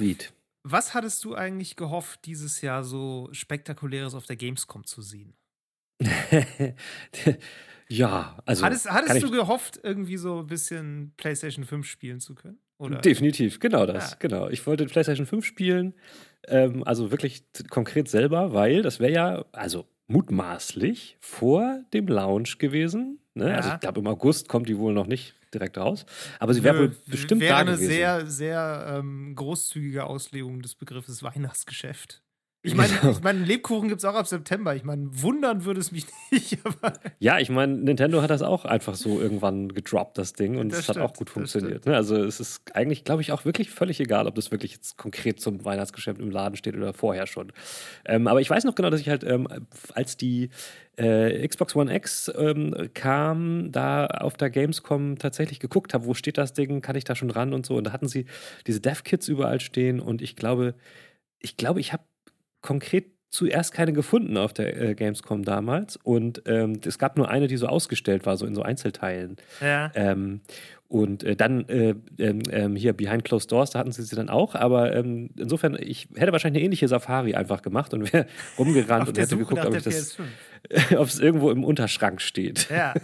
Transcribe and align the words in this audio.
David. 0.00 0.32
Was 0.62 0.94
hattest 0.94 1.24
du 1.24 1.34
eigentlich 1.34 1.76
gehofft, 1.76 2.24
dieses 2.24 2.60
Jahr 2.60 2.84
so 2.84 3.28
spektakuläres 3.32 4.14
auf 4.14 4.26
der 4.26 4.36
Gamescom 4.36 4.84
zu 4.84 5.02
sehen? 5.02 5.34
ja, 7.88 8.38
also. 8.46 8.64
Hattest, 8.64 8.90
hattest 8.90 9.22
du 9.22 9.30
gehofft, 9.30 9.80
irgendwie 9.82 10.16
so 10.16 10.40
ein 10.40 10.46
bisschen 10.46 11.12
PlayStation 11.16 11.64
5 11.64 11.86
spielen 11.86 12.20
zu 12.20 12.34
können? 12.34 12.58
Oder? 12.78 12.98
Definitiv, 12.98 13.60
genau 13.60 13.84
das. 13.84 14.12
Ja. 14.12 14.16
Genau. 14.20 14.48
Ich 14.48 14.66
wollte 14.66 14.86
PlayStation 14.86 15.26
5 15.26 15.44
spielen, 15.44 15.94
ähm, 16.48 16.82
also 16.84 17.10
wirklich 17.10 17.44
konkret 17.68 18.08
selber, 18.08 18.54
weil 18.54 18.82
das 18.82 19.00
wäre 19.00 19.12
ja, 19.12 19.44
also 19.52 19.86
mutmaßlich 20.10 21.16
vor 21.20 21.82
dem 21.92 22.08
Launch 22.08 22.58
gewesen. 22.58 23.20
Ne? 23.34 23.50
Ja. 23.50 23.56
Also 23.56 23.70
ich 23.70 23.80
glaube, 23.80 24.00
im 24.00 24.06
August 24.06 24.48
kommt 24.48 24.68
die 24.68 24.76
wohl 24.76 24.92
noch 24.92 25.06
nicht 25.06 25.34
direkt 25.54 25.78
raus. 25.78 26.04
Aber 26.38 26.52
sie 26.54 26.62
wäre 26.62 26.78
wohl 26.78 26.96
bestimmt 27.06 27.40
wäre 27.40 27.54
da 27.54 27.58
eine 27.58 27.72
gewesen. 27.72 27.90
sehr, 27.90 28.26
sehr 28.26 28.96
ähm, 28.98 29.34
großzügige 29.34 30.04
Auslegung 30.04 30.62
des 30.62 30.74
Begriffes 30.74 31.22
Weihnachtsgeschäft. 31.22 32.22
Ich 32.62 32.74
meine, 32.74 32.92
genau. 32.92 33.12
ich 33.12 33.22
mein, 33.22 33.44
Lebkuchen 33.46 33.88
gibt 33.88 34.00
es 34.00 34.04
auch 34.04 34.14
ab 34.14 34.26
September. 34.26 34.76
Ich 34.76 34.84
meine, 34.84 35.08
wundern 35.22 35.64
würde 35.64 35.80
es 35.80 35.92
mich 35.92 36.04
nicht. 36.30 36.58
ja, 37.18 37.38
ich 37.38 37.48
meine, 37.48 37.74
Nintendo 37.74 38.20
hat 38.20 38.28
das 38.28 38.42
auch 38.42 38.66
einfach 38.66 38.96
so 38.96 39.18
irgendwann 39.18 39.72
gedroppt, 39.72 40.18
das 40.18 40.34
Ding. 40.34 40.58
Und 40.58 40.70
es 40.70 40.86
hat 40.88 40.98
auch 40.98 41.14
gut 41.14 41.30
funktioniert. 41.30 41.86
Ne? 41.86 41.96
Also 41.96 42.16
es 42.16 42.38
ist 42.38 42.60
eigentlich, 42.74 43.04
glaube 43.04 43.22
ich, 43.22 43.32
auch 43.32 43.46
wirklich 43.46 43.70
völlig 43.70 43.98
egal, 43.98 44.26
ob 44.26 44.34
das 44.34 44.50
wirklich 44.50 44.72
jetzt 44.72 44.98
konkret 44.98 45.40
zum 45.40 45.64
Weihnachtsgeschäft 45.64 46.20
im 46.20 46.30
Laden 46.30 46.56
steht 46.56 46.76
oder 46.76 46.92
vorher 46.92 47.26
schon. 47.26 47.50
Ähm, 48.04 48.26
aber 48.26 48.42
ich 48.42 48.50
weiß 48.50 48.64
noch 48.64 48.74
genau, 48.74 48.90
dass 48.90 49.00
ich 49.00 49.08
halt, 49.08 49.24
ähm, 49.24 49.48
als 49.94 50.18
die 50.18 50.50
äh, 50.98 51.46
Xbox 51.48 51.74
One 51.74 51.94
X 51.94 52.30
ähm, 52.36 52.90
kam, 52.92 53.72
da 53.72 54.04
auf 54.06 54.36
der 54.36 54.50
Gamescom 54.50 55.16
tatsächlich 55.16 55.60
geguckt 55.60 55.94
habe, 55.94 56.04
wo 56.04 56.12
steht 56.12 56.36
das 56.36 56.52
Ding, 56.52 56.82
kann 56.82 56.96
ich 56.96 57.04
da 57.04 57.14
schon 57.14 57.30
ran 57.30 57.54
und 57.54 57.64
so. 57.64 57.76
Und 57.76 57.84
da 57.84 57.92
hatten 57.92 58.08
sie 58.08 58.26
diese 58.66 58.80
Dev-Kits 58.80 59.28
überall 59.28 59.60
stehen 59.60 59.98
und 59.98 60.20
ich 60.20 60.36
glaube, 60.36 60.74
ich 61.38 61.56
glaube, 61.56 61.80
ich 61.80 61.94
habe 61.94 62.02
konkret 62.60 63.06
zuerst 63.30 63.72
keine 63.72 63.92
gefunden 63.92 64.36
auf 64.36 64.52
der 64.52 64.80
äh, 64.80 64.94
Gamescom 64.94 65.44
damals. 65.44 65.96
Und 65.96 66.42
ähm, 66.46 66.80
es 66.84 66.98
gab 66.98 67.16
nur 67.16 67.28
eine, 67.28 67.46
die 67.46 67.56
so 67.56 67.66
ausgestellt 67.66 68.26
war, 68.26 68.36
so 68.36 68.44
in 68.44 68.54
so 68.54 68.62
Einzelteilen. 68.62 69.36
Ja. 69.60 69.92
Ähm, 69.94 70.40
und 70.90 71.22
äh, 71.22 71.36
dann 71.36 71.68
äh, 71.68 71.94
ähm, 72.18 72.74
hier 72.74 72.92
Behind 72.94 73.24
Closed 73.24 73.52
Doors, 73.52 73.70
da 73.70 73.78
hatten 73.78 73.92
sie 73.92 74.02
sie 74.02 74.16
dann 74.16 74.28
auch. 74.28 74.56
Aber 74.56 74.92
ähm, 74.92 75.30
insofern, 75.36 75.78
ich 75.80 76.08
hätte 76.16 76.32
wahrscheinlich 76.32 76.58
eine 76.58 76.64
ähnliche 76.64 76.88
Safari 76.88 77.36
einfach 77.36 77.62
gemacht 77.62 77.94
und 77.94 78.12
wäre 78.12 78.26
rumgerannt 78.58 79.06
und 79.08 79.16
hätte 79.16 79.28
Suche 79.28 79.54
geguckt, 79.54 79.66
ob 80.96 81.06
es 81.06 81.18
irgendwo 81.20 81.52
im 81.52 81.62
Unterschrank 81.62 82.20
steht. 82.20 82.68
Ja. 82.70 82.94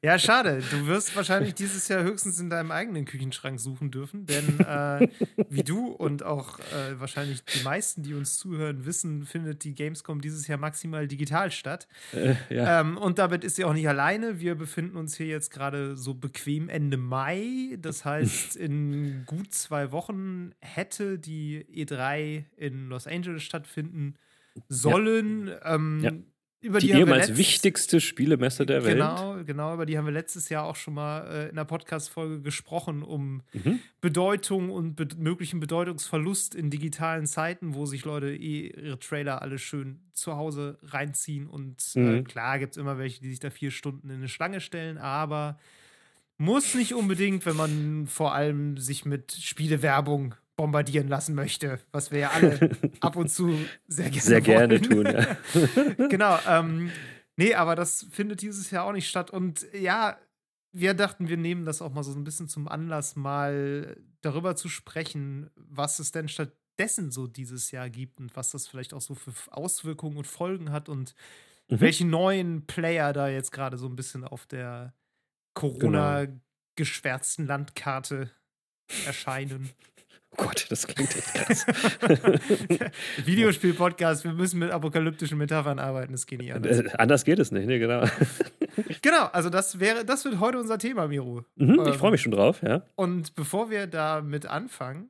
ja, 0.00 0.16
schade. 0.20 0.62
Du 0.70 0.86
wirst 0.86 1.16
wahrscheinlich 1.16 1.54
dieses 1.54 1.88
Jahr 1.88 2.04
höchstens 2.04 2.38
in 2.38 2.50
deinem 2.50 2.70
eigenen 2.70 3.04
Küchenschrank 3.04 3.58
suchen 3.58 3.90
dürfen. 3.90 4.26
Denn 4.26 4.60
äh, 4.60 5.08
wie 5.48 5.64
du 5.64 5.88
und 5.88 6.22
auch 6.22 6.60
äh, 6.60 7.00
wahrscheinlich 7.00 7.44
die 7.44 7.64
meisten, 7.64 8.04
die 8.04 8.14
uns 8.14 8.38
zuhören, 8.38 8.86
wissen, 8.86 9.24
findet 9.24 9.64
die 9.64 9.74
Gamescom 9.74 10.20
dieses 10.20 10.46
Jahr 10.46 10.58
maximal 10.58 11.08
digital 11.08 11.50
statt. 11.50 11.88
Äh, 12.12 12.36
ja. 12.48 12.80
Ähm, 12.80 12.96
und 12.96 13.18
damit 13.18 13.42
ist 13.42 13.56
sie 13.56 13.64
auch 13.64 13.72
nicht 13.74 13.88
alleine. 13.88 14.38
Wir 14.38 14.54
befinden 14.54 14.96
uns 14.96 15.16
hier 15.16 15.26
jetzt 15.26 15.50
gerade 15.50 15.96
so 15.96 16.14
bequem 16.14 16.68
Ende 16.68 17.07
Mai. 17.08 17.76
Das 17.80 18.04
heißt, 18.04 18.56
in 18.56 19.24
gut 19.26 19.52
zwei 19.54 19.92
Wochen 19.92 20.52
hätte 20.60 21.18
die 21.18 21.64
E3 21.64 22.44
in 22.56 22.88
Los 22.88 23.06
Angeles 23.06 23.42
stattfinden 23.42 24.14
sollen. 24.68 25.48
Ja. 25.48 25.74
Ähm, 25.74 26.00
ja. 26.02 26.12
Über 26.60 26.80
die, 26.80 26.88
die 26.88 26.94
ehemals 26.94 27.36
wichtigste 27.36 28.00
Spielemesse 28.00 28.66
der 28.66 28.84
Welt. 28.84 28.96
Genau, 28.96 29.44
genau, 29.44 29.74
über 29.74 29.86
die 29.86 29.96
haben 29.96 30.06
wir 30.06 30.12
letztes 30.12 30.48
Jahr 30.48 30.64
auch 30.64 30.74
schon 30.74 30.94
mal 30.94 31.20
äh, 31.28 31.44
in 31.44 31.50
einer 31.52 31.64
Podcast-Folge 31.64 32.42
gesprochen, 32.42 33.04
um 33.04 33.42
mhm. 33.52 33.78
Bedeutung 34.00 34.70
und 34.70 34.96
be 34.96 35.06
möglichen 35.16 35.60
Bedeutungsverlust 35.60 36.56
in 36.56 36.68
digitalen 36.68 37.26
Zeiten, 37.26 37.74
wo 37.74 37.86
sich 37.86 38.04
Leute 38.04 38.34
eh 38.34 38.70
ihre 38.70 38.98
Trailer 38.98 39.40
alle 39.40 39.58
schön 39.58 40.00
zu 40.14 40.36
Hause 40.36 40.78
reinziehen. 40.82 41.46
Und 41.46 41.92
äh, 41.94 42.00
mhm. 42.00 42.14
äh, 42.16 42.22
klar 42.24 42.58
gibt 42.58 42.72
es 42.72 42.76
immer 42.76 42.98
welche, 42.98 43.20
die 43.20 43.30
sich 43.30 43.38
da 43.38 43.50
vier 43.50 43.70
Stunden 43.70 44.10
in 44.10 44.16
eine 44.16 44.28
Schlange 44.28 44.60
stellen, 44.60 44.98
aber 44.98 45.60
muss 46.38 46.74
nicht 46.74 46.94
unbedingt, 46.94 47.44
wenn 47.46 47.56
man 47.56 48.06
vor 48.06 48.32
allem 48.32 48.78
sich 48.78 49.04
mit 49.04 49.32
Spielewerbung 49.32 50.34
bombardieren 50.58 51.08
lassen 51.08 51.34
möchte, 51.34 51.78
was 51.92 52.10
wir 52.10 52.18
ja 52.18 52.30
alle 52.30 52.70
ab 53.00 53.16
und 53.16 53.28
zu 53.28 53.56
sehr 53.86 54.10
gerne 54.10 54.22
Sehr 54.22 54.40
gerne 54.40 54.80
tun, 54.80 55.06
ja. 55.06 55.36
genau. 56.08 56.38
Ähm, 56.48 56.90
nee, 57.36 57.54
aber 57.54 57.76
das 57.76 58.06
findet 58.10 58.42
dieses 58.42 58.70
Jahr 58.70 58.84
auch 58.84 58.92
nicht 58.92 59.08
statt. 59.08 59.30
Und 59.30 59.66
ja, 59.72 60.18
wir 60.72 60.94
dachten, 60.94 61.28
wir 61.28 61.36
nehmen 61.36 61.64
das 61.64 61.80
auch 61.80 61.92
mal 61.92 62.02
so 62.02 62.12
ein 62.12 62.24
bisschen 62.24 62.48
zum 62.48 62.68
Anlass, 62.68 63.16
mal 63.16 63.96
darüber 64.20 64.56
zu 64.56 64.68
sprechen, 64.68 65.50
was 65.54 66.00
es 66.00 66.10
denn 66.10 66.28
stattdessen 66.28 67.12
so 67.12 67.28
dieses 67.28 67.70
Jahr 67.70 67.88
gibt 67.88 68.18
und 68.18 68.34
was 68.36 68.50
das 68.50 68.66
vielleicht 68.66 68.94
auch 68.94 69.00
so 69.00 69.14
für 69.14 69.32
Auswirkungen 69.52 70.16
und 70.16 70.26
Folgen 70.26 70.72
hat 70.72 70.88
und 70.88 71.14
mhm. 71.68 71.80
welche 71.80 72.04
neuen 72.04 72.66
Player 72.66 73.12
da 73.12 73.28
jetzt 73.28 73.52
gerade 73.52 73.76
so 73.76 73.86
ein 73.86 73.96
bisschen 73.96 74.24
auf 74.24 74.46
der 74.46 74.92
Corona-geschwärzten 75.58 77.46
Landkarte 77.46 78.30
erscheinen. 79.06 79.70
Oh 80.30 80.44
Gott, 80.44 80.66
das 80.68 80.86
klingt 80.86 81.16
echt 81.16 81.32
krass. 81.32 81.64
Videospiel-Podcast, 83.24 84.24
wir 84.24 84.34
müssen 84.34 84.58
mit 84.58 84.70
apokalyptischen 84.70 85.38
Metaphern 85.38 85.78
arbeiten, 85.78 86.12
das 86.12 86.26
geht 86.26 86.40
nicht 86.40 86.52
anders. 86.52 86.80
Äh, 86.80 86.90
anders 86.98 87.24
geht 87.24 87.38
es 87.38 87.50
nicht, 87.50 87.66
ne, 87.66 87.78
genau. 87.78 88.04
genau, 89.00 89.24
also 89.32 89.48
das 89.48 89.80
wäre, 89.80 90.04
das 90.04 90.26
wird 90.26 90.38
heute 90.38 90.58
unser 90.58 90.76
Thema, 90.76 91.08
Miro. 91.08 91.46
Mhm, 91.56 91.82
ich 91.88 91.96
freue 91.96 92.10
mich 92.10 92.20
schon 92.20 92.32
drauf, 92.32 92.60
ja. 92.62 92.82
Und 92.94 93.36
bevor 93.36 93.70
wir 93.70 93.86
damit 93.86 94.44
anfangen, 94.44 95.08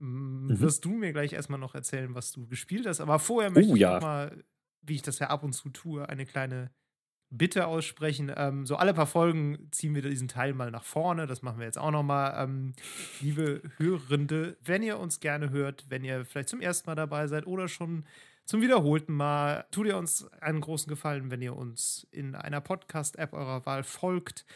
mhm. 0.00 0.60
wirst 0.60 0.84
du 0.84 0.90
mir 0.90 1.14
gleich 1.14 1.32
erstmal 1.32 1.58
noch 1.58 1.74
erzählen, 1.74 2.14
was 2.14 2.32
du 2.32 2.46
gespielt 2.46 2.86
hast. 2.86 3.00
Aber 3.00 3.18
vorher 3.18 3.50
möchte 3.50 3.72
oh, 3.72 3.74
ich 3.74 3.80
ja. 3.80 3.94
noch 3.94 4.02
mal, 4.02 4.44
wie 4.82 4.96
ich 4.96 5.02
das 5.02 5.18
ja 5.18 5.28
ab 5.28 5.44
und 5.44 5.54
zu 5.54 5.70
tue, 5.70 6.06
eine 6.06 6.26
kleine 6.26 6.70
Bitte 7.30 7.66
aussprechen. 7.66 8.32
Ähm, 8.34 8.64
so 8.64 8.76
alle 8.76 8.94
paar 8.94 9.06
Folgen 9.06 9.68
ziehen 9.70 9.94
wir 9.94 10.02
diesen 10.02 10.28
Teil 10.28 10.54
mal 10.54 10.70
nach 10.70 10.84
vorne. 10.84 11.26
Das 11.26 11.42
machen 11.42 11.58
wir 11.58 11.66
jetzt 11.66 11.78
auch 11.78 11.90
nochmal. 11.90 12.42
Ähm, 12.42 12.72
liebe 13.20 13.62
Hörende, 13.76 14.56
wenn 14.64 14.82
ihr 14.82 14.98
uns 14.98 15.20
gerne 15.20 15.50
hört, 15.50 15.86
wenn 15.90 16.04
ihr 16.04 16.24
vielleicht 16.24 16.48
zum 16.48 16.60
ersten 16.60 16.88
Mal 16.88 16.94
dabei 16.94 17.26
seid 17.26 17.46
oder 17.46 17.68
schon 17.68 18.04
zum 18.46 18.62
wiederholten 18.62 19.12
Mal, 19.12 19.66
tut 19.70 19.86
ihr 19.86 19.98
uns 19.98 20.26
einen 20.40 20.62
großen 20.62 20.88
Gefallen, 20.88 21.30
wenn 21.30 21.42
ihr 21.42 21.54
uns 21.54 22.06
in 22.10 22.34
einer 22.34 22.62
Podcast-App 22.62 23.34
eurer 23.34 23.66
Wahl 23.66 23.82
folgt. 23.82 24.46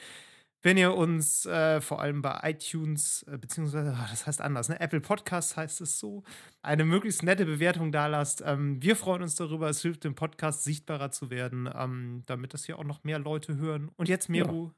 Wenn 0.63 0.77
ihr 0.77 0.95
uns 0.95 1.45
äh, 1.45 1.81
vor 1.81 2.01
allem 2.01 2.23
bei 2.23 2.39
iTunes, 2.45 3.25
äh, 3.25 3.37
beziehungsweise, 3.37 3.97
oh, 3.99 4.07
das 4.11 4.27
heißt 4.27 4.41
anders, 4.41 4.69
ne? 4.69 4.79
Apple 4.81 5.01
Podcasts 5.01 5.57
heißt 5.57 5.81
es 5.81 5.99
so, 5.99 6.23
eine 6.63 6.85
möglichst 6.85 7.25
nette 7.25 7.45
Bewertung 7.45 7.91
da 7.91 8.07
lasst. 8.07 8.43
Ähm, 8.47 8.81
wir 8.81 8.95
freuen 8.95 9.23
uns 9.23 9.35
darüber. 9.35 9.69
Es 9.69 9.83
hilft 9.83 10.05
dem 10.05 10.15
Podcast 10.15 10.63
sichtbarer 10.63 11.11
zu 11.11 11.31
werden, 11.31 11.69
ähm, 11.75 12.23
damit 12.27 12.55
das 12.55 12.65
hier 12.65 12.79
auch 12.79 12.85
noch 12.85 13.03
mehr 13.03 13.19
Leute 13.19 13.57
hören. 13.57 13.91
Und 13.97 14.09
jetzt, 14.09 14.29
Meru, 14.29 14.67
ja. 14.67 14.75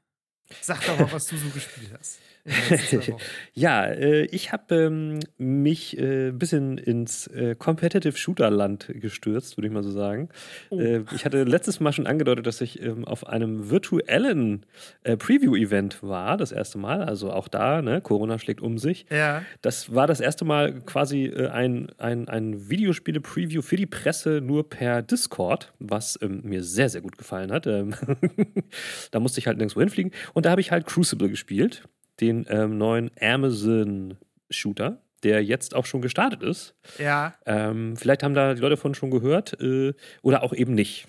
Sag 0.61 0.85
doch 0.85 0.99
mal, 0.99 1.11
was 1.11 1.27
du 1.27 1.37
so 1.37 1.49
gespielt 1.49 1.91
hast. 1.97 2.19
ja, 3.55 3.85
äh, 3.85 4.25
ich 4.25 4.51
habe 4.51 4.75
ähm, 4.75 5.19
mich 5.39 5.97
ein 5.97 6.29
äh, 6.29 6.31
bisschen 6.31 6.77
ins 6.77 7.25
äh, 7.27 7.55
Competitive 7.55 8.15
Shooter-Land 8.15 8.93
gestürzt, 8.95 9.57
würde 9.57 9.67
ich 9.67 9.73
mal 9.73 9.81
so 9.81 9.89
sagen. 9.89 10.29
Oh. 10.69 10.79
Äh, 10.79 11.03
ich 11.15 11.25
hatte 11.25 11.43
letztes 11.43 11.79
Mal 11.79 11.91
schon 11.91 12.05
angedeutet, 12.05 12.45
dass 12.45 12.61
ich 12.61 12.81
ähm, 12.83 13.03
auf 13.05 13.25
einem 13.25 13.71
virtuellen 13.71 14.65
äh, 15.03 15.17
Preview-Event 15.17 16.03
war, 16.03 16.37
das 16.37 16.51
erste 16.51 16.77
Mal. 16.77 17.01
Also 17.03 17.31
auch 17.31 17.47
da, 17.47 17.81
ne, 17.81 17.99
Corona 18.01 18.37
schlägt 18.37 18.61
um 18.61 18.77
sich. 18.77 19.07
Ja. 19.09 19.41
Das 19.63 19.95
war 19.95 20.05
das 20.05 20.19
erste 20.19 20.45
Mal 20.45 20.81
quasi 20.81 21.25
äh, 21.25 21.47
ein, 21.47 21.87
ein, 21.97 22.29
ein 22.29 22.69
Videospiele-Preview 22.69 23.63
für 23.63 23.75
die 23.75 23.87
Presse 23.87 24.39
nur 24.41 24.69
per 24.69 25.01
Discord, 25.01 25.73
was 25.79 26.19
ähm, 26.21 26.41
mir 26.43 26.63
sehr, 26.63 26.89
sehr 26.89 27.01
gut 27.01 27.17
gefallen 27.17 27.51
hat. 27.51 27.65
Ähm, 27.65 27.95
da 29.11 29.19
musste 29.19 29.39
ich 29.39 29.47
halt 29.47 29.57
nirgendwo 29.57 29.79
hinfliegen. 29.79 30.11
Und 30.35 30.45
da 30.45 30.51
habe 30.51 30.59
ich 30.59 30.71
halt 30.71 30.85
Crucible 30.85 31.29
gespielt, 31.29 31.87
den 32.19 32.45
ähm, 32.49 32.77
neuen 32.77 33.09
Amazon-Shooter 33.21 35.01
der 35.25 35.43
jetzt 35.43 35.75
auch 35.75 35.87
schon 35.87 36.01
gestartet 36.01 36.43
ist. 36.43 36.75
Ja. 36.99 37.33
Ähm, 37.47 37.97
vielleicht 37.97 38.21
haben 38.21 38.35
da 38.35 38.53
die 38.53 38.61
Leute 38.61 38.75
davon 38.75 38.93
schon 38.93 39.09
gehört 39.09 39.59
äh, 39.59 39.93
oder 40.21 40.43
auch 40.43 40.53
eben 40.53 40.75
nicht. 40.75 41.07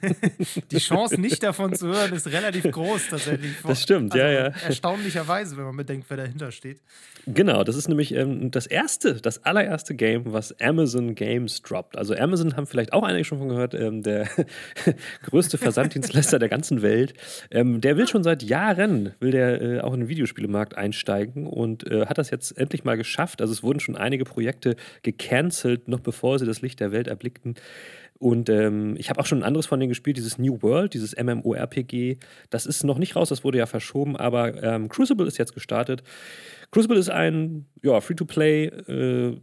die 0.70 0.78
Chance, 0.78 1.20
nicht 1.20 1.42
davon 1.42 1.74
zu 1.74 1.88
hören, 1.88 2.12
ist 2.12 2.28
relativ 2.28 2.70
groß 2.70 3.08
tatsächlich. 3.10 3.52
Das 3.66 3.82
stimmt, 3.82 4.12
also, 4.12 4.24
ja, 4.24 4.30
ja. 4.30 4.52
Erstaunlicherweise, 4.64 5.56
wenn 5.56 5.64
man 5.64 5.76
bedenkt, 5.76 6.06
wer 6.08 6.18
dahinter 6.18 6.52
steht. 6.52 6.80
Genau, 7.26 7.64
das 7.64 7.76
ist 7.76 7.88
nämlich 7.88 8.14
ähm, 8.14 8.50
das 8.50 8.66
erste, 8.66 9.14
das 9.14 9.44
allererste 9.44 9.94
Game, 9.94 10.32
was 10.32 10.58
Amazon 10.60 11.14
Games 11.16 11.60
droppt. 11.62 11.98
Also 11.98 12.14
Amazon 12.14 12.56
haben 12.56 12.66
vielleicht 12.66 12.92
auch 12.92 13.02
einige 13.02 13.24
schon 13.24 13.38
von 13.38 13.48
gehört, 13.48 13.74
ähm, 13.74 14.02
der 14.02 14.28
größte 15.24 15.58
Versanddienstleister 15.58 16.38
der 16.38 16.48
ganzen 16.48 16.80
Welt. 16.80 17.14
Ähm, 17.50 17.80
der 17.80 17.96
will 17.96 18.06
schon 18.06 18.22
seit 18.22 18.44
Jahren, 18.44 19.14
will 19.20 19.32
der 19.32 19.60
äh, 19.60 19.80
auch 19.80 19.92
in 19.94 20.00
den 20.00 20.08
Videospielemarkt 20.08 20.76
einsteigen 20.76 21.46
und 21.46 21.90
äh, 21.90 22.06
hat 22.06 22.18
das 22.18 22.30
jetzt 22.30 22.56
endlich 22.56 22.84
mal 22.84 22.96
geschafft. 22.96 23.42
Also 23.42 23.47
Also 23.48 23.58
es 23.58 23.62
wurden 23.62 23.80
schon 23.80 23.96
einige 23.96 24.24
Projekte 24.24 24.76
gecancelt, 25.02 25.88
noch 25.88 26.00
bevor 26.00 26.38
sie 26.38 26.44
das 26.44 26.60
Licht 26.60 26.80
der 26.80 26.92
Welt 26.92 27.08
erblickten. 27.08 27.54
Und 28.18 28.50
ähm, 28.50 28.96
ich 28.98 29.10
habe 29.10 29.20
auch 29.20 29.26
schon 29.26 29.38
ein 29.38 29.44
anderes 29.44 29.66
von 29.66 29.80
denen 29.80 29.88
gespielt, 29.88 30.16
dieses 30.16 30.38
New 30.38 30.60
World, 30.60 30.92
dieses 30.92 31.16
MMORPG. 31.16 32.18
Das 32.50 32.66
ist 32.66 32.84
noch 32.84 32.98
nicht 32.98 33.16
raus, 33.16 33.28
das 33.28 33.44
wurde 33.44 33.58
ja 33.58 33.66
verschoben, 33.66 34.16
aber 34.16 34.62
ähm, 34.62 34.88
Crucible 34.88 35.26
ist 35.26 35.38
jetzt 35.38 35.54
gestartet. 35.54 36.02
Crucible 36.70 36.98
ist 36.98 37.10
ein 37.10 37.66
ja, 37.82 38.00
Free-to-Play 38.00 38.64
äh, 38.66 39.36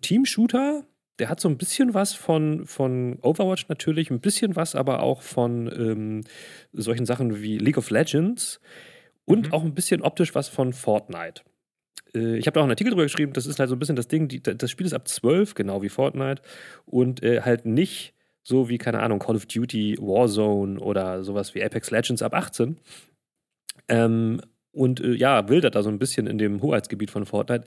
Team-Shooter. 0.00 0.84
Der 1.18 1.28
hat 1.28 1.40
so 1.40 1.48
ein 1.48 1.58
bisschen 1.58 1.94
was 1.94 2.14
von, 2.14 2.66
von 2.66 3.18
Overwatch 3.20 3.68
natürlich, 3.68 4.10
ein 4.10 4.20
bisschen 4.20 4.56
was 4.56 4.74
aber 4.74 5.02
auch 5.02 5.22
von 5.22 5.70
ähm, 5.70 6.24
solchen 6.72 7.04
Sachen 7.04 7.42
wie 7.42 7.58
League 7.58 7.78
of 7.78 7.90
Legends 7.90 8.60
und 9.26 9.48
mhm. 9.48 9.52
auch 9.52 9.62
ein 9.62 9.74
bisschen 9.74 10.02
optisch 10.02 10.34
was 10.34 10.48
von 10.48 10.72
Fortnite. 10.72 11.42
Äh, 12.14 12.36
ich 12.36 12.46
habe 12.46 12.54
da 12.54 12.60
auch 12.60 12.64
einen 12.64 12.72
Artikel 12.72 12.90
drüber 12.90 13.04
geschrieben, 13.04 13.32
das 13.32 13.46
ist 13.46 13.58
halt 13.58 13.68
so 13.68 13.76
ein 13.76 13.78
bisschen 13.78 13.96
das 13.96 14.08
Ding, 14.08 14.28
die, 14.28 14.42
das 14.42 14.70
Spiel 14.70 14.86
ist 14.86 14.94
ab 14.94 15.08
12, 15.08 15.54
genau 15.54 15.82
wie 15.82 15.88
Fortnite, 15.88 16.42
und 16.86 17.22
äh, 17.22 17.42
halt 17.42 17.66
nicht 17.66 18.14
so 18.42 18.68
wie, 18.68 18.78
keine 18.78 19.00
Ahnung, 19.00 19.18
Call 19.18 19.36
of 19.36 19.46
Duty, 19.46 19.98
Warzone 20.00 20.80
oder 20.80 21.22
sowas 21.22 21.54
wie 21.54 21.62
Apex 21.62 21.90
Legends 21.90 22.22
ab 22.22 22.34
18. 22.34 22.78
Ähm, 23.88 24.40
und 24.72 25.00
äh, 25.00 25.12
ja, 25.14 25.48
wildert 25.48 25.74
da 25.74 25.82
so 25.82 25.90
ein 25.90 25.98
bisschen 25.98 26.26
in 26.26 26.38
dem 26.38 26.62
Hoheitsgebiet 26.62 27.10
von 27.10 27.26
Fortnite 27.26 27.64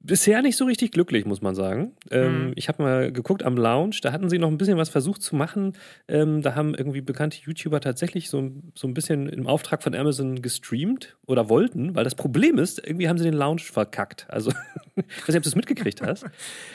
bisher 0.00 0.42
nicht 0.42 0.56
so 0.56 0.64
richtig 0.64 0.92
glücklich, 0.92 1.26
muss 1.26 1.42
man 1.42 1.54
sagen. 1.54 1.92
Ähm, 2.10 2.46
mhm. 2.46 2.52
Ich 2.56 2.68
habe 2.68 2.82
mal 2.82 3.12
geguckt 3.12 3.42
am 3.42 3.56
Lounge, 3.56 3.96
da 4.02 4.12
hatten 4.12 4.28
sie 4.30 4.38
noch 4.38 4.48
ein 4.48 4.58
bisschen 4.58 4.78
was 4.78 4.88
versucht 4.88 5.22
zu 5.22 5.36
machen. 5.36 5.74
Ähm, 6.08 6.42
da 6.42 6.54
haben 6.54 6.74
irgendwie 6.74 7.02
bekannte 7.02 7.38
YouTuber 7.42 7.80
tatsächlich 7.80 8.30
so, 8.30 8.50
so 8.74 8.88
ein 8.88 8.94
bisschen 8.94 9.28
im 9.28 9.46
Auftrag 9.46 9.82
von 9.82 9.94
Amazon 9.94 10.42
gestreamt 10.42 11.16
oder 11.26 11.48
wollten, 11.48 11.94
weil 11.94 12.04
das 12.04 12.14
Problem 12.14 12.58
ist, 12.58 12.84
irgendwie 12.84 13.08
haben 13.08 13.18
sie 13.18 13.24
den 13.24 13.34
Lounge 13.34 13.60
verkackt. 13.60 14.26
Also, 14.28 14.52
ich 14.96 15.22
weiß 15.22 15.28
nicht, 15.28 15.36
ob 15.36 15.42
du 15.42 15.48
es 15.48 15.54
mitgekriegt 15.54 16.02
hast. 16.02 16.24
Das 16.24 16.32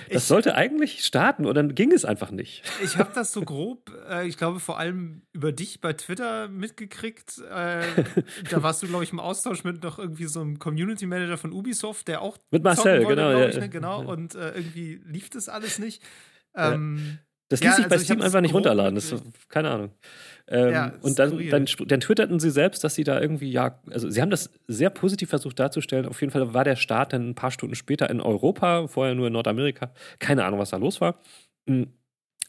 ich, 0.08 0.24
sollte 0.24 0.56
eigentlich 0.56 1.04
starten 1.04 1.46
und 1.46 1.56
dann 1.56 1.76
ging 1.76 1.92
es 1.92 2.06
einfach 2.06 2.32
nicht. 2.32 2.64
Ich 2.84 2.98
habe 2.98 3.12
das 3.14 3.32
so 3.32 3.42
grob, 3.42 3.92
äh, 4.10 4.28
ich 4.28 4.38
glaube 4.38 4.60
vor 4.60 4.80
allem 4.80 5.24
über 5.34 5.52
dich 5.52 5.82
bei 5.82 5.94
Twitter 5.94 6.48
mitgekriegt. 6.48 7.40
Äh, 7.40 7.84
da 8.50 8.64
warst 8.64 8.84
du, 8.84 8.88
glaube 8.88 9.04
ich, 9.04 9.12
im 9.12 9.20
Austausch 9.20 9.64
mit 9.64 9.84
noch 9.84 10.00
irgendwie 10.00 10.26
so 10.26 10.42
einem 10.42 10.60
Community 10.60 11.06
Manager 11.06 11.38
von 11.38 11.52
Ubisoft, 11.52 12.08
der 12.08 12.22
auch 12.22 12.38
mit 12.52 12.64
Marcel, 12.64 13.00
genau 13.00 13.26
genau, 13.30 13.32
ja. 13.32 13.50
ich, 13.50 13.58
ne? 13.58 13.70
genau. 13.70 14.04
Und 14.04 14.36
äh, 14.36 14.52
irgendwie 14.52 15.02
lief 15.06 15.30
das 15.30 15.50
alles 15.50 15.80
nicht. 15.80 16.02
Ähm, 16.56 17.20
das 17.50 17.60
ließ 17.60 17.70
ja, 17.70 17.76
sich 17.76 17.88
bei 17.88 17.96
also 17.96 18.06
Steam 18.06 18.22
einfach 18.22 18.42
nicht 18.42 18.54
runterladen. 18.54 18.96
Das, 18.96 19.14
keine 19.50 19.70
Ahnung. 19.70 19.92
Ähm, 20.48 20.72
ja, 20.72 20.94
und 21.02 21.18
dann, 21.18 21.50
dann, 21.50 21.66
dann, 21.88 22.00
twitterten 22.00 22.40
sie 22.40 22.52
selbst, 22.52 22.84
dass 22.84 22.94
sie 22.94 23.04
da 23.04 23.20
irgendwie, 23.20 23.52
ja, 23.52 23.80
also 23.90 24.10
sie 24.10 24.22
haben 24.22 24.30
das 24.30 24.52
sehr 24.68 24.92
positiv 24.92 25.30
versucht 25.30 25.60
darzustellen. 25.60 26.06
Auf 26.06 26.22
jeden 26.22 26.32
Fall 26.32 26.54
war 26.54 26.64
der 26.64 26.76
Start 26.76 27.14
dann 27.14 27.30
ein 27.30 27.36
paar 27.36 27.52
Stunden 27.52 27.76
später 27.76 28.10
in 28.10 28.22
Europa, 28.22 28.88
vorher 28.88 29.16
nur 29.16 29.28
in 29.28 29.34
Nordamerika. 29.34 29.92
Keine 30.20 30.46
Ahnung, 30.46 30.60
was 30.60 30.70
da 30.70 30.78
los 30.78 31.02
war. 31.02 31.20
Mhm. 31.66 31.88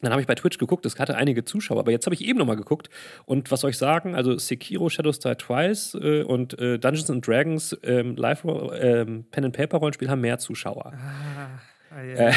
Dann 0.02 0.12
habe 0.12 0.20
ich 0.20 0.26
bei 0.26 0.34
Twitch 0.34 0.58
geguckt, 0.58 0.84
es 0.84 0.98
hatte 0.98 1.16
einige 1.16 1.46
Zuschauer, 1.46 1.81
aber 1.81 1.90
jetzt 1.90 2.04
habe 2.04 2.14
ich 2.14 2.22
eben 2.22 2.38
nochmal 2.38 2.56
geguckt. 2.56 2.90
Und 3.25 3.50
was 3.50 3.60
soll 3.60 3.70
ich 3.70 3.78
sagen? 3.78 4.14
Also 4.14 4.37
Sekiro, 4.37 4.90
Shadows 4.90 5.20
Die 5.20 5.34
Twice 5.34 5.94
äh, 5.94 6.22
und 6.22 6.58
äh, 6.58 6.78
Dungeons 6.78 7.10
and 7.10 7.26
Dragons 7.26 7.75
ähm, 7.82 8.14
Live 8.14 8.44
ähm, 8.44 9.25
Pen 9.31 9.44
and 9.46 9.56
Paper 9.56 9.78
Rollenspiel 9.78 10.10
haben 10.10 10.20
mehr 10.20 10.38
Zuschauer. 10.38 10.92
Ah. 10.94 11.60
Ah, 11.90 12.02
yeah. 12.02 12.34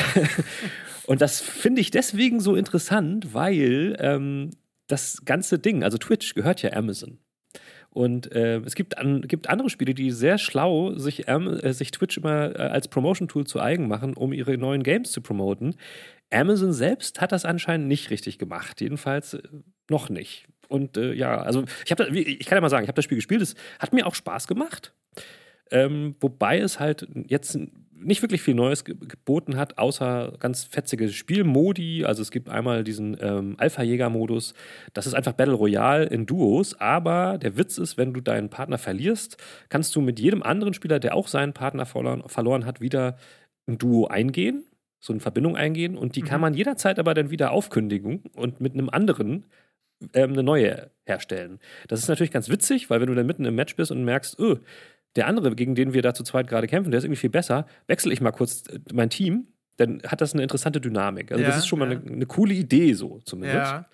und 1.08 1.22
das 1.22 1.42
finde 1.42 1.82
ich 1.82 1.92
deswegen 1.92 2.40
so 2.40 2.56
interessant, 2.56 3.34
weil 3.34 3.98
ähm, 4.00 4.52
das 4.90 5.24
ganze 5.24 5.60
Ding, 5.60 5.84
also 5.84 5.98
Twitch 5.98 6.34
gehört 6.36 6.62
ja 6.62 6.74
Amazon. 6.74 7.20
Und 7.92 8.32
äh, 8.34 8.58
es 8.60 8.76
gibt, 8.76 8.98
an, 8.98 9.22
gibt 9.22 9.50
andere 9.50 9.70
Spiele, 9.70 9.94
die 9.96 10.12
sehr 10.12 10.38
schlau 10.38 10.96
sich, 10.96 11.28
äh, 11.28 11.74
sich 11.74 11.92
Twitch 11.92 12.18
immer 12.18 12.56
äh, 12.56 12.62
als 12.62 12.88
Promotion-Tool 12.88 13.48
zu 13.48 13.60
eigen 13.60 13.88
machen, 13.88 14.14
um 14.14 14.32
ihre 14.32 14.58
neuen 14.58 14.84
Games 14.84 15.12
zu 15.12 15.22
promoten. 15.22 15.76
Amazon 16.32 16.72
selbst 16.72 17.20
hat 17.22 17.32
das 17.32 17.46
anscheinend 17.46 17.88
nicht 17.88 18.12
richtig 18.12 18.38
gemacht. 18.38 18.82
Jedenfalls 18.82 19.34
äh, 19.36 19.42
noch 19.90 20.10
nicht. 20.10 20.46
Und 20.68 20.98
äh, 20.98 21.14
ja, 21.14 21.42
also 21.42 21.64
ich, 21.84 21.92
hab, 21.92 22.00
ich 22.00 22.46
kann 22.46 22.58
ja 22.58 22.62
mal 22.62 22.70
sagen, 22.70 22.84
ich 22.84 22.90
habe 22.90 22.96
das 22.96 23.06
Spiel 23.06 23.18
gespielt, 23.18 23.42
es 23.42 23.56
hat 23.80 23.92
mir 23.92 24.06
auch 24.06 24.14
Spaß 24.14 24.46
gemacht. 24.46 24.94
Ähm, 25.72 26.16
wobei 26.20 26.60
es 26.60 26.80
halt 26.80 27.08
jetzt 27.28 27.58
nicht 28.01 28.22
wirklich 28.22 28.42
viel 28.42 28.56
Neues 28.56 28.84
geboten 28.84 29.57
hat, 29.57 29.78
außer 29.78 30.34
ganz 30.40 30.63
fetzige 30.63 31.10
Spielmodi. 31.10 32.06
Also 32.06 32.22
es 32.22 32.31
gibt 32.31 32.50
einmal 32.50 32.84
diesen 32.84 33.18
ähm, 33.22 33.56
Alpha-Jäger-Modus. 33.57 34.54
Das 34.94 35.07
ist 35.07 35.13
einfach 35.13 35.34
Battle 35.34 35.54
Royale 35.54 36.06
in 36.06 36.25
Duos. 36.25 36.80
Aber 36.80 37.38
der 37.38 37.57
Witz 37.57 37.78
ist, 37.78 37.98
wenn 37.98 38.13
du 38.13 38.22
deinen 38.22 38.50
Partner 38.50 38.78
verlierst, 38.78 39.38
kannst 39.69 39.96
du 39.96 40.01
mit 40.01 40.19
jedem 40.19 40.44
anderen 40.44 40.74
Spieler, 40.74 41.00
der 41.00 41.16
auch 41.16 41.28
seinen 41.28 41.54
Partner 41.54 41.86
verloren, 41.86 42.24
verloren 42.28 42.66
hat, 42.66 42.81
wieder 42.81 43.18
ein 43.68 43.78
Duo 43.78 44.07
eingehen 44.07 44.63
so 45.00 45.13
eine 45.13 45.22
Verbindung 45.22 45.56
eingehen 45.56 45.98
und 45.98 46.16
die 46.16 46.22
mhm. 46.22 46.28
kann 46.28 46.42
man 46.42 46.54
jederzeit 46.54 47.00
aber 47.00 47.13
dann 47.13 47.31
wieder 47.31 47.52
aufkündigen 47.52 48.24
und 48.36 48.60
mit 48.60 48.74
einem 48.74 48.90
anderen 48.90 49.45
ähm, 50.13 50.34
eine 50.34 50.44
neue 50.44 50.92
herstellen. 51.06 51.60
Das 51.88 52.02
ist 52.02 52.07
natürlich 52.07 52.31
ganz 52.31 52.50
witzig, 52.50 52.90
weil 52.90 53.02
wenn 53.02 53.07
du 53.07 53.16
dann 53.16 53.25
mitten 53.25 53.45
im 53.45 53.56
Match 53.56 53.75
bist 53.75 53.92
und 53.92 54.04
merkst, 54.04 54.40
oh, 54.40 54.57
der 55.16 55.28
andere, 55.28 55.56
gegen 55.56 55.76
den 55.76 55.94
wir 55.94 56.02
da 56.02 56.14
zu 56.14 56.24
zweit 56.24 56.48
gerade 56.48 56.68
kämpfen, 56.68 56.92
der 56.92 57.00
ist 57.00 57.04
irgendwie 57.04 57.20
viel 57.20 57.30
besser, 57.30 57.66
wechsle 57.88 58.14
ich 58.14 58.22
mal 58.22 58.32
kurz 58.32 58.64
äh, 58.68 58.80
mein 58.94 59.10
Team, 59.10 59.48
dann 59.78 60.02
hat 60.04 60.22
das 60.22 60.34
eine 60.34 60.44
interessante 60.44 60.82
Dynamik. 60.82 61.32
Also 61.32 61.44
ja, 61.44 61.50
das 61.50 61.60
ist 61.60 61.68
schon 61.68 61.80
mal 61.80 61.90
eine, 61.90 62.02
eine, 62.02 62.26
coole 62.26 62.54
Idee 62.54 62.94
so 62.94 63.20
zumindest. 63.24 63.72
Ja. 63.72 63.86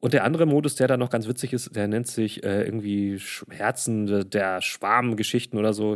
Und 0.00 0.12
der 0.12 0.22
andere 0.22 0.46
Modus, 0.46 0.76
der 0.76 0.86
da 0.86 0.96
noch 0.96 1.10
ganz 1.10 1.26
witzig 1.26 1.52
ist, 1.52 1.74
der 1.74 1.88
nennt 1.88 2.06
sich 2.06 2.44
äh, 2.44 2.62
irgendwie 2.62 3.18
Herzen 3.50 4.30
der 4.30 4.62
Schwarmgeschichten 4.62 5.58
oder 5.58 5.72
so, 5.72 5.94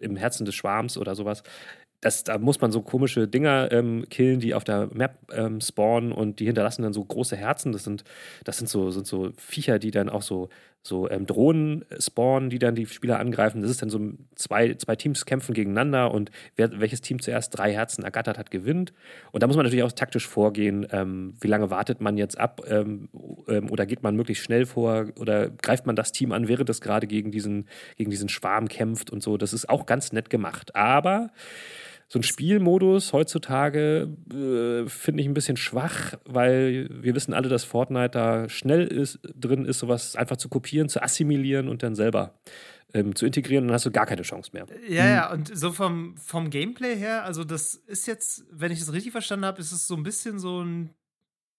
im 0.00 0.16
Herzen 0.16 0.44
des 0.44 0.54
Schwarms 0.54 0.98
oder 0.98 1.14
sowas 1.14 1.44
das, 2.04 2.22
da 2.22 2.36
muss 2.38 2.60
man 2.60 2.70
so 2.70 2.82
komische 2.82 3.26
Dinger 3.26 3.72
ähm, 3.72 4.06
killen, 4.10 4.38
die 4.38 4.54
auf 4.54 4.62
der 4.62 4.88
Map 4.92 5.32
ähm, 5.32 5.60
spawnen 5.60 6.12
und 6.12 6.38
die 6.38 6.44
hinterlassen 6.44 6.82
dann 6.82 6.92
so 6.92 7.02
große 7.02 7.34
Herzen. 7.34 7.72
Das 7.72 7.84
sind, 7.84 8.04
das 8.44 8.58
sind 8.58 8.68
so, 8.68 8.90
sind 8.90 9.06
so 9.06 9.32
Viecher, 9.38 9.78
die 9.78 9.90
dann 9.90 10.10
auch 10.10 10.20
so, 10.20 10.50
so 10.86 11.10
ähm, 11.10 11.24
Drohnen 11.24 11.86
spawnen, 11.98 12.50
die 12.50 12.58
dann 12.58 12.74
die 12.74 12.84
Spieler 12.84 13.18
angreifen. 13.18 13.62
Das 13.62 13.70
ist 13.70 13.80
dann 13.80 13.88
so 13.88 13.98
zwei, 14.34 14.74
zwei 14.74 14.96
Teams 14.96 15.24
kämpfen 15.24 15.54
gegeneinander 15.54 16.12
und 16.12 16.30
wer, 16.56 16.78
welches 16.78 17.00
Team 17.00 17.22
zuerst 17.22 17.56
drei 17.56 17.72
Herzen 17.72 18.04
ergattert 18.04 18.36
hat, 18.36 18.50
gewinnt. 18.50 18.92
Und 19.32 19.42
da 19.42 19.46
muss 19.46 19.56
man 19.56 19.64
natürlich 19.64 19.82
auch 19.82 19.92
taktisch 19.92 20.28
vorgehen. 20.28 20.86
Ähm, 20.92 21.34
wie 21.40 21.48
lange 21.48 21.70
wartet 21.70 22.02
man 22.02 22.18
jetzt 22.18 22.38
ab 22.38 22.60
ähm, 22.68 23.08
ähm, 23.48 23.70
oder 23.70 23.86
geht 23.86 24.02
man 24.02 24.14
möglichst 24.14 24.44
schnell 24.44 24.66
vor 24.66 25.06
oder 25.18 25.48
greift 25.48 25.86
man 25.86 25.96
das 25.96 26.12
Team 26.12 26.32
an, 26.32 26.48
während 26.48 26.68
es 26.68 26.82
gerade 26.82 27.06
gegen 27.06 27.30
diesen, 27.30 27.66
gegen 27.96 28.10
diesen 28.10 28.28
Schwarm 28.28 28.68
kämpft 28.68 29.10
und 29.10 29.22
so. 29.22 29.38
Das 29.38 29.54
ist 29.54 29.70
auch 29.70 29.86
ganz 29.86 30.12
nett 30.12 30.28
gemacht. 30.28 30.76
Aber 30.76 31.30
so 32.14 32.20
ein 32.20 32.22
Spielmodus 32.22 33.12
heutzutage 33.12 34.08
äh, 34.30 34.88
finde 34.88 35.20
ich 35.20 35.28
ein 35.28 35.34
bisschen 35.34 35.56
schwach, 35.56 36.14
weil 36.24 36.88
wir 36.88 37.12
wissen 37.16 37.34
alle, 37.34 37.48
dass 37.48 37.64
Fortnite 37.64 38.10
da 38.10 38.48
schnell 38.48 38.86
ist, 38.86 39.18
drin 39.34 39.64
ist, 39.64 39.80
sowas 39.80 40.14
einfach 40.14 40.36
zu 40.36 40.48
kopieren, 40.48 40.88
zu 40.88 41.02
assimilieren 41.02 41.68
und 41.68 41.82
dann 41.82 41.96
selber 41.96 42.38
ähm, 42.92 43.16
zu 43.16 43.26
integrieren, 43.26 43.66
dann 43.66 43.74
hast 43.74 43.86
du 43.86 43.90
gar 43.90 44.06
keine 44.06 44.22
Chance 44.22 44.50
mehr. 44.52 44.64
Ja, 44.88 45.08
ja, 45.08 45.32
und 45.32 45.58
so 45.58 45.72
vom, 45.72 46.16
vom 46.16 46.50
Gameplay 46.50 46.94
her, 46.94 47.24
also 47.24 47.42
das 47.42 47.74
ist 47.74 48.06
jetzt, 48.06 48.44
wenn 48.48 48.70
ich 48.70 48.80
es 48.80 48.92
richtig 48.92 49.10
verstanden 49.10 49.46
habe, 49.46 49.60
ist 49.60 49.72
es 49.72 49.88
so 49.88 49.96
ein 49.96 50.04
bisschen 50.04 50.38
so 50.38 50.62
ein 50.62 50.90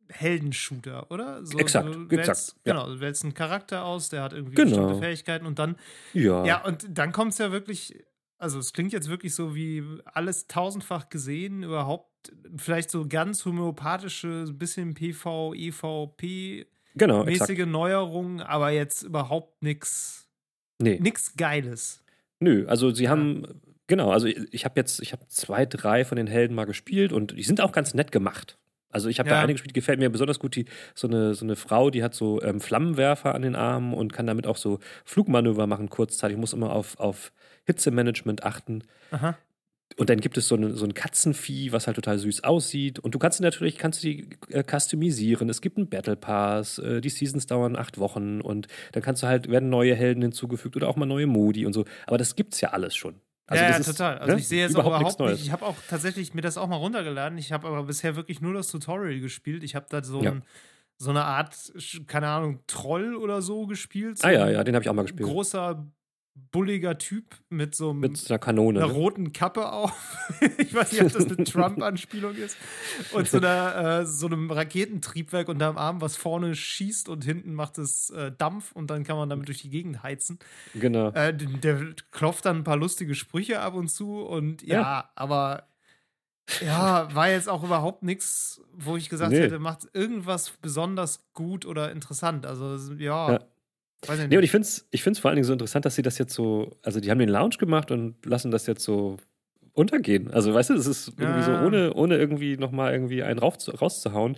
Heldenshooter, 0.07 1.11
oder? 1.11 1.45
So, 1.45 1.59
exakt, 1.59 1.93
du 1.93 2.09
wählst, 2.09 2.29
exakt. 2.29 2.55
Ja. 2.63 2.71
Genau, 2.71 2.93
du 2.93 3.01
wählst 3.01 3.25
einen 3.25 3.33
Charakter 3.33 3.83
aus, 3.83 4.07
der 4.07 4.23
hat 4.23 4.31
irgendwie 4.31 4.55
genau. 4.55 4.77
bestimmte 4.77 5.05
Fähigkeiten 5.05 5.47
und 5.47 5.59
dann. 5.59 5.75
Ja. 6.13 6.45
Ja, 6.45 6.63
und 6.63 6.87
dann 6.87 7.11
kommt 7.11 7.33
es 7.33 7.39
ja 7.39 7.51
wirklich 7.51 8.05
also 8.37 8.59
es 8.59 8.73
klingt 8.73 8.93
jetzt 8.93 9.09
wirklich 9.09 9.33
so 9.33 9.55
wie 9.55 9.83
alles 10.05 10.47
tausendfach 10.47 11.09
gesehen, 11.09 11.63
überhaupt 11.63 12.33
vielleicht 12.57 12.89
so 12.89 13.07
ganz 13.07 13.45
homöopathische, 13.45 14.45
bisschen 14.51 14.93
PV, 14.93 15.53
EVP 15.53 16.65
genau, 16.95 17.23
mäßige 17.23 17.49
exakt. 17.49 17.69
Neuerungen, 17.69 18.41
aber 18.41 18.71
jetzt 18.71 19.03
überhaupt 19.03 19.61
nichts 19.63 20.27
nee. 20.79 20.99
nix 20.99 21.35
Geiles. 21.35 22.03
Nö, 22.39 22.65
also 22.67 22.91
sie 22.91 23.05
ja. 23.05 23.11
haben 23.11 23.61
genau, 23.87 24.11
also 24.11 24.27
ich 24.27 24.65
habe 24.65 24.79
jetzt 24.79 25.01
ich 25.01 25.13
habe 25.13 25.27
zwei, 25.27 25.65
drei 25.65 26.03
von 26.03 26.17
den 26.17 26.27
Helden 26.27 26.55
mal 26.55 26.65
gespielt 26.65 27.13
und 27.13 27.37
die 27.37 27.43
sind 27.43 27.61
auch 27.61 27.71
ganz 27.71 27.93
nett 27.93 28.11
gemacht. 28.11 28.57
Also 28.95 29.09
ich 29.09 29.19
habe 29.19 29.27
ja. 29.27 29.35
da 29.35 29.41
eine 29.41 29.51
gespielt, 29.51 29.73
gefällt 29.73 29.99
mir 29.99 30.09
besonders 30.09 30.39
gut. 30.39 30.55
Die, 30.55 30.65
so, 30.93 31.09
eine, 31.09 31.33
so 31.33 31.43
eine 31.43 31.57
Frau, 31.57 31.89
die 31.89 32.01
hat 32.01 32.13
so 32.13 32.41
ähm, 32.41 32.61
Flammenwerfer 32.61 33.35
an 33.35 33.41
den 33.41 33.53
Armen 33.53 33.93
und 33.93 34.13
kann 34.13 34.25
damit 34.25 34.47
auch 34.47 34.55
so 34.55 34.79
Flugmanöver 35.03 35.67
machen 35.67 35.89
kurzzeitig. 35.89 36.35
Ich 36.35 36.39
muss 36.39 36.53
immer 36.53 36.71
auf, 36.71 36.97
auf 36.97 37.33
Hitzemanagement 37.65 38.43
achten. 38.43 38.83
Aha. 39.11 39.37
Und 39.97 40.09
dann 40.09 40.19
gibt 40.19 40.37
es 40.37 40.47
so, 40.47 40.55
eine, 40.55 40.73
so 40.73 40.83
ein 40.83 40.93
Katzenvieh, 40.93 41.71
was 41.71 41.87
halt 41.87 41.95
total 41.95 42.17
süß 42.17 42.43
aussieht. 42.43 42.99
Und 42.99 43.15
du 43.15 43.19
kannst 43.19 43.39
natürlich 43.39 43.77
kannst 43.77 44.03
die 44.03 44.29
äh, 44.49 44.63
customisieren. 44.63 45.47
Es 45.47 45.61
gibt 45.61 45.77
einen 45.77 45.87
Battle 45.87 46.15
Pass. 46.15 46.79
Äh, 46.79 47.01
die 47.01 47.09
Seasons 47.09 47.45
dauern 47.45 47.75
acht 47.75 47.97
Wochen 47.97 48.41
und 48.41 48.67
dann 48.91 49.03
kannst 49.03 49.23
du 49.23 49.27
halt 49.27 49.49
werden 49.49 49.69
neue 49.69 49.95
Helden 49.95 50.21
hinzugefügt 50.21 50.75
oder 50.75 50.89
auch 50.89 50.95
mal 50.95 51.05
neue 51.05 51.27
Modi 51.27 51.65
und 51.65 51.73
so. 51.73 51.85
Aber 52.07 52.17
das 52.17 52.35
gibt's 52.35 52.59
ja 52.61 52.69
alles 52.69 52.95
schon. 52.95 53.21
Also 53.47 53.63
ja, 53.63 53.69
ja 53.69 53.77
ist, 53.77 53.85
total. 53.85 54.17
Also 54.17 54.33
ne? 54.33 54.39
ich 54.39 54.47
sehe 54.47 54.63
jetzt 54.63 54.71
überhaupt, 54.71 54.99
überhaupt 54.99 55.19
nicht. 55.19 55.45
Ich 55.45 55.51
habe 55.51 55.65
auch 55.65 55.75
tatsächlich 55.87 56.33
mir 56.33 56.41
das 56.41 56.57
auch 56.57 56.67
mal 56.67 56.77
runtergeladen. 56.77 57.37
Ich 57.37 57.51
habe 57.53 57.67
aber 57.67 57.83
bisher 57.83 58.15
wirklich 58.15 58.41
nur 58.41 58.53
das 58.53 58.69
Tutorial 58.69 59.19
gespielt. 59.19 59.63
Ich 59.63 59.75
habe 59.75 59.85
da 59.89 60.03
so, 60.03 60.21
ja. 60.21 60.31
ein, 60.31 60.43
so 60.97 61.11
eine 61.11 61.23
Art, 61.23 61.55
keine 62.07 62.27
Ahnung, 62.27 62.61
Troll 62.67 63.15
oder 63.15 63.41
so 63.41 63.67
gespielt. 63.67 64.17
So 64.17 64.27
ah 64.27 64.31
ja, 64.31 64.49
ja, 64.49 64.63
den 64.63 64.73
habe 64.73 64.83
ich 64.83 64.89
auch 64.89 64.93
mal 64.93 65.03
gespielt. 65.03 65.29
Großer 65.29 65.85
bulliger 66.35 66.97
Typ 66.97 67.35
mit 67.49 67.75
so, 67.75 67.93
mit 67.93 68.29
einer 68.29 68.39
Kanone. 68.39 68.79
Einer 68.79 68.87
ne? 68.87 68.93
roten 68.93 69.33
Kappe 69.33 69.71
auf. 69.71 69.91
ich 70.57 70.73
weiß 70.73 70.91
nicht, 70.91 71.01
ob 71.01 71.13
das 71.13 71.25
eine 71.25 71.43
Trump-Anspielung 71.43 72.35
ist. 72.35 72.57
Und 73.13 73.27
so, 73.27 73.37
einer, 73.37 74.01
äh, 74.01 74.05
so 74.05 74.27
einem 74.27 74.51
Raketentriebwerk 74.51 75.47
unterm 75.47 75.77
Arm, 75.77 76.01
was 76.01 76.15
vorne 76.15 76.55
schießt 76.55 77.09
und 77.09 77.23
hinten 77.23 77.53
macht 77.53 77.77
es 77.77 78.09
äh, 78.09 78.31
Dampf 78.37 78.71
und 78.73 78.89
dann 78.89 79.03
kann 79.03 79.17
man 79.17 79.29
damit 79.29 79.47
durch 79.47 79.61
die 79.61 79.69
Gegend 79.69 80.03
heizen. 80.03 80.39
Genau. 80.73 81.09
Äh, 81.09 81.33
der, 81.33 81.47
der 81.47 81.95
klopft 82.11 82.45
dann 82.45 82.57
ein 82.57 82.63
paar 82.63 82.77
lustige 82.77 83.15
Sprüche 83.15 83.61
ab 83.61 83.73
und 83.73 83.89
zu 83.89 84.21
und 84.21 84.61
ja, 84.61 84.81
ja 84.81 85.09
aber 85.15 85.67
ja, 86.61 87.13
war 87.13 87.29
jetzt 87.29 87.49
auch 87.49 87.63
überhaupt 87.63 88.03
nichts, 88.03 88.61
wo 88.71 88.97
ich 88.97 89.09
gesagt 89.09 89.31
nee. 89.31 89.39
hätte, 89.39 89.59
macht 89.59 89.87
irgendwas 89.93 90.51
besonders 90.61 91.25
gut 91.33 91.65
oder 91.65 91.91
interessant. 91.91 92.45
Also 92.45 92.93
ja. 92.93 93.31
ja. 93.33 93.39
Weiß 94.07 94.19
ich 94.19 94.27
Nee, 94.27 94.37
und 94.37 94.43
ich 94.43 94.51
finde 94.51 94.65
es 94.67 94.87
ich 94.91 95.03
find's 95.03 95.19
vor 95.19 95.29
allen 95.29 95.35
Dingen 95.35 95.45
so 95.45 95.53
interessant, 95.53 95.85
dass 95.85 95.95
sie 95.95 96.01
das 96.01 96.17
jetzt 96.17 96.33
so, 96.33 96.71
also 96.83 96.99
die 96.99 97.11
haben 97.11 97.19
den 97.19 97.29
Lounge 97.29 97.57
gemacht 97.57 97.91
und 97.91 98.25
lassen 98.25 98.51
das 98.51 98.67
jetzt 98.67 98.83
so 98.83 99.17
untergehen. 99.75 100.31
Also, 100.31 100.53
weißt 100.53 100.69
du, 100.69 100.73
es 100.75 100.87
ist 100.87 101.13
irgendwie 101.19 101.41
ja. 101.41 101.59
so, 101.59 101.65
ohne, 101.65 101.93
ohne 101.93 102.15
irgendwie 102.15 102.55
nochmal 102.55 102.93
irgendwie 102.93 103.23
einen 103.23 103.39
rauf, 103.39 103.57
rauszuhauen. 103.81 104.37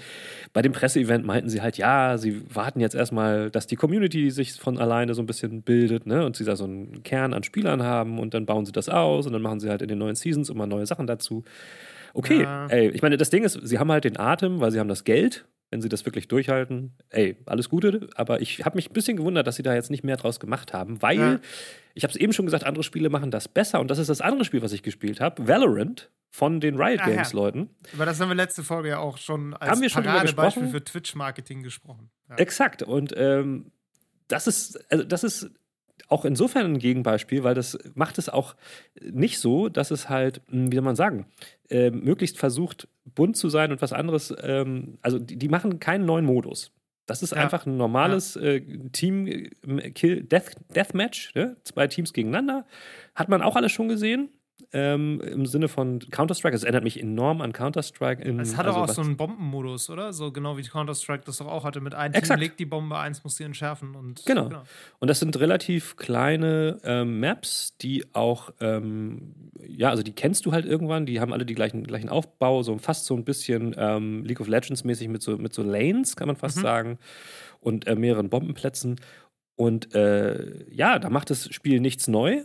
Bei 0.52 0.64
dem 0.64 0.72
Presseevent 0.72 1.26
meinten 1.26 1.48
sie 1.50 1.62
halt, 1.62 1.78
ja, 1.78 2.18
sie 2.18 2.42
warten 2.54 2.80
jetzt 2.80 2.96
erstmal, 2.96 3.52
dass 3.52 3.68
die 3.68 3.76
Community 3.76 4.32
sich 4.32 4.54
von 4.54 4.80
alleine 4.80 5.14
so 5.14 5.22
ein 5.22 5.28
bisschen 5.28 5.62
bildet, 5.62 6.08
ne, 6.08 6.26
und 6.26 6.36
sie 6.36 6.44
da 6.44 6.56
so 6.56 6.64
einen 6.64 7.04
Kern 7.04 7.34
an 7.34 7.44
Spielern 7.44 7.84
haben 7.84 8.20
und 8.20 8.34
dann 8.34 8.48
bauen 8.48 8.66
sie 8.66 8.72
das 8.72 8.90
aus 8.90 9.28
und 9.28 9.34
dann 9.34 9.44
machen 9.44 9.60
sie 9.60 9.70
halt 9.70 9.84
in 9.84 9.88
den 9.88 10.00
neuen 10.00 10.16
Seasons 10.16 10.50
immer 10.50 10.66
neue 10.66 10.88
Sachen 10.88 11.06
dazu. 11.06 11.44
Okay, 12.16 12.42
ja. 12.42 12.66
ey, 12.68 12.90
ich 12.90 13.04
meine, 13.04 13.16
das 13.16 13.30
Ding 13.30 13.44
ist, 13.44 13.60
sie 13.62 13.78
haben 13.78 13.92
halt 13.92 14.06
den 14.06 14.18
Atem, 14.18 14.60
weil 14.60 14.72
sie 14.72 14.80
haben 14.80 14.90
das 14.90 15.04
Geld 15.04 15.46
wenn 15.70 15.82
sie 15.82 15.90
das 15.90 16.06
wirklich 16.06 16.28
durchhalten, 16.28 16.96
ey, 17.10 17.38
alles 17.46 17.70
Gute. 17.70 18.10
Aber 18.16 18.42
ich 18.42 18.64
habe 18.64 18.76
mich 18.76 18.90
ein 18.90 18.94
bisschen 18.94 19.18
gewundert, 19.18 19.48
dass 19.48 19.58
sie 19.58 19.64
da 19.64 19.74
jetzt 19.74 19.92
nicht 19.92 20.04
mehr 20.04 20.18
draus 20.18 20.40
gemacht 20.40 20.74
haben, 20.74 21.02
weil, 21.02 21.18
ja. 21.18 21.40
ich 21.94 22.04
habe 22.04 22.12
es 22.12 22.18
eben 22.18 22.34
schon 22.34 22.46
gesagt, 22.46 22.64
andere 22.64 22.84
Spiele 22.84 23.10
machen 23.10 23.32
das 23.32 23.48
besser. 23.48 23.80
Und 23.80 23.92
das 23.92 23.98
ist 23.98 24.10
das 24.10 24.22
andere 24.22 24.46
Spiel, 24.46 24.62
was 24.62 24.72
ich 24.72 24.84
gespielt 24.84 25.20
habe, 25.20 25.48
Valorant 25.48 26.10
von 26.30 26.60
den 26.60 26.80
Riot 26.80 27.04
Games 27.04 27.34
Leuten. 27.34 27.70
Über 27.94 28.06
das 28.06 28.20
haben 28.20 28.30
wir 28.30 28.36
letzte 28.36 28.64
Folge 28.64 28.90
ja 28.90 29.00
auch 29.00 29.18
schon 29.18 29.54
als 29.56 29.72
haben 29.72 29.82
wir 29.82 29.90
schon 29.90 30.04
Beispiel 30.04 30.68
für 30.68 30.84
Twitch-Marketing 30.84 31.64
gesprochen. 31.64 32.10
Ja. 32.30 32.36
Exakt. 32.36 32.84
Und 32.84 33.14
ähm, 33.18 33.72
das 34.28 34.48
ist, 34.48 34.80
also 34.92 35.04
das 35.04 35.24
ist 35.24 35.50
auch 36.08 36.26
insofern 36.26 36.66
ein 36.66 36.80
Gegenbeispiel, 36.80 37.44
weil 37.44 37.56
das 37.56 37.78
macht 37.96 38.18
es 38.18 38.30
auch 38.30 38.56
nicht 39.02 39.40
so, 39.40 39.70
dass 39.70 39.92
es 39.92 40.10
halt, 40.10 40.42
hm, 40.50 40.72
wie 40.72 40.76
soll 40.76 40.84
man 40.84 40.96
sagen, 40.96 41.26
äh, 41.70 41.92
möglichst 41.92 42.38
versucht, 42.38 42.88
bunt 43.06 43.36
zu 43.36 43.50
sein 43.50 43.72
und 43.72 43.82
was 43.82 43.94
anderes. 43.94 44.34
Ähm, 44.42 44.98
also 45.02 45.20
die, 45.20 45.38
die, 45.38 45.50
machen 45.50 45.80
keinen 45.80 46.06
neuen 46.06 46.26
Modus. 46.26 46.72
Das 47.06 47.24
ist 47.24 47.32
ja. 47.32 47.38
einfach 47.38 47.66
ein 47.66 47.78
normales 47.78 48.36
ja. 48.36 48.42
äh, 48.42 48.62
Team 48.92 49.28
äh, 49.28 50.22
Death, 50.22 50.94
ne? 50.94 51.58
zwei 51.64 51.88
Teams 51.88 52.14
gegeneinander. 52.14 52.66
Hat 53.16 53.30
man 53.30 53.42
auch 53.42 53.56
alles 53.56 53.72
schon 53.72 53.88
gesehen 53.88 54.30
ähm, 54.74 55.22
im 55.22 55.46
Sinne 55.46 55.68
von 55.68 56.00
Counter-Strike. 56.00 56.56
Es 56.56 56.64
erinnert 56.64 56.84
mich 56.84 57.00
enorm 57.00 57.42
an 57.42 57.54
Counter-Strike. 57.54 58.24
Es 58.40 58.58
hat 58.58 58.66
also 58.66 58.80
auch 58.80 58.90
so 58.90 59.02
einen 59.02 59.16
Bombenmodus, 59.16 59.90
oder? 59.90 60.14
So 60.14 60.32
genau 60.32 60.58
wie 60.58 60.64
Counter-Strike 60.64 61.24
das 61.26 61.38
doch 61.38 61.48
auch 61.48 61.64
hatte. 61.64 61.80
Mit 61.80 61.96
einem 61.96 62.14
Exakt. 62.14 62.40
Team 62.40 62.48
legt 62.48 62.60
die 62.60 62.66
Bombe, 62.66 62.98
eins 62.98 63.24
muss 63.24 63.36
sie 63.36 63.44
entschärfen. 63.44 63.96
Und, 63.96 64.26
genau. 64.26 64.50
genau. 64.50 64.64
Und 65.00 65.10
das 65.10 65.20
sind 65.20 65.40
relativ 65.40 65.96
kleine 65.96 66.80
ähm, 66.84 67.20
Maps, 67.20 67.78
die 67.78 68.06
auch, 68.14 68.52
ähm, 68.60 69.52
ja, 69.66 69.90
also 69.90 70.04
die 70.04 70.14
kennst 70.14 70.46
du 70.46 70.52
halt 70.52 70.66
irgendwann. 70.66 71.06
Die 71.06 71.20
haben 71.20 71.34
alle 71.34 71.46
die 71.46 71.56
gleichen, 71.56 71.84
gleichen 71.86 72.10
Aufbau, 72.10 72.64
so 72.64 72.78
fast 72.78 73.06
so 73.06 73.16
ein 73.16 73.24
bisschen 73.24 73.76
ähm, 73.78 74.26
League 74.26 74.42
of 74.42 74.48
Legends-mäßig 74.48 75.08
mit 75.08 75.22
so, 75.22 75.38
mit 75.38 75.54
so 75.54 75.64
Lanes, 75.64 76.16
kann 76.16 76.28
man 76.28 76.36
fast 76.36 76.58
mhm. 76.58 76.62
sagen. 76.62 77.00
Und 77.62 77.88
äh, 77.88 77.96
mehreren 77.96 78.30
Bombenplätzen. 78.30 79.00
Und 79.56 79.96
äh, 79.96 80.66
ja, 80.72 81.00
da 81.00 81.10
macht 81.10 81.30
das 81.30 81.54
Spiel 81.54 81.80
nichts 81.80 82.08
neu. 82.08 82.44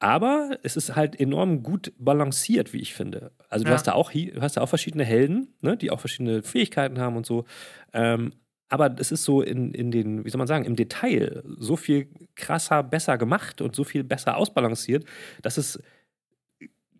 Aber 0.00 0.58
es 0.62 0.76
ist 0.76 0.94
halt 0.94 1.18
enorm 1.18 1.62
gut 1.62 1.92
balanciert, 1.98 2.72
wie 2.72 2.80
ich 2.80 2.94
finde. 2.94 3.32
Also 3.48 3.64
du 3.64 3.70
ja. 3.70 3.74
hast 3.74 3.88
da 3.88 3.92
auch 3.92 4.12
du 4.12 4.40
hast 4.40 4.56
da 4.56 4.60
auch 4.60 4.68
verschiedene 4.68 5.04
Helden, 5.04 5.54
ne, 5.60 5.76
die 5.76 5.90
auch 5.90 6.00
verschiedene 6.00 6.42
Fähigkeiten 6.42 7.00
haben 7.00 7.16
und 7.16 7.26
so. 7.26 7.44
Ähm, 7.92 8.32
aber 8.68 8.94
es 8.98 9.10
ist 9.10 9.24
so 9.24 9.42
in, 9.42 9.72
in 9.72 9.90
den, 9.90 10.24
wie 10.24 10.30
soll 10.30 10.38
man 10.38 10.46
sagen, 10.46 10.66
im 10.66 10.76
Detail 10.76 11.42
so 11.56 11.76
viel 11.76 12.08
krasser, 12.36 12.82
besser 12.82 13.16
gemacht 13.16 13.60
und 13.60 13.74
so 13.74 13.82
viel 13.82 14.04
besser 14.04 14.36
ausbalanciert, 14.36 15.04
dass 15.42 15.56
es 15.56 15.82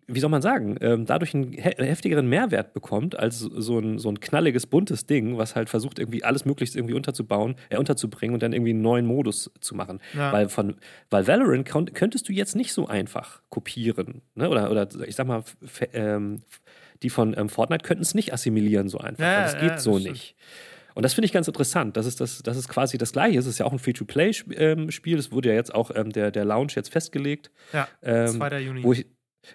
wie 0.09 0.19
soll 0.19 0.29
man 0.29 0.41
sagen, 0.41 0.77
ähm, 0.81 1.05
dadurch 1.05 1.33
einen 1.33 1.53
heftigeren 1.53 2.27
Mehrwert 2.27 2.73
bekommt 2.73 3.17
als 3.17 3.39
so 3.39 3.79
ein, 3.79 3.99
so 3.99 4.09
ein 4.09 4.19
knalliges, 4.19 4.65
buntes 4.67 5.05
Ding, 5.05 5.37
was 5.37 5.55
halt 5.55 5.69
versucht, 5.69 5.99
irgendwie 5.99 6.23
alles 6.23 6.45
möglichst 6.45 6.75
irgendwie 6.75 6.95
unterzubauen, 6.95 7.55
äh, 7.69 7.77
unterzubringen 7.77 8.33
und 8.33 8.43
dann 8.43 8.53
irgendwie 8.53 8.71
einen 8.71 8.81
neuen 8.81 9.05
Modus 9.05 9.51
zu 9.61 9.75
machen. 9.75 9.99
Ja. 10.15 10.33
Weil 10.33 10.49
von, 10.49 10.75
weil 11.09 11.27
Valorant 11.27 11.65
könntest 11.93 12.27
du 12.27 12.33
jetzt 12.33 12.55
nicht 12.55 12.73
so 12.73 12.87
einfach 12.87 13.41
kopieren. 13.49 14.21
Ne? 14.35 14.49
Oder, 14.49 14.71
oder 14.71 14.87
ich 15.07 15.15
sag 15.15 15.27
mal, 15.27 15.43
ähm, 15.93 16.39
die 17.03 17.09
von 17.09 17.37
ähm, 17.37 17.49
Fortnite 17.49 17.85
könnten 17.85 18.03
es 18.03 18.15
nicht 18.15 18.33
assimilieren 18.33 18.89
so 18.89 18.97
einfach. 18.97 19.23
Ja, 19.23 19.43
das 19.43 19.53
geht 19.53 19.69
ja, 19.69 19.77
so 19.77 19.93
das 19.93 20.03
nicht. 20.03 20.35
Und 20.95 21.03
das 21.03 21.13
finde 21.13 21.27
ich 21.27 21.31
ganz 21.31 21.47
interessant. 21.47 21.95
Das 21.95 22.05
ist, 22.05 22.19
das, 22.19 22.43
das 22.43 22.57
ist 22.57 22.67
quasi 22.67 22.97
das 22.97 23.13
Gleiche. 23.13 23.39
Es 23.39 23.45
ist 23.45 23.57
ja 23.57 23.65
auch 23.65 23.71
ein 23.71 23.79
Free-to-Play-Spiel. 23.79 24.57
Ähm, 24.57 24.89
das 24.89 25.31
wurde 25.31 25.49
ja 25.49 25.55
jetzt 25.55 25.73
auch 25.73 25.91
ähm, 25.95 26.11
der, 26.11 26.31
der 26.31 26.43
Lounge 26.43 26.73
jetzt 26.75 26.91
festgelegt. 26.91 27.51
Ja, 27.71 27.87
2. 28.01 28.57
Ähm, 28.57 28.65
Juni. 28.65 28.83
Wo 28.83 28.91
ich, 28.91 29.05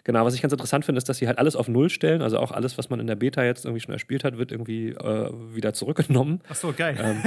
Genau, 0.05 0.25
was 0.25 0.35
ich 0.35 0.43
ganz 0.43 0.53
interessant 0.53 0.85
finde, 0.85 0.99
ist, 0.99 1.09
dass 1.09 1.19
sie 1.19 1.27
halt 1.27 1.39
alles 1.39 1.57
auf 1.57 1.69
Null 1.69 1.91
stellen. 1.91 2.23
Also 2.23 2.39
auch 2.39 2.53
alles, 2.53 2.79
was 2.79 2.91
man 2.91 3.01
in 3.01 3.07
der 3.07 3.17
Beta 3.17 3.45
jetzt 3.45 3.65
irgendwie 3.65 3.81
schon 3.81 3.93
erspielt 3.93 4.25
hat, 4.25 4.39
wird 4.39 4.51
irgendwie 4.51 4.89
äh, 4.89 5.31
wieder 5.55 5.73
zurückgenommen. 5.73 6.41
Ach 6.49 6.55
so, 6.55 6.73
geil. 6.73 6.97
Ähm, 6.99 7.23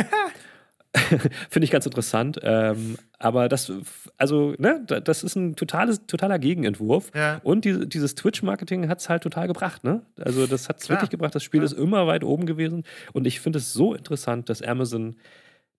finde 1.50 1.66
ich 1.66 1.72
ganz 1.72 1.86
interessant. 1.86 2.40
Ähm, 2.42 2.98
aber 3.20 3.50
das, 3.50 3.72
also, 4.18 4.56
ne, 4.58 4.84
das 4.86 5.24
ist 5.24 5.36
ein 5.36 5.56
totales, 5.56 6.06
totaler 6.08 6.40
Gegenentwurf. 6.40 7.12
Ja. 7.16 7.40
Und 7.44 7.66
die, 7.66 7.88
dieses 7.88 8.16
Twitch-Marketing 8.16 8.90
hat 8.90 9.00
es 9.00 9.10
halt 9.10 9.24
total 9.24 9.48
gebracht, 9.48 9.84
ne? 9.84 10.02
Also, 10.20 10.48
das 10.48 10.70
hat 10.70 10.82
es 10.82 10.90
wirklich 10.90 11.10
gebracht. 11.10 11.36
Das 11.36 11.44
Spiel 11.44 11.62
Klar. 11.62 11.72
ist 11.72 11.78
immer 11.78 12.08
weit 12.08 12.24
oben 12.24 12.46
gewesen. 12.46 12.84
Und 13.14 13.28
ich 13.28 13.40
finde 13.40 13.60
es 13.60 13.74
so 13.74 13.94
interessant, 13.94 14.50
dass 14.50 14.62
Amazon 14.62 15.16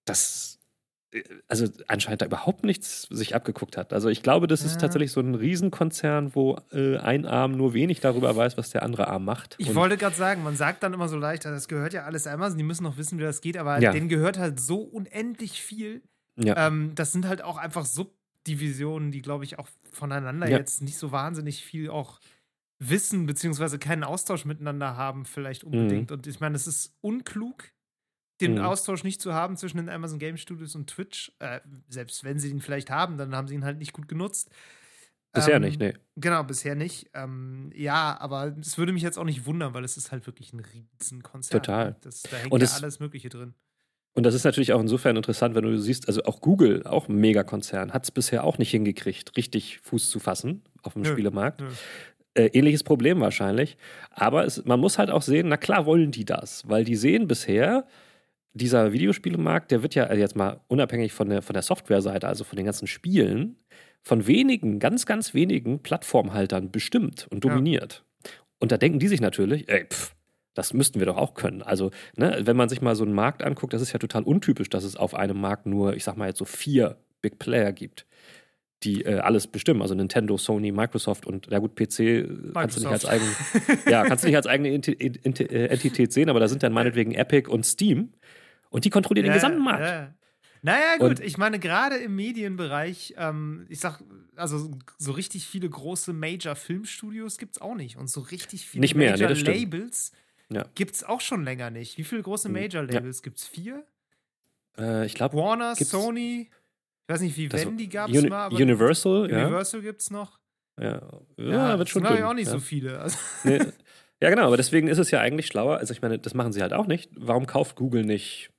das 0.05 0.58
also 1.47 1.67
anscheinend 1.87 2.23
da 2.23 2.27
überhaupt 2.27 2.65
nichts 2.65 3.03
sich 3.11 3.35
abgeguckt 3.35 3.77
hat. 3.77 3.93
Also 3.93 4.09
ich 4.09 4.23
glaube, 4.23 4.47
das 4.47 4.63
ist 4.63 4.81
tatsächlich 4.81 5.11
so 5.13 5.21
ein 5.21 5.35
Riesenkonzern, 5.35 6.35
wo 6.35 6.59
äh, 6.71 6.99
ein 6.99 7.25
Arm 7.25 7.53
nur 7.53 7.73
wenig 7.73 8.01
darüber 8.01 8.37
weiß, 8.37 8.59
was 8.59 8.71
der 8.71 8.83
andere 8.83 9.09
Arm 9.09 9.25
macht. 9.25 9.57
Ich 9.59 9.71
Und 9.71 9.75
wollte 9.75 9.97
gerade 9.97 10.17
sagen, 10.17 10.43
man 10.43 10.57
sagt 10.57 10.83
dann 10.83 10.93
immer 10.93 11.09
so 11.09 11.17
leicht, 11.17 11.45
das 11.47 11.69
gehört 11.69 11.95
ja 11.95 12.05
alles 12.05 12.27
Amazon, 12.27 12.59
die 12.59 12.65
müssen 12.65 12.85
noch 12.85 12.99
wissen, 12.99 13.19
wie 13.19 13.23
das 13.23 13.41
geht, 13.41 13.57
aber 13.57 13.81
ja. 13.81 13.93
denen 13.93 14.09
gehört 14.09 14.39
halt 14.39 14.61
so 14.61 14.81
unendlich 14.81 15.63
viel. 15.63 16.03
Ja. 16.37 16.67
Ähm, 16.67 16.93
das 16.95 17.13
sind 17.13 17.27
halt 17.27 17.43
auch 17.43 17.57
einfach 17.57 17.87
Subdivisionen, 17.87 19.11
die, 19.11 19.23
glaube 19.23 19.45
ich, 19.45 19.59
auch 19.59 19.69
voneinander 19.91 20.49
ja. 20.49 20.59
jetzt 20.59 20.83
nicht 20.83 20.99
so 20.99 21.11
wahnsinnig 21.11 21.65
viel 21.65 21.89
auch 21.89 22.21
wissen, 22.79 23.27
beziehungsweise 23.27 23.79
keinen 23.79 24.05
Austausch 24.05 24.45
miteinander 24.45 24.97
haben, 24.97 25.25
vielleicht 25.25 25.65
unbedingt. 25.65 26.11
Mhm. 26.11 26.17
Und 26.17 26.27
ich 26.27 26.39
meine, 26.41 26.55
es 26.55 26.67
ist 26.67 26.97
unklug, 27.01 27.65
den 28.41 28.55
mhm. 28.55 28.61
Austausch 28.61 29.05
nicht 29.05 29.21
zu 29.21 29.35
haben 29.35 29.57
zwischen 29.57 29.79
den 29.79 29.89
Amazon 29.89 30.19
Game 30.19 30.37
Studios 30.37 30.75
und 30.75 30.89
Twitch. 30.89 31.33
Äh, 31.39 31.61
selbst 31.89 32.25
wenn 32.25 32.39
sie 32.39 32.51
ihn 32.51 32.61
vielleicht 32.61 32.91
haben, 32.91 33.17
dann 33.17 33.35
haben 33.35 33.49
sie 33.49 33.55
ihn 33.55 33.65
halt 33.65 33.79
nicht 33.79 33.93
gut 33.93 34.09
genutzt. 34.09 34.51
Bisher 35.33 35.57
ähm, 35.57 35.63
nicht, 35.63 35.79
nee. 35.79 35.95
Genau, 36.17 36.43
bisher 36.43 36.75
nicht. 36.75 37.11
Ähm, 37.15 37.71
ja, 37.75 38.17
aber 38.19 38.57
es 38.61 38.79
würde 38.79 38.93
mich 38.93 39.03
jetzt 39.03 39.19
auch 39.19 39.25
nicht 39.25 39.45
wundern, 39.45 39.75
weil 39.75 39.85
es 39.85 39.97
ist 39.97 40.11
halt 40.11 40.27
wirklich 40.27 40.53
ein 40.53 40.61
Riesenkonzert. 40.61 41.65
Total. 41.65 41.97
Das, 42.01 42.23
da 42.23 42.37
hängt 42.39 42.53
und 42.53 42.63
ja 42.63 42.69
alles 42.69 42.99
Mögliche 42.99 43.29
drin. 43.29 43.55
Und 44.15 44.25
das 44.25 44.35
ist 44.35 44.45
natürlich 44.45 44.73
auch 44.73 44.81
insofern 44.81 45.17
interessant, 45.17 45.55
wenn 45.55 45.63
du 45.63 45.79
siehst, 45.79 46.09
also 46.09 46.25
auch 46.25 46.41
Google, 46.41 46.83
auch 46.85 47.09
ein 47.09 47.17
Megakonzern, 47.17 47.93
hat 47.93 48.05
es 48.05 48.11
bisher 48.11 48.43
auch 48.43 48.59
nicht 48.59 48.71
hingekriegt, 48.71 49.37
richtig 49.37 49.81
Fuß 49.83 50.11
zu 50.11 50.19
fassen 50.19 50.63
auf 50.83 50.95
dem 50.95 51.03
nö, 51.03 51.13
Spielemarkt. 51.13 51.61
Nö. 51.61 51.69
Äh, 52.35 52.47
ähnliches 52.47 52.83
Problem 52.83 53.21
wahrscheinlich. 53.21 53.77
Aber 54.11 54.45
es, 54.45 54.65
man 54.65 54.81
muss 54.81 54.99
halt 54.99 55.11
auch 55.11 55.23
sehen, 55.23 55.49
na 55.49 55.57
klar 55.57 55.87
wollen 55.87 56.11
die 56.11 56.25
das, 56.25 56.69
weil 56.69 56.85
die 56.85 56.97
sehen 56.97 57.29
bisher, 57.29 57.87
dieser 58.59 58.93
Videospielemarkt, 58.93 59.71
der 59.71 59.83
wird 59.83 59.95
ja 59.95 60.05
also 60.05 60.21
jetzt 60.21 60.37
mal 60.37 60.61
unabhängig 60.69 61.13
von 61.13 61.31
der, 61.31 61.43
von 61.43 61.55
der 61.55 61.63
Softwareseite, 61.63 62.29
also 62.29 62.45
von 62.45 62.57
den 62.57 62.67
ganzen 62.67 62.87
Spielen, 62.87 63.57
von 64.03 64.27
wenigen, 64.27 64.79
ganz, 64.79 65.07
ganz 65.07 65.35
wenigen 65.35 65.83
Plattformhaltern 65.83 66.71
bestimmt 66.71 67.27
und 67.31 67.45
dominiert. 67.45 68.05
Ja. 68.25 68.31
Und 68.61 68.73
da 68.73 68.77
denken 68.77 68.99
die 68.99 69.09
sich 69.09 69.21
natürlich, 69.21 69.69
ey, 69.69 69.87
pff, 69.87 70.15
das 70.55 70.73
müssten 70.75 70.99
wir 70.99 71.07
doch 71.07 71.17
auch 71.17 71.35
können. 71.35 71.63
Also, 71.63 71.93
ne, 72.17 72.41
wenn 72.43 72.57
man 72.57 72.69
sich 72.69 72.83
mal 72.83 72.97
so 72.97 73.05
einen 73.05 73.13
Markt 73.13 73.45
anguckt, 73.45 73.73
das 73.73 73.81
ist 73.81 73.93
ja 73.93 73.99
total 73.99 74.25
untypisch, 74.25 74.69
dass 74.69 74.83
es 74.83 74.97
auf 74.97 75.15
einem 75.15 75.41
Markt 75.41 75.67
nur, 75.67 75.95
ich 75.95 76.03
sag 76.03 76.17
mal 76.17 76.27
jetzt 76.27 76.39
so 76.39 76.45
vier 76.45 76.97
Big 77.21 77.39
Player 77.39 77.73
gibt, 77.73 78.07
die 78.83 79.03
äh, 79.03 79.19
alles 79.19 79.47
bestimmen. 79.47 79.83
Also 79.83 79.95
Nintendo, 79.95 80.37
Sony, 80.37 80.73
Microsoft 80.73 81.27
und 81.27 81.49
ja 81.49 81.59
gut, 81.59 81.77
PC 81.77 81.99
Microsoft. 81.99 82.55
kannst 82.55 82.77
du 82.77 82.81
nicht 82.81 82.91
als 82.91 83.07
eigene, 83.07 83.31
ja, 83.91 84.05
kannst 84.05 84.25
du 84.25 84.29
nicht 84.29 84.37
als 84.37 84.47
eigene 84.47 84.71
äh, 84.71 85.67
Entität 85.67 86.13
sehen, 86.13 86.29
aber 86.29 86.41
da 86.41 86.49
sind 86.49 86.63
dann 86.63 86.73
meinetwegen 86.75 87.13
Epic 87.13 87.49
und 87.49 87.65
Steam, 87.65 88.13
und 88.71 88.85
die 88.85 88.91
kontrollieren 88.91 89.27
ja, 89.27 89.33
den 89.33 89.37
gesamten 89.37 89.63
Markt. 89.63 89.81
Ja. 89.81 90.15
Naja, 90.63 90.97
gut, 90.99 91.11
und 91.11 91.21
ich 91.21 91.39
meine, 91.39 91.59
gerade 91.59 91.97
im 91.97 92.17
Medienbereich, 92.17 93.15
ähm, 93.17 93.67
ich 93.69 93.81
sag, 93.81 94.03
also 94.35 94.71
so 94.99 95.13
richtig 95.13 95.47
viele 95.47 95.69
große 95.69 96.13
Major-Filmstudios 96.13 97.39
gibt 97.39 97.57
es 97.57 97.63
auch 97.63 97.75
nicht. 97.75 97.97
Und 97.97 98.11
so 98.11 98.21
richtig 98.21 98.67
viele 98.67 98.81
nicht 98.81 98.95
mehr, 98.95 99.13
Major-Labels 99.13 100.13
ja. 100.51 100.65
gibt 100.75 100.95
es 100.95 101.05
auch 101.05 101.21
schon 101.21 101.45
länger 101.45 101.71
nicht. 101.71 101.97
Wie 101.99 102.05
viele 102.05 102.23
große 102.23 102.49
hm, 102.49 102.55
Major-Labels 102.55 103.19
ja. 103.19 103.23
gibt 103.23 103.39
es? 103.39 103.47
Vier? 103.47 103.85
Äh, 104.77 105.07
ich 105.07 105.15
glaube. 105.15 105.37
Warner, 105.37 105.77
Sony. 105.77 106.51
Ich 107.07 107.15
weiß 107.15 107.21
nicht, 107.21 107.37
wie 107.37 107.51
Wendy 107.53 107.87
gab 107.87 108.11
es 108.11 108.23
mal. 108.29 108.53
Universal, 108.53 109.23
Universal 109.23 109.81
ja. 109.81 109.91
gibt 109.91 110.03
es 110.03 110.11
noch. 110.11 110.39
Ja, 110.79 111.01
ja, 111.37 111.45
ja 111.45 111.79
wird 111.79 111.89
schon. 111.89 112.03
Das 112.03 112.23
auch 112.23 112.35
nicht 112.35 112.47
ja. 112.47 112.53
so 112.53 112.61
viele. 112.61 113.01
Also 113.01 113.19
nee. 113.45 113.61
Ja, 114.21 114.31
genau, 114.31 114.47
aber 114.47 114.57
deswegen 114.57 114.89
ist 114.89 114.99
es 114.99 115.13
ja 115.13 115.21
eigentlich 115.21 115.47
schlauer. 115.47 115.79
Also, 115.79 115.93
ich 115.93 116.03
meine, 116.03 116.19
das 116.19 116.35
machen 116.35 116.53
sie 116.53 116.61
halt 116.61 116.73
auch 116.73 116.87
nicht. 116.87 117.11
Warum 117.15 117.47
kauft 117.47 117.77
Google 117.77 118.05
nicht 118.05 118.51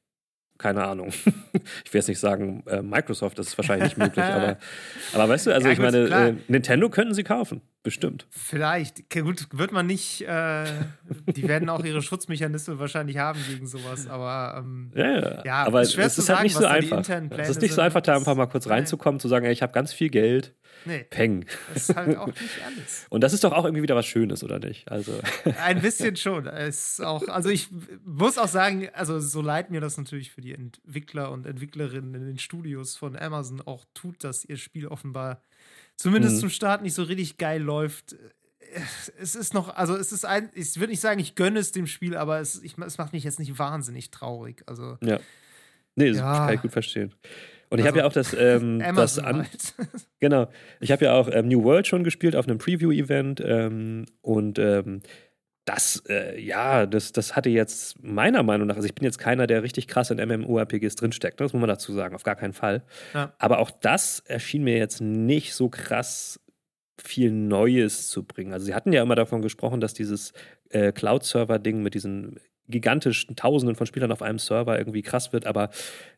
keine 0.59 0.85
Ahnung. 0.85 1.07
ich 1.53 1.93
will 1.93 1.99
jetzt 1.99 2.09
nicht 2.09 2.19
sagen, 2.19 2.63
äh, 2.67 2.81
Microsoft, 2.81 3.39
das 3.39 3.47
ist 3.47 3.57
wahrscheinlich 3.57 3.89
nicht 3.89 3.97
möglich, 3.97 4.23
aber, 4.23 4.57
aber 5.13 5.29
weißt 5.29 5.47
du, 5.47 5.53
also 5.53 5.67
ja, 5.67 5.73
ich 5.73 5.79
meine, 5.79 5.97
äh, 5.97 6.35
Nintendo 6.47 6.89
könnten 6.89 7.13
sie 7.13 7.23
kaufen, 7.23 7.61
bestimmt. 7.81 8.27
Vielleicht. 8.29 9.09
Gut, 9.09 9.47
wird 9.51 9.71
man 9.71 9.87
nicht, 9.87 10.21
äh, 10.21 10.65
die 11.35 11.47
werden 11.47 11.69
auch 11.69 11.83
ihre 11.83 12.01
Schutzmechanismen 12.01 12.77
wahrscheinlich 12.77 13.17
haben 13.17 13.39
gegen 13.49 13.65
sowas, 13.65 14.07
aber 14.07 14.59
ähm, 14.59 14.91
ja, 14.93 15.19
ja, 15.19 15.43
ja, 15.45 15.63
aber 15.63 15.81
es 15.81 15.95
ist, 15.95 15.97
es 15.97 16.17
ist 16.19 16.29
halt 16.29 16.37
sagen, 16.37 16.43
nicht 16.43 16.57
so 16.57 16.65
einfach. 16.65 17.39
Es 17.39 17.49
ist 17.49 17.61
nicht 17.61 17.73
so 17.73 17.81
einfach, 17.81 18.01
da 18.01 18.15
einfach 18.15 18.35
mal 18.35 18.47
kurz 18.47 18.67
reinzukommen, 18.67 19.19
zu 19.19 19.29
sagen, 19.29 19.45
ey, 19.45 19.53
ich 19.53 19.61
habe 19.61 19.71
ganz 19.71 19.93
viel 19.93 20.09
Geld 20.09 20.53
Nee. 20.85 21.05
Peng. 21.09 21.45
Das 21.73 21.89
ist 21.89 21.95
halt 21.95 22.17
auch 22.17 22.27
nicht 22.27 22.63
alles. 22.65 23.05
Und 23.09 23.21
das 23.21 23.33
ist 23.33 23.43
doch 23.43 23.51
auch 23.51 23.65
irgendwie 23.65 23.83
wieder 23.83 23.95
was 23.95 24.05
Schönes, 24.05 24.43
oder 24.43 24.59
nicht? 24.59 24.91
Also. 24.91 25.19
Ein 25.63 25.81
bisschen 25.81 26.15
schon. 26.15 26.47
Es 26.47 26.99
auch, 26.99 27.27
also 27.27 27.49
ich 27.49 27.69
muss 28.03 28.37
auch 28.37 28.47
sagen, 28.47 28.89
also 28.93 29.19
so 29.19 29.41
leid 29.41 29.71
mir 29.71 29.81
das 29.81 29.97
natürlich 29.97 30.31
für 30.31 30.41
die 30.41 30.53
Entwickler 30.53 31.31
und 31.31 31.45
Entwicklerinnen 31.45 32.13
in 32.15 32.25
den 32.25 32.39
Studios 32.39 32.95
von 32.95 33.17
Amazon 33.17 33.61
auch 33.61 33.85
tut, 33.93 34.23
dass 34.23 34.45
ihr 34.45 34.57
Spiel 34.57 34.87
offenbar 34.87 35.41
zumindest 35.95 36.35
mhm. 36.35 36.39
zum 36.39 36.49
Start 36.49 36.81
nicht 36.81 36.93
so 36.93 37.03
richtig 37.03 37.37
geil 37.37 37.61
läuft. 37.61 38.15
Es 39.19 39.35
ist 39.35 39.53
noch, 39.53 39.75
also 39.75 39.95
es 39.95 40.11
ist 40.11 40.25
ein, 40.25 40.49
ich 40.53 40.77
würde 40.77 40.91
nicht 40.91 41.01
sagen, 41.01 41.19
ich 41.19 41.35
gönne 41.35 41.59
es 41.59 41.71
dem 41.71 41.87
Spiel, 41.87 42.15
aber 42.15 42.39
es, 42.39 42.61
ich, 42.61 42.77
es 42.77 42.97
macht 42.97 43.13
mich 43.13 43.23
jetzt 43.23 43.39
nicht 43.39 43.57
wahnsinnig 43.57 44.11
traurig. 44.11 44.63
Also. 44.67 44.97
Ja. 45.01 45.19
Nee, 45.95 46.09
das 46.09 46.17
ja. 46.17 46.45
kann 46.45 46.53
ich 46.53 46.61
gut 46.61 46.71
verstehen. 46.71 47.13
Und 47.69 47.79
ich 47.79 47.85
habe 47.85 47.99
ja 47.99 48.03
also 48.03 48.19
auch 48.19 48.23
das, 48.23 48.35
ähm, 48.37 48.79
das 48.95 49.19
an, 49.19 49.45
genau, 50.19 50.47
ich 50.79 50.91
habe 50.91 51.05
ja 51.05 51.13
auch 51.13 51.29
ähm, 51.31 51.47
New 51.47 51.63
World 51.63 51.87
schon 51.87 52.03
gespielt 52.03 52.35
auf 52.35 52.47
einem 52.47 52.57
Preview-Event 52.57 53.41
ähm, 53.45 54.05
und 54.21 54.59
ähm, 54.59 55.01
das, 55.65 56.03
äh, 56.09 56.39
ja, 56.41 56.87
das, 56.87 57.11
das 57.11 57.35
hatte 57.35 57.49
jetzt 57.49 58.03
meiner 58.03 58.41
Meinung 58.41 58.67
nach, 58.67 58.75
also 58.75 58.87
ich 58.87 58.95
bin 58.95 59.05
jetzt 59.05 59.19
keiner, 59.19 59.45
der 59.45 59.61
richtig 59.61 59.87
krass 59.87 60.09
in 60.09 60.17
MMORPGs 60.17 60.95
drinsteckt, 60.95 61.39
ne? 61.39 61.45
das 61.45 61.53
muss 61.53 61.59
man 61.59 61.69
dazu 61.69 61.93
sagen, 61.93 62.15
auf 62.15 62.23
gar 62.23 62.35
keinen 62.35 62.53
Fall. 62.53 62.81
Ja. 63.13 63.33
Aber 63.37 63.59
auch 63.59 63.69
das 63.69 64.21
erschien 64.25 64.63
mir 64.63 64.77
jetzt 64.77 64.99
nicht 64.99 65.53
so 65.53 65.69
krass 65.69 66.39
viel 66.97 67.31
Neues 67.31 68.09
zu 68.09 68.23
bringen. 68.23 68.51
Also 68.51 68.65
sie 68.65 68.73
hatten 68.73 68.91
ja 68.93 69.03
immer 69.03 69.15
davon 69.15 69.43
gesprochen, 69.43 69.79
dass 69.79 69.93
dieses 69.93 70.33
äh, 70.69 70.91
Cloud-Server-Ding 70.91 71.83
mit 71.83 71.93
diesen 71.93 72.39
gigantischen 72.69 73.35
Tausenden 73.35 73.75
von 73.75 73.87
Spielern 73.87 74.11
auf 74.11 74.21
einem 74.21 74.39
Server 74.39 74.77
irgendwie 74.77 75.01
krass 75.01 75.33
wird, 75.33 75.45
aber 75.45 75.69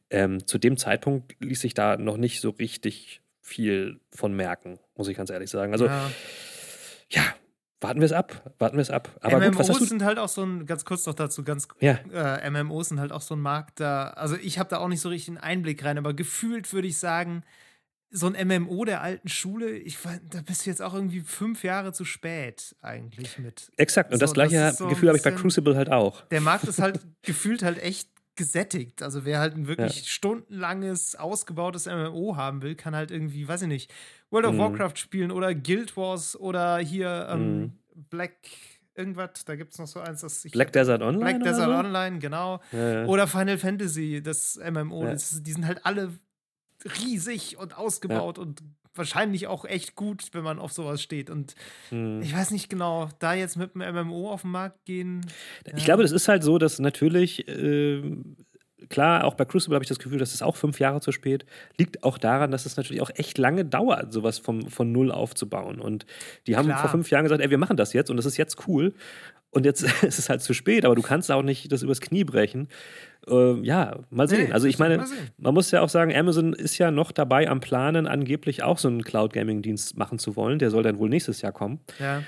ähm, 0.09 0.45
zu 0.45 0.57
dem 0.57 0.77
Zeitpunkt 0.77 1.35
ließ 1.39 1.61
sich 1.61 1.73
da 1.73 1.97
noch 1.97 2.17
nicht 2.17 2.41
so 2.41 2.49
richtig 2.51 3.21
viel 3.41 3.99
von 4.11 4.33
merken, 4.33 4.79
muss 4.95 5.07
ich 5.07 5.17
ganz 5.17 5.29
ehrlich 5.29 5.49
sagen. 5.49 5.71
Also, 5.71 5.85
ja, 5.85 6.11
ja 7.09 7.23
warten 7.81 7.99
wir 7.99 8.05
es 8.05 8.11
ab, 8.11 8.53
warten 8.59 8.77
wir 8.77 8.81
es 8.81 8.91
ab. 8.91 9.09
Aber 9.21 9.39
MMOs 9.39 9.79
gut, 9.79 9.89
sind 9.89 10.03
halt 10.03 10.19
auch 10.19 10.29
so 10.29 10.43
ein, 10.43 10.65
ganz 10.67 10.85
kurz 10.85 11.05
noch 11.07 11.15
dazu, 11.15 11.43
ganz 11.43 11.67
ja. 11.79 11.97
äh, 12.13 12.49
MMOs 12.49 12.89
sind 12.89 12.99
halt 12.99 13.11
auch 13.11 13.21
so 13.21 13.35
ein 13.35 13.41
Markt 13.41 13.79
da, 13.79 14.09
also 14.09 14.35
ich 14.35 14.59
habe 14.59 14.69
da 14.69 14.77
auch 14.77 14.87
nicht 14.87 15.01
so 15.01 15.09
richtig 15.09 15.29
einen 15.29 15.37
Einblick 15.37 15.83
rein, 15.83 15.97
aber 15.97 16.13
gefühlt 16.13 16.71
würde 16.73 16.87
ich 16.87 16.99
sagen, 16.99 17.43
so 18.11 18.27
ein 18.27 18.47
MMO 18.47 18.83
der 18.83 19.01
alten 19.01 19.29
Schule, 19.29 19.71
ich 19.71 19.97
da 20.29 20.41
bist 20.41 20.65
du 20.65 20.69
jetzt 20.69 20.81
auch 20.81 20.93
irgendwie 20.93 21.21
fünf 21.21 21.63
Jahre 21.63 21.93
zu 21.93 22.03
spät 22.03 22.75
eigentlich 22.81 23.39
mit. 23.39 23.71
Exakt, 23.77 24.11
und 24.11 24.19
so, 24.19 24.25
das 24.25 24.33
gleiche 24.33 24.57
das 24.57 24.77
so 24.77 24.87
Gefühl 24.87 25.09
habe 25.09 25.17
ich 25.17 25.23
bei 25.23 25.31
Crucible 25.31 25.75
halt 25.75 25.89
auch. 25.89 26.21
Der 26.27 26.41
Markt 26.41 26.65
ist 26.65 26.81
halt 26.81 26.99
gefühlt 27.21 27.63
halt 27.63 27.81
echt 27.81 28.09
gesättigt. 28.35 29.01
Also 29.01 29.23
wer 29.23 29.39
halt 29.39 29.55
ein 29.55 29.67
wirklich 29.67 29.97
ja. 29.97 30.03
stundenlanges, 30.05 31.15
ausgebautes 31.15 31.85
MMO 31.85 32.35
haben 32.35 32.61
will, 32.61 32.75
kann 32.75 32.95
halt 32.95 33.11
irgendwie, 33.11 33.47
weiß 33.47 33.63
ich 33.63 33.67
nicht, 33.67 33.93
World 34.29 34.45
of 34.45 34.53
mhm. 34.53 34.59
Warcraft 34.59 34.97
spielen 34.97 35.31
oder 35.31 35.55
Guild 35.55 35.95
Wars 35.95 36.37
oder 36.37 36.79
hier 36.79 37.27
ähm, 37.31 37.59
mhm. 37.59 37.71
Black 38.09 38.35
irgendwas, 38.93 39.45
da 39.45 39.55
gibt 39.55 39.71
es 39.71 39.79
noch 39.79 39.87
so 39.87 40.01
eins, 40.01 40.21
das 40.21 40.43
ich, 40.43 40.51
Black 40.51 40.73
Desert 40.73 41.01
Online. 41.01 41.39
Black 41.39 41.43
Desert 41.43 41.65
so? 41.65 41.71
Online, 41.71 42.19
genau. 42.19 42.59
Ja, 42.73 42.93
ja. 42.93 43.05
Oder 43.05 43.25
Final 43.27 43.57
Fantasy, 43.57 44.21
das 44.21 44.59
MMO. 44.59 45.05
Das, 45.05 45.41
die 45.41 45.51
sind 45.51 45.65
halt 45.65 45.85
alle 45.85 46.11
riesig 46.85 47.57
und 47.57 47.77
ausgebaut 47.77 48.37
ja. 48.37 48.43
und 48.43 48.61
wahrscheinlich 48.95 49.47
auch 49.47 49.65
echt 49.65 49.95
gut, 49.95 50.29
wenn 50.33 50.43
man 50.43 50.59
auf 50.59 50.71
sowas 50.71 51.01
steht. 51.01 51.29
Und 51.29 51.55
hm. 51.89 52.21
ich 52.21 52.35
weiß 52.35 52.51
nicht 52.51 52.69
genau, 52.69 53.09
da 53.19 53.33
jetzt 53.33 53.57
mit 53.57 53.75
einem 53.75 54.07
MMO 54.07 54.31
auf 54.31 54.41
den 54.41 54.51
Markt 54.51 54.85
gehen. 54.85 55.25
Ich 55.65 55.79
ja. 55.79 55.85
glaube, 55.85 56.03
das 56.03 56.11
ist 56.11 56.27
halt 56.27 56.43
so, 56.43 56.57
dass 56.57 56.79
natürlich. 56.79 57.47
Äh, 57.47 58.17
klar, 58.89 59.25
auch 59.25 59.35
bei 59.35 59.45
Crucible 59.45 59.75
habe 59.75 59.83
ich 59.83 59.89
das 59.89 59.99
Gefühl, 59.99 60.17
das 60.17 60.33
ist 60.33 60.41
auch 60.41 60.55
fünf 60.55 60.79
Jahre 60.79 61.01
zu 61.01 61.11
spät. 61.11 61.45
Liegt 61.77 62.03
auch 62.03 62.17
daran, 62.17 62.51
dass 62.51 62.65
es 62.65 62.77
natürlich 62.77 63.01
auch 63.01 63.11
echt 63.13 63.37
lange 63.37 63.63
dauert, 63.63 64.11
sowas 64.11 64.39
vom, 64.39 64.69
von 64.69 64.91
null 64.91 65.11
aufzubauen. 65.11 65.79
Und 65.79 66.05
die 66.47 66.57
haben 66.57 66.65
klar. 66.65 66.79
vor 66.79 66.89
fünf 66.89 67.09
Jahren 67.11 67.23
gesagt, 67.23 67.41
ey, 67.41 67.49
wir 67.49 67.59
machen 67.59 67.77
das 67.77 67.93
jetzt 67.93 68.09
und 68.09 68.17
das 68.17 68.25
ist 68.25 68.37
jetzt 68.37 68.67
cool. 68.67 68.93
Und 69.51 69.65
jetzt 69.65 69.83
ist 70.03 70.17
es 70.17 70.29
halt 70.29 70.41
zu 70.41 70.53
spät, 70.53 70.85
aber 70.85 70.95
du 70.95 71.01
kannst 71.01 71.31
auch 71.31 71.43
nicht 71.43 71.71
das 71.71 71.83
übers 71.83 72.01
Knie 72.01 72.23
brechen. 72.23 72.67
Äh, 73.27 73.61
ja, 73.61 73.99
mal 74.09 74.27
sehen. 74.27 74.47
Nee, 74.47 74.53
also 74.53 74.67
ich 74.67 74.79
meine, 74.79 75.05
man 75.37 75.53
muss 75.53 75.69
ja 75.71 75.81
auch 75.81 75.89
sagen, 75.89 76.15
Amazon 76.15 76.53
ist 76.53 76.77
ja 76.77 76.89
noch 76.89 77.11
dabei 77.11 77.49
am 77.49 77.59
Planen, 77.59 78.07
angeblich 78.07 78.63
auch 78.63 78.77
so 78.77 78.87
einen 78.87 79.03
Cloud-Gaming-Dienst 79.03 79.97
machen 79.97 80.17
zu 80.17 80.35
wollen. 80.35 80.57
Der 80.57 80.71
soll 80.71 80.83
dann 80.83 80.97
wohl 80.97 81.09
nächstes 81.09 81.41
Jahr 81.41 81.51
kommen. 81.51 81.81
Ja. 81.99 82.23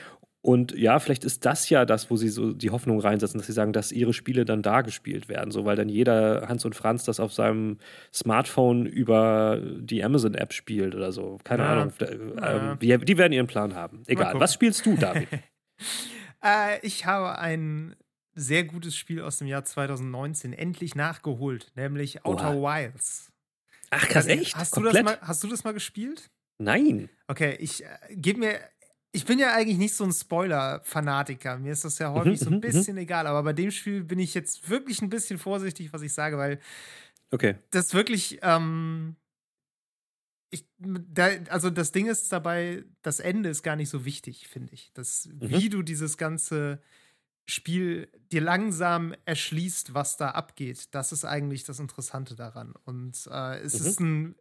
Und 0.46 0.78
ja, 0.78 1.00
vielleicht 1.00 1.24
ist 1.24 1.46
das 1.46 1.70
ja 1.70 1.86
das, 1.86 2.12
wo 2.12 2.18
sie 2.18 2.28
so 2.28 2.52
die 2.52 2.70
Hoffnung 2.70 3.00
reinsetzen, 3.00 3.38
dass 3.38 3.48
sie 3.48 3.54
sagen, 3.54 3.72
dass 3.72 3.94
ihre 3.94 4.12
Spiele 4.12 4.44
dann 4.44 4.62
da 4.62 4.82
gespielt 4.82 5.30
werden, 5.30 5.52
so 5.52 5.64
weil 5.64 5.78
dann 5.78 5.88
jeder 5.88 6.50
Hans 6.50 6.66
und 6.66 6.76
Franz 6.76 7.06
das 7.06 7.22
auf 7.22 7.32
seinem 7.32 7.78
Smartphone 8.14 8.86
über 8.86 9.62
die 9.64 10.04
Amazon-App 10.04 10.52
spielt 10.52 10.96
oder 10.96 11.14
so. 11.14 11.38
Keine 11.46 11.64
ja. 11.64 11.70
Ahnung. 11.72 11.94
Ja. 11.98 12.72
Ähm, 12.72 12.80
die, 12.82 12.98
die, 12.98 13.18
werden 13.18 13.32
ihren 13.32 13.48
Plan 13.48 13.74
haben. 13.74 14.04
Egal. 14.06 14.38
Was 14.38 14.54
spielst 14.54 14.86
du, 14.86 14.98
David? 14.98 15.30
äh, 16.44 16.80
ich 16.86 17.06
habe 17.06 17.38
ein 17.40 17.96
sehr 18.36 18.64
gutes 18.64 18.96
Spiel 18.96 19.22
aus 19.22 19.38
dem 19.38 19.48
Jahr 19.48 19.64
2019 19.64 20.54
endlich 20.54 20.96
nachgeholt, 20.96 21.72
nämlich 21.76 22.26
Outer 22.26 22.56
Oha. 22.56 22.82
Wilds. 22.82 23.32
Ach, 23.92 24.08
krass, 24.08 24.26
echt? 24.26 24.56
Hast 24.56 24.76
du, 24.76 24.82
das 24.82 25.04
mal, 25.04 25.20
hast 25.22 25.44
du 25.44 25.48
das 25.48 25.64
mal 25.64 25.74
gespielt? 25.74 26.30
Nein. 26.58 27.10
Okay, 27.28 27.56
ich 27.60 27.84
äh, 27.84 27.88
gebe 28.12 28.40
mir. 28.40 28.60
Ich 29.16 29.26
bin 29.26 29.38
ja 29.38 29.54
eigentlich 29.54 29.78
nicht 29.78 29.94
so 29.94 30.04
ein 30.04 30.12
Spoiler-Fanatiker. 30.12 31.60
Mir 31.60 31.74
ist 31.74 31.86
das 31.86 32.00
ja 32.00 32.12
häufig 32.12 32.40
so 32.40 32.48
ein 32.48 32.54
mhm, 32.54 32.56
mhm, 32.56 32.58
mhm. 32.58 32.62
bisschen 32.62 32.98
egal. 32.98 33.28
Aber 33.28 33.44
bei 33.44 33.54
dem 33.54 33.70
Spiel 33.70 34.04
bin 34.04 34.18
ich 34.18 34.34
jetzt 34.34 34.68
wirklich 34.70 35.04
ein 35.04 35.10
bisschen 35.10 35.38
vorsichtig, 35.38 35.94
was 35.94 36.02
ich 36.02 36.12
sage, 36.14 36.40
weil 36.40 36.60
okay. 37.30 37.56
das 37.70 37.94
wirklich. 37.94 38.40
Ähm, 38.42 39.16
ich, 40.54 40.66
da, 40.78 41.30
also 41.50 41.70
das 41.70 41.92
Ding 41.92 42.08
ist 42.08 42.32
dabei, 42.32 42.86
das 43.02 43.20
Ende 43.20 43.50
ist 43.50 43.64
gar 43.64 43.76
nicht 43.76 43.90
so 43.90 44.06
wichtig, 44.06 44.48
finde 44.48 44.74
ich. 44.74 44.92
Das, 44.94 45.26
mhm. 45.26 45.50
Wie 45.50 45.70
du 45.70 45.82
dieses 45.82 46.18
ganze 46.18 46.80
Spiel 47.46 48.08
dir 48.32 48.42
langsam 48.42 49.16
erschließt, 49.26 49.94
was 49.94 50.16
da 50.16 50.30
abgeht. 50.30 50.94
Das 50.94 51.12
ist 51.12 51.26
eigentlich 51.26 51.64
das 51.64 51.80
Interessante 51.80 52.36
daran. 52.36 52.74
Und 52.86 53.28
äh, 53.30 53.60
es 53.60 53.82
mhm. 53.82 53.88
ist 53.88 54.00
ein 54.00 54.36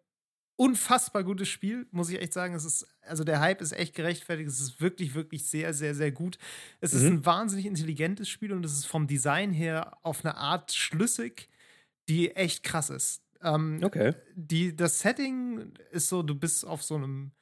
unfassbar 0.57 1.25
gutes 1.25 1.49
Spiel, 1.49 1.87
muss 1.91 2.11
ich 2.11 2.21
echt 2.21 2.35
sagen. 2.35 2.55
Es 2.55 2.65
ist, 2.67 2.87
also 3.01 3.25
der 3.25 3.41
Hype 3.41 3.63
ist 3.63 3.73
echt 3.73 3.95
gerechtfertigt. 3.95 4.49
Es 4.49 4.61
ist 4.61 4.81
wirklich, 4.81 5.15
wirklich 5.15 5.47
sehr, 5.47 5.73
sehr, 5.73 5.95
sehr 5.95 6.13
gut. 6.13 6.39
Es 6.81 6.93
mhm. 6.93 6.99
ist 6.99 7.07
ein 7.07 7.27
wahnsinnig 7.27 7.67
intelligentes 7.67 8.29
Spiel 8.29 8.53
und 8.53 8.65
es 8.65 8.75
ist 8.75 8.87
vom 8.87 9.07
Design 9.07 9.53
her 9.53 9.97
auf 10.03 10.25
eine 10.25 10.37
Art 10.37 10.73
schlüssig, 10.73 11.49
die 12.09 12.33
echt 12.33 12.63
krass 12.63 12.91
ist. 12.91 13.23
Ähm, 13.43 13.81
okay. 13.83 14.15
Die, 14.35 14.75
das 14.75 15.01
Setting 15.01 15.73
ist 15.91 16.09
so, 16.09 16.23
du 16.23 16.35
bist 16.35 16.67
auf 16.67 16.83
so 16.83 16.97
einem, 16.97 17.33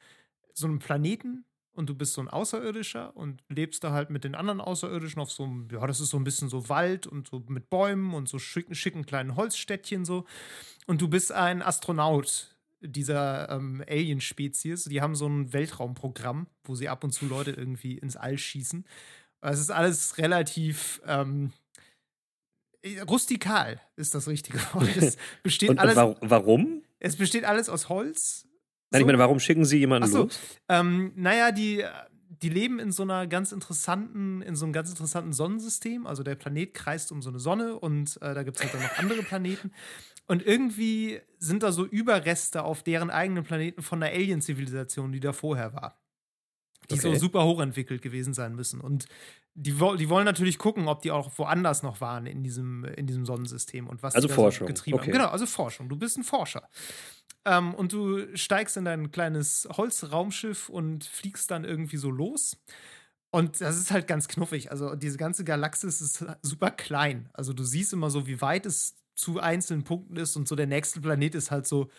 so 0.52 0.66
einem 0.66 0.78
Planeten 0.78 1.44
und 1.72 1.88
du 1.88 1.94
bist 1.94 2.14
so 2.14 2.20
ein 2.20 2.28
Außerirdischer 2.28 3.16
und 3.16 3.42
lebst 3.48 3.84
da 3.84 3.92
halt 3.92 4.10
mit 4.10 4.24
den 4.24 4.34
anderen 4.34 4.60
Außerirdischen 4.60 5.20
auf 5.20 5.30
so 5.30 5.44
einem, 5.44 5.68
ja, 5.70 5.86
das 5.86 6.00
ist 6.00 6.10
so 6.10 6.16
ein 6.16 6.24
bisschen 6.24 6.48
so 6.48 6.68
Wald 6.68 7.06
und 7.06 7.28
so 7.28 7.42
mit 7.48 7.70
Bäumen 7.70 8.14
und 8.14 8.28
so 8.28 8.38
schicken, 8.38 8.74
schicken 8.74 9.06
kleinen 9.06 9.36
Holzstädtchen 9.36 10.04
so. 10.04 10.24
Und 10.86 11.00
du 11.00 11.08
bist 11.08 11.32
ein 11.32 11.62
Astronaut 11.62 12.56
dieser 12.80 13.50
ähm, 13.50 13.84
Alien-Spezies. 13.88 14.84
Die 14.84 15.00
haben 15.00 15.14
so 15.14 15.26
ein 15.28 15.52
Weltraumprogramm, 15.52 16.46
wo 16.64 16.74
sie 16.74 16.88
ab 16.88 17.04
und 17.04 17.12
zu 17.12 17.26
Leute 17.26 17.52
irgendwie 17.52 17.98
ins 17.98 18.16
All 18.16 18.38
schießen. 18.38 18.86
Es 19.42 19.60
ist 19.60 19.70
alles 19.70 20.18
relativ 20.18 21.00
ähm, 21.06 21.52
rustikal, 23.08 23.80
ist 23.96 24.14
das 24.14 24.28
richtige 24.28 24.58
Wort. 24.72 24.96
Es 24.96 25.16
besteht 25.42 25.70
und, 25.70 25.78
alles. 25.78 25.96
Und 25.96 26.30
warum? 26.30 26.82
Es 26.98 27.16
besteht 27.16 27.44
alles 27.44 27.68
aus 27.68 27.88
Holz 27.88 28.46
Nein, 28.90 29.00
so. 29.00 29.02
ich 29.02 29.06
meine, 29.06 29.18
warum 29.18 29.38
schicken 29.38 29.64
sie 29.64 29.78
jemanden 29.78 30.08
so, 30.08 30.24
los? 30.24 30.40
Ähm, 30.68 31.12
naja, 31.14 31.52
die, 31.52 31.84
die 32.28 32.48
leben 32.48 32.80
in 32.80 32.90
so 32.90 33.04
einer 33.04 33.26
ganz 33.28 33.52
interessanten, 33.52 34.42
in 34.42 34.56
so 34.56 34.64
einem 34.64 34.72
ganz 34.72 34.90
interessanten 34.90 35.32
Sonnensystem. 35.32 36.06
Also 36.06 36.22
der 36.24 36.34
Planet 36.34 36.74
kreist 36.74 37.12
um 37.12 37.22
so 37.22 37.30
eine 37.30 37.38
Sonne 37.38 37.78
und 37.78 38.20
äh, 38.20 38.34
da 38.34 38.42
gibt 38.42 38.56
es 38.56 38.62
halt 38.64 38.74
dann 38.74 38.82
noch 38.82 38.98
andere 38.98 39.22
Planeten. 39.22 39.70
Und 40.26 40.44
irgendwie 40.44 41.20
sind 41.38 41.62
da 41.62 41.72
so 41.72 41.86
Überreste 41.86 42.64
auf 42.64 42.82
deren 42.82 43.10
eigenen 43.10 43.44
Planeten 43.44 43.82
von 43.82 44.02
einer 44.02 44.12
Alien-Zivilisation, 44.12 45.12
die 45.12 45.20
da 45.20 45.32
vorher 45.32 45.72
war. 45.72 45.99
Die 46.90 46.94
okay. 46.94 47.14
so 47.14 47.18
super 47.18 47.44
hochentwickelt 47.44 48.02
gewesen 48.02 48.34
sein 48.34 48.54
müssen. 48.54 48.80
Und 48.80 49.06
die, 49.54 49.72
die 49.72 50.08
wollen 50.08 50.24
natürlich 50.24 50.58
gucken, 50.58 50.88
ob 50.88 51.02
die 51.02 51.10
auch 51.10 51.38
woanders 51.38 51.82
noch 51.82 52.00
waren 52.00 52.26
in 52.26 52.42
diesem, 52.42 52.84
in 52.84 53.06
diesem 53.06 53.26
Sonnensystem 53.26 53.88
und 53.88 54.02
was 54.02 54.14
also 54.14 54.28
die 54.28 54.34
Forschung. 54.34 54.66
So 54.66 54.72
getrieben 54.72 54.98
okay. 54.98 55.06
haben. 55.06 55.12
Genau, 55.12 55.28
also 55.28 55.46
Forschung. 55.46 55.88
Du 55.88 55.96
bist 55.96 56.16
ein 56.18 56.24
Forscher. 56.24 56.68
Ähm, 57.44 57.74
und 57.74 57.92
du 57.92 58.36
steigst 58.36 58.76
in 58.76 58.84
dein 58.84 59.10
kleines 59.10 59.68
Holzraumschiff 59.70 60.68
und 60.68 61.04
fliegst 61.04 61.50
dann 61.50 61.64
irgendwie 61.64 61.96
so 61.96 62.10
los. 62.10 62.56
Und 63.30 63.60
das 63.60 63.76
ist 63.76 63.90
halt 63.90 64.06
ganz 64.08 64.28
knuffig. 64.28 64.70
Also 64.70 64.96
diese 64.96 65.16
ganze 65.16 65.44
Galaxis 65.44 66.00
ist 66.00 66.24
super 66.42 66.70
klein. 66.70 67.30
Also 67.32 67.52
du 67.52 67.62
siehst 67.62 67.92
immer 67.92 68.10
so, 68.10 68.26
wie 68.26 68.40
weit 68.40 68.66
es 68.66 68.96
zu 69.14 69.38
einzelnen 69.38 69.84
Punkten 69.84 70.16
ist 70.16 70.36
und 70.36 70.48
so 70.48 70.56
der 70.56 70.66
nächste 70.66 71.00
Planet 71.00 71.34
ist 71.34 71.50
halt 71.50 71.66
so 71.66 71.90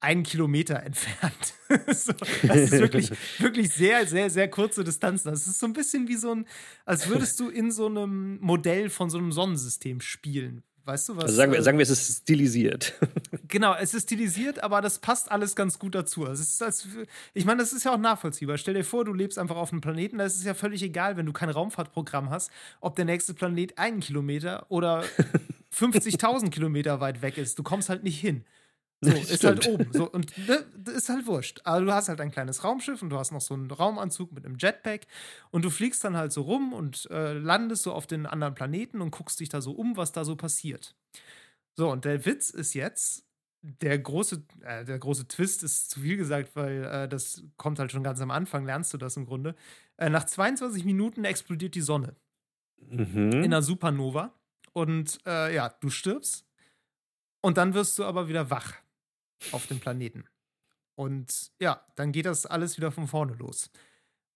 einen 0.00 0.22
Kilometer 0.22 0.82
entfernt. 0.82 1.54
so, 1.94 2.12
das 2.42 2.56
ist 2.56 2.72
wirklich, 2.72 3.10
wirklich 3.38 3.70
sehr, 3.70 4.06
sehr, 4.06 4.30
sehr 4.30 4.48
kurze 4.48 4.82
Distanz. 4.82 5.22
Das 5.22 5.46
ist 5.46 5.58
so 5.58 5.66
ein 5.66 5.72
bisschen 5.72 6.08
wie 6.08 6.16
so 6.16 6.34
ein, 6.34 6.46
als 6.84 7.08
würdest 7.08 7.38
du 7.38 7.48
in 7.48 7.70
so 7.70 7.86
einem 7.86 8.38
Modell 8.40 8.88
von 8.90 9.10
so 9.10 9.18
einem 9.18 9.32
Sonnensystem 9.32 10.00
spielen. 10.00 10.62
Weißt 10.84 11.10
du 11.10 11.16
was? 11.16 11.24
Also 11.24 11.36
sagen 11.36 11.52
wir, 11.52 11.58
äh, 11.58 11.62
sagen 11.62 11.78
wir, 11.78 11.82
es 11.82 11.90
ist 11.90 12.22
stilisiert. 12.22 12.94
genau, 13.48 13.74
es 13.74 13.94
ist 13.94 14.04
stilisiert, 14.04 14.62
aber 14.62 14.80
das 14.80 14.98
passt 14.98 15.30
alles 15.30 15.54
ganz 15.54 15.78
gut 15.78 15.94
dazu. 15.94 16.26
Also 16.26 16.42
es 16.42 16.54
ist 16.54 16.62
als, 16.62 16.88
ich 17.34 17.44
meine, 17.44 17.60
das 17.60 17.72
ist 17.72 17.84
ja 17.84 17.92
auch 17.92 17.98
nachvollziehbar. 17.98 18.56
Stell 18.56 18.74
dir 18.74 18.84
vor, 18.84 19.04
du 19.04 19.12
lebst 19.12 19.38
einfach 19.38 19.56
auf 19.56 19.72
einem 19.72 19.82
Planeten, 19.82 20.18
da 20.18 20.24
ist 20.24 20.36
es 20.36 20.44
ja 20.44 20.54
völlig 20.54 20.82
egal, 20.82 21.16
wenn 21.16 21.26
du 21.26 21.32
kein 21.32 21.50
Raumfahrtprogramm 21.50 22.30
hast, 22.30 22.50
ob 22.80 22.96
der 22.96 23.04
nächste 23.04 23.34
Planet 23.34 23.78
einen 23.78 24.00
Kilometer 24.00 24.66
oder 24.70 25.04
50.000 25.72 26.50
Kilometer 26.50 27.00
weit 27.00 27.20
weg 27.20 27.36
ist. 27.36 27.58
Du 27.58 27.62
kommst 27.62 27.90
halt 27.90 28.02
nicht 28.02 28.18
hin. 28.18 28.44
So, 29.04 29.12
ist 29.12 29.44
halt 29.44 29.66
oben. 29.66 29.92
So, 29.94 30.10
und 30.10 30.36
ne, 30.46 30.62
ist 30.94 31.08
halt 31.08 31.26
wurscht. 31.26 31.62
Aber 31.64 31.80
du 31.80 31.92
hast 31.92 32.10
halt 32.10 32.20
ein 32.20 32.30
kleines 32.30 32.64
Raumschiff 32.64 33.00
und 33.00 33.08
du 33.08 33.16
hast 33.16 33.32
noch 33.32 33.40
so 33.40 33.54
einen 33.54 33.70
Raumanzug 33.70 34.30
mit 34.32 34.44
einem 34.44 34.58
Jetpack 34.58 35.06
und 35.50 35.64
du 35.64 35.70
fliegst 35.70 36.04
dann 36.04 36.16
halt 36.16 36.32
so 36.32 36.42
rum 36.42 36.74
und 36.74 37.08
äh, 37.10 37.32
landest 37.32 37.84
so 37.84 37.94
auf 37.94 38.06
den 38.06 38.26
anderen 38.26 38.54
Planeten 38.54 39.00
und 39.00 39.10
guckst 39.10 39.40
dich 39.40 39.48
da 39.48 39.62
so 39.62 39.72
um, 39.72 39.96
was 39.96 40.12
da 40.12 40.26
so 40.26 40.36
passiert. 40.36 40.94
So, 41.76 41.90
und 41.90 42.04
der 42.04 42.26
Witz 42.26 42.50
ist 42.50 42.74
jetzt, 42.74 43.24
der 43.62 43.98
große, 43.98 44.42
äh, 44.60 44.84
der 44.84 44.98
große 44.98 45.28
Twist 45.28 45.62
ist 45.62 45.90
zu 45.90 46.00
viel 46.00 46.18
gesagt, 46.18 46.54
weil 46.54 46.84
äh, 46.84 47.08
das 47.08 47.42
kommt 47.56 47.78
halt 47.78 47.92
schon 47.92 48.02
ganz 48.02 48.20
am 48.20 48.30
Anfang, 48.30 48.66
lernst 48.66 48.92
du 48.92 48.98
das 48.98 49.16
im 49.16 49.24
Grunde. 49.24 49.54
Äh, 49.96 50.10
nach 50.10 50.24
22 50.24 50.84
Minuten 50.84 51.24
explodiert 51.24 51.74
die 51.74 51.80
Sonne. 51.80 52.16
Mhm. 52.90 53.32
In 53.32 53.44
einer 53.44 53.62
Supernova. 53.62 54.34
Und 54.72 55.18
äh, 55.26 55.54
ja, 55.54 55.70
du 55.80 55.88
stirbst. 55.88 56.46
Und 57.40 57.56
dann 57.56 57.72
wirst 57.72 57.98
du 57.98 58.04
aber 58.04 58.28
wieder 58.28 58.50
wach 58.50 58.74
auf 59.52 59.66
dem 59.66 59.80
Planeten. 59.80 60.24
Und 60.94 61.50
ja, 61.60 61.80
dann 61.96 62.12
geht 62.12 62.26
das 62.26 62.46
alles 62.46 62.76
wieder 62.76 62.92
von 62.92 63.08
vorne 63.08 63.34
los. 63.34 63.70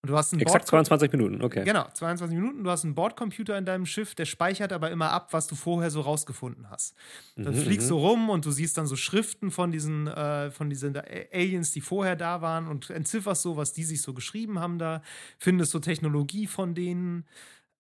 Und 0.05 0.11
du 0.11 0.19
hast 0.19 0.35
einen 0.35 0.43
Exakt 0.43 0.69
22 0.69 1.13
Minuten, 1.13 1.43
okay. 1.43 1.65
Genau, 1.65 1.87
22 1.95 2.37
Minuten. 2.37 2.63
Du 2.63 2.71
hast 2.71 2.85
einen 2.85 2.95
Bordcomputer 2.95 3.57
in 3.57 3.65
deinem 3.65 3.87
Schiff, 3.87 4.15
der 4.15 4.27
speichert 4.27 4.71
aber 4.71 4.91
immer 4.91 5.11
ab, 5.11 5.33
was 5.33 5.47
du 5.47 5.55
vorher 5.55 5.91
so 5.91 6.03
rausgefunden 6.03 6.69
hast. 6.69 6.95
Dann 7.37 7.55
mhm, 7.55 7.63
fliegst 7.63 7.89
du 7.89 7.97
mhm. 7.97 8.05
rum 8.05 8.29
und 8.29 8.45
du 8.45 8.51
siehst 8.51 8.77
dann 8.77 8.87
so 8.87 8.97
Schriften 8.97 9.51
von 9.51 9.73
diesen, 9.73 10.07
äh, 10.07 10.51
von 10.51 10.69
diesen 10.69 10.95
Aliens, 11.33 11.73
die 11.73 11.81
vorher 11.81 12.17
da 12.17 12.43
waren 12.43 12.69
und 12.69 12.91
entzifferst 12.91 13.41
so, 13.41 13.57
was 13.57 13.73
die 13.73 13.85
sich 13.85 14.03
so 14.03 14.13
geschrieben 14.13 14.59
haben 14.59 14.79
da, 14.79 15.01
findest 15.39 15.73
so 15.73 15.79
Technologie 15.79 16.47
von 16.47 16.75
denen. 16.75 17.25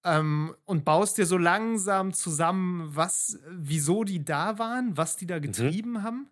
Ähm, 0.02 0.54
und 0.64 0.86
baust 0.86 1.18
dir 1.18 1.26
so 1.26 1.36
langsam 1.36 2.14
zusammen, 2.14 2.88
was, 2.96 3.38
wieso 3.50 4.02
die 4.02 4.24
da 4.24 4.58
waren, 4.58 4.96
was 4.96 5.18
die 5.18 5.26
da 5.26 5.36
mhm. 5.36 5.42
getrieben 5.42 5.92
mhm. 5.92 6.02
haben. 6.02 6.30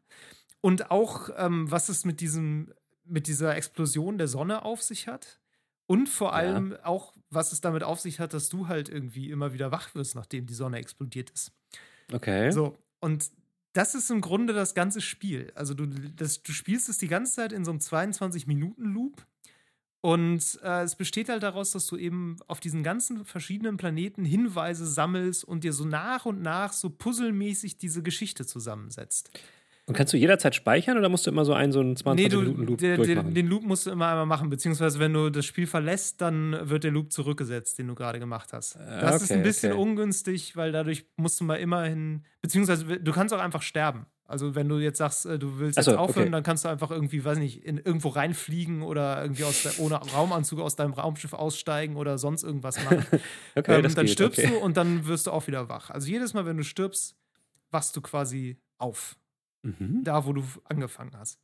Und 0.63 0.91
auch, 0.91 1.29
ähm, 1.37 1.71
was 1.71 1.91
es 1.91 2.07
mit 2.07 2.21
diesem, 2.21 2.73
mit 3.05 3.27
dieser 3.27 3.55
Explosion 3.57 4.17
der 4.17 4.29
Sonne 4.29 4.65
auf 4.65 4.81
sich 4.83 5.09
hat. 5.09 5.41
Und 5.87 6.09
vor 6.09 6.33
allem 6.35 6.73
ja. 6.73 6.87
auch, 6.87 7.13
was 7.29 7.53
es 7.53 7.61
damit 7.61 7.83
auf 7.83 8.01
sich 8.01 8.21
hat, 8.21 8.33
dass 8.33 8.49
du 8.49 8.69
halt 8.69 8.89
irgendwie 8.89 9.31
immer 9.31 9.53
wieder 9.53 9.73
wach 9.73 9.95
wirst, 9.95 10.15
nachdem 10.15 10.47
die 10.47 10.55
Sonne 10.55 10.79
explodiert 10.79 11.29
ist. 11.31 11.53
Okay. 12.13 12.51
So, 12.51 12.79
und 13.01 13.31
das 13.73 13.95
ist 13.95 14.11
im 14.11 14.21
Grunde 14.21 14.53
das 14.53 14.75
ganze 14.75 15.01
Spiel. 15.01 15.53
Also 15.55 15.75
du, 15.75 15.87
das, 15.87 16.43
du 16.43 16.53
spielst 16.53 16.89
es 16.89 16.99
die 16.99 17.09
ganze 17.09 17.35
Zeit 17.35 17.53
in 17.53 17.65
so 17.65 17.71
einem 17.71 17.81
22-Minuten-Loop. 17.81 19.27
Und 20.01 20.59
äh, 20.63 20.83
es 20.83 20.97
besteht 20.97 21.29
halt 21.29 21.45
daraus, 21.45 21.71
dass 21.71 21.87
du 21.87 21.97
eben 21.97 22.37
auf 22.49 22.59
diesen 22.59 22.83
ganzen 22.83 23.25
verschiedenen 23.25 23.77
Planeten 23.77 24.25
Hinweise 24.25 24.85
sammelst 24.85 25.45
und 25.45 25.63
dir 25.63 25.73
so 25.73 25.85
nach 25.85 26.27
und 26.27 26.43
nach 26.43 26.73
so 26.73 26.91
puzzelmäßig 26.91 27.79
diese 27.79 28.03
Geschichte 28.03 28.45
zusammensetzt. 28.45 29.31
Und 29.87 29.97
kannst 29.97 30.13
du 30.13 30.17
jederzeit 30.17 30.55
speichern 30.55 30.97
oder 30.97 31.09
musst 31.09 31.27
du 31.27 31.31
immer 31.31 31.45
so 31.45 31.55
einen 31.55 31.73
so 31.73 31.81
einen 31.81 31.97
20 31.97 32.31
Minuten 32.31 32.63
Loop 32.67 32.79
der, 32.79 32.97
durchmachen? 32.97 33.35
Den, 33.35 33.49
Loop 33.49 33.65
musst 33.65 33.87
du 33.87 33.91
immer 33.91 34.09
einmal 34.09 34.27
machen, 34.27 34.49
beziehungsweise 34.49 35.01
wenn 35.01 35.13
du 35.13 35.29
das 35.29 35.45
Spiel 35.45 35.67
verlässt, 35.67 36.21
dann 36.21 36.57
wird 36.69 36.85
der 36.85 36.93
Loop 36.93 37.13
zurückgesetzt, 37.13 37.79
den 37.79 37.89
du 37.89 37.97
gerade 37.97 38.21
gemacht 38.21 38.53
hast. 38.53 38.77
Äh, 38.77 39.01
das 39.01 39.17
okay, 39.17 39.25
ist 39.25 39.33
ein 39.33 39.43
bisschen 39.43 39.73
okay. 39.73 39.81
ungünstig, 39.83 40.57
weil 40.57 40.71
dadurch 40.71 41.07
musst 41.17 41.41
du 41.41 41.45
mal 41.45 41.57
immerhin, 41.57 42.25
beziehungsweise 42.43 42.85
du 42.85 43.13
kannst 43.13 43.35
auch 43.35 43.41
einfach 43.41 43.63
sterben. 43.63 44.07
Also 44.25 44.55
wenn 44.55 44.69
du 44.69 44.79
jetzt 44.79 44.99
sagst, 44.99 45.27
äh, 45.27 45.39
du 45.39 45.59
willst 45.59 45.77
jetzt 45.77 45.87
so, 45.87 45.97
aufhören, 45.97 46.29
okay. 46.29 46.31
dann 46.31 46.43
kannst 46.45 46.65
du 46.65 46.69
einfach 46.69 46.91
irgendwie, 46.91 47.25
weiß 47.25 47.39
nicht, 47.39 47.65
in 47.65 47.77
irgendwo 47.77 48.09
reinfliegen 48.09 48.83
oder 48.83 49.21
irgendwie 49.21 49.45
aus 49.45 49.65
der, 49.65 49.79
ohne 49.81 49.97
Raumanzug 49.97 50.61
aus 50.61 50.77
deinem 50.77 50.95
Raumschiff 50.95 51.33
aussteigen 51.33 51.97
oder 51.97 52.19
sonst 52.19 52.45
irgendwas 52.45 52.83
machen. 52.85 53.05
okay, 53.57 53.75
ähm, 53.75 53.83
dann 53.83 54.07
geht, 54.07 54.11
stirbst 54.11 54.39
okay. 54.39 54.49
du 54.49 54.59
und 54.59 54.77
dann 54.77 55.07
wirst 55.07 55.27
du 55.27 55.33
auch 55.33 55.49
wieder 55.49 55.69
wach. 55.69 55.91
Also 55.91 56.09
jedes 56.09 56.35
Mal, 56.35 56.47
wenn 56.47 56.57
du 56.57 56.65
stirbst, 56.65 57.17
wachst 57.73 57.97
du 57.97 58.01
quasi 58.01 58.57
auf. 58.79 59.17
Mhm. 59.63 60.03
Da, 60.05 60.27
wo 60.27 60.33
du 60.33 60.45
angefangen 60.65 61.17
hast. 61.17 61.41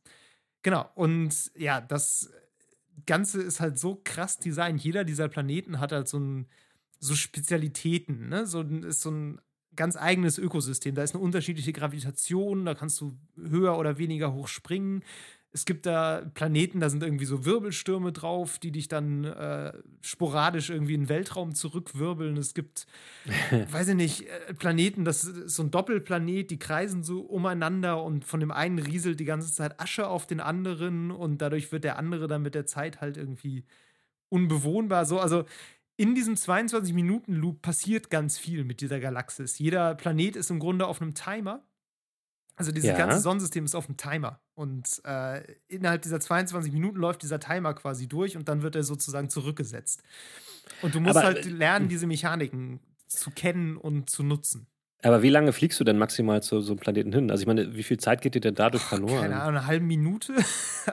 Genau. 0.61 0.89
Und 0.95 1.51
ja, 1.55 1.81
das 1.81 2.31
Ganze 3.05 3.41
ist 3.41 3.59
halt 3.59 3.79
so 3.79 4.01
krass 4.03 4.37
designt. 4.37 4.83
Jeder 4.83 5.03
dieser 5.03 5.29
Planeten 5.29 5.79
hat 5.79 5.91
halt 5.91 6.07
so, 6.07 6.19
ein, 6.19 6.47
so 6.99 7.15
Spezialitäten. 7.15 8.29
Ne? 8.29 8.45
So 8.45 8.61
ist 8.61 9.01
so 9.01 9.11
ein 9.11 9.41
ganz 9.75 9.95
eigenes 9.95 10.37
Ökosystem. 10.37 10.95
Da 10.95 11.03
ist 11.03 11.15
eine 11.15 11.23
unterschiedliche 11.23 11.71
Gravitation, 11.71 12.65
da 12.65 12.75
kannst 12.75 12.99
du 12.99 13.17
höher 13.37 13.77
oder 13.77 13.97
weniger 13.97 14.33
hoch 14.33 14.47
springen. 14.47 15.03
Es 15.51 15.65
gibt 15.65 15.85
da 15.85 16.29
Planeten, 16.35 16.79
da 16.79 16.89
sind 16.89 17.01
irgendwie 17.01 17.25
so 17.25 17.43
Wirbelstürme 17.43 18.11
drauf, 18.11 18.59
die 18.59 18.71
dich 18.71 18.87
dann 18.87 19.23
äh, 19.23 19.73
sporadisch 20.01 20.69
irgendwie 20.69 20.93
in 20.93 21.01
den 21.01 21.09
Weltraum 21.09 21.55
zurückwirbeln. 21.55 22.37
Es 22.37 22.53
gibt, 22.53 22.85
weiß 23.71 23.89
ich 23.89 23.95
nicht, 23.95 24.27
äh, 24.27 24.53
Planeten, 24.53 25.05
das 25.05 25.23
ist 25.23 25.55
so 25.55 25.63
ein 25.63 25.71
Doppelplanet, 25.71 26.51
die 26.51 26.59
kreisen 26.59 27.03
so 27.03 27.21
umeinander 27.21 28.03
und 28.03 28.25
von 28.25 28.39
dem 28.39 28.51
einen 28.51 28.77
rieselt 28.77 29.19
die 29.19 29.25
ganze 29.25 29.51
Zeit 29.51 29.79
Asche 29.79 30.07
auf 30.07 30.27
den 30.27 30.39
anderen 30.39 31.09
und 31.09 31.39
dadurch 31.41 31.71
wird 31.71 31.83
der 31.83 31.97
andere 31.97 32.27
dann 32.27 32.43
mit 32.43 32.53
der 32.53 32.67
Zeit 32.67 33.01
halt 33.01 33.17
irgendwie 33.17 33.65
unbewohnbar. 34.29 35.05
So, 35.05 35.19
also 35.19 35.45
in 35.97 36.13
diesem 36.13 36.35
22-Minuten-Loop 36.35 37.63
passiert 37.63 38.11
ganz 38.11 38.37
viel 38.37 38.63
mit 38.63 38.81
dieser 38.81 38.99
Galaxis. 38.99 39.57
Jeder 39.57 39.95
Planet 39.95 40.35
ist 40.35 40.51
im 40.51 40.59
Grunde 40.59 40.85
auf 40.85 41.01
einem 41.01 41.15
Timer 41.15 41.63
also 42.59 42.73
dieses 42.73 42.89
ja. 42.89 42.97
ganze 42.97 43.19
Sonnensystem 43.19 43.63
ist 43.63 43.73
auf 43.73 43.85
dem 43.85 43.95
Timer. 43.95 44.41
Und 44.59 45.01
äh, 45.05 45.41
innerhalb 45.69 46.01
dieser 46.01 46.19
22 46.19 46.73
Minuten 46.73 46.97
läuft 46.97 47.21
dieser 47.21 47.39
Timer 47.39 47.73
quasi 47.73 48.09
durch 48.09 48.35
und 48.35 48.49
dann 48.49 48.61
wird 48.61 48.75
er 48.75 48.83
sozusagen 48.83 49.29
zurückgesetzt. 49.29 50.03
Und 50.81 50.95
du 50.95 50.99
musst 50.99 51.15
Aber, 51.15 51.27
halt 51.27 51.45
lernen, 51.45 51.87
diese 51.87 52.07
Mechaniken 52.07 52.81
zu 53.07 53.31
kennen 53.31 53.77
und 53.77 54.09
zu 54.09 54.21
nutzen. 54.21 54.67
Aber 55.01 55.21
wie 55.21 55.29
lange 55.29 55.53
fliegst 55.53 55.79
du 55.79 55.85
denn 55.85 55.97
maximal 55.97 56.43
zu 56.43 56.59
so 56.59 56.73
einem 56.73 56.79
Planeten 56.79 57.13
hin? 57.13 57.31
Also 57.31 57.41
ich 57.41 57.47
meine, 57.47 57.73
wie 57.75 57.83
viel 57.83 57.97
Zeit 57.97 58.21
geht 58.21 58.35
dir 58.35 58.41
denn 58.41 58.55
dadurch 58.55 58.83
verloren? 58.83 59.21
Keine 59.21 59.35
Ahnung, 59.41 59.57
eine 59.57 59.65
halbe 59.65 59.85
Minute. 59.85 60.33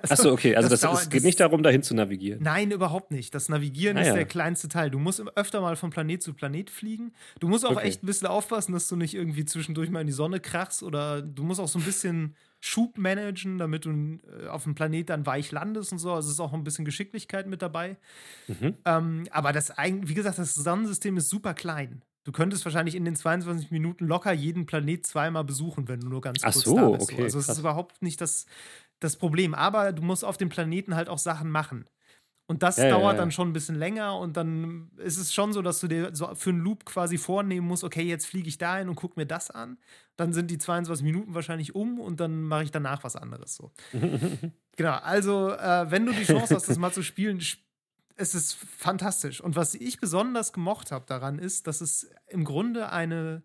Also, 0.03 0.13
Achso, 0.13 0.33
okay. 0.33 0.55
Also 0.55 0.69
das, 0.69 0.81
das 0.81 0.91
dauert, 0.91 1.03
es 1.05 1.09
geht 1.09 1.21
das, 1.21 1.25
nicht 1.25 1.41
darum, 1.41 1.63
dahin 1.63 1.83
zu 1.83 1.95
navigieren. 1.95 2.43
Nein, 2.43 2.71
überhaupt 2.71 3.13
nicht. 3.13 3.35
Das 3.35 3.49
Navigieren 3.49 3.97
ah, 3.97 4.03
ist 4.03 4.09
ja. 4.09 4.15
der 4.15 4.27
kleinste 4.27 4.69
Teil. 4.69 4.91
Du 4.91 4.99
musst 4.99 5.23
öfter 5.37 5.63
mal 5.63 5.75
von 5.77 5.89
Planet 5.89 6.23
zu 6.23 6.35
Planet 6.35 6.69
fliegen. 6.69 7.13
Du 7.41 7.49
musst 7.49 7.65
auch 7.65 7.77
okay. 7.77 7.87
echt 7.87 8.03
ein 8.03 8.07
bisschen 8.07 8.27
aufpassen, 8.27 8.73
dass 8.73 8.89
du 8.89 8.97
nicht 8.97 9.15
irgendwie 9.15 9.47
zwischendurch 9.47 9.89
mal 9.89 10.03
in 10.03 10.07
die 10.07 10.13
Sonne 10.13 10.39
krachst 10.39 10.83
oder 10.83 11.23
du 11.23 11.45
musst 11.45 11.61
auch 11.61 11.69
so 11.69 11.79
ein 11.79 11.85
bisschen 11.85 12.37
Schub 12.61 12.99
managen, 12.99 13.57
damit 13.57 13.87
du 13.87 13.91
äh, 13.91 14.49
auf 14.49 14.65
dem 14.65 14.75
Planet 14.75 15.09
dann 15.09 15.25
weich 15.25 15.51
landest 15.51 15.93
und 15.93 15.99
so. 15.99 16.13
Also 16.13 16.27
es 16.27 16.35
ist 16.35 16.41
auch 16.41 16.53
ein 16.53 16.65
bisschen 16.65 16.85
Geschicklichkeit 16.85 17.47
mit 17.47 17.63
dabei. 17.63 17.97
Mhm. 18.49 18.75
Ähm, 18.85 19.25
aber 19.31 19.53
das, 19.53 19.73
wie 19.79 20.15
gesagt, 20.15 20.39
das 20.39 20.55
Sonnensystem 20.55 21.17
ist 21.17 21.31
super 21.31 21.55
klein. 21.55 22.03
Du 22.27 22.33
könntest 22.33 22.65
wahrscheinlich 22.65 22.97
in 22.97 23.05
den 23.05 23.15
22 23.15 23.71
Minuten 23.71 24.05
locker 24.05 24.33
jeden 24.33 24.67
Planet 24.67 25.07
zweimal 25.07 25.45
besuchen, 25.45 25.87
wenn 25.87 26.01
du 26.01 26.09
nur 26.09 26.21
ganz 26.21 26.43
kurz 26.43 26.57
Ach 26.57 26.61
so, 26.61 26.77
da 26.77 26.89
bist. 26.89 27.13
Okay, 27.13 27.23
also 27.23 27.39
es 27.39 27.49
ist 27.49 27.59
überhaupt 27.61 28.03
nicht 28.03 28.21
das, 28.21 28.47
das 28.99 29.15
Problem. 29.15 29.55
Aber 29.55 29.93
du 29.93 30.03
musst 30.03 30.25
auf 30.25 30.37
dem 30.37 30.49
Planeten 30.49 30.97
halt 30.97 31.09
auch 31.09 31.19
Sachen 31.19 31.49
machen. 31.49 31.85
Und 32.49 32.65
das 32.65 32.79
ja, 32.79 32.89
dauert 32.89 33.03
ja, 33.03 33.13
ja. 33.13 33.19
dann 33.19 33.31
schon 33.31 33.51
ein 33.51 33.53
bisschen 33.53 33.77
länger 33.77 34.19
und 34.19 34.37
dann 34.37 34.91
ist 34.97 35.19
es 35.19 35.33
schon 35.33 35.53
so, 35.53 35.63
dass 35.63 35.79
du 35.79 35.87
dir 35.87 36.11
so 36.15 36.35
für 36.35 36.51
einen 36.51 36.61
Loop 36.61 36.85
quasi 36.85 37.17
vornehmen 37.17 37.67
musst, 37.67 37.85
okay, 37.85 38.03
jetzt 38.03 38.27
fliege 38.27 38.49
ich 38.49 38.59
dahin 38.59 38.89
und 38.89 38.97
gucke 38.97 39.19
mir 39.19 39.27
das 39.27 39.53
an. 39.53 39.79
Dann 40.17 40.33
sind 40.33 40.51
die 40.51 40.59
22 40.59 41.05
Minuten 41.05 41.33
wahrscheinlich 41.33 41.77
um 41.77 42.01
und 42.01 42.19
dann 42.19 42.43
mache 42.43 42.65
ich 42.65 42.73
danach 42.73 43.05
was 43.05 43.15
anderes 43.15 43.55
so. 43.55 43.71
genau, 44.77 44.95
also 44.95 45.53
äh, 45.53 45.91
wenn 45.91 46.07
du 46.07 46.13
die 46.13 46.25
Chance 46.25 46.57
hast, 46.57 46.69
das 46.69 46.79
mal 46.79 46.93
zu 46.93 47.03
spielen, 47.03 47.41
es 48.17 48.35
ist 48.35 48.55
fantastisch. 48.55 49.41
Und 49.41 49.57
was 49.57 49.75
ich 49.75 50.01
besonders 50.01 50.53
gemocht 50.53 50.91
habe 50.91 51.07
daran 51.07 51.39
ist, 51.39 51.67
dass 51.67 51.81
es 51.81 52.11
im 52.29 52.45
Grunde 52.45 52.91
eine 52.91 53.43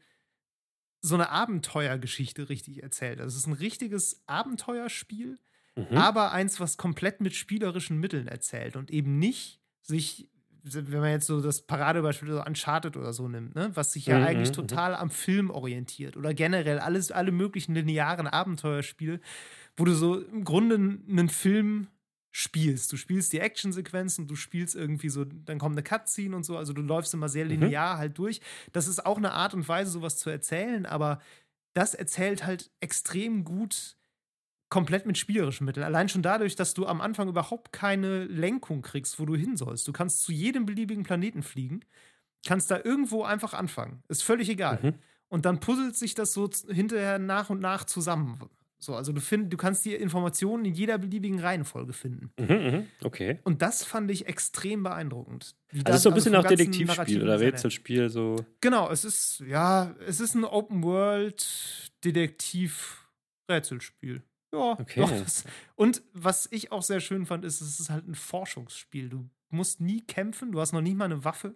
so 1.01 1.15
eine 1.15 1.29
Abenteuergeschichte 1.29 2.49
richtig 2.49 2.83
erzählt. 2.83 3.19
Also 3.19 3.35
es 3.35 3.41
ist 3.41 3.47
ein 3.47 3.53
richtiges 3.53 4.21
Abenteuerspiel, 4.27 5.39
mhm. 5.75 5.97
aber 5.97 6.31
eins, 6.31 6.59
was 6.59 6.77
komplett 6.77 7.21
mit 7.21 7.33
spielerischen 7.33 7.99
Mitteln 7.99 8.27
erzählt 8.27 8.75
und 8.75 8.91
eben 8.91 9.17
nicht 9.17 9.59
sich, 9.81 10.29
wenn 10.61 10.99
man 10.99 11.09
jetzt 11.09 11.25
so 11.25 11.41
das 11.41 11.63
Paradebeispiel 11.63 12.29
so 12.29 12.43
Uncharted 12.43 12.97
oder 12.97 13.13
so 13.13 13.27
nimmt, 13.27 13.55
ne, 13.55 13.71
was 13.73 13.93
sich 13.93 14.05
ja 14.05 14.19
mhm. 14.19 14.25
eigentlich 14.25 14.49
mhm. 14.49 14.55
total 14.55 14.93
am 14.93 15.09
Film 15.09 15.49
orientiert 15.49 16.17
oder 16.17 16.35
generell 16.35 16.77
alles, 16.77 17.11
alle 17.11 17.31
möglichen 17.31 17.73
linearen 17.73 18.27
Abenteuerspiele, 18.27 19.19
wo 19.77 19.85
du 19.85 19.95
so 19.95 20.19
im 20.19 20.43
Grunde 20.43 20.75
einen 20.75 21.29
Film 21.29 21.87
spielst. 22.31 22.91
Du 22.91 22.97
spielst 22.97 23.33
die 23.33 23.39
Actionsequenzen, 23.39 24.27
du 24.27 24.35
spielst 24.35 24.75
irgendwie 24.75 25.09
so, 25.09 25.25
dann 25.25 25.59
kommt 25.59 25.75
eine 25.75 25.83
Cutscene 25.83 26.35
und 26.35 26.43
so, 26.43 26.57
also 26.57 26.73
du 26.73 26.81
läufst 26.81 27.13
immer 27.13 27.29
sehr 27.29 27.45
mhm. 27.45 27.51
linear 27.51 27.95
mhm. 27.95 27.99
halt 27.99 28.17
durch. 28.17 28.41
Das 28.71 28.87
ist 28.87 29.05
auch 29.05 29.17
eine 29.17 29.33
Art 29.33 29.53
und 29.53 29.67
Weise, 29.67 29.91
sowas 29.91 30.17
zu 30.17 30.29
erzählen, 30.29 30.85
aber 30.85 31.19
das 31.73 31.93
erzählt 31.93 32.45
halt 32.45 32.71
extrem 32.79 33.43
gut 33.43 33.97
komplett 34.69 35.05
mit 35.05 35.17
spielerischen 35.17 35.65
Mitteln. 35.65 35.83
Allein 35.83 36.07
schon 36.07 36.21
dadurch, 36.21 36.55
dass 36.55 36.73
du 36.73 36.87
am 36.87 37.01
Anfang 37.01 37.27
überhaupt 37.27 37.73
keine 37.73 38.23
Lenkung 38.23 38.81
kriegst, 38.81 39.19
wo 39.19 39.25
du 39.25 39.35
hin 39.35 39.57
sollst. 39.57 39.85
Du 39.87 39.91
kannst 39.91 40.23
zu 40.23 40.31
jedem 40.31 40.65
beliebigen 40.65 41.03
Planeten 41.03 41.43
fliegen, 41.43 41.81
kannst 42.47 42.71
da 42.71 42.79
irgendwo 42.81 43.23
einfach 43.23 43.53
anfangen. 43.53 44.01
Ist 44.07 44.23
völlig 44.23 44.49
egal. 44.49 44.79
Mhm. 44.81 44.93
Und 45.27 45.45
dann 45.45 45.59
puzzelt 45.59 45.97
sich 45.97 46.15
das 46.15 46.33
so 46.33 46.49
hinterher 46.69 47.19
nach 47.19 47.49
und 47.49 47.59
nach 47.59 47.83
zusammen. 47.83 48.39
So, 48.83 48.95
also 48.95 49.13
du, 49.13 49.21
find, 49.21 49.53
du 49.53 49.57
kannst 49.57 49.85
die 49.85 49.93
Informationen 49.93 50.65
in 50.65 50.73
jeder 50.73 50.97
beliebigen 50.97 51.39
Reihenfolge 51.39 51.93
finden. 51.93 52.31
Mhm, 52.39 52.47
mh, 52.47 52.83
okay. 53.03 53.37
Und 53.43 53.61
das 53.61 53.83
fand 53.83 54.09
ich 54.09 54.25
extrem 54.25 54.81
beeindruckend. 54.81 55.55
also 55.71 55.83
das 55.83 55.95
ist 55.97 56.01
so 56.01 56.09
ein 56.09 56.15
bisschen 56.15 56.35
also 56.35 56.47
auch 56.47 56.49
Detektivspiel 56.49 57.21
oder 57.21 57.39
Rätselspiel 57.39 58.09
so. 58.09 58.37
Genau, 58.59 58.89
es 58.89 59.05
ist 59.05 59.43
ja, 59.47 59.93
es 60.07 60.19
ist 60.19 60.33
ein 60.33 60.45
Open 60.45 60.81
World 60.83 61.91
Detektiv 62.03 63.07
Rätselspiel. 63.47 64.23
Ja, 64.51 64.71
okay. 64.79 65.01
Doch, 65.01 65.11
das, 65.11 65.45
und 65.75 66.01
was 66.13 66.47
ich 66.51 66.71
auch 66.71 66.81
sehr 66.81 67.01
schön 67.01 67.27
fand, 67.27 67.45
ist, 67.45 67.61
es 67.61 67.79
ist 67.79 67.91
halt 67.91 68.07
ein 68.07 68.15
Forschungsspiel. 68.15 69.09
Du 69.09 69.29
musst 69.49 69.79
nie 69.79 70.01
kämpfen, 70.01 70.51
du 70.51 70.59
hast 70.59 70.73
noch 70.73 70.81
nie 70.81 70.95
mal 70.95 71.05
eine 71.05 71.23
Waffe. 71.23 71.53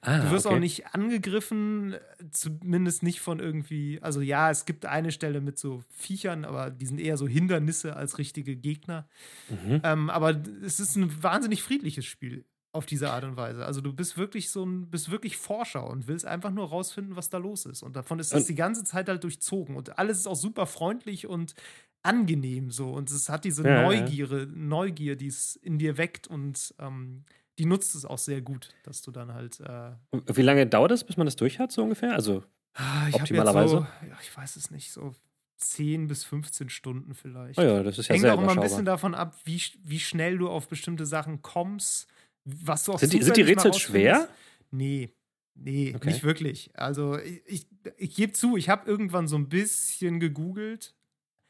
Ah, 0.00 0.18
du 0.18 0.30
wirst 0.30 0.46
okay. 0.46 0.54
auch 0.54 0.60
nicht 0.60 0.94
angegriffen, 0.94 1.96
zumindest 2.30 3.02
nicht 3.02 3.20
von 3.20 3.40
irgendwie. 3.40 3.98
Also, 4.02 4.20
ja, 4.20 4.50
es 4.50 4.64
gibt 4.64 4.86
eine 4.86 5.12
Stelle 5.12 5.40
mit 5.40 5.58
so 5.58 5.82
Viechern, 5.90 6.44
aber 6.44 6.70
die 6.70 6.86
sind 6.86 7.00
eher 7.00 7.16
so 7.16 7.28
Hindernisse 7.28 7.96
als 7.96 8.18
richtige 8.18 8.56
Gegner. 8.56 9.08
Mhm. 9.48 9.80
Ähm, 9.84 10.10
aber 10.10 10.40
es 10.64 10.80
ist 10.80 10.96
ein 10.96 11.22
wahnsinnig 11.22 11.62
friedliches 11.62 12.06
Spiel 12.06 12.44
auf 12.72 12.86
diese 12.86 13.10
Art 13.10 13.24
und 13.24 13.36
Weise. 13.36 13.64
Also 13.64 13.80
du 13.80 13.92
bist 13.92 14.18
wirklich 14.18 14.50
so 14.50 14.64
ein, 14.64 14.90
bist 14.90 15.10
wirklich 15.10 15.36
Forscher 15.36 15.88
und 15.88 16.06
willst 16.06 16.26
einfach 16.26 16.50
nur 16.50 16.68
rausfinden, 16.68 17.16
was 17.16 17.30
da 17.30 17.38
los 17.38 17.66
ist. 17.66 17.82
Und 17.82 17.96
davon 17.96 18.18
ist 18.18 18.32
das 18.34 18.46
die 18.46 18.54
ganze 18.54 18.84
Zeit 18.84 19.08
halt 19.08 19.24
durchzogen. 19.24 19.74
Und 19.74 19.98
alles 19.98 20.18
ist 20.18 20.26
auch 20.26 20.36
super 20.36 20.66
freundlich 20.66 21.26
und 21.26 21.54
angenehm 22.02 22.70
so. 22.70 22.92
Und 22.92 23.10
es 23.10 23.28
hat 23.28 23.44
diese 23.44 23.64
ja, 23.64 23.82
Neugier, 23.82 24.26
ja. 24.26 24.46
Neugier, 24.46 25.16
die 25.16 25.26
es 25.28 25.56
in 25.56 25.78
dir 25.78 25.96
weckt 25.96 26.26
und 26.26 26.74
ähm, 26.78 27.24
die 27.58 27.66
nutzt 27.66 27.94
es 27.94 28.04
auch 28.04 28.18
sehr 28.18 28.40
gut, 28.40 28.70
dass 28.84 29.02
du 29.02 29.10
dann 29.10 29.34
halt. 29.34 29.60
Äh 29.60 29.90
Wie 30.26 30.42
lange 30.42 30.66
dauert 30.66 30.92
es, 30.92 31.04
bis 31.04 31.16
man 31.16 31.26
das 31.26 31.36
durch 31.36 31.58
hat, 31.58 31.72
so 31.72 31.82
ungefähr? 31.82 32.14
Also 32.14 32.44
ah, 32.74 33.08
ich 33.08 33.14
optimalerweise? 33.14 33.68
So, 33.68 33.86
ja, 34.06 34.16
ich 34.22 34.36
weiß 34.36 34.56
es 34.56 34.70
nicht, 34.70 34.92
so 34.92 35.14
10 35.56 36.06
bis 36.06 36.24
15 36.24 36.70
Stunden 36.70 37.14
vielleicht. 37.14 37.58
Oh 37.58 37.62
ja, 37.62 37.82
das 37.82 37.98
ist 37.98 38.08
ja 38.08 38.14
Hängt 38.14 38.22
sehr 38.22 38.34
auch 38.34 38.40
immer 38.40 38.52
ein 38.52 38.60
bisschen 38.60 38.84
davon 38.84 39.14
ab, 39.14 39.36
wie, 39.44 39.60
wie 39.82 39.98
schnell 39.98 40.38
du 40.38 40.48
auf 40.48 40.68
bestimmte 40.68 41.04
Sachen 41.04 41.42
kommst, 41.42 42.08
was 42.44 42.84
du 42.84 42.92
auch 42.92 42.98
Sind 43.00 43.12
die, 43.12 43.22
sind 43.22 43.36
die 43.36 43.42
Rätsel 43.42 43.74
schwer? 43.74 44.28
Nee. 44.70 45.12
Nee, 45.60 45.92
okay. 45.96 46.10
nicht 46.10 46.22
wirklich. 46.22 46.70
Also 46.74 47.18
ich, 47.18 47.42
ich, 47.46 47.66
ich 47.96 48.14
gebe 48.14 48.32
zu, 48.32 48.56
ich 48.56 48.68
habe 48.68 48.88
irgendwann 48.88 49.26
so 49.26 49.34
ein 49.34 49.48
bisschen 49.48 50.20
gegoogelt, 50.20 50.94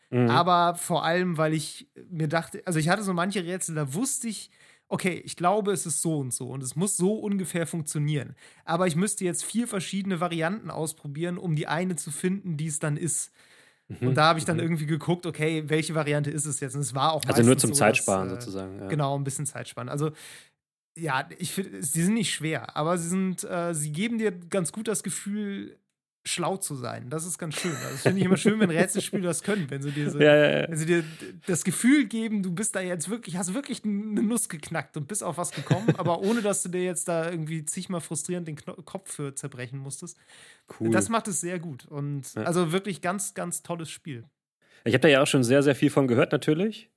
mhm. 0.09 0.31
aber 0.31 0.77
vor 0.77 1.05
allem, 1.05 1.37
weil 1.37 1.53
ich 1.53 1.91
mir 2.09 2.27
dachte, 2.27 2.63
also 2.65 2.79
ich 2.79 2.89
hatte 2.89 3.03
so 3.03 3.13
manche 3.13 3.45
Rätsel, 3.45 3.75
da 3.75 3.93
wusste 3.93 4.29
ich, 4.29 4.51
okay, 4.89 5.23
ich 5.25 5.37
glaube, 5.37 5.73
es 5.73 5.87
ist 5.87 6.03
so 6.03 6.19
und 6.19 6.33
so 6.33 6.49
und 6.49 6.63
es 6.63 6.75
muss 6.75 6.97
so 6.97 7.15
ungefähr 7.15 7.67
funktionieren. 7.67 8.35
Aber 8.65 8.87
ich 8.87 8.97
müsste 8.97 9.25
jetzt 9.25 9.45
vier 9.45 9.69
verschiedene 9.69 10.21
Varianten 10.21 10.71
ausprobieren, 10.71 11.39
um 11.39 11.55
die 11.55 11.67
eine 11.67 11.97
zu 11.97 12.11
finden, 12.11 12.57
die 12.57 12.67
es 12.67 12.79
dann 12.79 12.97
ist. 12.97 13.33
Mhm. 13.89 14.09
Und 14.09 14.15
da 14.15 14.25
habe 14.25 14.39
ich 14.39 14.45
dann 14.45 14.57
mhm. 14.57 14.63
irgendwie 14.63 14.87
geguckt, 14.87 15.27
okay, 15.27 15.65
welche 15.67 15.95
Variante 15.95 16.31
ist 16.31 16.47
es 16.47 16.61
jetzt? 16.61 16.75
Und 16.75 16.81
es 16.81 16.95
war 16.95 17.13
auch 17.13 17.25
Also 17.27 17.43
nur 17.43 17.59
zum 17.59 17.71
so, 17.71 17.79
Zeitsparen 17.79 18.29
dass, 18.29 18.39
äh, 18.39 18.41
sozusagen. 18.41 18.79
Ja. 18.79 18.89
Genau, 18.89 19.17
ein 19.17 19.25
bisschen 19.25 19.47
Zeitsparen. 19.47 19.89
Also 19.89 20.13
ja, 20.97 21.29
ich 21.39 21.53
finde, 21.53 21.83
sie 21.83 22.03
sind 22.03 22.15
nicht 22.15 22.33
schwer, 22.33 22.77
aber 22.77 22.99
sie 22.99 23.09
sind, 23.09 23.45
äh, 23.45 23.75
sie 23.75 23.93
geben 23.93 24.19
dir 24.19 24.33
ganz 24.33 24.73
gut 24.73 24.89
das 24.89 25.03
Gefühl, 25.03 25.79
schlau 26.29 26.57
zu 26.57 26.75
sein. 26.75 27.11
Das 27.11 27.27
ist 27.27 27.39
ganz 27.39 27.57
schön. 27.57 27.73
Also, 27.73 27.91
das 27.91 28.03
finde 28.03 28.21
ich 28.21 28.27
immer 28.27 28.37
schön, 28.37 28.61
wenn 28.61 28.71
Rätselspiele 28.71 29.23
das 29.23 29.43
können, 29.43 29.69
wenn 29.71 29.83
sie, 29.83 29.91
diese, 29.91 30.23
ja, 30.23 30.35
ja, 30.35 30.61
ja. 30.61 30.69
wenn 30.69 30.77
sie 30.77 30.87
dir 30.87 31.05
das 31.47 31.65
Gefühl 31.65 32.07
geben, 32.07 32.43
du 32.43 32.53
bist 32.53 32.75
da 32.77 32.81
jetzt 32.81 33.09
wirklich, 33.09 33.37
hast 33.37 33.55
wirklich 33.55 33.85
eine 33.85 34.23
Nuss 34.23 34.49
geknackt 34.49 34.97
und 34.97 35.09
bist 35.09 35.25
auf 35.25 35.39
was 35.39 35.51
gekommen, 35.51 35.95
aber 35.97 36.21
ohne 36.21 36.43
dass 36.43 36.63
du 36.63 36.69
dir 36.69 36.83
jetzt 36.83 37.09
da 37.09 37.31
irgendwie 37.31 37.65
zigmal 37.65 38.01
frustrierend 38.01 38.49
den 38.49 38.57
Kno 38.57 38.75
Kopf 38.85 39.13
für 39.13 39.35
zerbrechen 39.35 39.79
musstest. 39.79 40.19
Cool. 40.79 40.91
Das 40.91 41.09
macht 41.09 41.29
es 41.29 41.41
sehr 41.41 41.59
gut. 41.59 41.87
Und 41.87 42.37
also 42.37 42.73
wirklich 42.73 43.01
ganz, 43.01 43.35
ganz 43.35 43.63
tolles 43.63 43.91
Spiel. 43.91 44.25
Ich 44.85 44.95
habe 44.95 45.01
da 45.01 45.09
ja 45.09 45.23
auch 45.23 45.27
schon 45.27 45.45
sehr, 45.45 45.63
sehr 45.63 45.75
viel 45.75 45.91
von 45.91 46.07
gehört, 46.07 46.33
natürlich. 46.33 46.91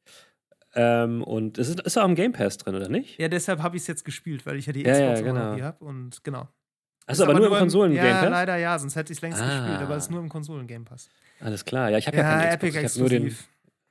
Ähm, 0.74 1.24
und 1.24 1.58
es 1.58 1.70
ist, 1.70 1.82
ist 1.82 1.98
auch 1.98 2.06
im 2.06 2.16
Game 2.16 2.32
Pass 2.32 2.58
drin, 2.58 2.76
oder 2.76 2.88
nicht? 2.88 3.20
Ja, 3.20 3.28
deshalb 3.28 3.62
habe 3.62 3.76
ich 3.76 3.84
es 3.84 3.88
jetzt 3.88 4.06
gespielt, 4.06 4.46
weil 4.46 4.58
ich 4.58 4.68
ja 4.68 4.74
die 4.74 4.84
Xbox 4.84 5.00
ja, 5.00 5.16
ja, 5.16 5.22
genau. 5.22 5.62
habe. 5.62 5.84
Und 5.84 6.24
genau. 6.24 6.48
Achso, 7.12 7.24
aber, 7.24 7.32
aber, 7.32 7.40
nur 7.40 7.50
im 7.50 7.60
Konsolen-Game 7.60 8.04
Pass? 8.04 8.24
Ja, 8.24 8.30
leider 8.30 8.58
ja, 8.58 8.80
sonst 8.80 8.96
hätte 8.96 9.14
ich 9.14 9.20
es 9.20 9.22
längst 9.22 9.42
ah. 9.42 9.46
gespielt, 9.46 9.82
aber 9.82 9.96
es 9.96 10.04
ist 10.06 10.12
nur 10.12 10.20
im 10.20 10.30
Konsolen-Game 10.30 10.86
Pass. 10.86 11.10
Alles 11.40 11.66
klar, 11.66 11.90
ja, 11.90 11.98
ich 11.98 12.08
habe 12.08 12.18
ja, 12.18 12.24
ja 12.24 12.58
keinen 12.58 12.58
Xbox, 12.58 12.76
Epic 12.76 12.86
ich 12.86 12.98
nur 12.98 13.10
den. 13.10 13.36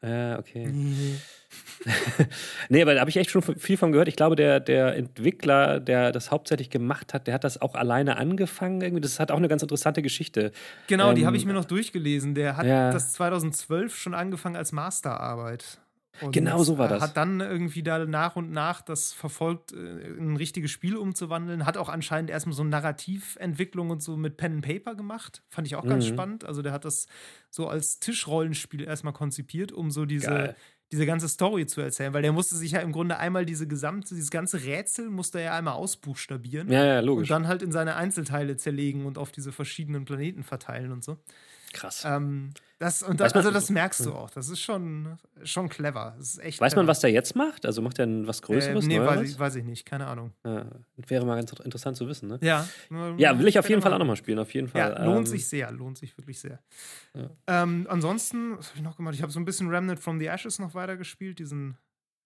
Ja, 0.03 0.39
okay. 0.39 0.67
Nee. 0.67 1.17
nee, 2.69 2.83
aber 2.83 2.95
da 2.95 3.01
habe 3.01 3.11
ich 3.11 3.17
echt 3.17 3.31
schon 3.31 3.43
viel 3.43 3.77
von 3.77 3.93
gehört. 3.93 4.09
Ich 4.09 4.17
glaube, 4.17 4.37
der, 4.37 4.61
der 4.61 4.97
Entwickler, 4.97 5.81
der 5.81 6.13
das 6.13 6.31
hauptsächlich 6.31 6.71
gemacht 6.71 7.13
hat, 7.13 7.27
der 7.27 7.35
hat 7.35 7.45
das 7.45 7.61
auch 7.61 7.75
alleine 7.75 8.17
angefangen. 8.17 8.81
Irgendwie. 8.81 9.01
Das 9.01 9.21
hat 9.21 9.31
auch 9.31 9.37
eine 9.37 9.49
ganz 9.49 9.63
interessante 9.63 10.01
Geschichte. 10.01 10.53
Genau, 10.87 11.11
ähm, 11.11 11.17
die 11.17 11.27
habe 11.27 11.37
ich 11.37 11.45
mir 11.45 11.53
noch 11.53 11.65
durchgelesen. 11.65 12.35
Der 12.35 12.57
hat 12.57 12.67
ja. 12.67 12.91
das 12.91 13.13
2012 13.15 13.97
schon 13.97 14.15
angefangen 14.15 14.57
als 14.57 14.73
Masterarbeit. 14.73 15.81
Und 16.21 16.33
genau 16.33 16.63
so 16.63 16.79
war 16.79 16.89
das. 16.89 17.03
Hat 17.03 17.17
dann 17.17 17.41
irgendwie 17.41 17.83
da 17.83 18.05
nach 18.05 18.37
und 18.37 18.51
nach 18.51 18.83
das 18.83 19.13
verfolgt, 19.13 19.73
äh, 19.73 19.77
in 19.77 20.33
ein 20.33 20.37
richtiges 20.37 20.71
Spiel 20.71 20.97
umzuwandeln. 20.97 21.67
Hat 21.67 21.77
auch 21.77 21.89
anscheinend 21.89 22.31
erstmal 22.31 22.55
so 22.55 22.63
eine 22.63 22.71
Narrativentwicklung 22.71 23.91
und 23.91 24.03
so 24.03 24.17
mit 24.17 24.37
Pen 24.37 24.55
and 24.55 24.65
Paper 24.65 24.95
gemacht. 24.95 25.43
Fand 25.49 25.67
ich 25.67 25.77
auch 25.77 25.87
ganz 25.87 26.05
mhm. 26.07 26.15
spannend. 26.15 26.45
Also 26.45 26.63
der 26.63 26.73
hat 26.73 26.85
das 26.85 27.07
so 27.51 27.69
als 27.69 28.01
Tischrollenspiel 28.01 28.85
erstmal 28.85 29.13
konzipiert, 29.13 29.73
um 29.73 29.91
so 29.91 30.05
diese, 30.05 30.55
diese 30.93 31.07
ganze 31.07 31.29
Story 31.29 31.67
zu 31.67 31.81
erzählen. 31.81 32.13
Weil 32.13 32.23
der 32.23 32.33
musste 32.33 32.57
sich 32.57 32.73
ja 32.73 32.81
im 32.81 32.93
Grunde 32.93 33.19
einmal 33.19 33.47
diese 33.47 33.67
gesamte, 33.67 34.15
dieses 34.15 34.31
ganze 34.31 34.65
Rätsel 34.65 35.11
musste 35.11 35.39
er 35.39 35.45
ja 35.45 35.55
einmal 35.57 35.75
ausbuchstabieren. 35.75 36.71
Ja, 36.71 36.85
ja, 36.85 37.01
logisch. 37.01 37.31
Und 37.31 37.31
dann 37.31 37.49
halt 37.49 37.63
in 37.63 37.73
seine 37.73 37.97
Einzelteile 37.97 38.57
zerlegen 38.57 39.07
und 39.07 39.19
auf 39.19 39.33
diese 39.33 39.53
verschiedenen 39.53 40.05
Planeten 40.05 40.43
verteilen 40.43 40.93
und 40.93 41.05
so. 41.05 41.19
Krass. 41.73 42.05
Ähm, 42.05 42.51
das, 42.81 43.03
und 43.03 43.21
das, 43.21 43.35
also 43.35 43.51
das 43.51 43.69
merkst 43.69 44.07
du 44.07 44.15
auch. 44.15 44.31
Das 44.31 44.49
ist 44.49 44.61
schon, 44.61 45.19
schon 45.43 45.69
clever. 45.69 46.15
Das 46.17 46.29
ist 46.29 46.39
echt 46.39 46.63
weiß 46.63 46.77
man, 46.77 46.87
was 46.87 47.01
der 47.01 47.11
jetzt 47.11 47.37
macht? 47.37 47.67
Also 47.67 47.83
macht 47.83 47.99
er 47.99 48.27
was 48.27 48.41
Größeres? 48.41 48.87
Äh, 48.87 48.89
nee, 48.89 48.99
weiß 48.99 49.21
ich, 49.21 49.39
weiß 49.39 49.57
ich, 49.57 49.65
nicht. 49.65 49.85
Keine 49.85 50.07
Ahnung. 50.07 50.33
Ja, 50.47 50.65
wäre 50.97 51.27
mal 51.27 51.37
ganz 51.37 51.53
interessant 51.53 51.99
zu 51.99 52.09
wissen, 52.09 52.31
ne? 52.31 52.39
Ja. 52.41 52.67
Ja, 53.19 53.39
will 53.39 53.49
ich 53.49 53.59
auf 53.59 53.69
jeden 53.69 53.83
Fall 53.83 53.93
auch 53.93 53.99
nochmal 53.99 54.17
spielen. 54.17 54.39
Auf 54.39 54.55
jeden 54.55 54.69
Fall. 54.69 54.81
Ja, 54.81 55.05
lohnt 55.05 55.19
ähm, 55.19 55.27
sich 55.27 55.47
sehr. 55.47 55.71
Lohnt 55.73 55.99
sich 55.99 56.17
wirklich 56.17 56.41
sehr. 56.41 56.59
Ja. 57.13 57.29
Ähm, 57.49 57.87
ansonsten, 57.91 58.57
was 58.57 58.69
habe 58.69 58.79
ich 58.79 58.83
noch 58.83 58.97
gemacht? 58.97 59.15
Ich 59.15 59.21
habe 59.21 59.31
so 59.31 59.41
ein 59.41 59.45
bisschen 59.45 59.69
Remnant 59.69 60.01
from 60.01 60.19
the 60.19 60.25
Ashes 60.25 60.59
noch 60.59 60.73
weitergespielt. 60.73 61.39
Diesen 61.39 61.77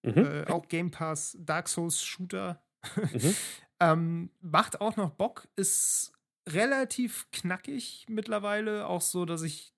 mhm. 0.03 0.13
äh, 0.17 0.45
auch 0.47 0.69
Game 0.69 0.89
Pass 0.89 1.35
Dark 1.37 1.67
Souls 1.67 2.01
Shooter. 2.01 2.61
Mhm. 2.95 3.35
ähm, 3.81 4.29
macht 4.39 4.79
auch 4.79 4.95
noch 4.95 5.09
Bock. 5.09 5.49
Ist 5.57 6.13
relativ 6.47 7.27
knackig 7.33 8.05
mittlerweile. 8.07 8.87
Auch 8.87 9.01
so, 9.01 9.25
dass 9.25 9.41
ich 9.41 9.73
hm, 9.73 9.74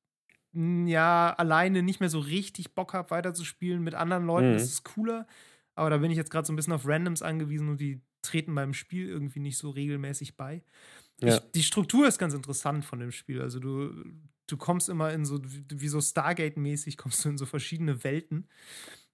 ja 0.57 1.33
alleine 1.37 1.83
nicht 1.83 1.99
mehr 1.99 2.09
so 2.09 2.19
richtig 2.19 2.73
Bock 2.73 2.93
habe, 2.93 3.11
weiterzuspielen. 3.11 3.83
Mit 3.83 3.93
anderen 3.93 4.25
Leuten 4.25 4.51
mhm. 4.51 4.55
ist 4.55 4.71
es 4.71 4.83
cooler. 4.83 5.27
Aber 5.75 5.89
da 5.89 5.97
bin 5.97 6.09
ich 6.09 6.17
jetzt 6.17 6.31
gerade 6.31 6.45
so 6.47 6.53
ein 6.53 6.55
bisschen 6.55 6.73
auf 6.73 6.87
Randoms 6.87 7.21
angewiesen 7.21 7.69
und 7.69 7.79
die 7.79 8.01
treten 8.23 8.55
beim 8.55 8.73
Spiel 8.73 9.07
irgendwie 9.07 9.39
nicht 9.39 9.57
so 9.57 9.69
regelmäßig 9.69 10.35
bei. 10.35 10.63
Ja. 11.21 11.35
Ich, 11.35 11.39
die 11.53 11.63
Struktur 11.63 12.07
ist 12.07 12.17
ganz 12.17 12.33
interessant 12.33 12.85
von 12.85 12.99
dem 12.99 13.11
Spiel. 13.11 13.41
Also 13.41 13.59
du, 13.59 13.93
du 14.47 14.57
kommst 14.57 14.89
immer 14.89 15.11
in 15.13 15.25
so, 15.25 15.39
wie 15.43 15.87
so 15.87 15.99
Stargate-mäßig, 15.99 16.97
kommst 16.97 17.23
du 17.23 17.29
in 17.29 17.37
so 17.37 17.45
verschiedene 17.45 18.03
Welten 18.03 18.47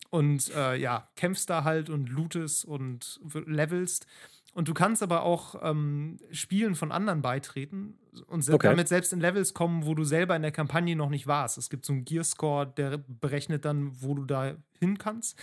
und 0.09 0.53
äh, 0.55 0.77
ja, 0.77 1.09
kämpfst 1.15 1.49
da 1.49 1.63
halt 1.63 1.89
und 1.89 2.09
lootest 2.09 2.65
und 2.65 3.19
levelst. 3.45 4.07
Und 4.53 4.67
du 4.67 4.75
kannst 4.75 5.01
aber 5.01 5.23
auch 5.23 5.55
ähm, 5.63 6.17
Spielen 6.31 6.75
von 6.75 6.91
anderen 6.91 7.23
beitreten 7.23 7.97
und 8.27 8.47
okay. 8.47 8.67
damit 8.67 8.87
selbst 8.87 9.11
in 9.11 9.19
Levels 9.19 9.55
kommen, 9.55 9.85
wo 9.85 9.95
du 9.95 10.03
selber 10.03 10.35
in 10.35 10.43
der 10.43 10.51
Kampagne 10.51 10.95
noch 10.95 11.09
nicht 11.09 11.25
warst. 11.25 11.57
Es 11.57 11.71
gibt 11.71 11.85
so 11.85 11.93
einen 11.93 12.05
Gearscore, 12.05 12.67
der 12.67 12.99
berechnet 12.99 13.65
dann, 13.65 13.91
wo 13.99 14.13
du 14.13 14.25
da 14.25 14.53
hin 14.79 14.99
kannst. 14.99 15.39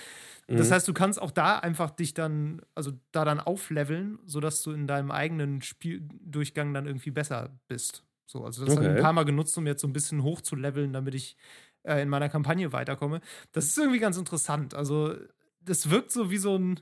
Mhm. 0.46 0.59
Das 0.59 0.70
heißt, 0.70 0.87
du 0.87 0.94
kannst 0.94 1.20
auch 1.20 1.33
da 1.33 1.59
einfach 1.59 1.90
dich 1.90 2.14
dann, 2.14 2.62
also 2.77 2.92
da 3.11 3.25
dann 3.25 3.40
aufleveln, 3.40 4.20
sodass 4.27 4.62
du 4.62 4.70
in 4.70 4.87
deinem 4.87 5.11
eigenen 5.11 5.61
Spieldurchgang 5.61 6.73
dann 6.73 6.87
irgendwie 6.87 7.11
besser 7.11 7.51
bist. 7.66 8.05
So, 8.27 8.44
also 8.44 8.64
das 8.64 8.77
okay. 8.77 8.85
habe 8.85 8.92
ich 8.92 8.99
ein 8.99 9.03
paar 9.03 9.12
Mal 9.12 9.25
genutzt, 9.25 9.59
um 9.59 9.66
jetzt 9.66 9.81
so 9.83 9.88
ein 9.88 9.92
bisschen 9.92 10.23
hoch 10.23 10.40
zu 10.40 10.55
leveln, 10.55 10.92
damit 10.92 11.16
ich 11.16 11.37
äh, 11.83 12.01
in 12.01 12.09
meiner 12.09 12.29
Kampagne 12.29 12.73
weiterkomme. 12.73 13.20
Das 13.51 13.64
ist 13.64 13.77
irgendwie 13.77 13.99
ganz 13.99 14.16
interessant. 14.16 14.75
Also, 14.75 15.16
das 15.62 15.90
wirkt 15.90 16.12
so 16.12 16.31
wie 16.31 16.38
so 16.38 16.57
ein 16.57 16.81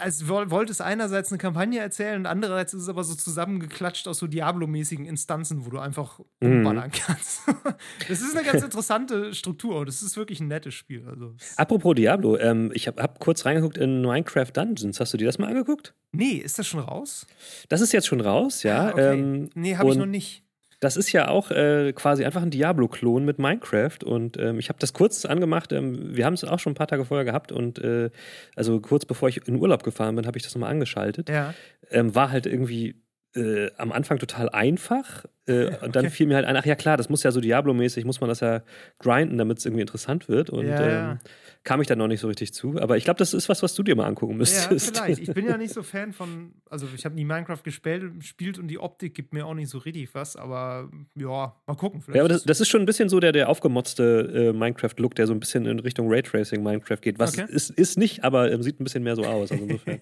als 0.00 0.28
wollte 0.28 0.72
es 0.72 0.80
einerseits 0.80 1.30
eine 1.30 1.38
Kampagne 1.38 1.80
erzählen 1.80 2.20
und 2.20 2.26
andererseits 2.26 2.74
ist 2.74 2.82
es 2.82 2.88
aber 2.88 3.04
so 3.04 3.14
zusammengeklatscht 3.14 4.08
aus 4.08 4.18
so 4.18 4.26
Diablo-mäßigen 4.26 5.06
Instanzen, 5.06 5.64
wo 5.64 5.70
du 5.70 5.78
einfach 5.78 6.18
mhm. 6.40 6.58
umballern 6.58 6.90
kannst. 6.90 7.42
das 8.08 8.20
ist 8.20 8.36
eine 8.36 8.46
ganz 8.46 8.62
interessante 8.62 9.34
Struktur. 9.34 9.84
Das 9.86 10.02
ist 10.02 10.16
wirklich 10.16 10.40
ein 10.40 10.48
nettes 10.48 10.74
Spiel. 10.74 11.06
Also, 11.08 11.34
Apropos 11.56 11.94
Diablo, 11.94 12.36
ähm, 12.38 12.70
ich 12.74 12.86
habe 12.86 13.02
hab 13.02 13.20
kurz 13.20 13.44
reingeguckt 13.46 13.78
in 13.78 14.02
Minecraft 14.02 14.50
Dungeons. 14.52 15.00
Hast 15.00 15.12
du 15.12 15.18
dir 15.18 15.26
das 15.26 15.38
mal 15.38 15.48
angeguckt? 15.48 15.94
Nee, 16.12 16.34
ist 16.34 16.58
das 16.58 16.66
schon 16.66 16.80
raus? 16.80 17.26
Das 17.68 17.80
ist 17.80 17.92
jetzt 17.92 18.06
schon 18.06 18.20
raus, 18.20 18.62
ja. 18.62 18.86
Ah, 18.86 18.90
okay. 18.90 19.18
Ähm, 19.18 19.50
nee, 19.54 19.76
habe 19.76 19.90
ich 19.90 19.96
noch 19.96 20.06
nicht. 20.06 20.44
Das 20.80 20.96
ist 20.96 21.12
ja 21.12 21.28
auch 21.28 21.50
äh, 21.50 21.92
quasi 21.92 22.24
einfach 22.24 22.42
ein 22.42 22.50
Diablo-Klon 22.50 23.24
mit 23.24 23.38
Minecraft 23.38 23.98
und 24.04 24.38
ähm, 24.38 24.58
ich 24.58 24.70
habe 24.70 24.78
das 24.78 24.94
kurz 24.94 25.24
angemacht. 25.26 25.72
Ähm, 25.72 26.16
wir 26.16 26.24
haben 26.24 26.34
es 26.34 26.42
auch 26.42 26.58
schon 26.58 26.72
ein 26.72 26.76
paar 26.76 26.88
Tage 26.88 27.04
vorher 27.04 27.24
gehabt 27.24 27.52
und 27.52 27.78
äh, 27.78 28.10
also 28.56 28.80
kurz 28.80 29.04
bevor 29.04 29.28
ich 29.28 29.46
in 29.46 29.56
Urlaub 29.56 29.82
gefahren 29.82 30.16
bin, 30.16 30.26
habe 30.26 30.38
ich 30.38 30.42
das 30.44 30.54
nochmal 30.54 30.70
angeschaltet. 30.70 31.28
Ja. 31.28 31.54
Ähm, 31.90 32.14
war 32.14 32.30
halt 32.30 32.46
irgendwie 32.46 32.96
äh, 33.34 33.70
am 33.76 33.92
Anfang 33.92 34.18
total 34.18 34.48
einfach. 34.48 35.24
Äh, 35.46 35.66
okay. 35.66 35.84
Und 35.84 35.96
dann 35.96 36.10
fiel 36.10 36.26
mir 36.26 36.36
halt 36.36 36.46
ein, 36.46 36.56
ach 36.56 36.66
ja 36.66 36.74
klar, 36.74 36.96
das 36.96 37.08
muss 37.08 37.22
ja 37.22 37.30
so 37.30 37.40
Diablo-mäßig, 37.40 38.04
muss 38.04 38.20
man 38.20 38.28
das 38.28 38.40
ja 38.40 38.62
grinden, 38.98 39.38
damit 39.38 39.58
es 39.58 39.66
irgendwie 39.66 39.82
interessant 39.82 40.28
wird. 40.28 40.50
Und 40.50 40.66
ja, 40.66 40.88
ja. 40.88 41.10
Ähm, 41.12 41.18
kam 41.62 41.80
ich 41.80 41.86
dann 41.86 41.98
noch 41.98 42.08
nicht 42.08 42.20
so 42.20 42.28
richtig 42.28 42.54
zu. 42.54 42.78
Aber 42.80 42.96
ich 42.96 43.04
glaube, 43.04 43.18
das 43.18 43.34
ist 43.34 43.48
was, 43.48 43.62
was 43.62 43.74
du 43.74 43.82
dir 43.82 43.94
mal 43.94 44.06
angucken 44.06 44.36
müsstest. 44.36 44.96
Ja, 44.96 45.04
vielleicht. 45.04 45.22
Ich 45.22 45.34
bin 45.34 45.46
ja 45.46 45.56
nicht 45.58 45.74
so 45.74 45.82
Fan 45.82 46.12
von, 46.12 46.54
also 46.68 46.86
ich 46.94 47.04
habe 47.04 47.14
nie 47.14 47.24
Minecraft 47.24 47.62
gespielt, 47.62 48.18
gespielt 48.18 48.58
und 48.58 48.68
die 48.68 48.78
Optik 48.78 49.14
gibt 49.14 49.34
mir 49.34 49.46
auch 49.46 49.54
nicht 49.54 49.68
so 49.68 49.78
richtig 49.78 50.14
was, 50.14 50.36
aber 50.36 50.90
ja, 51.16 51.54
mal 51.66 51.74
gucken. 51.76 52.00
Vielleicht. 52.00 52.16
Ja, 52.16 52.22
aber 52.22 52.30
das, 52.30 52.44
das 52.44 52.60
ist 52.60 52.68
schon 52.68 52.80
ein 52.80 52.86
bisschen 52.86 53.08
so 53.08 53.20
der, 53.20 53.32
der 53.32 53.48
aufgemotzte 53.48 54.52
äh, 54.52 54.52
Minecraft-Look, 54.56 55.14
der 55.14 55.26
so 55.26 55.34
ein 55.34 55.40
bisschen 55.40 55.66
in 55.66 55.78
Richtung 55.80 56.08
Raytracing 56.10 56.62
Minecraft 56.62 57.00
geht. 57.00 57.18
Was 57.18 57.38
okay. 57.38 57.52
ist, 57.52 57.70
ist 57.70 57.98
nicht, 57.98 58.24
aber 58.24 58.50
äh, 58.50 58.62
sieht 58.62 58.80
ein 58.80 58.84
bisschen 58.84 59.02
mehr 59.02 59.16
so 59.16 59.24
aus. 59.24 59.52
Also 59.52 59.64
insofern. 59.64 60.00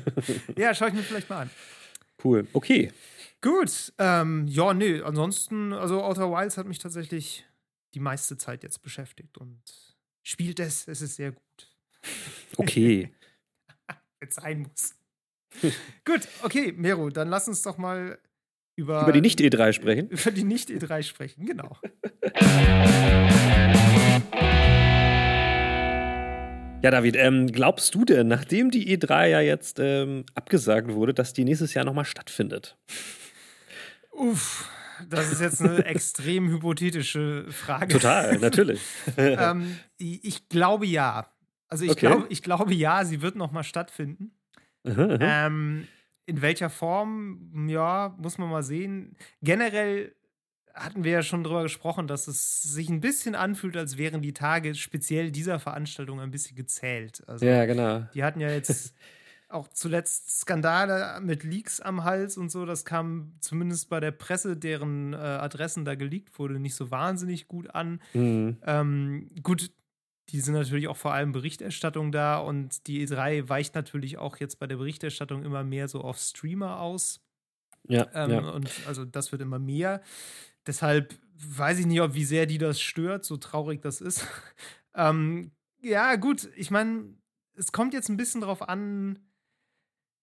ja, 0.56 0.74
schaue 0.74 0.88
ich 0.88 0.94
mir 0.94 1.02
vielleicht 1.02 1.28
mal 1.28 1.42
an. 1.42 1.50
Cool. 2.22 2.46
Okay. 2.54 2.90
Gut. 3.42 3.92
Ähm, 3.98 4.46
ja, 4.48 4.72
nee, 4.72 5.02
ansonsten, 5.02 5.74
also 5.74 6.02
Outer 6.02 6.30
Wilds 6.30 6.56
hat 6.56 6.66
mich 6.66 6.78
tatsächlich 6.78 7.44
die 7.92 8.00
meiste 8.00 8.38
Zeit 8.38 8.62
jetzt 8.62 8.80
beschäftigt 8.82 9.36
und 9.36 9.60
spielt 10.24 10.58
es, 10.58 10.88
es 10.88 11.00
ist 11.02 11.14
sehr 11.14 11.30
gut. 11.30 11.42
Okay. 12.56 13.10
Wenn 14.20 14.28
es 14.28 14.34
sein 14.34 14.62
muss. 14.62 14.94
gut, 16.04 16.26
okay, 16.42 16.72
Mero, 16.72 17.10
dann 17.10 17.28
lass 17.28 17.46
uns 17.46 17.62
doch 17.62 17.78
mal 17.78 18.18
über, 18.76 19.02
über 19.02 19.12
die 19.12 19.20
Nicht-E3 19.20 19.72
sprechen. 19.72 20.08
Über 20.10 20.32
die 20.32 20.42
Nicht-E3 20.42 21.02
sprechen, 21.04 21.46
genau. 21.46 21.76
Ja, 26.82 26.90
David, 26.90 27.16
ähm, 27.16 27.46
glaubst 27.46 27.94
du 27.94 28.04
denn, 28.04 28.26
nachdem 28.26 28.70
die 28.70 28.94
E3 28.98 29.28
ja 29.28 29.40
jetzt 29.40 29.78
ähm, 29.78 30.24
abgesagt 30.34 30.92
wurde, 30.92 31.14
dass 31.14 31.32
die 31.32 31.44
nächstes 31.44 31.72
Jahr 31.72 31.84
nochmal 31.84 32.04
stattfindet? 32.04 32.76
Uff, 34.10 34.68
das 35.08 35.32
ist 35.32 35.40
jetzt 35.40 35.60
eine 35.60 35.84
extrem 35.84 36.48
hypothetische 36.48 37.46
Frage. 37.50 37.88
Total, 37.88 38.38
natürlich. 38.38 38.80
ähm, 39.16 39.78
ich 39.98 40.48
glaube 40.48 40.86
ja. 40.86 41.30
Also 41.68 41.84
ich, 41.84 41.92
okay. 41.92 42.06
glaube, 42.06 42.26
ich 42.28 42.42
glaube 42.42 42.74
ja, 42.74 43.04
sie 43.04 43.22
wird 43.22 43.36
nochmal 43.36 43.64
stattfinden. 43.64 44.32
Ähm, 44.84 45.88
in 46.26 46.42
welcher 46.42 46.70
Form, 46.70 47.68
ja, 47.68 48.14
muss 48.18 48.38
man 48.38 48.50
mal 48.50 48.62
sehen. 48.62 49.16
Generell 49.42 50.14
hatten 50.74 51.04
wir 51.04 51.12
ja 51.12 51.22
schon 51.22 51.44
drüber 51.44 51.62
gesprochen, 51.62 52.06
dass 52.06 52.26
es 52.26 52.62
sich 52.62 52.88
ein 52.88 53.00
bisschen 53.00 53.34
anfühlt, 53.34 53.76
als 53.76 53.96
wären 53.96 54.22
die 54.22 54.32
Tage 54.32 54.74
speziell 54.74 55.30
dieser 55.30 55.60
Veranstaltung 55.60 56.20
ein 56.20 56.30
bisschen 56.30 56.56
gezählt. 56.56 57.22
Also, 57.28 57.46
ja, 57.46 57.64
genau. 57.64 58.06
Die 58.12 58.24
hatten 58.24 58.40
ja 58.40 58.50
jetzt 58.50 58.94
auch 59.54 59.68
zuletzt 59.68 60.40
Skandale 60.40 61.20
mit 61.20 61.44
Leaks 61.44 61.80
am 61.80 62.04
Hals 62.04 62.36
und 62.36 62.50
so. 62.50 62.66
Das 62.66 62.84
kam 62.84 63.34
zumindest 63.40 63.88
bei 63.88 64.00
der 64.00 64.10
Presse, 64.10 64.56
deren 64.56 65.12
äh, 65.12 65.16
Adressen 65.16 65.84
da 65.84 65.94
geleakt 65.94 66.38
wurde, 66.38 66.58
nicht 66.58 66.74
so 66.74 66.90
wahnsinnig 66.90 67.48
gut 67.48 67.74
an. 67.74 68.00
Mhm. 68.12 68.58
Ähm, 68.62 69.30
gut, 69.42 69.70
die 70.30 70.40
sind 70.40 70.54
natürlich 70.54 70.88
auch 70.88 70.96
vor 70.96 71.12
allem 71.14 71.32
Berichterstattung 71.32 72.10
da 72.10 72.38
und 72.38 72.86
die 72.86 73.06
E3 73.06 73.48
weicht 73.48 73.74
natürlich 73.74 74.18
auch 74.18 74.38
jetzt 74.38 74.58
bei 74.58 74.66
der 74.66 74.76
Berichterstattung 74.76 75.44
immer 75.44 75.64
mehr 75.64 75.88
so 75.88 76.00
auf 76.00 76.18
Streamer 76.18 76.80
aus. 76.80 77.20
Ja, 77.86 78.08
ähm, 78.14 78.30
ja. 78.30 78.50
Und 78.50 78.70
also 78.86 79.04
das 79.04 79.32
wird 79.32 79.42
immer 79.42 79.58
mehr. 79.58 80.02
Deshalb 80.66 81.14
weiß 81.36 81.78
ich 81.78 81.86
nicht, 81.86 82.00
ob 82.00 82.14
wie 82.14 82.24
sehr 82.24 82.46
die 82.46 82.58
das 82.58 82.80
stört, 82.80 83.24
so 83.24 83.36
traurig 83.36 83.82
das 83.82 84.00
ist. 84.00 84.26
ähm, 84.94 85.52
ja, 85.80 86.16
gut, 86.16 86.48
ich 86.56 86.70
meine, 86.70 87.14
es 87.56 87.72
kommt 87.72 87.92
jetzt 87.92 88.08
ein 88.08 88.16
bisschen 88.16 88.40
drauf 88.40 88.66
an, 88.66 89.18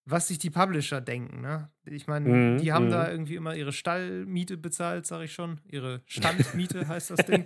was 0.05 0.27
sich 0.27 0.39
die 0.39 0.49
Publisher 0.49 0.99
denken. 0.99 1.41
Ne? 1.41 1.69
Ich 1.85 2.07
meine, 2.07 2.29
mhm, 2.29 2.57
die 2.57 2.73
haben 2.73 2.89
da 2.89 3.05
mhm. 3.05 3.11
irgendwie 3.11 3.35
immer 3.35 3.55
ihre 3.55 3.71
Stallmiete 3.71 4.57
bezahlt, 4.57 5.05
sage 5.05 5.25
ich 5.25 5.33
schon. 5.33 5.59
Ihre 5.67 6.01
Standmiete 6.05 6.87
heißt 6.87 7.11
das 7.11 7.25
Ding. 7.25 7.45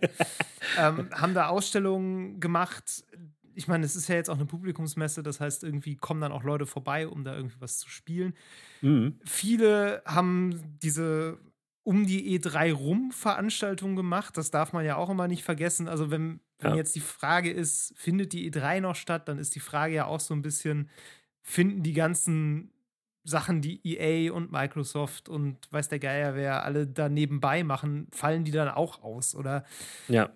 ähm, 0.79 1.09
haben 1.11 1.33
da 1.33 1.47
Ausstellungen 1.47 2.39
gemacht. 2.39 3.03
Ich 3.53 3.67
meine, 3.67 3.85
es 3.85 3.95
ist 3.95 4.07
ja 4.07 4.15
jetzt 4.15 4.29
auch 4.29 4.35
eine 4.35 4.45
Publikumsmesse, 4.45 5.23
das 5.23 5.39
heißt, 5.39 5.63
irgendwie 5.63 5.95
kommen 5.95 6.21
dann 6.21 6.31
auch 6.31 6.43
Leute 6.43 6.65
vorbei, 6.65 7.07
um 7.07 7.23
da 7.23 7.35
irgendwie 7.35 7.59
was 7.59 7.77
zu 7.77 7.89
spielen. 7.89 8.33
Mhm. 8.81 9.19
Viele 9.23 10.01
haben 10.05 10.77
diese 10.81 11.39
um 11.83 12.07
die 12.07 12.37
E3 12.39 12.73
rum 12.73 13.11
Veranstaltungen 13.11 13.95
gemacht. 13.95 14.37
Das 14.37 14.49
darf 14.49 14.73
man 14.73 14.83
ja 14.83 14.95
auch 14.95 15.09
immer 15.09 15.27
nicht 15.27 15.43
vergessen. 15.43 15.87
Also, 15.87 16.09
wenn, 16.09 16.39
wenn 16.59 16.71
ja. 16.71 16.77
jetzt 16.77 16.95
die 16.95 16.99
Frage 16.99 17.51
ist, 17.51 17.93
findet 17.95 18.33
die 18.33 18.51
E3 18.51 18.81
noch 18.81 18.95
statt, 18.95 19.27
dann 19.27 19.37
ist 19.37 19.53
die 19.53 19.59
Frage 19.59 19.93
ja 19.93 20.05
auch 20.05 20.19
so 20.19 20.33
ein 20.33 20.41
bisschen, 20.41 20.89
finden 21.45 21.83
die 21.83 21.93
ganzen 21.93 22.71
Sachen, 23.23 23.61
die 23.61 23.79
EA 23.83 24.33
und 24.33 24.51
Microsoft 24.51 25.29
und 25.29 25.71
weiß 25.71 25.89
der 25.89 25.99
Geier 25.99 26.35
wer 26.35 26.63
alle 26.63 26.85
da 26.85 27.07
nebenbei 27.07 27.63
machen, 27.63 28.07
fallen 28.11 28.43
die 28.43 28.51
dann 28.51 28.67
auch 28.69 29.03
aus? 29.03 29.35
Oder 29.35 29.63
ja. 30.07 30.29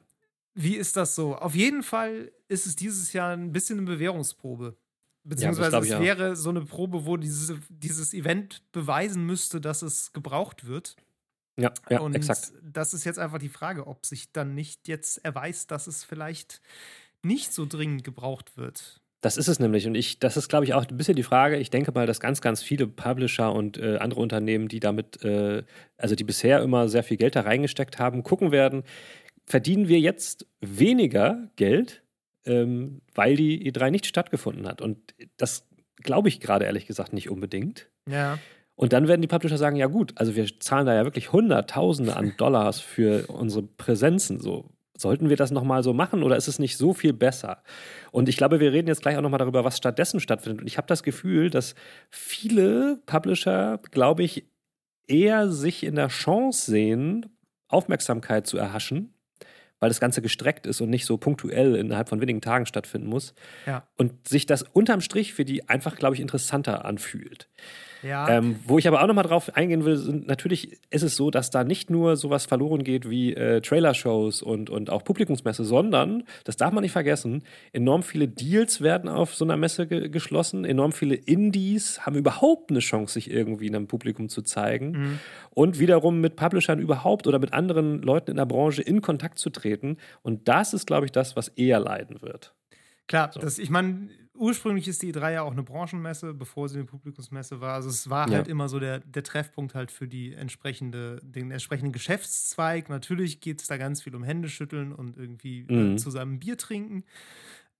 wie 0.54 0.76
ist 0.76 0.96
das 0.96 1.16
so? 1.16 1.36
Auf 1.36 1.56
jeden 1.56 1.84
Fall 1.84 2.32
ist 2.48 2.66
es 2.66 2.76
dieses 2.76 3.12
Jahr 3.14 3.32
ein 3.34 3.52
bisschen 3.52 3.80
eine 3.80 3.88
Bewährungsprobe. 3.88 4.78
Beziehungsweise 5.24 5.76
ja, 5.76 5.82
es 5.82 5.90
wäre 5.90 6.36
so 6.36 6.50
eine 6.50 6.62
Probe, 6.62 7.06
wo 7.06 7.18
dieses, 7.18 7.54
dieses 7.70 8.14
Event 8.14 8.64
beweisen 8.72 9.26
müsste, 9.26 9.60
dass 9.60 9.82
es 9.82 10.14
gebraucht 10.14 10.66
wird. 10.66 10.96
Ja, 11.58 11.74
ja, 11.90 12.00
und 12.00 12.16
exakt. 12.16 12.54
Das 12.64 12.94
ist 12.94 13.04
jetzt 13.04 13.20
einfach 13.20 13.38
die 13.38 13.50
Frage, 13.50 13.86
ob 13.86 14.06
sich 14.06 14.32
dann 14.32 14.56
nicht 14.56 14.88
jetzt 14.88 15.24
erweist, 15.26 15.72
dass 15.72 15.88
es 15.88 16.04
vielleicht 16.04 16.62
nicht 17.22 17.54
so 17.54 17.66
dringend 17.66 18.04
gebraucht 18.04 18.58
wird. 18.58 19.02
Das 19.22 19.36
ist 19.36 19.48
es 19.50 19.60
nämlich. 19.60 19.86
Und 19.86 19.96
ich, 19.96 20.20
das 20.20 20.38
ist, 20.38 20.48
glaube 20.48 20.66
ich, 20.66 20.74
auch 20.74 20.86
ein 20.86 20.98
bisschen 20.98 21.16
die 21.16 21.24
Frage. 21.24 21.58
Ich 21.58 21.70
denke 21.70 21.92
mal, 21.92 22.08
dass 22.08 22.20
ganz, 22.20 22.40
ganz 22.40 22.64
viele 22.64 22.88
Publisher 22.88 23.54
und 23.54 23.78
äh, 23.78 23.98
andere 23.98 24.22
Unternehmen, 24.22 24.70
die 24.70 24.80
damit, 24.80 25.24
äh, 25.24 25.64
also 25.98 26.16
die 26.16 26.24
bisher 26.24 26.62
immer 26.62 26.88
sehr 26.88 27.04
viel 27.04 27.18
Geld 27.18 27.36
da 27.36 27.42
reingesteckt 27.42 28.00
haben, 28.00 28.24
gucken 28.24 28.52
werden, 28.52 28.84
verdienen 29.46 29.88
wir 29.88 30.00
jetzt 30.00 30.48
weniger 30.62 31.50
Geld, 31.58 32.04
ähm, 32.46 33.02
weil 33.14 33.36
die 33.36 33.70
E3 33.70 33.92
nicht 33.92 34.06
stattgefunden 34.06 34.68
hat. 34.68 34.82
Und 34.82 35.14
das 35.38 35.68
glaube 35.98 36.30
ich 36.30 36.40
gerade 36.40 36.66
ehrlich 36.66 36.86
gesagt 36.86 37.12
nicht 37.12 37.30
unbedingt. 37.30 37.90
Ja. 38.08 38.40
Und 38.76 38.94
dann 38.94 39.10
werden 39.10 39.22
die 39.22 39.28
Publisher 39.28 39.58
sagen, 39.58 39.76
ja 39.76 39.88
gut, 39.88 40.14
also 40.16 40.38
wir 40.38 40.48
zahlen 40.62 40.86
da 40.86 40.96
ja 40.96 41.04
wirklich 41.04 41.34
Hunderttausende 41.34 42.16
an 42.16 42.34
Dollars 42.38 42.80
für 42.80 43.28
unsere 43.28 43.64
Präsenzen. 43.64 44.40
So, 44.40 44.70
sollten 45.00 45.30
wir 45.30 45.38
das 45.38 45.52
nochmal 45.52 45.84
so 45.84 45.94
machen 45.94 46.24
oder 46.24 46.36
ist 46.36 46.48
es 46.48 46.60
nicht 46.60 46.78
so 46.78 46.94
viel 46.94 47.14
besser? 47.14 47.64
Und 48.12 48.30
ich 48.30 48.38
glaube, 48.38 48.60
wir 48.60 48.72
reden 48.72 48.88
jetzt 48.88 49.02
gleich 49.02 49.18
auch 49.18 49.22
nochmal 49.22 49.40
darüber, 49.40 49.64
was 49.64 49.78
stattdessen 49.78 50.20
stattfindet. 50.20 50.62
Und 50.62 50.68
ich 50.68 50.78
habe 50.78 50.88
das 50.88 51.04
Gefühl, 51.04 51.50
dass 51.50 51.76
viele 52.10 52.98
Publisher, 53.06 53.80
glaube 53.92 54.24
ich, 54.24 54.46
eher 55.08 55.50
sich 55.50 55.84
in 55.84 55.96
der 55.96 56.08
Chance 56.08 56.72
sehen, 56.72 57.26
Aufmerksamkeit 57.68 58.48
zu 58.48 58.58
erhaschen, 58.58 59.14
weil 59.80 59.90
das 59.90 60.00
Ganze 60.00 60.22
gestreckt 60.22 60.68
ist 60.68 60.82
und 60.82 60.90
nicht 60.90 61.06
so 61.06 61.18
punktuell 61.18 61.76
innerhalb 61.76 62.10
von 62.10 62.22
wenigen 62.22 62.42
Tagen 62.42 62.66
stattfinden 62.66 63.08
muss. 63.08 63.34
Ja. 63.66 63.88
Und 63.98 64.28
sich 64.28 64.46
das 64.46 64.64
unterm 64.64 65.02
Strich 65.02 65.34
für 65.34 65.46
die 65.46 65.70
einfach, 65.70 65.96
glaube 65.96 66.16
ich, 66.16 66.22
interessanter 66.22 66.86
anfühlt. 66.86 67.50
Ja. 68.04 68.30
Ähm, 68.30 68.60
wo 68.66 68.78
ich 68.78 68.88
aber 68.88 69.02
auch 69.02 69.08
nochmal 69.08 69.26
drauf 69.26 69.56
eingehen 69.56 69.86
will, 69.86 69.98
sind, 69.98 70.28
natürlich 70.28 70.80
ist 70.90 71.04
es 71.04 71.16
so, 71.16 71.32
dass 71.32 71.50
da 71.50 71.64
nicht 71.64 71.90
nur 71.90 72.16
sowas 72.16 72.46
verloren 72.46 72.84
geht 72.84 73.10
wie 73.10 73.34
äh, 73.34 73.62
Trailer-Shows 73.62 74.42
und, 74.42 74.70
und 74.70 74.90
auch 74.90 75.04
Publikumsmesse, 75.04 75.64
sondern, 75.66 76.24
das 76.44 76.58
darf 76.58 76.72
man 76.72 76.82
nicht 76.82 76.92
vergessen, 76.92 77.44
enorm 77.74 78.04
viele 78.04 78.28
Deals 78.28 78.82
werden 78.82 79.10
auf 79.10 79.36
so 79.36 79.46
einer 79.46 79.58
Messe 79.58 79.88
ge 79.88 80.10
geschlossen, 80.10 80.66
enorm 80.66 80.92
viele 80.92 81.16
Indies 81.16 82.02
haben 82.06 82.16
überhaupt 82.16 82.72
eine 82.72 82.80
Chance, 82.80 83.14
sich 83.14 83.30
irgendwie 83.30 83.68
in 83.68 83.76
einem 83.76 83.88
Publikum 83.88 84.30
zu 84.30 84.42
zeigen 84.42 84.92
mhm. 84.92 85.20
und 85.52 85.80
wiederum 85.80 86.22
mit 86.22 86.36
Publishern 86.36 86.80
überhaupt 86.80 87.28
oder 87.28 87.40
mit 87.40 87.54
anderen 87.54 88.02
Leuten 88.02 88.32
in 88.32 88.38
der 88.38 88.46
Branche 88.46 88.82
in 88.82 89.02
Kontakt 89.02 89.40
zu 89.40 89.50
treten. 89.50 89.98
Und 90.22 90.48
das 90.48 90.74
ist, 90.74 90.88
glaube 90.88 91.06
ich, 91.06 91.12
das, 91.12 91.36
was 91.36 91.50
eher 91.50 91.80
leiden 91.80 92.22
wird. 92.22 92.54
Klar, 93.08 93.32
so. 93.34 93.40
das, 93.40 93.58
ich 93.58 93.70
meine, 93.70 94.10
ursprünglich 94.40 94.88
ist 94.88 95.02
die 95.02 95.14
E3 95.14 95.34
ja 95.34 95.42
auch 95.44 95.52
eine 95.52 95.64
Branchenmesse, 95.64 96.34
bevor 96.34 96.70
sie 96.70 96.76
eine 96.76 96.86
Publikumsmesse 96.86 97.62
war. 97.62 97.76
Also 97.76 97.90
es 97.90 98.10
war 98.10 98.28
ja. 98.30 98.38
halt 98.38 98.48
immer 98.48 98.70
so 98.70 98.80
der, 98.80 99.00
der 99.00 99.24
Treffpunkt 99.24 99.76
halt 99.76 99.92
für 99.92 100.08
die 100.08 100.34
entsprechende, 100.34 101.20
den 101.24 101.52
entsprechenden 101.52 101.92
Geschäftszweig. 101.92 102.90
Natürlich 102.90 103.42
geht 103.42 103.62
es 103.62 103.68
da 103.68 103.78
ganz 103.78 104.02
viel 104.02 104.16
um 104.16 104.24
Händeschütteln 104.24 104.94
und 104.94 105.18
irgendwie 105.18 105.66
äh, 105.70 105.74
mhm. 105.74 105.98
zusammen 105.98 106.40
Bier 106.40 106.58
trinken. 106.58 107.04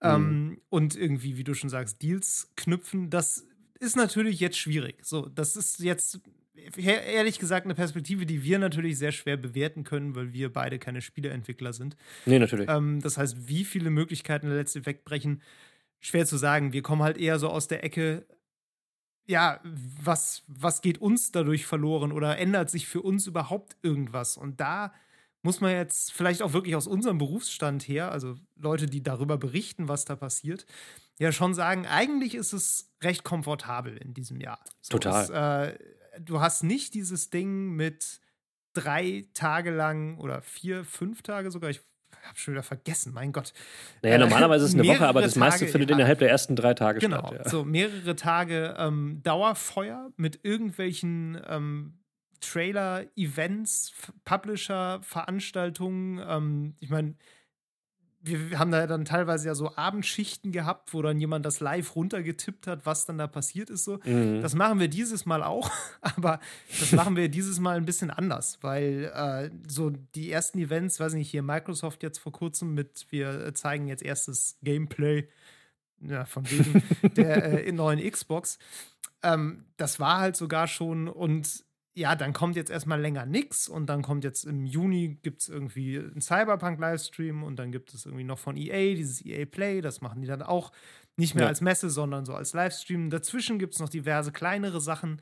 Ähm, 0.02 0.22
mhm. 0.22 0.62
und 0.70 0.96
irgendwie, 0.96 1.38
wie 1.38 1.44
du 1.44 1.54
schon 1.54 1.70
sagst, 1.70 2.02
Deals 2.02 2.52
knüpfen. 2.56 3.10
Das 3.10 3.46
ist 3.80 3.98
natürlich 3.98 4.40
jetzt 4.40 4.58
schwierig. 4.58 4.98
So, 5.04 5.26
das 5.28 5.56
ist 5.58 5.80
jetzt 5.80 6.22
ehrlich 6.78 7.40
gesagt 7.40 7.66
eine 7.66 7.76
Perspektive, 7.76 8.26
die 8.26 8.44
wir 8.44 8.60
natürlich 8.60 8.98
sehr 8.98 9.12
schwer 9.12 9.38
bewerten 9.38 9.84
können, 9.84 10.16
weil 10.16 10.34
wir 10.34 10.52
beide 10.52 10.80
keine 10.80 11.02
Spieleentwickler 11.02 11.74
sind. 11.74 11.96
Nee, 12.26 12.40
natürlich. 12.40 12.70
Ähm, 12.70 13.02
das 13.02 13.18
heißt, 13.18 13.48
wie 13.48 13.66
viele 13.66 13.90
Möglichkeiten 13.90 14.48
der 14.48 14.58
letzte 14.58 14.86
wegbrechen, 14.86 15.42
schwer 16.00 16.26
zu 16.26 16.38
sagen. 16.38 16.74
Wir 16.74 16.82
kommen 16.82 17.04
halt 17.04 17.18
eher 17.18 17.40
so 17.40 17.50
aus 17.50 17.68
der 17.68 17.84
Ecke, 17.84 18.26
ja, 19.28 19.60
was, 19.64 20.44
was 20.48 20.82
geht 20.82 20.98
uns 21.00 21.32
dadurch 21.32 21.66
verloren 21.66 22.12
oder 22.12 22.38
ändert 22.38 22.70
sich 22.70 22.88
für 22.88 23.02
uns 23.02 23.28
überhaupt 23.28 23.78
irgendwas? 23.84 24.38
Und 24.38 24.60
da 24.60 24.92
muss 25.42 25.62
man 25.62 25.72
jetzt 25.72 26.12
vielleicht 26.12 26.42
auch 26.42 26.54
wirklich 26.54 26.76
aus 26.76 26.88
unserem 26.88 27.18
Berufsstand 27.18 27.88
her, 27.88 28.12
also 28.12 28.36
Leute, 28.56 28.88
die 28.88 29.04
darüber 29.04 29.38
berichten, 29.38 29.88
was 29.88 30.06
da 30.06 30.16
passiert, 30.16 30.66
ja 31.20 31.32
schon 31.32 31.54
sagen, 31.54 31.86
eigentlich 31.86 32.36
ist 32.36 32.54
es 32.54 32.92
recht 33.04 33.24
komfortabel 33.24 33.98
in 33.98 34.14
diesem 34.14 34.42
Jahr. 34.42 34.60
So, 34.82 34.98
Total. 34.98 35.24
Es, 35.24 35.30
äh, 35.30 36.20
du 36.22 36.40
hast 36.40 36.64
nicht 36.64 36.94
dieses 36.94 37.30
Ding 37.30 37.76
mit 37.76 38.20
drei 38.74 39.28
Tage 39.34 39.72
lang 39.72 40.18
oder 40.18 40.42
vier, 40.42 40.84
fünf 40.84 41.22
Tage 41.22 41.52
sogar, 41.52 41.70
ich 41.70 41.82
habe 42.28 42.38
schon 42.38 42.54
wieder 42.54 42.64
vergessen, 42.64 43.14
mein 43.14 43.32
Gott. 43.32 43.54
Naja, 44.02 44.16
äh, 44.16 44.18
normalerweise 44.20 44.66
ist 44.66 44.74
es 44.74 44.80
eine 44.80 44.88
Woche, 44.88 45.08
aber 45.08 45.22
das 45.22 45.36
meiste 45.36 45.62
Tage, 45.62 45.72
findet 45.72 45.90
ja, 45.90 45.96
innerhalb 45.96 46.20
der 46.20 46.30
ersten 46.30 46.56
drei 46.56 46.74
Tage 46.74 47.00
genau, 47.00 47.20
statt. 47.20 47.32
Genau, 47.32 47.50
so 47.50 47.66
mehrere 47.66 48.16
Tage 48.16 48.76
ähm, 48.78 49.22
Dauerfeuer 49.24 50.12
mit 50.18 50.40
irgendwelchen 50.44 51.42
ähm, 51.48 52.00
Trailer, 52.42 53.06
Events, 53.16 53.94
Publisher, 54.26 55.00
Veranstaltungen. 55.02 56.22
Ähm, 56.28 56.76
ich 56.80 56.90
meine, 56.90 57.16
wir 58.22 58.60
haben 58.60 58.72
da 58.72 58.86
dann 58.86 59.06
teilweise 59.06 59.48
ja 59.48 59.56
so 59.56 59.76
Abendschichten 59.76 60.52
gehabt, 60.52 60.94
wo 60.94 61.02
dann 61.02 61.20
jemand 61.20 61.46
das 61.46 61.62
live 61.62 61.96
runtergetippt 61.96 62.68
hat, 62.68 62.86
was 62.86 63.06
dann 63.06 63.18
da 63.18 63.28
passiert 63.28 63.70
ist. 63.70 63.86
So. 63.86 64.00
Mhm. 64.04 64.42
Das 64.42 64.56
machen 64.56 64.80
wir 64.80 64.90
dieses 64.90 65.26
Mal 65.26 65.42
auch, 65.42 65.72
aber 66.02 66.40
das 66.80 66.92
machen 66.92 67.16
wir 67.16 67.30
dieses 67.30 67.60
Mal 67.60 67.78
ein 67.78 67.86
bisschen 67.86 68.12
anders, 68.12 68.60
weil 68.62 69.12
äh, 69.14 69.50
so 69.68 69.92
die 70.16 70.32
ersten 70.32 70.60
Events, 70.60 71.00
weiß 71.00 71.14
nicht, 71.14 71.30
hier 71.30 71.44
Microsoft 71.44 72.04
jetzt 72.04 72.20
vor 72.20 72.34
kurzem 72.34 72.74
mit, 72.74 73.08
wir 73.10 73.54
zeigen 73.54 73.88
jetzt 73.88 74.04
erstes 74.04 74.58
Gameplay, 74.62 75.28
ja, 76.02 76.26
von 76.26 76.50
wegen 76.50 76.84
der 77.16 77.66
äh, 77.66 77.72
neuen 77.72 78.00
Xbox. 78.10 78.60
Ähm, 79.24 79.66
das 79.78 80.00
war 80.00 80.20
halt 80.20 80.36
sogar 80.36 80.68
schon 80.68 81.08
und 81.08 81.64
ja, 81.96 82.16
dann 82.16 82.34
kommt 82.34 82.56
jetzt 82.56 82.70
erstmal 82.70 83.02
länger 83.02 83.26
nichts 83.26 83.68
und 83.68 83.88
dann 83.88 84.02
kommt 84.02 84.24
jetzt 84.24 84.46
im 84.46 84.66
Juni 84.66 85.20
gibt 85.22 85.42
es 85.42 85.50
irgendwie 85.50 85.98
einen 85.98 86.22
Cyberpunk-Livestream 86.22 87.44
und 87.44 87.58
dann 87.58 87.72
gibt 87.72 87.94
es 87.94 88.06
irgendwie 88.06 88.24
noch 88.24 88.40
von 88.40 88.56
EA 88.56 88.96
dieses 88.96 89.26
EA 89.26 89.46
Play, 89.46 89.82
das 89.82 90.02
machen 90.02 90.22
die 90.22 90.28
dann 90.28 90.42
auch 90.42 90.72
nicht 91.18 91.36
mehr 91.36 91.44
ja. 91.44 91.50
als 91.50 91.62
Messe, 91.62 91.90
sondern 91.90 92.26
so 92.26 92.34
als 92.34 92.54
Livestream. 92.54 93.10
Dazwischen 93.10 93.60
gibt 93.60 93.74
es 93.74 93.80
noch 93.80 93.90
diverse 93.90 94.32
kleinere 94.32 94.80
Sachen 94.80 95.22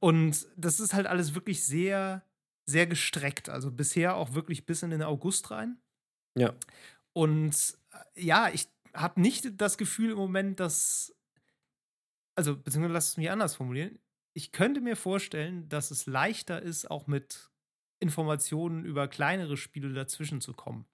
und 0.00 0.46
das 0.56 0.80
ist 0.80 0.94
halt 0.94 1.06
alles 1.06 1.34
wirklich 1.34 1.64
sehr, 1.64 2.22
sehr 2.66 2.86
gestreckt. 2.86 3.48
Also 3.48 3.70
bisher 3.70 4.16
auch 4.16 4.34
wirklich 4.34 4.64
bis 4.66 4.82
in 4.82 4.90
den 4.90 5.02
August 5.02 5.50
rein. 5.50 5.78
Ja. 6.38 6.54
Und 7.12 7.54
äh, 8.16 8.22
ja, 8.22 8.48
ich 8.52 8.68
habe 8.94 9.20
nicht 9.20 9.60
das 9.60 9.76
Gefühl 9.76 10.12
im 10.12 10.18
Moment, 10.18 10.60
dass 10.60 11.14
also, 12.36 12.56
beziehungsweise 12.56 12.94
lass 12.94 13.08
es 13.10 13.16
mich 13.16 13.30
anders 13.30 13.54
formulieren 13.54 13.98
ich 14.34 14.52
könnte 14.52 14.80
mir 14.80 14.96
vorstellen, 14.96 15.68
dass 15.68 15.90
es 15.90 16.06
leichter 16.06 16.60
ist, 16.60 16.90
auch 16.90 17.06
mit 17.06 17.50
Informationen 18.00 18.84
über 18.84 19.08
kleinere 19.08 19.56
Spiele 19.56 19.92
dazwischen 19.92 20.40
zu 20.40 20.52
kommen. 20.52 20.86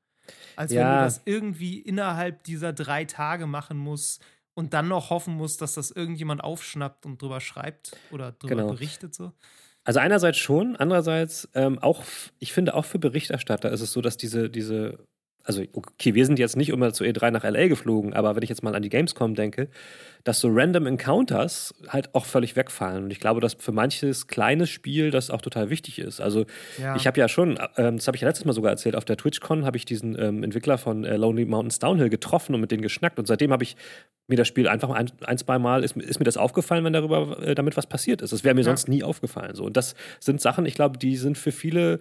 Als 0.56 0.72
ja. 0.72 0.80
wenn 0.80 0.98
du 0.98 1.04
das 1.04 1.22
irgendwie 1.24 1.80
innerhalb 1.80 2.44
dieser 2.44 2.72
drei 2.72 3.04
Tage 3.04 3.46
machen 3.46 3.78
musst 3.78 4.22
und 4.54 4.74
dann 4.74 4.88
noch 4.88 5.10
hoffen 5.10 5.34
musst, 5.34 5.62
dass 5.62 5.74
das 5.74 5.90
irgendjemand 5.90 6.44
aufschnappt 6.44 7.06
und 7.06 7.20
drüber 7.20 7.40
schreibt 7.40 7.96
oder 8.10 8.32
drüber 8.32 8.56
genau. 8.56 8.68
berichtet. 8.68 9.14
So. 9.14 9.32
Also 9.84 9.98
einerseits 10.00 10.38
schon, 10.38 10.76
andererseits 10.76 11.48
ähm, 11.54 11.78
auch, 11.78 12.04
ich 12.38 12.52
finde 12.52 12.74
auch 12.74 12.84
für 12.84 12.98
Berichterstatter 12.98 13.72
ist 13.72 13.80
es 13.80 13.92
so, 13.92 14.02
dass 14.02 14.18
diese, 14.18 14.50
diese 14.50 15.08
also 15.50 15.62
okay, 15.72 16.14
wir 16.14 16.26
sind 16.26 16.38
jetzt 16.38 16.56
nicht 16.56 16.68
immer 16.68 16.92
zu 16.92 17.04
E3 17.04 17.30
nach 17.30 17.44
LA 17.44 17.68
geflogen, 17.68 18.14
aber 18.14 18.36
wenn 18.36 18.42
ich 18.42 18.48
jetzt 18.48 18.62
mal 18.62 18.74
an 18.74 18.82
die 18.82 18.88
Gamescom 18.88 19.34
denke, 19.34 19.68
dass 20.24 20.40
so 20.40 20.48
Random 20.50 20.86
Encounters 20.86 21.74
halt 21.88 22.14
auch 22.14 22.26
völlig 22.26 22.54
wegfallen. 22.56 23.04
Und 23.04 23.10
ich 23.10 23.20
glaube, 23.20 23.40
dass 23.40 23.54
für 23.54 23.72
manches 23.72 24.26
kleines 24.26 24.68
Spiel 24.68 25.10
das 25.10 25.30
auch 25.30 25.40
total 25.40 25.70
wichtig 25.70 25.98
ist. 25.98 26.20
Also 26.20 26.44
ja. 26.78 26.94
ich 26.94 27.06
habe 27.06 27.18
ja 27.18 27.28
schon, 27.28 27.58
ähm, 27.76 27.96
das 27.96 28.06
habe 28.06 28.16
ich 28.16 28.22
ja 28.22 28.28
letztes 28.28 28.44
Mal 28.44 28.52
sogar 28.52 28.70
erzählt, 28.70 28.96
auf 28.96 29.04
der 29.04 29.16
TwitchCon 29.16 29.64
habe 29.64 29.76
ich 29.76 29.84
diesen 29.84 30.18
ähm, 30.18 30.42
Entwickler 30.42 30.78
von 30.78 31.04
äh, 31.04 31.16
Lonely 31.16 31.46
Mountains 31.46 31.78
Downhill 31.78 32.10
getroffen 32.10 32.54
und 32.54 32.60
mit 32.60 32.70
denen 32.70 32.82
geschnackt. 32.82 33.18
Und 33.18 33.26
seitdem 33.26 33.52
habe 33.52 33.62
ich 33.62 33.76
mir 34.26 34.36
das 34.36 34.46
Spiel 34.46 34.68
einfach 34.68 34.90
ein, 34.90 35.10
ein 35.24 35.38
zwei 35.38 35.58
Mal, 35.58 35.82
ist, 35.82 35.96
ist, 35.96 36.18
mir 36.18 36.24
das 36.24 36.36
aufgefallen, 36.36 36.84
wenn 36.84 36.92
darüber 36.92 37.42
äh, 37.42 37.54
damit 37.54 37.76
was 37.76 37.86
passiert 37.86 38.22
ist. 38.22 38.32
Das 38.32 38.44
wäre 38.44 38.54
mir 38.54 38.60
ja. 38.60 38.66
sonst 38.66 38.88
nie 38.88 39.02
aufgefallen. 39.02 39.54
So. 39.54 39.64
Und 39.64 39.76
das 39.76 39.94
sind 40.20 40.40
Sachen, 40.40 40.66
ich 40.66 40.74
glaube, 40.74 40.98
die 40.98 41.16
sind 41.16 41.38
für 41.38 41.52
viele 41.52 41.98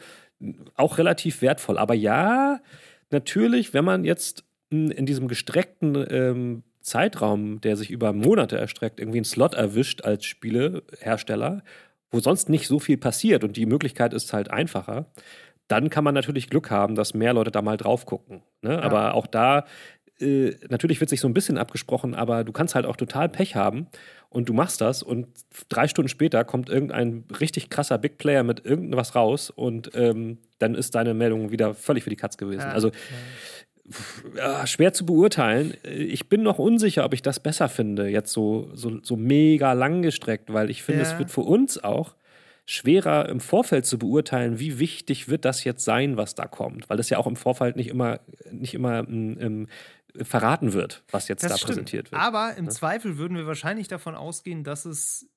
auch 0.76 0.98
relativ 0.98 1.42
wertvoll. 1.42 1.78
Aber 1.78 1.94
ja, 1.94 2.60
natürlich, 3.12 3.74
wenn 3.74 3.86
man 3.86 4.04
jetzt 4.04 4.44
in 4.70 5.06
diesem 5.06 5.28
gestreckten 5.28 6.06
ähm, 6.10 6.64
Zeitraum, 6.82 7.60
der 7.62 7.76
sich 7.76 7.90
über 7.92 8.14
Monate 8.14 8.58
erstreckt, 8.58 9.00
irgendwie 9.00 9.18
einen 9.20 9.26
Slot 9.26 9.54
erwischt 9.54 10.04
als 10.04 10.26
Spielehersteller, 10.26 11.64
wo 12.12 12.20
sonst 12.20 12.50
nicht 12.50 12.68
so 12.68 12.80
viel 12.80 12.98
passiert 12.98 13.44
und 13.44 13.58
die 13.58 13.66
Möglichkeit 13.66 14.14
ist 14.14 14.34
halt 14.34 14.52
einfacher, 14.52 15.12
dann 15.68 15.90
kann 15.90 16.04
man 16.04 16.16
natürlich 16.16 16.50
Glück 16.50 16.72
haben, 16.72 16.96
dass 16.96 17.14
mehr 17.14 17.34
Leute 17.34 17.52
da 17.52 17.62
mal 17.62 17.78
drauf 17.78 18.06
gucken. 18.06 18.42
Ne? 18.62 18.74
Ja. 18.74 18.82
Aber 18.82 19.14
auch 19.14 19.28
da, 19.28 19.66
äh, 20.20 20.56
natürlich 20.70 21.00
wird 21.00 21.10
sich 21.10 21.20
so 21.20 21.28
ein 21.28 21.34
bisschen 21.34 21.58
abgesprochen, 21.58 22.16
aber 22.16 22.44
du 22.44 22.52
kannst 22.52 22.76
halt 22.76 22.86
auch 22.86 22.96
total 22.96 23.30
Pech 23.30 23.56
haben 23.56 23.88
und 24.30 24.48
du 24.48 24.54
machst 24.54 24.82
das 24.82 25.02
und 25.04 25.28
drei 25.70 25.88
Stunden 25.88 26.10
später 26.10 26.44
kommt 26.44 26.70
irgendein 26.70 27.26
richtig 27.40 27.70
krasser 27.70 27.98
Big 27.98 28.18
Player 28.18 28.44
mit 28.44 28.66
irgendwas 28.66 29.16
raus 29.16 29.50
und 29.50 29.92
ähm, 29.96 30.38
dann 30.60 30.76
ist 30.76 30.96
deine 30.96 31.14
Meldung 31.14 31.52
wieder 31.52 31.74
völlig 31.74 32.04
für 32.04 32.10
die 32.10 32.16
Katz 32.16 32.38
gewesen. 32.38 32.62
Ja. 32.62 32.72
Also 32.72 32.90
ja 32.90 32.94
schwer 34.68 34.94
zu 34.94 35.06
beurteilen. 35.06 35.74
Ich 35.84 36.30
bin 36.30 36.44
noch 36.44 36.60
unsicher, 36.60 37.06
ob 37.06 37.14
ich 37.14 37.22
das 37.22 37.40
besser 37.40 37.70
finde, 37.70 38.08
jetzt 38.08 38.32
so, 38.32 38.70
so, 38.74 39.00
so 39.02 39.16
mega 39.16 39.74
langgestreckt, 39.74 40.54
weil 40.54 40.70
ich 40.70 40.84
finde, 40.84 41.02
ja. 41.02 41.08
es 41.08 41.18
wird 41.18 41.32
für 41.32 41.42
uns 41.42 41.84
auch 41.84 42.16
schwerer 42.66 43.28
im 43.30 43.40
Vorfeld 43.40 43.88
zu 43.88 43.98
beurteilen, 43.98 44.60
wie 44.60 44.78
wichtig 44.78 45.28
wird 45.28 45.44
das 45.44 45.64
jetzt 45.64 45.84
sein, 45.84 46.18
was 46.18 46.36
da 46.36 46.46
kommt, 46.46 46.88
weil 46.88 46.98
das 46.98 47.10
ja 47.10 47.18
auch 47.18 47.26
im 47.26 47.36
Vorfeld 47.36 47.76
nicht 47.76 47.88
immer, 47.88 48.20
nicht 48.52 48.76
immer 48.76 49.00
ähm, 49.00 49.68
verraten 50.22 50.74
wird, 50.74 51.04
was 51.12 51.28
jetzt 51.28 51.44
das 51.44 51.52
da 51.52 51.58
stimmt. 51.58 51.68
präsentiert 51.70 52.12
wird. 52.12 52.22
Aber 52.22 52.56
im 52.56 52.66
ja? 52.66 52.72
Zweifel 52.72 53.18
würden 53.18 53.38
wir 53.38 53.48
wahrscheinlich 53.48 53.88
davon 53.88 54.16
ausgehen, 54.16 54.64
dass 54.64 54.86
es 54.86 55.30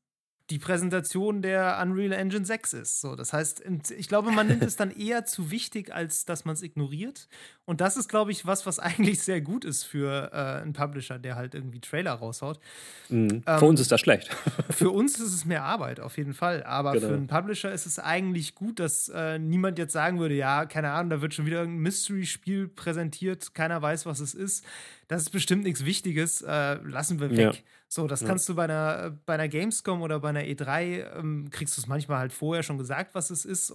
die 0.53 0.59
Präsentation 0.59 1.41
der 1.41 1.79
Unreal 1.83 2.13
Engine 2.13 2.45
6 2.45 2.75
ist. 2.75 3.01
So, 3.01 3.17
das 3.17 3.33
heißt, 3.33 3.65
ich 3.97 4.07
glaube, 4.07 4.31
man 4.33 4.49
nimmt 4.49 4.63
es 4.63 4.77
dann 4.77 4.91
eher 4.97 5.25
zu 5.25 5.51
wichtig, 5.51 5.95
als 5.95 6.27
dass 6.27 6.45
man 6.45 6.53
es 6.53 6.63
ignoriert. 6.63 7.27
Und 7.65 7.81
das 7.81 7.97
ist, 7.97 8.09
glaube 8.09 8.33
ich, 8.33 8.45
was, 8.45 8.67
was 8.67 8.79
eigentlich 8.79 9.23
sehr 9.23 9.41
gut 9.41 9.65
ist 9.65 9.85
für 9.85 10.31
äh, 10.31 10.61
einen 10.61 10.75
Publisher, 10.75 11.19
der 11.19 11.37
halt 11.37 11.55
irgendwie 11.55 11.81
Trailer 11.81 12.13
raushaut. 12.13 12.61
Mhm. 13.09 13.43
Ähm, 13.47 13.59
für 13.59 13.65
uns 13.65 13.81
ist 13.81 13.91
das 13.91 14.01
schlecht. 14.03 14.29
für 14.71 14.91
uns 14.91 15.19
ist 15.19 15.33
es 15.33 15.47
mehr 15.47 15.63
Arbeit, 15.63 16.01
auf 16.01 16.19
jeden 16.19 16.35
Fall. 16.35 16.63
Aber 16.65 16.93
genau. 16.93 17.09
für 17.09 17.15
einen 17.15 17.29
Publisher 17.29 17.73
ist 17.73 17.87
es 17.87 17.99
eigentlich 17.99 18.55
gut, 18.55 18.79
dass 18.79 19.09
äh, 19.09 19.39
niemand 19.39 19.79
jetzt 19.79 19.95
sagen 19.95 20.21
würde, 20.21 20.35
ja, 20.35 20.67
keine 20.67 20.91
Ahnung, 20.91 21.09
da 21.09 21.23
wird 21.23 21.33
schon 21.33 21.47
wieder 21.47 21.61
irgendein 21.61 21.83
Mystery-Spiel 21.83 22.69
präsentiert, 22.69 23.55
keiner 23.55 23.81
weiß, 23.81 24.05
was 24.05 24.21
es 24.21 24.35
ist. 24.35 24.67
Das 25.09 25.23
ist 25.23 25.31
bestimmt 25.31 25.65
nichts 25.65 25.87
Wichtiges, 25.87 26.43
äh, 26.43 26.75
lassen 26.75 27.21
wir 27.21 27.31
weg. 27.31 27.39
Ja. 27.39 27.53
So, 27.93 28.07
das 28.07 28.23
ja. 28.23 28.29
kannst 28.29 28.49
du 28.49 28.55
bei 28.55 28.65
einer, 28.65 29.11
bei 29.27 29.35
einer 29.35 29.49
Gamescom 29.49 30.01
oder 30.01 30.19
bei 30.19 30.31
einer 30.31 30.41
E3, 30.41 31.15
ähm, 31.15 31.51
kriegst 31.51 31.77
du 31.77 31.83
es 31.83 31.87
manchmal 31.87 32.21
halt 32.21 32.33
vorher 32.33 32.63
schon 32.63 32.79
gesagt, 32.79 33.15
was 33.15 33.29
es 33.29 33.45
ist. 33.45 33.71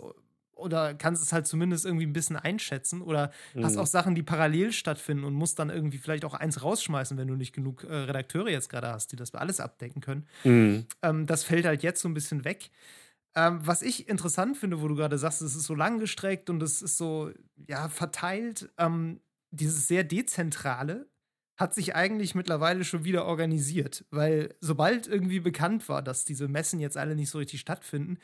Oder 0.55 0.95
kannst 0.95 1.21
es 1.21 1.31
halt 1.31 1.45
zumindest 1.45 1.85
irgendwie 1.85 2.07
ein 2.07 2.13
bisschen 2.13 2.35
einschätzen. 2.35 3.03
Oder 3.03 3.29
mhm. 3.53 3.63
hast 3.63 3.77
auch 3.77 3.85
Sachen, 3.85 4.15
die 4.15 4.23
parallel 4.23 4.71
stattfinden 4.71 5.23
und 5.23 5.35
musst 5.35 5.59
dann 5.59 5.69
irgendwie 5.69 5.99
vielleicht 5.99 6.25
auch 6.25 6.33
eins 6.33 6.63
rausschmeißen, 6.63 7.15
wenn 7.15 7.27
du 7.27 7.35
nicht 7.35 7.53
genug 7.53 7.83
äh, 7.83 7.93
Redakteure 7.93 8.49
jetzt 8.49 8.69
gerade 8.69 8.87
hast, 8.87 9.11
die 9.11 9.17
das 9.17 9.35
alles 9.35 9.59
abdecken 9.59 10.01
können. 10.01 10.25
Mhm. 10.43 10.87
Ähm, 11.03 11.27
das 11.27 11.43
fällt 11.43 11.65
halt 11.65 11.83
jetzt 11.83 12.01
so 12.01 12.09
ein 12.09 12.15
bisschen 12.15 12.43
weg. 12.43 12.71
Ähm, 13.35 13.59
was 13.61 13.83
ich 13.83 14.09
interessant 14.09 14.57
finde, 14.57 14.81
wo 14.81 14.87
du 14.87 14.95
gerade 14.95 15.19
sagst, 15.19 15.43
es 15.43 15.55
ist 15.55 15.65
so 15.65 15.75
langgestreckt 15.75 16.49
und 16.49 16.63
es 16.63 16.81
ist 16.81 16.97
so, 16.97 17.29
ja, 17.67 17.87
verteilt. 17.87 18.67
Ähm, 18.79 19.19
dieses 19.51 19.87
sehr 19.87 20.03
dezentrale 20.03 21.07
hat 21.57 21.73
sich 21.73 21.95
eigentlich 21.95 22.35
mittlerweile 22.35 22.83
schon 22.83 23.03
wieder 23.03 23.25
organisiert, 23.25 24.05
weil 24.11 24.55
sobald 24.61 25.07
irgendwie 25.07 25.39
bekannt 25.39 25.89
war, 25.89 26.01
dass 26.01 26.23
diese 26.23 26.47
Messen 26.47 26.79
jetzt 26.79 26.97
alle 26.97 27.15
nicht 27.15 27.29
so 27.29 27.39
richtig 27.39 27.59
stattfinden, 27.59 28.19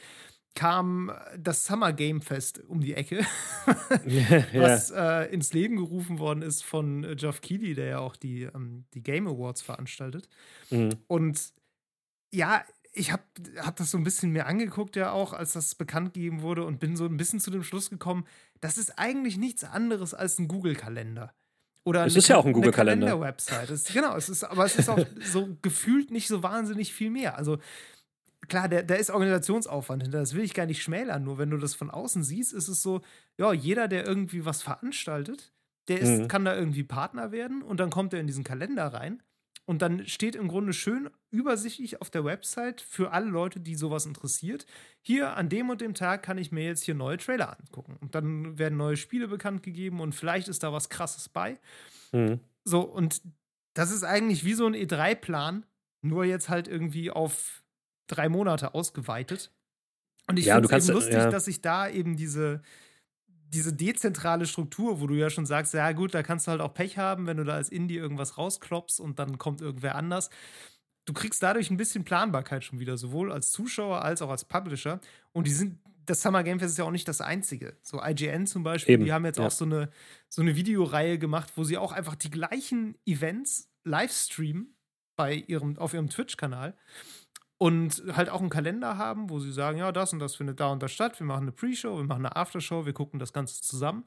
kam 0.55 1.11
das 1.37 1.65
Summer 1.65 1.93
Game 1.93 2.21
Fest 2.21 2.63
um 2.67 2.79
die 2.79 2.93
Ecke, 2.93 3.25
ja, 4.05 4.45
was 4.53 4.91
äh, 4.91 5.33
ins 5.33 5.51
Leben 5.51 5.77
gerufen 5.77 6.19
worden 6.19 6.43
ist 6.43 6.63
von 6.63 7.03
äh, 7.03 7.15
Geoff 7.15 7.41
Keighley, 7.41 7.73
der 7.73 7.87
ja 7.87 7.99
auch 7.99 8.15
die, 8.15 8.43
ähm, 8.43 8.85
die 8.93 9.01
Game 9.01 9.27
Awards 9.27 9.63
veranstaltet. 9.63 10.29
Mhm. 10.69 10.91
Und 11.07 11.53
ja, 12.31 12.63
ich 12.93 13.11
habe 13.11 13.23
hab 13.57 13.75
das 13.77 13.89
so 13.89 13.97
ein 13.97 14.03
bisschen 14.03 14.31
mir 14.31 14.45
angeguckt, 14.45 14.95
ja 14.95 15.11
auch, 15.11 15.33
als 15.33 15.53
das 15.53 15.73
bekannt 15.73 16.13
gegeben 16.13 16.43
wurde 16.43 16.63
und 16.63 16.79
bin 16.79 16.95
so 16.95 17.05
ein 17.05 17.17
bisschen 17.17 17.39
zu 17.39 17.49
dem 17.49 17.63
Schluss 17.63 17.89
gekommen, 17.89 18.25
das 18.61 18.77
ist 18.77 18.99
eigentlich 18.99 19.37
nichts 19.37 19.63
anderes 19.63 20.13
als 20.13 20.37
ein 20.37 20.47
Google-Kalender. 20.47 21.33
Oder 21.85 22.05
es 22.05 22.15
ist 22.15 22.29
ja 22.29 22.37
auch 22.37 22.45
ein 22.45 22.53
Google-Kalender. 22.53 23.07
Kalender-Website. 23.07 23.93
Genau, 23.93 24.15
es 24.15 24.29
ist, 24.29 24.43
aber 24.43 24.65
es 24.65 24.77
ist 24.77 24.89
auch 24.89 25.05
so 25.31 25.57
gefühlt 25.61 26.11
nicht 26.11 26.27
so 26.27 26.41
wahnsinnig 26.41 26.93
viel 26.93 27.09
mehr. 27.09 27.37
Also 27.37 27.57
klar, 28.47 28.69
da 28.69 28.95
ist 28.95 29.09
Organisationsaufwand 29.09 30.03
hinter, 30.03 30.19
das 30.19 30.33
will 30.33 30.43
ich 30.43 30.53
gar 30.53 30.65
nicht 30.65 30.81
schmälern. 30.81 31.23
Nur 31.23 31.37
wenn 31.37 31.49
du 31.49 31.57
das 31.57 31.75
von 31.75 31.89
außen 31.91 32.23
siehst, 32.23 32.53
ist 32.53 32.67
es 32.67 32.81
so, 32.81 33.01
ja, 33.37 33.51
jeder, 33.51 33.87
der 33.87 34.07
irgendwie 34.07 34.45
was 34.45 34.61
veranstaltet, 34.61 35.51
der 35.89 35.99
ist, 35.99 36.09
mhm. 36.09 36.27
kann 36.27 36.45
da 36.45 36.55
irgendwie 36.55 36.83
Partner 36.83 37.31
werden 37.31 37.61
und 37.61 37.79
dann 37.79 37.89
kommt 37.89 38.13
er 38.13 38.19
in 38.19 38.27
diesen 38.27 38.43
Kalender 38.43 38.87
rein. 38.87 39.21
Und 39.65 39.81
dann 39.81 40.05
steht 40.07 40.35
im 40.35 40.49
Grunde 40.49 40.73
schön 40.73 41.09
übersichtlich 41.29 42.01
auf 42.01 42.09
der 42.09 42.25
Website 42.25 42.81
für 42.81 43.11
alle 43.11 43.27
Leute, 43.27 43.61
die 43.61 43.75
sowas 43.75 44.05
interessiert. 44.05 44.65
Hier 45.01 45.37
an 45.37 45.47
dem 45.47 45.69
und 45.69 45.79
dem 45.79 45.93
Tag 45.93 46.21
kann 46.21 46.37
ich 46.37 46.51
mir 46.51 46.65
jetzt 46.65 46.83
hier 46.83 46.95
neue 46.95 47.17
Trailer 47.17 47.57
angucken. 47.57 47.97
Und 48.01 48.13
dann 48.13 48.57
werden 48.57 48.77
neue 48.77 48.97
Spiele 48.97 49.29
bekannt 49.29 49.63
gegeben 49.63 50.01
und 50.01 50.13
vielleicht 50.13 50.49
ist 50.49 50.63
da 50.63 50.73
was 50.73 50.89
Krasses 50.89 51.29
bei. 51.29 51.59
Mhm. 52.11 52.41
So, 52.65 52.81
und 52.81 53.21
das 53.73 53.91
ist 53.91 54.03
eigentlich 54.03 54.43
wie 54.43 54.53
so 54.53 54.65
ein 54.65 54.75
E3-Plan, 54.75 55.65
nur 56.01 56.25
jetzt 56.25 56.49
halt 56.49 56.67
irgendwie 56.67 57.09
auf 57.09 57.63
drei 58.07 58.27
Monate 58.27 58.73
ausgeweitet. 58.73 59.51
Und 60.27 60.39
ich 60.39 60.45
ja, 60.45 60.55
finde 60.55 60.75
es 60.75 60.87
lustig, 60.87 61.15
ja. 61.15 61.29
dass 61.29 61.45
sich 61.45 61.61
da 61.61 61.89
eben 61.89 62.15
diese, 62.17 62.61
diese 63.53 63.71
dezentrale 63.71 64.45
Struktur, 64.45 64.99
wo 64.99 65.07
du 65.07 65.13
ja 65.13 65.29
schon 65.29 65.45
sagst, 65.45 65.73
ja 65.73 65.91
gut, 65.91 66.13
da 66.13 66.23
kannst 66.23 66.47
du 66.47 66.51
halt 66.51 66.61
auch 66.61 66.73
Pech 66.73 66.97
haben, 66.97 67.27
wenn 67.27 67.37
du 67.37 67.43
da 67.43 67.53
als 67.53 67.69
Indie 67.69 67.97
irgendwas 67.97 68.37
rauskloppst 68.37 68.99
und 68.99 69.19
dann 69.19 69.37
kommt 69.37 69.61
irgendwer 69.61 69.95
anders. 69.95 70.29
Du 71.05 71.13
kriegst 71.13 71.43
dadurch 71.43 71.69
ein 71.69 71.77
bisschen 71.77 72.03
Planbarkeit 72.03 72.63
schon 72.63 72.79
wieder, 72.79 72.97
sowohl 72.97 73.31
als 73.31 73.51
Zuschauer 73.51 74.01
als 74.01 74.21
auch 74.21 74.29
als 74.29 74.45
Publisher. 74.45 74.99
Und 75.33 75.47
die 75.47 75.51
sind, 75.51 75.79
das 76.05 76.21
Summer 76.21 76.43
Game 76.43 76.59
Fest 76.59 76.71
ist 76.71 76.77
ja 76.77 76.85
auch 76.85 76.91
nicht 76.91 77.07
das 77.07 77.21
einzige. 77.21 77.77
So 77.81 78.01
IGN 78.01 78.47
zum 78.47 78.63
Beispiel, 78.63 78.95
Eben, 78.95 79.05
die 79.05 79.13
haben 79.13 79.25
jetzt 79.25 79.37
ja. 79.37 79.45
auch 79.45 79.51
so 79.51 79.65
eine, 79.65 79.89
so 80.29 80.41
eine 80.41 80.55
Videoreihe 80.55 81.19
gemacht, 81.19 81.53
wo 81.55 81.63
sie 81.63 81.77
auch 81.77 81.91
einfach 81.91 82.15
die 82.15 82.31
gleichen 82.31 82.97
Events 83.05 83.69
live 83.83 84.11
streamen 84.11 84.75
bei 85.15 85.35
ihrem, 85.35 85.77
auf 85.77 85.93
ihrem 85.93 86.09
Twitch-Kanal 86.09 86.75
und 87.57 88.03
halt 88.13 88.29
auch 88.29 88.41
einen 88.41 88.49
Kalender 88.49 88.97
haben, 88.97 89.29
wo 89.29 89.39
sie 89.39 89.51
sagen, 89.51 89.77
ja, 89.77 89.91
das 89.91 90.13
und 90.13 90.19
das 90.19 90.35
findet 90.35 90.59
da 90.59 90.67
und 90.67 90.83
da 90.83 90.87
statt. 90.87 91.19
Wir 91.19 91.25
machen 91.27 91.43
eine 91.43 91.51
Pre-Show, 91.51 91.97
wir 91.97 92.03
machen 92.03 92.25
eine 92.25 92.35
Aftershow, 92.35 92.85
wir 92.85 92.93
gucken 92.93 93.19
das 93.19 93.33
Ganze 93.33 93.61
zusammen 93.61 94.05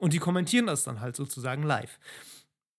und 0.00 0.12
die 0.12 0.18
kommentieren 0.18 0.66
das 0.66 0.84
dann 0.84 1.00
halt 1.00 1.16
sozusagen 1.16 1.62
live. 1.62 1.98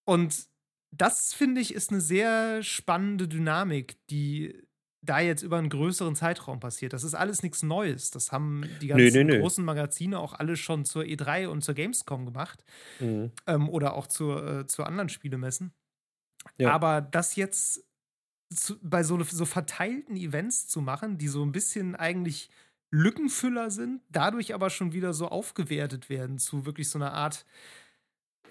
Und 0.05 0.47
das 0.91 1.33
finde 1.33 1.61
ich 1.61 1.73
ist 1.73 1.91
eine 1.91 2.01
sehr 2.01 2.61
spannende 2.63 3.27
Dynamik, 3.27 3.97
die 4.09 4.63
da 5.01 5.19
jetzt 5.19 5.43
über 5.43 5.57
einen 5.57 5.69
größeren 5.69 6.15
Zeitraum 6.15 6.59
passiert. 6.59 6.93
Das 6.93 7.03
ist 7.03 7.13
alles 7.13 7.43
nichts 7.43 7.61
Neues. 7.61 8.09
Das 8.11 8.31
haben 8.31 8.63
die 8.81 8.87
ganzen 8.87 9.03
nö, 9.03 9.23
nö, 9.23 9.33
nö. 9.33 9.39
großen 9.41 9.65
Magazine 9.65 10.17
auch 10.17 10.33
alle 10.33 10.55
schon 10.55 10.85
zur 10.85 11.03
E3 11.03 11.47
und 11.47 11.61
zur 11.61 11.73
Gamescom 11.73 12.25
gemacht. 12.25 12.63
Mhm. 12.99 13.31
Ähm, 13.45 13.69
oder 13.69 13.95
auch 13.95 14.07
zur, 14.07 14.59
äh, 14.59 14.67
zu 14.67 14.83
anderen 14.83 15.09
Spielemessen. 15.09 15.73
Ja. 16.57 16.71
Aber 16.71 17.01
das 17.01 17.35
jetzt 17.35 17.83
zu, 18.55 18.77
bei 18.81 19.03
so, 19.03 19.21
so 19.23 19.45
verteilten 19.45 20.15
Events 20.15 20.67
zu 20.67 20.81
machen, 20.81 21.17
die 21.17 21.27
so 21.27 21.43
ein 21.43 21.51
bisschen 21.51 21.95
eigentlich 21.95 22.49
Lückenfüller 22.91 23.71
sind, 23.71 24.01
dadurch 24.09 24.53
aber 24.53 24.69
schon 24.69 24.93
wieder 24.93 25.13
so 25.13 25.27
aufgewertet 25.27 26.09
werden 26.09 26.37
zu 26.37 26.65
wirklich 26.65 26.89
so 26.89 26.99
einer 26.99 27.13
Art, 27.13 27.45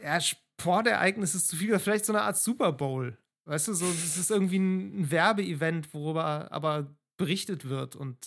ja, 0.03 0.21
Sportereignis 0.21 1.35
ist 1.35 1.49
zu 1.49 1.57
viel, 1.57 1.79
vielleicht 1.79 2.05
so 2.05 2.13
eine 2.13 2.23
Art 2.23 2.37
Super 2.37 2.73
Bowl. 2.73 3.17
Weißt 3.45 3.69
du, 3.69 3.75
so, 3.75 3.87
es 3.87 4.17
ist 4.17 4.31
irgendwie 4.31 4.59
ein 4.59 5.11
Werbeevent, 5.11 5.95
worüber 5.95 6.51
aber 6.51 6.95
berichtet 7.17 7.69
wird 7.69 7.97
und 7.97 8.19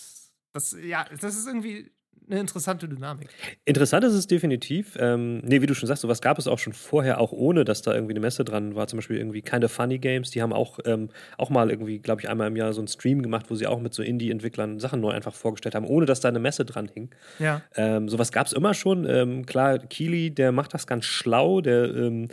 das, 0.52 0.74
ja, 0.82 1.04
das 1.20 1.36
ist 1.36 1.46
irgendwie 1.46 1.90
eine 2.28 2.40
interessante 2.40 2.88
Dynamik. 2.88 3.28
Interessant 3.64 4.04
ist 4.04 4.14
es 4.14 4.26
definitiv. 4.26 4.96
Ähm, 4.98 5.38
nee, 5.44 5.62
wie 5.62 5.66
du 5.66 5.74
schon 5.74 5.86
sagst, 5.86 6.02
sowas 6.02 6.20
gab 6.20 6.38
es 6.38 6.46
auch 6.48 6.58
schon 6.58 6.72
vorher, 6.72 7.20
auch 7.20 7.32
ohne, 7.32 7.64
dass 7.64 7.82
da 7.82 7.94
irgendwie 7.94 8.14
eine 8.14 8.20
Messe 8.20 8.44
dran 8.44 8.74
war. 8.74 8.88
Zum 8.88 8.98
Beispiel 8.98 9.16
irgendwie 9.16 9.42
Kinda 9.42 9.68
Funny 9.68 9.98
Games. 9.98 10.30
Die 10.30 10.42
haben 10.42 10.52
auch, 10.52 10.78
ähm, 10.84 11.08
auch 11.38 11.50
mal 11.50 11.70
irgendwie, 11.70 11.98
glaube 11.98 12.20
ich, 12.20 12.28
einmal 12.28 12.48
im 12.48 12.56
Jahr 12.56 12.72
so 12.72 12.80
einen 12.80 12.88
Stream 12.88 13.22
gemacht, 13.22 13.46
wo 13.48 13.54
sie 13.54 13.66
auch 13.66 13.80
mit 13.80 13.94
so 13.94 14.02
Indie-Entwicklern 14.02 14.80
Sachen 14.80 15.00
neu 15.00 15.10
einfach 15.10 15.34
vorgestellt 15.34 15.74
haben, 15.74 15.86
ohne 15.86 16.06
dass 16.06 16.20
da 16.20 16.28
eine 16.28 16.40
Messe 16.40 16.64
dran 16.64 16.88
hing. 16.92 17.10
Ja. 17.38 17.62
Ähm, 17.76 18.08
sowas 18.08 18.32
gab 18.32 18.46
es 18.46 18.52
immer 18.52 18.74
schon. 18.74 19.08
Ähm, 19.08 19.46
klar, 19.46 19.78
Keely, 19.78 20.30
der 20.30 20.52
macht 20.52 20.74
das 20.74 20.86
ganz 20.86 21.04
schlau. 21.04 21.60
Der 21.60 21.94
ähm, 21.94 22.28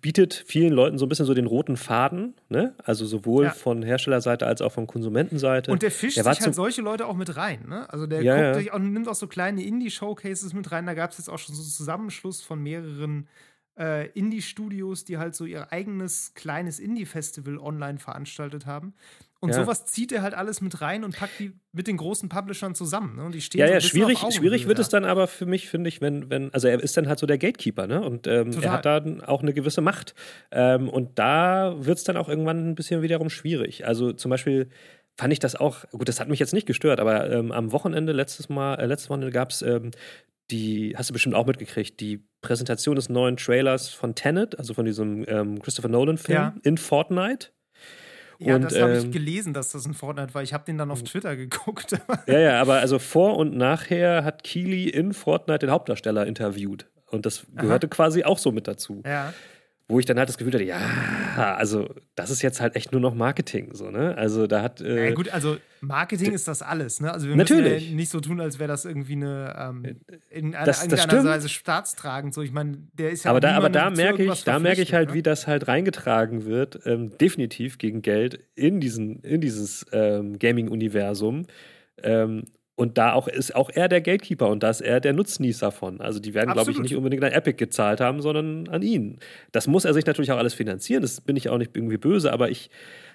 bietet 0.00 0.44
vielen 0.46 0.72
Leuten 0.72 0.98
so 0.98 1.06
ein 1.06 1.08
bisschen 1.08 1.26
so 1.26 1.34
den 1.34 1.46
roten 1.46 1.76
Faden, 1.76 2.34
ne? 2.48 2.74
Also 2.84 3.04
sowohl 3.04 3.44
ja. 3.44 3.50
von 3.50 3.82
Herstellerseite 3.82 4.46
als 4.46 4.62
auch 4.62 4.72
von 4.72 4.86
Konsumentenseite. 4.86 5.70
Und 5.70 5.82
der 5.82 5.90
fischt 5.90 6.16
der 6.16 6.24
sich 6.24 6.40
halt 6.40 6.54
solche 6.54 6.82
Leute 6.82 7.06
auch 7.06 7.16
mit 7.16 7.36
rein, 7.36 7.66
ne? 7.68 7.90
Also 7.92 8.06
der 8.06 8.22
ja, 8.22 8.52
guckt 8.52 8.66
ja. 8.66 8.72
Auch, 8.72 8.78
nimmt 8.78 9.08
auch 9.08 9.14
so 9.14 9.26
kleine 9.26 9.62
Indie-Showcases 9.62 10.52
mit 10.54 10.70
rein. 10.72 10.86
Da 10.86 10.94
gab 10.94 11.10
es 11.10 11.18
jetzt 11.18 11.28
auch 11.28 11.38
schon 11.38 11.54
so 11.54 11.62
einen 11.62 11.70
Zusammenschluss 11.70 12.42
von 12.42 12.62
mehreren 12.62 13.28
äh, 13.78 14.08
Indie-Studios, 14.10 15.04
die 15.04 15.18
halt 15.18 15.34
so 15.34 15.44
ihr 15.44 15.72
eigenes 15.72 16.34
kleines 16.34 16.78
Indie-Festival 16.78 17.58
online 17.58 17.98
veranstaltet 17.98 18.66
haben. 18.66 18.94
Und 19.42 19.50
ja. 19.50 19.56
sowas 19.56 19.86
zieht 19.86 20.12
er 20.12 20.20
halt 20.20 20.34
alles 20.34 20.60
mit 20.60 20.82
rein 20.82 21.02
und 21.02 21.16
packt 21.16 21.38
die 21.38 21.52
mit 21.72 21.86
den 21.86 21.96
großen 21.96 22.28
Publishern 22.28 22.74
zusammen. 22.74 23.16
Ne? 23.16 23.24
Und 23.24 23.34
die 23.34 23.40
stehen 23.40 23.60
ja, 23.60 23.66
so 23.68 23.72
ja, 23.72 23.80
schwierig, 23.80 24.18
schwierig 24.18 24.66
wird 24.66 24.78
es 24.78 24.90
dann 24.90 25.06
aber 25.06 25.26
für 25.26 25.46
mich, 25.46 25.70
finde 25.70 25.88
ich, 25.88 26.02
wenn, 26.02 26.28
wenn, 26.28 26.52
also 26.52 26.68
er 26.68 26.78
ist 26.80 26.96
dann 26.96 27.08
halt 27.08 27.18
so 27.18 27.26
der 27.26 27.38
Gatekeeper, 27.38 27.86
ne? 27.86 28.02
Und 28.02 28.26
ähm, 28.26 28.52
er 28.60 28.72
hat 28.72 28.84
dann 28.84 29.22
auch 29.22 29.42
eine 29.42 29.54
gewisse 29.54 29.80
Macht. 29.80 30.14
Ähm, 30.50 30.90
und 30.90 31.18
da 31.18 31.74
wird 31.78 31.96
es 31.96 32.04
dann 32.04 32.18
auch 32.18 32.28
irgendwann 32.28 32.70
ein 32.70 32.74
bisschen 32.74 33.00
wiederum 33.00 33.30
schwierig. 33.30 33.86
Also 33.86 34.12
zum 34.12 34.30
Beispiel 34.30 34.68
fand 35.16 35.32
ich 35.32 35.38
das 35.38 35.56
auch, 35.56 35.88
gut, 35.90 36.08
das 36.08 36.20
hat 36.20 36.28
mich 36.28 36.38
jetzt 36.38 36.52
nicht 36.52 36.66
gestört, 36.66 37.00
aber 37.00 37.30
ähm, 37.30 37.50
am 37.50 37.72
Wochenende, 37.72 38.12
letztes 38.12 38.50
Mal, 38.50 38.74
äh, 38.74 38.86
letztes 38.86 39.08
Wochenende 39.08 39.32
gab 39.32 39.50
es 39.50 39.62
ähm, 39.62 39.90
die, 40.50 40.94
hast 40.96 41.10
du 41.10 41.12
bestimmt 41.12 41.34
auch 41.34 41.46
mitgekriegt, 41.46 42.00
die 42.00 42.24
Präsentation 42.42 42.96
des 42.96 43.08
neuen 43.08 43.36
Trailers 43.36 43.88
von 43.88 44.14
Tenet, 44.14 44.58
also 44.58 44.74
von 44.74 44.84
diesem 44.84 45.24
ähm, 45.28 45.60
Christopher 45.62 45.88
Nolan-Film 45.88 46.38
ja. 46.38 46.54
in 46.62 46.76
Fortnite. 46.76 47.48
Ja, 48.40 48.56
und, 48.56 48.64
das 48.64 48.80
habe 48.80 48.96
ich 48.96 49.04
ähm, 49.04 49.12
gelesen, 49.12 49.52
dass 49.52 49.70
das 49.70 49.86
ein 49.86 49.92
Fortnite 49.94 50.34
war. 50.34 50.42
Ich 50.42 50.54
habe 50.54 50.64
den 50.64 50.78
dann 50.78 50.90
auf 50.90 51.02
Twitter 51.02 51.36
geguckt. 51.36 51.92
ja, 52.26 52.38
ja, 52.38 52.60
aber 52.60 52.80
also 52.80 52.98
vor 52.98 53.36
und 53.36 53.54
nachher 53.54 54.24
hat 54.24 54.42
Keely 54.42 54.88
in 54.88 55.12
Fortnite 55.12 55.66
den 55.66 55.70
Hauptdarsteller 55.70 56.26
interviewt. 56.26 56.86
Und 57.10 57.26
das 57.26 57.46
gehörte 57.54 57.86
Aha. 57.86 57.94
quasi 57.94 58.24
auch 58.24 58.38
so 58.38 58.50
mit 58.50 58.66
dazu. 58.66 59.02
Ja 59.04 59.34
wo 59.90 59.98
ich 59.98 60.06
dann 60.06 60.18
halt 60.18 60.28
das 60.28 60.38
Gefühl 60.38 60.54
hatte, 60.54 60.64
ja, 60.64 60.80
also 61.56 61.88
das 62.14 62.30
ist 62.30 62.42
jetzt 62.42 62.60
halt 62.60 62.76
echt 62.76 62.92
nur 62.92 63.00
noch 63.00 63.14
Marketing, 63.14 63.74
so, 63.74 63.90
ne? 63.90 64.16
Also 64.16 64.46
da 64.46 64.62
hat. 64.62 64.80
Äh, 64.80 65.08
ja, 65.08 65.14
gut, 65.14 65.28
also 65.30 65.56
Marketing 65.80 66.32
ist 66.32 66.46
das 66.46 66.62
alles, 66.62 67.00
ne? 67.00 67.12
Also 67.12 67.28
wir 67.28 67.36
natürlich. 67.36 67.74
müssen 67.74 67.90
ja 67.90 67.96
nicht 67.96 68.10
so 68.10 68.20
tun, 68.20 68.40
als 68.40 68.58
wäre 68.58 68.68
das 68.68 68.84
irgendwie 68.84 69.14
eine 69.14 69.56
ähm, 69.58 69.84
äh, 69.84 69.94
in 70.30 70.54
einer, 70.54 70.64
das, 70.64 70.86
das 70.86 71.08
Weise 71.08 71.48
staatstragend. 71.48 72.32
So, 72.34 72.42
ich 72.42 72.52
meine, 72.52 72.78
der 72.92 73.10
ist 73.10 73.24
ja 73.24 73.30
Aber 73.30 73.40
da, 73.40 73.56
aber 73.56 73.68
da 73.68 73.90
merke 73.90 74.22
ich, 74.24 74.44
da 74.44 74.58
merke 74.58 74.82
ich 74.82 74.94
halt, 74.94 75.08
ne? 75.08 75.14
wie 75.16 75.22
das 75.22 75.46
halt 75.46 75.66
reingetragen 75.66 76.44
wird, 76.44 76.80
ähm, 76.86 77.16
definitiv 77.18 77.78
gegen 77.78 78.00
Geld 78.00 78.44
in 78.54 78.80
diesen, 78.80 79.20
in 79.22 79.40
dieses 79.40 79.84
ähm, 79.92 80.38
Gaming-Universum. 80.38 81.46
Ähm, 82.02 82.44
und 82.80 82.96
da 82.96 83.12
auch 83.12 83.28
ist 83.28 83.54
auch 83.54 83.68
er 83.68 83.88
der 83.88 84.00
Gatekeeper 84.00 84.48
und 84.48 84.62
da 84.62 84.70
ist 84.70 84.80
er 84.80 85.00
der 85.00 85.12
Nutznießer 85.12 85.70
von. 85.70 86.00
Also 86.00 86.18
die 86.18 86.32
werden, 86.32 86.54
glaube 86.54 86.70
ich, 86.70 86.78
nicht 86.78 86.96
unbedingt 86.96 87.22
an 87.22 87.30
Epic 87.30 87.58
gezahlt 87.58 88.00
haben, 88.00 88.22
sondern 88.22 88.68
an 88.68 88.80
ihn. 88.80 89.18
Das 89.52 89.66
muss 89.66 89.84
er 89.84 89.92
sich 89.92 90.06
natürlich 90.06 90.32
auch 90.32 90.38
alles 90.38 90.54
finanzieren. 90.54 91.02
Das 91.02 91.20
bin 91.20 91.36
ich 91.36 91.50
auch 91.50 91.58
nicht 91.58 91.76
irgendwie 91.76 91.98
böse, 91.98 92.32
aber 92.32 92.50
ich 92.50 92.70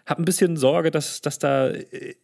habe 0.05 0.22
ein 0.22 0.26
bisschen 0.26 0.55
Sorge, 0.55 0.91
dass, 0.91 1.20
dass 1.22 1.39
da 1.39 1.74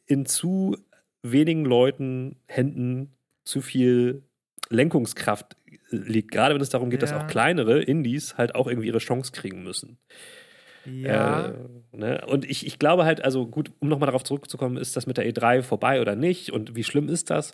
in 0.05 0.27
zu 0.27 0.77
wenigen 1.23 1.65
Leuten 1.65 2.35
Händen 2.45 3.15
zu 3.43 3.61
viel 3.61 4.21
Lenkungskraft 4.69 5.57
liegt. 5.89 6.29
Gerade 6.29 6.53
wenn 6.53 6.61
es 6.61 6.69
darum 6.69 6.91
geht, 6.91 7.01
ja. 7.01 7.07
dass 7.07 7.19
auch 7.19 7.25
kleinere 7.25 7.81
Indies 7.81 8.37
halt 8.37 8.53
auch 8.53 8.67
irgendwie 8.67 8.89
ihre 8.89 8.99
Chance 8.99 9.31
kriegen 9.31 9.63
müssen. 9.63 9.97
Ja. 10.85 11.49
Äh, 11.49 11.53
ne? 11.91 12.25
Und 12.27 12.49
ich, 12.49 12.65
ich 12.65 12.79
glaube 12.79 13.05
halt, 13.05 13.23
also 13.23 13.47
gut, 13.47 13.71
um 13.79 13.89
nochmal 13.89 14.07
darauf 14.07 14.23
zurückzukommen, 14.23 14.77
ist 14.77 14.95
das 14.95 15.07
mit 15.07 15.17
der 15.17 15.29
E3 15.29 15.61
vorbei 15.61 16.01
oder 16.01 16.15
nicht 16.15 16.51
und 16.51 16.75
wie 16.75 16.83
schlimm 16.83 17.09
ist 17.09 17.29
das? 17.29 17.53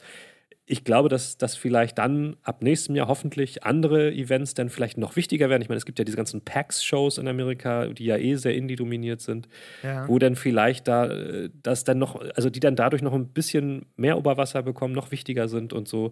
Ich 0.70 0.84
glaube, 0.84 1.08
dass, 1.08 1.38
dass 1.38 1.56
vielleicht 1.56 1.98
dann 1.98 2.36
ab 2.44 2.62
nächstem 2.62 2.94
Jahr 2.96 3.08
hoffentlich 3.08 3.64
andere 3.64 4.12
Events 4.12 4.54
dann 4.54 4.70
vielleicht 4.70 4.98
noch 4.98 5.16
wichtiger 5.16 5.50
werden. 5.50 5.62
Ich 5.62 5.70
meine, 5.70 5.78
es 5.78 5.86
gibt 5.86 5.98
ja 5.98 6.04
diese 6.04 6.18
ganzen 6.18 6.44
PAX-Shows 6.44 7.20
in 7.20 7.28
Amerika, 7.30 7.88
die 7.88 8.04
ja 8.04 8.18
eh 8.18 8.36
sehr 8.36 8.54
indie-dominiert 8.54 9.22
sind, 9.22 9.48
ja. 9.82 10.06
wo 10.10 10.20
dann 10.20 10.36
vielleicht 10.36 10.90
da 10.90 11.06
äh, 11.06 11.50
das 11.64 11.86
dann 11.86 12.00
noch, 12.00 12.20
also 12.36 12.50
die 12.50 12.60
dann 12.60 12.76
dadurch 12.76 13.02
noch 13.02 13.14
ein 13.14 13.30
bisschen 13.30 13.86
mehr 13.96 14.18
Oberwasser 14.18 14.62
bekommen, 14.62 14.94
noch 14.94 15.12
wichtiger 15.12 15.48
sind 15.48 15.72
und 15.72 15.88
so. 15.88 16.12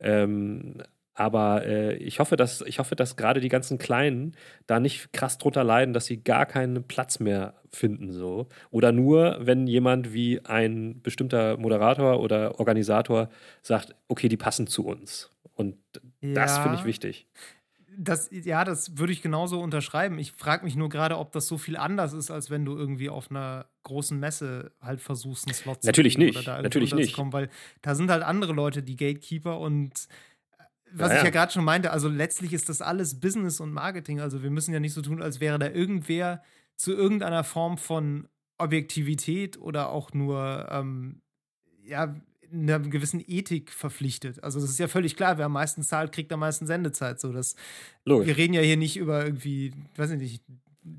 Ähm, 0.00 0.78
aber 1.20 1.66
äh, 1.66 1.96
ich 1.96 2.18
hoffe, 2.18 2.36
dass 2.36 2.62
ich 2.62 2.78
hoffe, 2.78 2.96
dass 2.96 3.14
gerade 3.14 3.40
die 3.40 3.50
ganzen 3.50 3.76
Kleinen 3.76 4.34
da 4.66 4.80
nicht 4.80 5.12
krass 5.12 5.36
drunter 5.36 5.64
leiden, 5.64 5.92
dass 5.92 6.06
sie 6.06 6.24
gar 6.24 6.46
keinen 6.46 6.84
Platz 6.88 7.20
mehr 7.20 7.52
finden 7.70 8.10
so 8.10 8.48
oder 8.70 8.90
nur 8.90 9.36
wenn 9.38 9.66
jemand 9.66 10.14
wie 10.14 10.42
ein 10.46 11.02
bestimmter 11.02 11.58
Moderator 11.58 12.20
oder 12.20 12.58
Organisator 12.58 13.28
sagt, 13.60 13.94
okay, 14.08 14.30
die 14.30 14.38
passen 14.38 14.66
zu 14.66 14.86
uns 14.86 15.30
und 15.52 15.76
ja. 16.22 16.32
das 16.32 16.56
finde 16.56 16.78
ich 16.78 16.84
wichtig. 16.86 17.26
Das, 17.98 18.30
ja, 18.30 18.64
das 18.64 18.96
würde 18.96 19.12
ich 19.12 19.20
genauso 19.20 19.60
unterschreiben. 19.60 20.18
Ich 20.18 20.32
frage 20.32 20.64
mich 20.64 20.74
nur 20.74 20.88
gerade, 20.88 21.18
ob 21.18 21.32
das 21.32 21.46
so 21.46 21.58
viel 21.58 21.76
anders 21.76 22.14
ist, 22.14 22.30
als 22.30 22.48
wenn 22.48 22.64
du 22.64 22.74
irgendwie 22.74 23.10
auf 23.10 23.30
einer 23.30 23.66
großen 23.82 24.18
Messe 24.18 24.72
halt 24.80 25.02
versuchst, 25.02 25.46
einen 25.46 25.54
Slot 25.54 25.84
Natürlich 25.84 26.14
zu 26.14 26.20
nicht. 26.20 26.38
Oder 26.38 26.56
da 26.56 26.62
Natürlich 26.62 26.94
nicht. 26.94 27.18
Weil 27.18 27.50
da 27.82 27.94
sind 27.94 28.10
halt 28.10 28.22
andere 28.22 28.54
Leute, 28.54 28.82
die 28.82 28.96
Gatekeeper 28.96 29.58
und 29.58 30.08
was 30.92 31.12
ja, 31.12 31.18
ich 31.18 31.24
ja 31.24 31.30
gerade 31.30 31.52
schon 31.52 31.64
meinte, 31.64 31.90
also 31.90 32.08
letztlich 32.08 32.52
ist 32.52 32.68
das 32.68 32.82
alles 32.82 33.20
Business 33.20 33.60
und 33.60 33.72
Marketing. 33.72 34.20
Also 34.20 34.42
wir 34.42 34.50
müssen 34.50 34.72
ja 34.72 34.80
nicht 34.80 34.94
so 34.94 35.02
tun, 35.02 35.22
als 35.22 35.40
wäre 35.40 35.58
da 35.58 35.68
irgendwer 35.68 36.42
zu 36.76 36.92
irgendeiner 36.92 37.44
Form 37.44 37.78
von 37.78 38.28
Objektivität 38.58 39.58
oder 39.58 39.90
auch 39.90 40.12
nur 40.12 40.68
ähm, 40.70 41.22
ja, 41.82 42.14
einer 42.52 42.78
gewissen 42.80 43.22
Ethik 43.26 43.72
verpflichtet. 43.72 44.42
Also 44.42 44.60
das 44.60 44.70
ist 44.70 44.78
ja 44.78 44.88
völlig 44.88 45.16
klar, 45.16 45.38
wer 45.38 45.46
am 45.46 45.52
meisten 45.52 45.82
zahlt, 45.82 46.12
kriegt 46.12 46.32
am 46.32 46.40
meisten 46.40 46.66
Sendezeit. 46.66 47.20
So, 47.20 47.32
das, 47.32 47.54
wir 48.04 48.36
reden 48.36 48.54
ja 48.54 48.62
hier 48.62 48.76
nicht 48.76 48.96
über 48.96 49.24
irgendwie, 49.24 49.72
weiß 49.96 50.10
ich 50.12 50.18
nicht, 50.18 50.44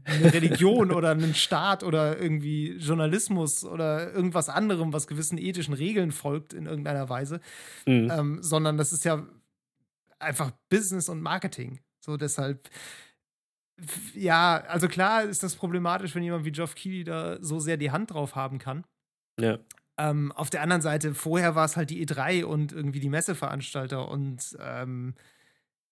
eine 0.03 0.33
Religion 0.33 0.91
oder 0.93 1.11
einen 1.11 1.33
Staat 1.33 1.83
oder 1.83 2.19
irgendwie 2.19 2.77
Journalismus 2.77 3.65
oder 3.65 4.13
irgendwas 4.13 4.49
anderem, 4.49 4.93
was 4.93 5.07
gewissen 5.07 5.37
ethischen 5.37 5.73
Regeln 5.73 6.11
folgt 6.11 6.53
in 6.53 6.65
irgendeiner 6.65 7.09
Weise, 7.09 7.41
mhm. 7.85 8.11
ähm, 8.11 8.37
sondern 8.41 8.77
das 8.77 8.93
ist 8.93 9.03
ja 9.03 9.25
einfach 10.21 10.51
Business 10.69 11.09
und 11.09 11.21
Marketing. 11.21 11.79
So 11.99 12.17
deshalb, 12.17 12.69
ja, 14.13 14.63
also 14.67 14.87
klar 14.87 15.23
ist 15.23 15.43
das 15.43 15.55
problematisch, 15.55 16.15
wenn 16.15 16.23
jemand 16.23 16.45
wie 16.45 16.51
Geoff 16.51 16.75
Keighley 16.75 17.03
da 17.03 17.37
so 17.41 17.59
sehr 17.59 17.77
die 17.77 17.91
Hand 17.91 18.11
drauf 18.11 18.35
haben 18.35 18.59
kann. 18.59 18.85
Ja. 19.39 19.59
Ähm, 19.97 20.31
auf 20.31 20.49
der 20.49 20.61
anderen 20.61 20.81
Seite, 20.81 21.13
vorher 21.13 21.55
war 21.55 21.65
es 21.65 21.77
halt 21.77 21.89
die 21.89 22.05
E3 22.05 22.43
und 22.43 22.71
irgendwie 22.71 22.99
die 22.99 23.09
Messeveranstalter 23.09 24.07
und 24.07 24.57
ähm, 24.59 25.15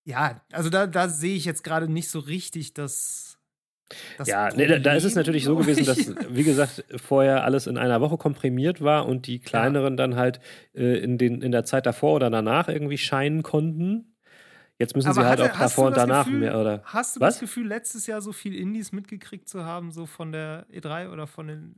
ja, 0.05 0.41
also 0.51 0.69
da, 0.69 0.88
da 0.88 1.09
sehe 1.09 1.36
ich 1.36 1.45
jetzt 1.45 1.63
gerade 1.63 1.91
nicht 1.91 2.09
so 2.09 2.19
richtig, 2.19 2.73
dass 2.73 3.39
das 4.17 4.27
ja, 4.27 4.49
nee, 4.55 4.67
da, 4.67 4.77
da, 4.77 4.93
ist 4.93 5.03
es 5.03 5.15
natürlich 5.15 5.43
so 5.43 5.55
gewesen, 5.55 5.86
dass, 5.86 6.13
wie 6.30 6.43
gesagt, 6.43 6.86
vorher 6.95 7.43
alles 7.43 7.65
in 7.65 7.77
einer 7.77 8.01
Woche 8.01 8.17
komprimiert 8.17 8.82
war 8.82 9.07
und 9.07 9.25
die 9.25 9.39
kleineren 9.39 9.93
ja. 9.93 9.97
dann 9.97 10.15
halt 10.15 10.39
äh, 10.75 10.99
in, 10.99 11.17
den, 11.17 11.41
in 11.41 11.51
der 11.51 11.63
Zeit 11.63 11.86
davor 11.86 12.15
oder 12.15 12.30
danach 12.30 12.69
irgendwie 12.69 12.99
scheinen 12.99 13.41
konnten. 13.41 14.15
Jetzt 14.80 14.95
müssen 14.95 15.09
Aber 15.09 15.21
sie 15.21 15.27
halt 15.27 15.41
hat, 15.41 15.51
auch 15.51 15.59
davor 15.59 15.88
und 15.88 15.97
danach 15.97 16.23
Gefühl, 16.23 16.39
mehr, 16.39 16.57
oder? 16.57 16.82
Hast 16.86 17.17
du 17.17 17.19
Was? 17.19 17.36
das 17.36 17.41
Gefühl, 17.41 17.67
letztes 17.67 18.07
Jahr 18.07 18.21
so 18.21 18.32
viel 18.32 18.55
Indies 18.55 18.93
mitgekriegt 18.93 19.49
zu 19.49 19.65
haben, 19.65 19.91
so 19.91 20.05
von 20.05 20.32
der 20.32 20.65
E3 20.73 21.11
oder 21.11 21.27
von 21.27 21.47
den, 21.47 21.75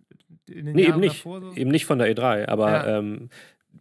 in 0.47 0.67
den 0.67 0.75
nee, 0.75 0.83
Jahren 0.83 0.93
eben 0.93 0.99
nicht, 1.01 1.15
davor? 1.15 1.41
So? 1.41 1.51
Eben 1.53 1.71
nicht 1.71 1.87
von 1.87 1.97
der 1.97 2.15
E3, 2.15 2.47
aber 2.47 2.71
ja. 2.71 2.97
ähm, 2.99 3.29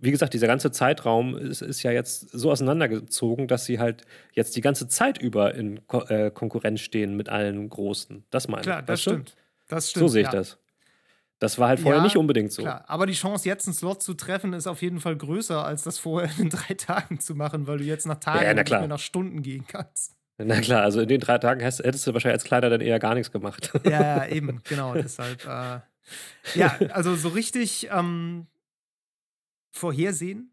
wie 0.01 0.11
gesagt, 0.11 0.33
dieser 0.33 0.47
ganze 0.47 0.71
Zeitraum 0.71 1.37
ist, 1.37 1.61
ist, 1.61 1.83
ja 1.83 1.91
jetzt 1.91 2.31
so 2.31 2.51
auseinandergezogen, 2.51 3.47
dass 3.47 3.67
sie 3.67 3.79
halt 3.79 4.05
jetzt 4.33 4.57
die 4.57 4.63
ganze 4.63 4.89
Zeit 4.89 5.19
über 5.19 5.55
in 5.55 5.87
Ko 5.87 6.01
äh, 6.05 6.31
Konkurrenz 6.31 6.81
stehen 6.81 7.15
mit 7.15 7.29
allen 7.29 7.69
Großen. 7.69 8.25
Das 8.31 8.49
meine 8.49 8.61
ich. 8.61 8.67
Klar, 8.67 8.83
das 8.83 9.03
stimmt. 9.03 9.37
Das 9.69 9.91
stimmt. 9.91 10.01
So 10.01 10.09
sehe 10.09 10.23
ich 10.23 10.29
ja. 10.29 10.33
das. 10.33 10.59
Das 11.41 11.59
war 11.59 11.69
halt 11.69 11.81
vorher 11.81 12.01
ja, 12.01 12.05
nicht 12.05 12.19
unbedingt 12.19 12.53
so. 12.53 12.63
Klar, 12.63 12.85
aber 12.87 13.07
die 13.07 13.15
Chance, 13.15 13.49
jetzt 13.49 13.67
einen 13.67 13.75
Slot 13.75 14.03
zu 14.03 14.13
treffen, 14.13 14.53
ist 14.53 14.67
auf 14.67 14.83
jeden 14.83 15.01
Fall 15.01 15.17
größer, 15.17 15.65
als 15.65 15.83
das 15.83 15.99
vorher 15.99 16.31
in 16.39 16.51
drei 16.51 16.75
Tagen 16.79 17.19
zu 17.19 17.35
machen, 17.35 17.67
weil 17.67 17.79
du 17.79 17.85
jetzt 17.85 18.07
nach 18.07 18.21
Tagen 18.21 18.45
ja, 18.45 18.53
nicht 18.53 18.71
mehr 18.71 18.87
nach 18.87 18.99
Stunden 18.99 19.43
gehen 19.43 19.65
kannst. 19.67 20.15
Na 20.37 20.61
klar, 20.61 20.83
also 20.83 21.01
in 21.01 21.09
den 21.09 21.21
drei 21.21 21.39
Tagen 21.39 21.65
hast, 21.65 21.81
hättest 21.81 22.07
du 22.07 22.13
wahrscheinlich 22.13 22.41
als 22.41 22.45
Kleider 22.45 22.69
dann 22.71 22.83
eher 22.83 22.99
gar 22.99 23.15
nichts 23.15 23.33
gemacht. 23.33 23.73
Ja, 23.85 23.91
ja 23.91 24.27
eben, 24.29 24.61
genau. 24.65 24.95
deshalb, 24.95 25.45
äh, 25.47 25.81
ja, 26.55 26.79
also 26.91 27.15
so 27.15 27.29
richtig 27.29 27.89
ähm, 27.91 28.47
vorhersehen, 29.71 30.53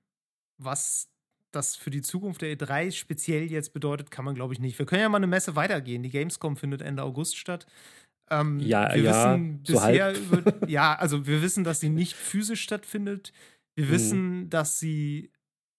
was 0.57 1.09
das 1.51 1.75
für 1.75 1.89
die 1.89 2.01
Zukunft 2.01 2.41
der 2.41 2.57
E3 2.57 2.91
speziell 2.91 3.51
jetzt 3.51 3.73
bedeutet, 3.73 4.09
kann 4.11 4.23
man, 4.23 4.35
glaube 4.35 4.53
ich, 4.53 4.59
nicht. 4.59 4.79
Wir 4.79 4.85
können 4.85 5.01
ja 5.01 5.09
mal 5.09 5.17
eine 5.17 5.27
Messe 5.27 5.55
weitergehen. 5.55 6.03
Die 6.03 6.09
Gamescom 6.09 6.55
findet 6.55 6.81
Ende 6.81 7.03
August 7.03 7.37
statt. 7.37 7.65
Ähm, 8.29 8.59
ja, 8.59 8.93
wir 8.93 9.03
ja, 9.03 9.33
wissen 9.33 9.63
bisher 9.63 10.15
so 10.15 10.21
über, 10.37 10.69
ja, 10.69 10.95
also 10.95 11.27
wir 11.27 11.41
wissen, 11.41 11.63
dass 11.63 11.79
sie 11.79 11.89
nicht 11.89 12.13
physisch 12.13 12.61
stattfindet. 12.61 13.31
Wir 13.75 13.85
mhm. 13.85 13.91
wissen, 13.91 14.49
dass 14.49 14.79
sie 14.79 15.31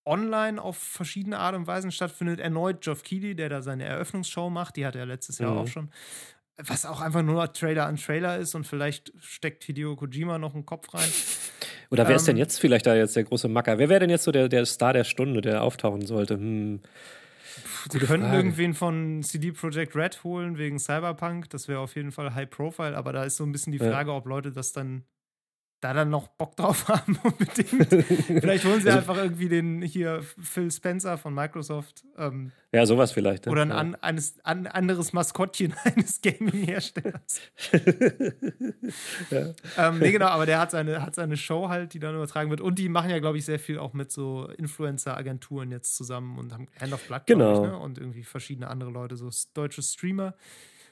online 0.06 0.60
auf 0.60 0.78
verschiedene 0.78 1.38
Art 1.38 1.54
und 1.54 1.66
Weisen 1.66 1.92
stattfindet. 1.92 2.40
Erneut 2.40 2.80
Geoff 2.80 3.02
Keighley, 3.02 3.34
der 3.34 3.50
da 3.50 3.62
seine 3.62 3.84
Eröffnungsshow 3.84 4.48
macht, 4.48 4.76
die 4.76 4.86
hat 4.86 4.96
er 4.96 5.04
letztes 5.04 5.38
Jahr 5.38 5.52
mhm. 5.52 5.58
auch 5.58 5.68
schon. 5.68 5.90
Was 6.56 6.86
auch 6.86 7.00
einfach 7.00 7.22
nur 7.22 7.52
Trailer 7.52 7.86
an 7.86 7.96
Trailer 7.96 8.38
ist 8.38 8.54
und 8.54 8.66
vielleicht 8.66 9.12
steckt 9.20 9.62
Hideo 9.64 9.94
Kojima 9.94 10.38
noch 10.38 10.54
einen 10.54 10.66
Kopf 10.66 10.92
rein. 10.92 11.08
Oder 11.90 12.04
wer 12.04 12.10
ähm, 12.10 12.16
ist 12.16 12.26
denn 12.26 12.36
ähm, 12.36 12.40
jetzt 12.40 12.58
vielleicht 12.58 12.86
da 12.86 12.96
jetzt 12.96 13.14
der 13.14 13.24
große 13.24 13.48
Macker? 13.48 13.78
Wer 13.78 13.88
wäre 13.88 14.00
denn 14.00 14.10
jetzt 14.10 14.24
so 14.24 14.32
der, 14.32 14.48
der 14.48 14.66
Star 14.66 14.92
der 14.92 15.04
Stunde, 15.04 15.40
der 15.40 15.62
auftauchen 15.62 16.04
sollte? 16.04 16.34
Hm. 16.34 16.80
Sie 17.90 17.98
könnten 17.98 18.26
Frage. 18.26 18.36
irgendwen 18.36 18.74
von 18.74 19.22
CD 19.22 19.52
Projekt 19.52 19.94
Red 19.94 20.22
holen 20.24 20.58
wegen 20.58 20.78
Cyberpunk. 20.78 21.50
Das 21.50 21.68
wäre 21.68 21.80
auf 21.80 21.94
jeden 21.96 22.12
Fall 22.12 22.34
High 22.34 22.50
Profile, 22.50 22.96
aber 22.96 23.12
da 23.12 23.24
ist 23.24 23.36
so 23.36 23.44
ein 23.44 23.52
bisschen 23.52 23.72
die 23.72 23.78
Frage, 23.78 24.10
ja. 24.10 24.16
ob 24.16 24.26
Leute 24.26 24.52
das 24.52 24.72
dann 24.72 25.04
da 25.80 25.92
dann 25.92 26.10
noch 26.10 26.28
Bock 26.28 26.56
drauf 26.56 26.88
haben 26.88 27.18
unbedingt. 27.22 27.88
vielleicht 28.26 28.64
holen 28.64 28.80
sie 28.80 28.88
also, 28.88 28.98
einfach 28.98 29.16
irgendwie 29.16 29.48
den 29.48 29.82
hier 29.82 30.22
Phil 30.22 30.70
Spencer 30.70 31.18
von 31.18 31.34
Microsoft. 31.34 32.04
Ähm, 32.16 32.52
ja, 32.72 32.84
sowas 32.84 33.12
vielleicht. 33.12 33.46
Ja. 33.46 33.52
Oder 33.52 33.62
ein 33.62 33.72
an, 33.72 33.94
eines, 33.96 34.44
an, 34.44 34.66
anderes 34.66 35.12
Maskottchen 35.12 35.74
eines 35.84 36.20
Gaming-Herstellers. 36.20 37.40
ja. 39.30 39.54
ähm, 39.78 39.98
nee, 40.00 40.12
genau, 40.12 40.26
aber 40.26 40.46
der 40.46 40.58
hat 40.58 40.72
seine, 40.72 41.00
hat 41.00 41.14
seine 41.14 41.36
Show 41.36 41.68
halt, 41.68 41.94
die 41.94 41.98
dann 41.98 42.14
übertragen 42.14 42.50
wird. 42.50 42.60
Und 42.60 42.78
die 42.78 42.88
machen 42.88 43.10
ja, 43.10 43.20
glaube 43.20 43.38
ich, 43.38 43.44
sehr 43.44 43.58
viel 43.58 43.78
auch 43.78 43.94
mit 43.94 44.10
so 44.10 44.48
Influencer-Agenturen 44.58 45.70
jetzt 45.70 45.96
zusammen 45.96 46.38
und 46.38 46.52
haben 46.52 46.66
Hand 46.80 46.92
of 46.92 47.06
Blood, 47.06 47.26
genau. 47.26 47.54
Ich, 47.54 47.70
ne? 47.70 47.78
und 47.78 47.98
irgendwie 47.98 48.24
verschiedene 48.24 48.68
andere 48.68 48.90
Leute, 48.90 49.16
so 49.16 49.30
deutsche 49.54 49.82
Streamer. 49.82 50.34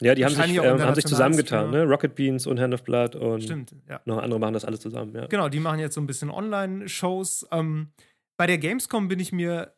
Ja, 0.01 0.15
die 0.15 0.25
haben 0.25 0.35
sich, 0.35 0.57
ähm, 0.57 0.81
haben 0.81 0.95
sich 0.95 1.07
zusammengetan, 1.07 1.71
ne? 1.71 1.85
Rocket 1.85 2.15
Beans 2.15 2.47
und 2.47 2.61
Hand 2.61 2.75
of 2.75 2.83
Blood 2.83 3.17
und 3.17 3.43
Stimmt, 3.43 3.75
ja. 3.89 4.01
noch 4.05 4.19
andere 4.19 4.39
machen 4.39 4.55
das 4.55 4.65
alles 4.65 4.81
zusammen, 4.81 5.15
ja. 5.15 5.27
Genau, 5.27 5.49
die 5.49 5.61
machen 5.61 5.79
jetzt 5.79 5.95
so 5.95 6.01
ein 6.01 6.07
bisschen 6.07 6.31
Online-Shows. 6.31 7.49
Ähm, 7.51 7.89
bei 8.37 8.47
der 8.47 8.59
Gamescom 8.59 9.09
bin 9.09 9.21
ich 9.21 9.33
mir 9.33 9.75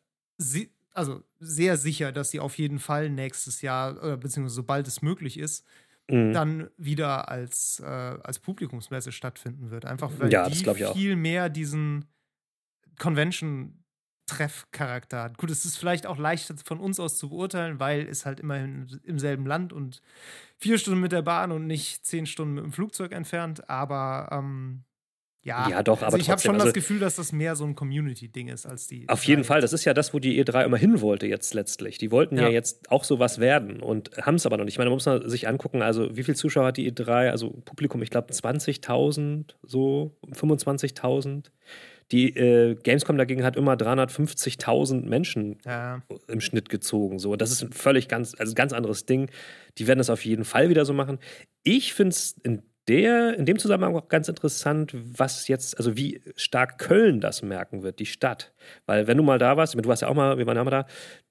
also 0.93 1.23
sehr 1.39 1.77
sicher, 1.77 2.11
dass 2.11 2.31
sie 2.31 2.39
auf 2.39 2.57
jeden 2.57 2.79
Fall 2.79 3.09
nächstes 3.09 3.61
Jahr, 3.61 3.91
äh, 4.03 4.17
beziehungsweise 4.17 4.55
sobald 4.55 4.87
es 4.87 5.01
möglich 5.01 5.37
ist, 5.39 5.65
mhm. 6.09 6.33
dann 6.33 6.69
wieder 6.77 7.29
als, 7.29 7.79
äh, 7.79 7.85
als 7.85 8.39
Publikumsmesse 8.39 9.11
stattfinden 9.11 9.71
wird. 9.71 9.85
Einfach 9.85 10.11
weil 10.17 10.31
ja, 10.31 10.49
die 10.49 10.85
viel 10.93 11.15
mehr 11.15 11.49
diesen 11.49 12.05
Convention 12.97 13.78
Treffcharakter 14.29 15.23
hat. 15.23 15.37
Gut, 15.37 15.49
es 15.49 15.65
ist 15.65 15.77
vielleicht 15.77 16.07
auch 16.07 16.17
leichter 16.17 16.55
von 16.63 16.79
uns 16.79 16.99
aus 16.99 17.17
zu 17.17 17.29
beurteilen, 17.29 17.79
weil 17.79 18.07
es 18.07 18.25
halt 18.25 18.39
immerhin 18.39 18.99
im 19.03 19.19
selben 19.19 19.45
Land 19.45 19.73
und 19.73 20.01
vier 20.57 20.77
Stunden 20.77 20.99
mit 20.99 21.11
der 21.11 21.21
Bahn 21.21 21.51
und 21.51 21.67
nicht 21.67 22.05
zehn 22.05 22.25
Stunden 22.25 22.55
mit 22.55 22.63
dem 22.63 22.71
Flugzeug 22.71 23.11
entfernt, 23.11 23.69
aber 23.69 24.29
ähm, 24.31 24.83
ja, 25.41 25.69
ja, 25.69 25.83
doch, 25.83 26.01
also 26.01 26.07
aber 26.07 26.17
ich 26.17 26.29
habe 26.29 26.41
schon 26.41 26.55
also, 26.55 26.65
das 26.65 26.73
Gefühl, 26.73 26.99
dass 26.99 27.15
das 27.15 27.31
mehr 27.31 27.55
so 27.55 27.63
ein 27.63 27.73
Community-Ding 27.73 28.49
ist 28.49 28.65
als 28.65 28.87
die. 28.87 29.07
Auf 29.07 29.23
jeden 29.23 29.45
Fall, 29.45 29.61
das 29.61 29.71
ist 29.71 29.85
ja 29.85 29.93
das, 29.93 30.13
wo 30.13 30.19
die 30.19 30.43
E3 30.43 30.65
immer 30.65 30.77
hin 30.77 30.99
wollte 30.99 31.27
jetzt 31.27 31.53
letztlich. 31.53 31.97
Die 31.97 32.11
wollten 32.11 32.35
ja, 32.35 32.43
ja 32.43 32.49
jetzt 32.49 32.91
auch 32.91 33.05
sowas 33.05 33.39
werden 33.39 33.81
und 33.81 34.11
haben 34.17 34.35
es 34.35 34.45
aber 34.45 34.57
noch 34.57 34.65
nicht. 34.65 34.73
Ich 34.73 34.77
meine, 34.77 34.89
man 34.89 34.97
muss 34.97 35.05
man 35.05 35.29
sich 35.29 35.47
angucken, 35.47 35.81
also 35.81 36.15
wie 36.17 36.23
viele 36.23 36.35
Zuschauer 36.35 36.67
hat 36.67 36.77
die 36.77 36.91
E3? 36.91 37.29
Also 37.29 37.51
Publikum, 37.63 38.01
ich 38.01 38.09
glaube 38.09 38.33
20.000, 38.33 39.55
so 39.63 40.17
25.000. 40.27 41.45
Die 42.11 42.35
äh, 42.35 42.75
Gamescom 42.75 43.17
dagegen 43.17 43.43
hat 43.43 43.55
immer 43.55 43.73
350.000 43.73 45.07
Menschen 45.07 45.57
ja. 45.65 46.01
im 46.27 46.41
Schnitt 46.41 46.69
gezogen. 46.69 47.19
So, 47.19 47.35
das 47.35 47.51
ist 47.51 47.61
ein 47.61 47.71
völlig 47.71 48.07
ganz, 48.07 48.35
also 48.37 48.55
ganz 48.55 48.73
anderes 48.73 49.05
Ding. 49.05 49.29
Die 49.77 49.87
werden 49.87 49.99
das 49.99 50.09
auf 50.09 50.25
jeden 50.25 50.43
Fall 50.43 50.69
wieder 50.69 50.85
so 50.85 50.93
machen. 50.93 51.19
Ich 51.63 51.93
finde 51.93 52.11
es 52.11 52.35
in 52.43 52.63
der, 52.89 53.37
in 53.37 53.45
dem 53.45 53.59
Zusammenhang 53.59 53.95
auch 53.95 54.07
ganz 54.07 54.27
interessant, 54.27 54.95
was 54.95 55.47
jetzt, 55.47 55.77
also 55.77 55.95
wie 55.95 56.21
stark 56.35 56.79
Köln 56.79 57.21
das 57.21 57.43
merken 57.43 57.83
wird, 57.83 57.99
die 57.99 58.07
Stadt. 58.07 58.51
Weil 58.87 59.05
wenn 59.05 59.15
du 59.15 59.23
mal 59.23 59.37
da 59.37 59.55
warst, 59.57 59.75
du 59.75 59.87
warst 59.87 60.01
ja 60.01 60.07
auch 60.07 60.15
mal, 60.15 60.39
wir 60.39 60.47
waren 60.47 60.57
ja 60.57 60.63
mal 60.63 60.71
da, 60.71 60.85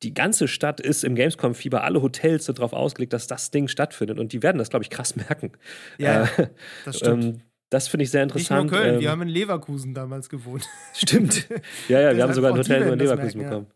die 0.04 0.14
ganze 0.14 0.46
Stadt 0.46 0.80
ist 0.80 1.02
im 1.02 1.16
Gamescom-Fieber, 1.16 1.82
alle 1.82 2.00
Hotels 2.00 2.44
sind 2.44 2.58
darauf 2.58 2.72
ausgelegt, 2.72 3.12
dass 3.12 3.26
das 3.26 3.50
Ding 3.50 3.66
stattfindet 3.66 4.20
und 4.20 4.32
die 4.32 4.44
werden 4.44 4.58
das, 4.58 4.70
glaube 4.70 4.84
ich, 4.84 4.90
krass 4.90 5.16
merken. 5.28 5.50
Ja, 5.98 6.24
äh, 6.36 6.48
das 6.84 6.98
stimmt. 6.98 7.24
Ähm, 7.24 7.40
das 7.70 7.88
finde 7.88 8.04
ich 8.04 8.10
sehr 8.10 8.22
interessant. 8.22 8.64
Nicht 8.64 8.72
nur 8.72 8.80
Köln, 8.80 8.94
ähm, 8.94 9.00
wir 9.00 9.10
haben 9.10 9.22
in 9.22 9.28
Leverkusen 9.28 9.94
damals 9.94 10.28
gewohnt. 10.28 10.66
Stimmt. 10.94 11.48
Ja, 11.88 12.00
ja, 12.00 12.16
wir 12.16 12.22
haben 12.22 12.32
sogar 12.32 12.52
ein 12.52 12.58
Hotel 12.58 12.82
in 12.82 12.98
Leverkusen 12.98 13.40
merken, 13.40 13.66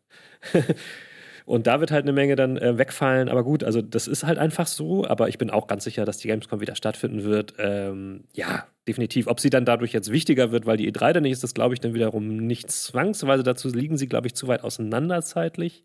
bekommen. 0.53 0.69
Ja. 0.69 0.75
Und 1.45 1.67
da 1.67 1.81
wird 1.81 1.91
halt 1.91 2.05
eine 2.05 2.13
Menge 2.13 2.37
dann 2.37 2.57
äh, 2.57 2.79
wegfallen. 2.79 3.29
Aber 3.29 3.43
gut, 3.43 3.65
also 3.65 3.83
das 3.83 4.07
ist 4.07 4.25
halt 4.25 4.39
einfach 4.39 4.67
so. 4.67 5.07
Aber 5.07 5.29
ich 5.29 5.39
bin 5.39 5.51
auch 5.51 5.67
ganz 5.67 5.85
sicher, 5.85 6.05
dass 6.05 6.19
die 6.19 6.29
Gamescom 6.29 6.61
wieder 6.61 6.77
stattfinden 6.77 7.25
wird. 7.25 7.55
Ähm, 7.59 8.25
ja, 8.33 8.67
definitiv. 8.89 9.27
Ob 9.27 9.41
sie 9.41 9.51
dann 9.51 9.65
dadurch 9.65 9.93
jetzt 9.93 10.11
wichtiger 10.11 10.51
wird, 10.51 10.67
weil 10.67 10.77
die 10.77 10.91
E3 10.91 11.13
dann 11.13 11.23
nicht 11.23 11.33
ist, 11.33 11.45
das 11.45 11.55
glaube 11.55 11.75
ich 11.75 11.81
dann 11.81 11.95
wiederum 11.95 12.37
nicht 12.37 12.71
zwangsweise. 12.71 13.43
Dazu 13.43 13.69
liegen 13.69 13.97
sie, 13.97 14.09
glaube 14.09 14.27
ich, 14.27 14.35
zu 14.35 14.49
weit 14.49 14.65
auseinander 14.65 15.23
zeitlich. 15.23 15.85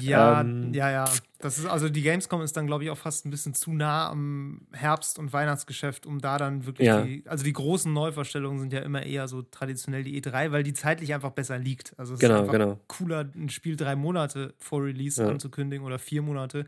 Ja, 0.00 0.40
ähm, 0.40 0.72
ja, 0.72 0.90
ja. 0.90 1.10
Das 1.38 1.58
ist 1.58 1.66
also 1.66 1.90
die 1.90 2.00
Gamescom 2.00 2.40
ist 2.40 2.56
dann, 2.56 2.66
glaube 2.66 2.84
ich, 2.84 2.90
auch 2.90 2.96
fast 2.96 3.26
ein 3.26 3.30
bisschen 3.30 3.52
zu 3.52 3.72
nah 3.72 4.08
am 4.08 4.66
Herbst- 4.72 5.18
und 5.18 5.34
Weihnachtsgeschäft, 5.34 6.06
um 6.06 6.18
da 6.18 6.38
dann 6.38 6.64
wirklich 6.64 6.86
ja. 6.86 7.02
die, 7.02 7.22
also 7.26 7.44
die 7.44 7.52
großen 7.52 7.92
Neuvorstellungen 7.92 8.60
sind 8.60 8.72
ja 8.72 8.80
immer 8.80 9.02
eher 9.02 9.28
so 9.28 9.42
traditionell 9.42 10.04
die 10.04 10.18
E3, 10.22 10.52
weil 10.52 10.62
die 10.62 10.72
zeitlich 10.72 11.12
einfach 11.12 11.32
besser 11.32 11.58
liegt. 11.58 11.92
Also 11.98 12.14
es 12.14 12.20
genau, 12.20 12.36
ist 12.36 12.40
einfach 12.40 12.52
genau. 12.52 12.80
cooler, 12.88 13.28
ein 13.34 13.50
Spiel 13.50 13.76
drei 13.76 13.94
Monate 13.94 14.54
vor 14.58 14.82
Release 14.84 15.22
ja. 15.22 15.28
anzukündigen 15.28 15.84
oder 15.84 15.98
vier 15.98 16.22
Monate, 16.22 16.64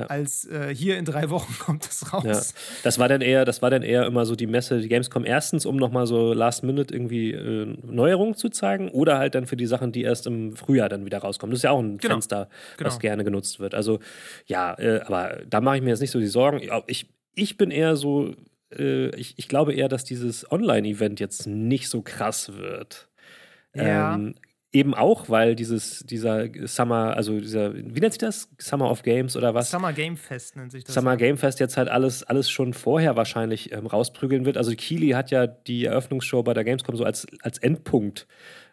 ja. 0.00 0.06
als 0.06 0.44
äh, 0.46 0.74
hier 0.74 0.98
in 0.98 1.04
drei 1.04 1.30
Wochen 1.30 1.54
kommt 1.58 1.86
das 1.86 2.12
raus. 2.12 2.24
Ja. 2.24 2.40
Das 2.82 2.98
war 2.98 3.08
dann 3.08 3.20
eher, 3.20 3.44
das 3.44 3.62
war 3.62 3.70
dann 3.70 3.82
eher 3.82 4.06
immer 4.06 4.26
so 4.26 4.36
die 4.36 4.46
Messe, 4.46 4.80
die 4.80 4.88
Gamescom 4.88 5.24
erstens, 5.24 5.66
um 5.66 5.76
nochmal 5.76 6.06
so 6.06 6.32
Last 6.32 6.62
Minute 6.62 6.94
irgendwie 6.94 7.32
äh, 7.32 7.76
Neuerungen 7.82 8.34
zu 8.34 8.48
zeigen 8.48 8.88
oder 8.90 9.18
halt 9.18 9.34
dann 9.34 9.46
für 9.46 9.56
die 9.56 9.66
Sachen, 9.66 9.92
die 9.92 10.02
erst 10.02 10.26
im 10.26 10.56
Frühjahr 10.56 10.88
dann 10.88 11.04
wieder 11.04 11.18
rauskommen. 11.18 11.52
Das 11.52 11.58
ist 11.58 11.64
ja 11.64 11.70
auch 11.70 11.80
ein 11.80 11.98
genau. 11.98 12.14
Fenster, 12.14 12.48
genau. 12.76 12.88
was 12.88 12.98
gerne 12.98 13.24
genutzt 13.24 13.60
wird. 13.60 13.74
Also 13.74 14.00
ja, 14.46 14.74
äh, 14.78 15.00
aber 15.04 15.40
da 15.48 15.60
mache 15.60 15.76
ich 15.76 15.82
mir 15.82 15.90
jetzt 15.90 16.00
nicht 16.00 16.10
so 16.10 16.20
die 16.20 16.26
Sorgen. 16.26 16.60
Ich, 16.86 17.06
ich 17.34 17.56
bin 17.56 17.70
eher 17.70 17.96
so, 17.96 18.34
äh, 18.76 19.08
ich, 19.16 19.34
ich 19.38 19.48
glaube 19.48 19.74
eher, 19.74 19.88
dass 19.88 20.04
dieses 20.04 20.50
Online-Event 20.50 21.20
jetzt 21.20 21.46
nicht 21.46 21.88
so 21.88 22.02
krass 22.02 22.52
wird. 22.56 23.08
Ja. 23.74 24.14
Ähm, 24.14 24.34
Eben 24.76 24.92
auch, 24.92 25.30
weil 25.30 25.56
dieses, 25.56 26.00
dieser 26.00 26.48
Summer, 26.64 27.16
also 27.16 27.40
dieser, 27.40 27.74
wie 27.74 27.98
nennt 27.98 28.12
sich 28.12 28.18
das? 28.18 28.50
Summer 28.58 28.90
of 28.90 29.02
Games 29.02 29.34
oder 29.34 29.54
was? 29.54 29.70
Summer 29.70 29.94
Game 29.94 30.18
Fest 30.18 30.54
nennt 30.54 30.70
sich 30.70 30.84
das. 30.84 30.94
Summer. 30.94 31.16
Game 31.16 31.38
Fest 31.38 31.60
jetzt 31.60 31.78
halt 31.78 31.88
alles, 31.88 32.24
alles 32.24 32.50
schon 32.50 32.74
vorher 32.74 33.16
wahrscheinlich 33.16 33.72
ähm, 33.72 33.86
rausprügeln 33.86 34.44
wird. 34.44 34.58
Also 34.58 34.74
Keely 34.76 35.12
hat 35.12 35.30
ja 35.30 35.46
die 35.46 35.86
Eröffnungsshow 35.86 36.42
bei 36.42 36.52
der 36.52 36.62
Gamescom 36.64 36.94
so 36.94 37.04
als, 37.04 37.26
als 37.40 37.56
Endpunkt 37.56 38.26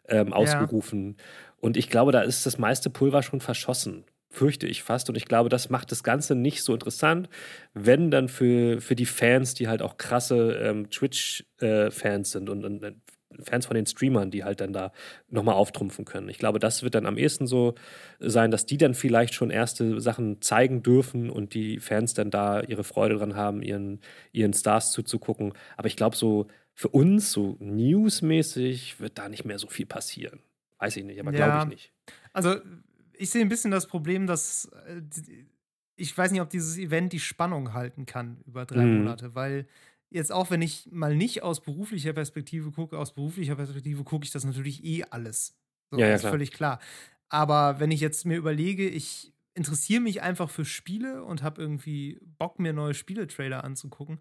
ähm, 0.09 0.33
ausgerufen. 0.33 1.15
Ja. 1.17 1.23
Und 1.61 1.77
ich 1.77 1.89
glaube, 1.89 2.11
da 2.11 2.19
ist 2.19 2.45
das 2.45 2.57
meiste 2.57 2.89
Pulver 2.89 3.23
schon 3.23 3.39
verschossen 3.39 4.03
fürchte 4.33 4.65
ich 4.65 4.81
fast. 4.81 5.09
Und 5.09 5.15
ich 5.15 5.25
glaube, 5.25 5.47
das 5.47 5.69
macht 5.69 5.91
das 5.91 6.03
Ganze 6.03 6.33
nicht 6.33 6.63
so 6.63 6.73
interessant, 6.73 7.29
wenn 7.75 8.09
dann 8.09 8.27
für, 8.29 8.81
für 8.81 8.95
die 8.95 9.05
Fans, 9.05 9.53
die 9.53 9.67
halt 9.67 9.83
auch 9.83 9.97
krasse 9.97 10.53
ähm, 10.53 10.89
Twitch-Fans 10.89 12.29
äh, 12.29 12.31
sind 12.31 12.49
und, 12.49 12.65
und, 12.65 12.95
Fans 13.41 13.65
von 13.65 13.75
den 13.75 13.85
Streamern, 13.85 14.31
die 14.31 14.43
halt 14.43 14.61
dann 14.61 14.73
da 14.73 14.91
nochmal 15.29 15.55
auftrumpfen 15.55 16.05
können. 16.05 16.29
Ich 16.29 16.37
glaube, 16.37 16.59
das 16.59 16.83
wird 16.83 16.95
dann 16.95 17.05
am 17.05 17.17
ehesten 17.17 17.47
so 17.47 17.75
sein, 18.19 18.51
dass 18.51 18.65
die 18.65 18.77
dann 18.77 18.93
vielleicht 18.93 19.33
schon 19.33 19.49
erste 19.49 19.99
Sachen 19.99 20.41
zeigen 20.41 20.83
dürfen 20.83 21.29
und 21.29 21.53
die 21.53 21.79
Fans 21.79 22.13
dann 22.13 22.31
da 22.31 22.61
ihre 22.61 22.83
Freude 22.83 23.15
dran 23.15 23.35
haben, 23.35 23.61
ihren, 23.61 23.99
ihren 24.31 24.53
Stars 24.53 24.91
zuzugucken. 24.91 25.53
Aber 25.77 25.87
ich 25.87 25.95
glaube, 25.95 26.15
so 26.15 26.47
für 26.73 26.89
uns, 26.89 27.31
so 27.31 27.55
newsmäßig, 27.59 28.99
wird 28.99 29.17
da 29.17 29.29
nicht 29.29 29.45
mehr 29.45 29.59
so 29.59 29.67
viel 29.67 29.85
passieren. 29.85 30.39
Weiß 30.79 30.97
ich 30.97 31.05
nicht, 31.05 31.19
aber 31.19 31.31
ja, 31.31 31.45
glaube 31.45 31.73
ich 31.73 31.75
nicht. 31.75 31.93
Also, 32.33 32.55
ich 33.13 33.29
sehe 33.29 33.41
ein 33.41 33.49
bisschen 33.49 33.71
das 33.71 33.87
Problem, 33.87 34.27
dass 34.27 34.69
äh, 34.87 35.01
ich 35.95 36.17
weiß 36.17 36.31
nicht, 36.31 36.41
ob 36.41 36.49
dieses 36.49 36.77
Event 36.77 37.13
die 37.13 37.19
Spannung 37.19 37.73
halten 37.73 38.05
kann 38.05 38.37
über 38.45 38.65
drei 38.65 38.83
mhm. 38.83 38.99
Monate, 38.99 39.35
weil 39.35 39.67
jetzt 40.13 40.31
auch 40.31 40.51
wenn 40.51 40.61
ich 40.61 40.87
mal 40.91 41.15
nicht 41.15 41.43
aus 41.43 41.61
beruflicher 41.61 42.13
Perspektive 42.13 42.71
gucke, 42.71 42.97
aus 42.97 43.13
beruflicher 43.13 43.55
Perspektive 43.55 44.03
gucke 44.03 44.25
ich 44.25 44.31
das 44.31 44.45
natürlich 44.45 44.83
eh 44.85 45.03
alles. 45.09 45.57
So, 45.91 45.97
ja, 45.97 46.07
ja, 46.07 46.15
ist 46.15 46.25
völlig 46.25 46.51
klar. 46.51 46.79
Aber 47.29 47.79
wenn 47.79 47.91
ich 47.91 47.99
jetzt 47.99 48.25
mir 48.25 48.37
überlege, 48.37 48.87
ich 48.87 49.33
interessiere 49.55 50.01
mich 50.01 50.21
einfach 50.21 50.49
für 50.49 50.65
Spiele 50.65 51.23
und 51.23 51.43
habe 51.43 51.61
irgendwie 51.61 52.19
Bock, 52.37 52.59
mir 52.59 52.73
neue 52.73 52.93
Spieletrailer 52.93 53.63
anzugucken, 53.63 54.19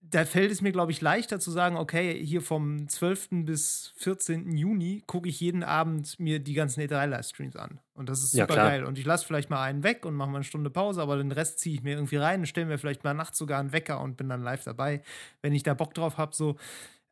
da 0.00 0.24
fällt 0.24 0.52
es 0.52 0.60
mir, 0.60 0.72
glaube 0.72 0.92
ich, 0.92 1.00
leichter 1.00 1.40
zu 1.40 1.50
sagen, 1.50 1.76
okay, 1.76 2.24
hier 2.24 2.40
vom 2.40 2.88
12. 2.88 3.44
bis 3.44 3.92
14. 3.96 4.56
Juni 4.56 5.02
gucke 5.06 5.28
ich 5.28 5.40
jeden 5.40 5.64
Abend 5.64 6.18
mir 6.20 6.38
die 6.38 6.54
ganzen 6.54 6.80
E3-Livestreams 6.82 7.56
an. 7.56 7.80
Und 7.94 8.08
das 8.08 8.22
ist 8.22 8.32
super 8.32 8.56
ja, 8.56 8.68
geil. 8.68 8.84
Und 8.84 8.98
ich 8.98 9.04
lasse 9.04 9.26
vielleicht 9.26 9.50
mal 9.50 9.62
einen 9.62 9.82
weg 9.82 10.04
und 10.06 10.14
mache 10.14 10.30
mal 10.30 10.36
eine 10.36 10.44
Stunde 10.44 10.70
Pause, 10.70 11.02
aber 11.02 11.16
den 11.16 11.32
Rest 11.32 11.58
ziehe 11.58 11.74
ich 11.74 11.82
mir 11.82 11.94
irgendwie 11.94 12.16
rein 12.16 12.40
und 12.40 12.46
stelle 12.46 12.66
mir 12.66 12.78
vielleicht 12.78 13.04
mal 13.04 13.14
nachts 13.14 13.38
sogar 13.38 13.58
einen 13.58 13.72
Wecker 13.72 14.00
und 14.00 14.16
bin 14.16 14.28
dann 14.28 14.42
live 14.42 14.64
dabei, 14.64 15.02
wenn 15.42 15.54
ich 15.54 15.62
da 15.62 15.74
Bock 15.74 15.94
drauf 15.94 16.18
habe. 16.18 16.34
So, 16.36 16.56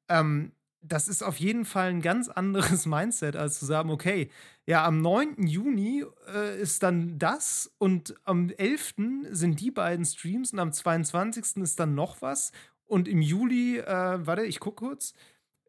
ähm, 0.09 0.53
das 0.87 1.09
ist 1.09 1.23
auf 1.23 1.41
jeden 1.41 1.65
Fall 1.65 1.89
ein 1.89 2.03
ganz 2.03 2.29
anderes 2.29 2.87
Mindset, 2.87 3.37
als 3.37 3.59
zu 3.59 3.67
sagen, 3.67 3.91
okay, 3.91 4.31
ja, 4.67 4.85
am 4.85 5.01
9. 5.01 5.47
Juni 5.47 6.05
äh, 6.33 6.61
ist 6.61 6.83
dann 6.83 7.19
das 7.19 7.75
und 7.79 8.15
am 8.25 8.51
11. 8.51 8.95
sind 9.31 9.61
die 9.61 9.71
beiden 9.71 10.05
Streams 10.05 10.53
und 10.53 10.59
am 10.59 10.73
22. 10.73 11.63
ist 11.63 11.81
dann 11.81 11.95
noch 11.95 12.23
was 12.23 12.53
und 12.87 13.09
im 13.09 13.23
Juli, 13.23 13.79
äh, 13.79 14.27
warte, 14.27 14.45
ich 14.45 14.61
gucke 14.61 14.87
kurz. 14.87 15.15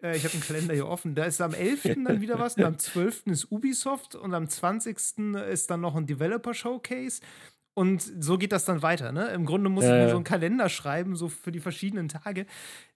Äh, 0.01 0.18
ich 0.18 0.24
habe 0.24 0.34
einen 0.34 0.43
Kalender 0.43 0.74
hier 0.74 0.88
offen. 0.88 1.16
Da 1.16 1.26
ist 1.26 1.41
am 1.41 1.53
11. 1.53 2.03
dann 2.03 2.22
wieder 2.22 2.39
was 2.39 2.57
und 2.57 2.63
am 2.63 2.78
12. 2.78 3.28
ist 3.28 3.51
Ubisoft 3.51 4.16
und 4.16 4.34
am 4.34 4.47
20. 4.47 4.97
ist 5.49 5.70
dann 5.70 5.82
noch 5.82 5.95
ein 5.95 6.05
Developer 6.05 6.53
Showcase. 6.53 7.22
Und 7.74 8.01
so 8.01 8.38
geht 8.38 8.53
das 8.53 8.66
dann 8.66 8.82
weiter. 8.82 9.11
Ne? 9.11 9.28
Im 9.30 9.45
Grunde 9.45 9.70
muss 9.70 9.84
ich 9.84 9.89
mir 9.89 10.09
so 10.09 10.16
einen 10.16 10.24
Kalender 10.24 10.70
schreiben, 10.70 11.16
so 11.16 11.28
für 11.28 11.51
die 11.51 11.59
verschiedenen 11.59 12.07
Tage. 12.07 12.45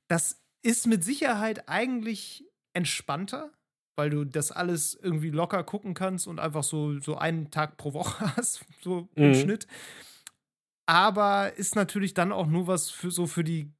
Das 0.07 0.41
ist 0.61 0.87
mit 0.87 1.03
Sicherheit 1.03 1.67
eigentlich 1.67 2.45
entspannter, 2.73 3.51
weil 3.97 4.09
du 4.09 4.23
das 4.23 4.51
alles 4.51 4.95
irgendwie 4.95 5.31
locker 5.31 5.63
gucken 5.63 5.93
kannst 5.93 6.27
und 6.27 6.39
einfach 6.39 6.63
so, 6.63 6.99
so 7.01 7.17
einen 7.17 7.51
Tag 7.51 7.75
pro 7.75 7.93
Woche 7.93 8.33
hast, 8.37 8.65
so 8.81 9.09
im 9.15 9.29
mhm. 9.29 9.35
Schnitt. 9.35 9.67
Aber 10.85 11.53
ist 11.57 11.75
natürlich 11.75 12.13
dann 12.13 12.31
auch 12.31 12.47
nur 12.47 12.67
was 12.67 12.89
für 12.89 13.11
so 13.11 13.27
für 13.27 13.43
die 13.43 13.71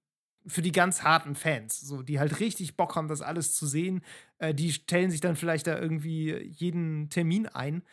für 0.46 0.62
die 0.62 0.72
ganz 0.72 1.04
harten 1.04 1.36
Fans, 1.36 1.80
so 1.80 2.02
die 2.02 2.20
halt 2.20 2.40
richtig 2.40 2.78
Bock 2.78 2.96
haben, 2.96 3.08
das 3.08 3.22
alles 3.22 3.56
zu 3.56 3.68
sehen. 3.68 4.02
Äh, 4.38 4.54
die 4.54 4.72
stellen 4.72 5.12
sich 5.12 5.22
dann 5.22 5.36
vielleicht 5.36 5.68
da 5.68 5.78
irgendwie 5.78 6.36
jeden 6.44 7.10
Termin 7.10 7.48
ein. 7.48 7.84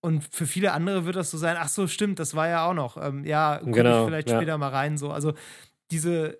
Und 0.00 0.22
für 0.34 0.46
viele 0.46 0.72
andere 0.72 1.06
wird 1.06 1.16
das 1.16 1.30
so 1.30 1.38
sein, 1.38 1.56
ach 1.58 1.68
so, 1.68 1.86
stimmt, 1.86 2.18
das 2.18 2.34
war 2.34 2.48
ja 2.48 2.66
auch 2.66 2.74
noch. 2.74 3.02
Ähm, 3.02 3.24
ja, 3.24 3.58
guck 3.62 3.72
genau, 3.72 4.02
ich 4.02 4.08
vielleicht 4.08 4.28
ja. 4.28 4.36
später 4.36 4.58
mal 4.58 4.68
rein. 4.68 4.98
So. 4.98 5.10
Also 5.10 5.32
diese 5.90 6.38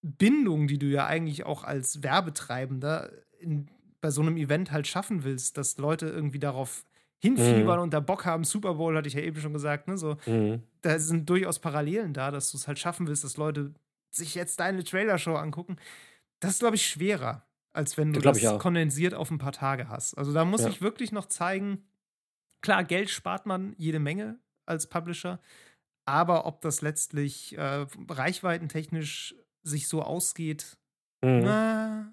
Bindung, 0.00 0.68
die 0.68 0.78
du 0.78 0.86
ja 0.86 1.06
eigentlich 1.06 1.44
auch 1.44 1.64
als 1.64 2.02
Werbetreibender 2.02 3.10
in, 3.40 3.68
bei 4.00 4.10
so 4.10 4.22
einem 4.22 4.36
Event 4.36 4.70
halt 4.70 4.86
schaffen 4.86 5.24
willst, 5.24 5.58
dass 5.58 5.78
Leute 5.78 6.06
irgendwie 6.06 6.38
darauf 6.38 6.84
hinfiebern 7.18 7.78
mhm. 7.78 7.84
und 7.84 7.94
da 7.94 8.00
Bock 8.00 8.26
haben. 8.26 8.44
Super 8.44 8.74
Bowl 8.74 8.94
hatte 8.96 9.08
ich 9.08 9.14
ja 9.14 9.22
eben 9.22 9.40
schon 9.40 9.54
gesagt, 9.54 9.88
ne? 9.88 9.96
So, 9.96 10.16
mhm. 10.26 10.62
da 10.82 10.98
sind 10.98 11.28
durchaus 11.28 11.58
Parallelen 11.58 12.12
da, 12.12 12.30
dass 12.30 12.50
du 12.50 12.58
es 12.58 12.68
halt 12.68 12.78
schaffen 12.78 13.08
willst, 13.08 13.24
dass 13.24 13.38
Leute 13.38 13.72
sich 14.16 14.34
jetzt 14.34 14.60
deine 14.60 14.84
Trailershow 14.84 15.34
angucken, 15.34 15.76
das 16.40 16.52
ist, 16.52 16.58
glaube 16.60 16.76
ich, 16.76 16.86
schwerer, 16.86 17.46
als 17.72 17.96
wenn 17.96 18.12
du 18.12 18.20
das, 18.20 18.40
das 18.40 18.58
kondensiert 18.58 19.14
auf 19.14 19.30
ein 19.30 19.38
paar 19.38 19.52
Tage 19.52 19.88
hast. 19.88 20.14
Also 20.14 20.32
da 20.32 20.44
muss 20.44 20.62
ja. 20.62 20.68
ich 20.68 20.80
wirklich 20.80 21.12
noch 21.12 21.26
zeigen, 21.26 21.84
klar, 22.60 22.84
Geld 22.84 23.10
spart 23.10 23.46
man 23.46 23.74
jede 23.78 23.98
Menge 23.98 24.38
als 24.66 24.88
Publisher, 24.88 25.40
aber 26.06 26.46
ob 26.46 26.60
das 26.60 26.82
letztlich 26.82 27.56
äh, 27.56 27.86
reichweitentechnisch 28.08 29.34
sich 29.62 29.88
so 29.88 30.02
ausgeht, 30.02 30.76
mhm. 31.22 31.40
na, 31.40 32.12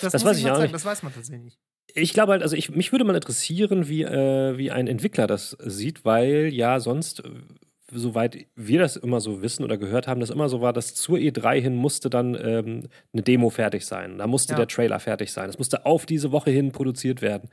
das, 0.00 0.12
das 0.12 0.24
weiß 0.24 0.38
ich 0.38 0.50
auch 0.50 0.60
nicht. 0.60 0.72
Das 0.72 0.84
weiß 0.84 1.02
man 1.02 1.12
tatsächlich 1.12 1.44
nicht. 1.44 1.58
Ich 1.94 2.12
glaube 2.12 2.32
halt, 2.32 2.42
also 2.42 2.56
ich, 2.56 2.70
mich 2.70 2.92
würde 2.92 3.04
mal 3.04 3.14
interessieren, 3.14 3.88
wie, 3.88 4.02
äh, 4.02 4.56
wie 4.56 4.70
ein 4.70 4.86
Entwickler 4.86 5.26
das 5.26 5.56
sieht, 5.60 6.04
weil 6.04 6.48
ja 6.52 6.80
sonst 6.80 7.22
soweit 7.92 8.46
wir 8.56 8.78
das 8.78 8.96
immer 8.96 9.20
so 9.20 9.42
wissen 9.42 9.64
oder 9.64 9.76
gehört 9.76 10.08
haben, 10.08 10.20
das 10.20 10.30
immer 10.30 10.48
so 10.48 10.60
war, 10.60 10.72
dass 10.72 10.94
zur 10.94 11.18
E3 11.18 11.60
hin 11.60 11.76
musste 11.76 12.10
dann 12.10 12.34
ähm, 12.34 12.82
eine 13.12 13.22
Demo 13.22 13.50
fertig 13.50 13.84
sein. 13.86 14.18
Da 14.18 14.26
musste 14.26 14.54
ja. 14.54 14.56
der 14.56 14.66
Trailer 14.66 14.98
fertig 14.98 15.32
sein. 15.32 15.46
Das 15.46 15.58
musste 15.58 15.86
auf 15.86 16.06
diese 16.06 16.32
Woche 16.32 16.50
hin 16.50 16.72
produziert 16.72 17.22
werden. 17.22 17.48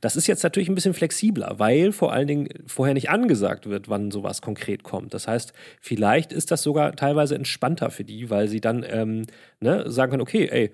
Das 0.00 0.16
ist 0.16 0.26
jetzt 0.26 0.42
natürlich 0.42 0.68
ein 0.68 0.74
bisschen 0.74 0.94
flexibler, 0.94 1.58
weil 1.58 1.92
vor 1.92 2.12
allen 2.12 2.26
Dingen 2.26 2.48
vorher 2.66 2.94
nicht 2.94 3.10
angesagt 3.10 3.68
wird, 3.68 3.88
wann 3.88 4.10
sowas 4.10 4.42
konkret 4.42 4.82
kommt. 4.82 5.14
Das 5.14 5.28
heißt, 5.28 5.52
vielleicht 5.80 6.32
ist 6.32 6.50
das 6.50 6.62
sogar 6.62 6.96
teilweise 6.96 7.34
entspannter 7.34 7.90
für 7.90 8.04
die, 8.04 8.30
weil 8.30 8.48
sie 8.48 8.60
dann 8.60 8.84
ähm, 8.88 9.26
ne, 9.60 9.90
sagen 9.90 10.10
können, 10.10 10.22
okay, 10.22 10.48
ey, 10.50 10.72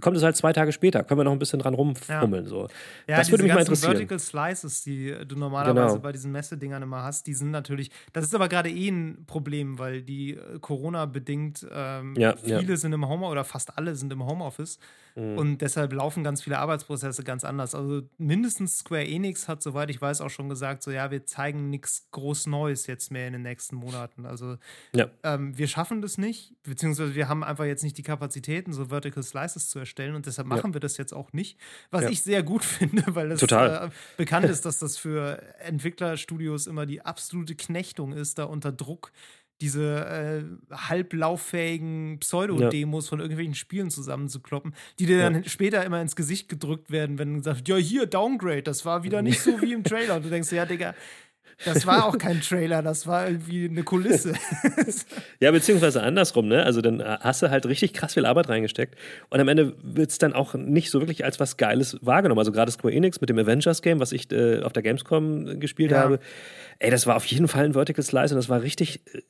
kommt 0.00 0.16
es 0.16 0.22
halt 0.22 0.36
zwei 0.36 0.52
Tage 0.52 0.72
später, 0.72 1.02
können 1.02 1.20
wir 1.20 1.24
noch 1.24 1.32
ein 1.32 1.38
bisschen 1.38 1.58
dran 1.58 1.74
rumfummeln. 1.74 2.44
Ja. 2.44 2.48
So. 2.50 2.68
Ja, 3.08 3.16
das 3.16 3.30
würde 3.30 3.44
mich 3.44 3.52
mal 3.52 3.60
interessieren. 3.60 3.92
Vertical 3.92 4.18
Slices, 4.18 4.82
die 4.82 5.14
du 5.26 5.36
normalerweise 5.36 5.94
genau. 5.94 6.02
bei 6.02 6.12
diesen 6.12 6.30
Messedingern 6.30 6.82
immer 6.82 7.02
hast, 7.02 7.26
die 7.26 7.34
sind 7.34 7.50
natürlich, 7.50 7.90
das 8.12 8.24
ist 8.24 8.34
aber 8.34 8.48
gerade 8.48 8.70
eh 8.70 8.88
ein 8.88 9.24
Problem, 9.26 9.78
weil 9.78 10.02
die 10.02 10.34
äh, 10.34 10.58
Corona-bedingt, 10.60 11.66
ähm, 11.72 12.14
ja, 12.16 12.36
viele 12.36 12.76
sind 12.76 12.92
im 12.92 13.08
Homeoffice 13.08 13.32
oder 13.32 13.44
fast 13.44 13.76
alle 13.76 13.96
sind 13.96 14.12
im 14.12 14.24
Homeoffice 14.24 14.78
mhm. 15.16 15.38
und 15.38 15.58
deshalb 15.58 15.92
laufen 15.92 16.22
ganz 16.22 16.42
viele 16.42 16.58
Arbeitsprozesse 16.58 17.24
ganz 17.24 17.44
anders. 17.44 17.74
Also 17.74 18.02
mindestens 18.18 18.78
Square 18.78 19.06
Enix 19.06 19.48
hat, 19.48 19.62
soweit 19.62 19.90
ich 19.90 20.00
weiß, 20.00 20.20
auch 20.20 20.30
schon 20.30 20.48
gesagt, 20.48 20.82
so 20.82 20.90
ja, 20.90 21.10
wir 21.10 21.26
zeigen 21.26 21.70
nichts 21.70 22.08
groß 22.12 22.46
Neues 22.46 22.86
jetzt 22.86 23.10
mehr 23.10 23.26
in 23.26 23.32
den 23.32 23.42
nächsten 23.42 23.76
Monaten. 23.76 24.26
Also 24.26 24.58
ähm, 25.24 25.58
wir 25.58 25.66
schaffen 25.66 26.02
das 26.02 26.18
nicht, 26.18 26.54
beziehungsweise 26.62 27.14
wir 27.14 27.28
haben 27.28 27.42
einfach 27.42 27.64
jetzt 27.64 27.82
nicht 27.82 27.98
die 27.98 28.02
Kapazitäten, 28.02 28.72
so 28.72 28.86
Vertical 28.86 29.22
Slices 29.22 29.71
zu 29.72 29.78
erstellen 29.78 30.14
und 30.14 30.26
deshalb 30.26 30.46
machen 30.46 30.70
ja. 30.70 30.74
wir 30.74 30.80
das 30.80 30.96
jetzt 30.96 31.12
auch 31.12 31.32
nicht. 31.32 31.58
Was 31.90 32.04
ja. 32.04 32.10
ich 32.10 32.22
sehr 32.22 32.42
gut 32.42 32.64
finde, 32.64 33.02
weil 33.14 33.32
es 33.32 33.42
äh, 33.42 33.90
bekannt 34.16 34.46
ist, 34.46 34.64
dass 34.64 34.78
das 34.78 34.96
für 34.96 35.42
Entwicklerstudios 35.60 36.66
immer 36.66 36.86
die 36.86 37.02
absolute 37.04 37.56
Knechtung 37.56 38.12
ist, 38.12 38.38
da 38.38 38.44
unter 38.44 38.70
Druck 38.70 39.12
diese 39.60 40.04
äh, 40.04 40.74
halblauffähigen 40.74 42.18
Pseudo-Demos 42.18 43.06
ja. 43.06 43.10
von 43.10 43.20
irgendwelchen 43.20 43.54
Spielen 43.54 43.90
zusammenzukloppen, 43.90 44.74
die 44.98 45.06
dir 45.06 45.18
dann 45.18 45.44
später 45.44 45.84
immer 45.84 46.02
ins 46.02 46.16
Gesicht 46.16 46.48
gedrückt 46.48 46.90
werden, 46.90 47.18
wenn 47.18 47.34
du 47.34 47.42
sagst, 47.42 47.68
ja, 47.68 47.76
hier, 47.76 48.06
Downgrade, 48.06 48.64
das 48.64 48.84
war 48.84 49.04
wieder 49.04 49.22
nicht 49.22 49.40
so 49.40 49.62
wie 49.62 49.72
im 49.72 49.84
Trailer. 49.84 50.16
Und 50.16 50.24
du 50.24 50.30
denkst, 50.30 50.50
ja, 50.50 50.66
Digga, 50.66 50.94
Das 51.64 51.86
war 51.86 52.06
auch 52.06 52.18
kein 52.18 52.40
Trailer, 52.40 52.82
das 52.82 53.06
war 53.06 53.28
irgendwie 53.28 53.68
eine 53.68 53.82
Kulisse. 53.82 54.34
ja, 55.40 55.50
beziehungsweise 55.50 56.02
andersrum, 56.02 56.48
ne? 56.48 56.64
Also 56.64 56.80
dann 56.80 57.00
äh, 57.00 57.18
hast 57.20 57.42
du 57.42 57.50
halt 57.50 57.66
richtig 57.66 57.92
krass 57.92 58.14
viel 58.14 58.26
Arbeit 58.26 58.48
reingesteckt 58.48 58.96
und 59.30 59.40
am 59.40 59.48
Ende 59.48 59.74
wird 59.82 60.10
es 60.10 60.18
dann 60.18 60.32
auch 60.32 60.54
nicht 60.54 60.90
so 60.90 61.00
wirklich 61.00 61.24
als 61.24 61.40
was 61.40 61.56
Geiles 61.56 61.98
wahrgenommen. 62.00 62.38
Also 62.38 62.52
gerade 62.52 62.70
Square 62.70 62.94
Enix 62.94 63.20
mit 63.20 63.30
dem 63.30 63.38
Avengers-Game, 63.38 64.00
was 64.00 64.12
ich 64.12 64.30
äh, 64.32 64.62
auf 64.62 64.72
der 64.72 64.82
Gamescom 64.82 65.60
gespielt 65.60 65.92
ja. 65.92 65.98
habe, 65.98 66.18
ey, 66.78 66.90
das 66.90 67.06
war 67.06 67.16
auf 67.16 67.24
jeden 67.26 67.48
Fall 67.48 67.64
ein 67.64 67.74
Vertical 67.74 68.02
Slice 68.02 68.34
und 68.34 68.36
das 68.36 68.48
war 68.48 68.62
richtig 68.62 69.00
äh, 69.14 69.22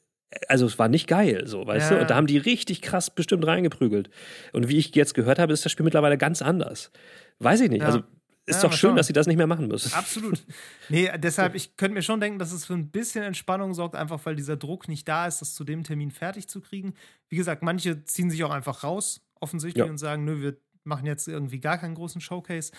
also 0.49 0.67
es 0.67 0.79
war 0.79 0.89
nicht 0.89 1.09
geil, 1.09 1.43
so, 1.47 1.67
weißt 1.67 1.91
ja. 1.91 1.97
du? 1.97 2.03
Und 2.03 2.11
da 2.11 2.15
haben 2.15 2.27
die 2.27 2.39
richtig 2.39 2.81
krass 2.81 3.11
bestimmt 3.11 3.47
reingeprügelt. 3.47 4.09
Und 4.53 4.69
wie 4.69 4.79
ich 4.79 4.95
jetzt 4.95 5.15
gehört 5.15 5.39
habe, 5.39 5.53
ist 5.53 5.65
das 5.65 5.73
Spiel 5.73 5.85
mittlerweile 5.85 6.17
ganz 6.17 6.41
anders. 6.41 6.91
Weiß 7.39 7.61
ich 7.61 7.71
nicht. 7.71 7.83
Ja. 7.83 7.89
Also 7.89 8.03
ist 8.45 8.57
ja, 8.57 8.69
doch 8.69 8.73
schön, 8.73 8.89
schauen. 8.91 8.97
dass 8.97 9.07
sie 9.07 9.13
das 9.13 9.27
nicht 9.27 9.37
mehr 9.37 9.47
machen 9.47 9.69
müssen. 9.69 9.93
Absolut. 9.93 10.45
Nee, 10.89 11.11
deshalb, 11.17 11.55
ich 11.55 11.77
könnte 11.77 11.95
mir 11.95 12.03
schon 12.03 12.21
denken, 12.21 12.39
dass 12.39 12.53
es 12.53 12.67
für 12.67 12.75
ein 12.75 12.91
bisschen 12.91 13.23
Entspannung 13.23 13.73
sorgt, 13.73 13.95
einfach 13.95 14.21
weil 14.27 14.37
dieser 14.37 14.57
Druck 14.57 14.89
nicht 14.89 15.09
da 15.09 15.27
ist, 15.27 15.41
das 15.41 15.55
zu 15.55 15.65
dem 15.65 15.85
Termin 15.85 16.11
fertig 16.11 16.49
zu 16.49 16.61
kriegen. 16.61 16.95
Wie 17.29 17.37
gesagt, 17.37 17.63
manche 17.63 18.05
ziehen 18.05 18.31
sich 18.31 18.45
auch 18.45 18.51
einfach 18.51 18.85
raus, 18.85 19.25
offensichtlich, 19.41 19.85
ja. 19.85 19.91
und 19.91 19.99
sagen, 19.99 20.25
nö, 20.25 20.43
wir 20.43 20.57
machen 20.85 21.07
jetzt 21.07 21.29
irgendwie 21.29 21.61
gar 21.61 21.79
keinen 21.79 21.95
großen 21.95 22.21
Showcase. 22.21 22.73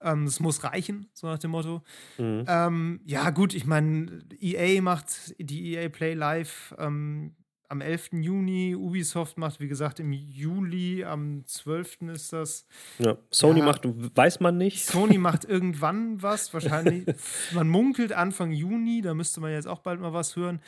Ähm, 0.00 0.24
es 0.24 0.40
muss 0.40 0.64
reichen, 0.64 1.08
so 1.14 1.26
nach 1.28 1.38
dem 1.38 1.52
Motto. 1.52 1.82
Mhm. 2.18 2.44
Ähm, 2.46 3.00
ja, 3.04 3.30
gut, 3.30 3.54
ich 3.54 3.64
meine, 3.64 4.20
EA 4.40 4.82
macht 4.82 5.34
die 5.38 5.74
EA 5.74 5.88
Play 5.88 6.14
Live 6.14 6.74
ähm, 6.78 7.34
am 7.74 7.80
11. 7.80 8.10
Juni. 8.12 8.76
Ubisoft 8.76 9.36
macht, 9.36 9.58
wie 9.58 9.66
gesagt, 9.66 9.98
im 9.98 10.12
Juli, 10.12 11.04
am 11.04 11.44
12. 11.44 12.02
ist 12.12 12.32
das. 12.32 12.66
Ja, 13.00 13.18
Sony 13.32 13.58
ja, 13.58 13.64
macht, 13.64 13.82
weiß 13.84 14.38
man 14.38 14.56
nicht. 14.56 14.86
Sony 14.86 15.18
macht 15.18 15.44
irgendwann 15.48 16.22
was, 16.22 16.54
wahrscheinlich. 16.54 17.04
man 17.52 17.68
munkelt 17.68 18.12
Anfang 18.12 18.52
Juni, 18.52 19.02
da 19.02 19.12
müsste 19.12 19.40
man 19.40 19.50
jetzt 19.50 19.66
auch 19.66 19.80
bald 19.80 20.00
mal 20.00 20.12
was 20.12 20.36
hören. 20.36 20.60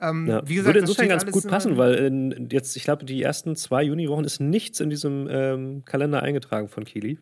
Ähm, 0.00 0.28
ja, 0.28 0.40
wie 0.46 0.54
gesagt, 0.54 0.68
würde 0.68 0.78
insofern 0.78 1.08
ganz 1.08 1.26
gut 1.26 1.48
passen, 1.48 1.76
weil 1.76 1.94
in, 1.94 2.48
jetzt, 2.50 2.76
ich 2.76 2.84
glaube, 2.84 3.04
die 3.04 3.20
ersten 3.20 3.56
zwei 3.56 3.82
Juniwochen 3.82 4.24
ist 4.24 4.40
nichts 4.40 4.78
in 4.78 4.88
diesem 4.88 5.26
ähm, 5.28 5.84
Kalender 5.84 6.22
eingetragen 6.22 6.68
von 6.68 6.84
Kili. 6.84 7.18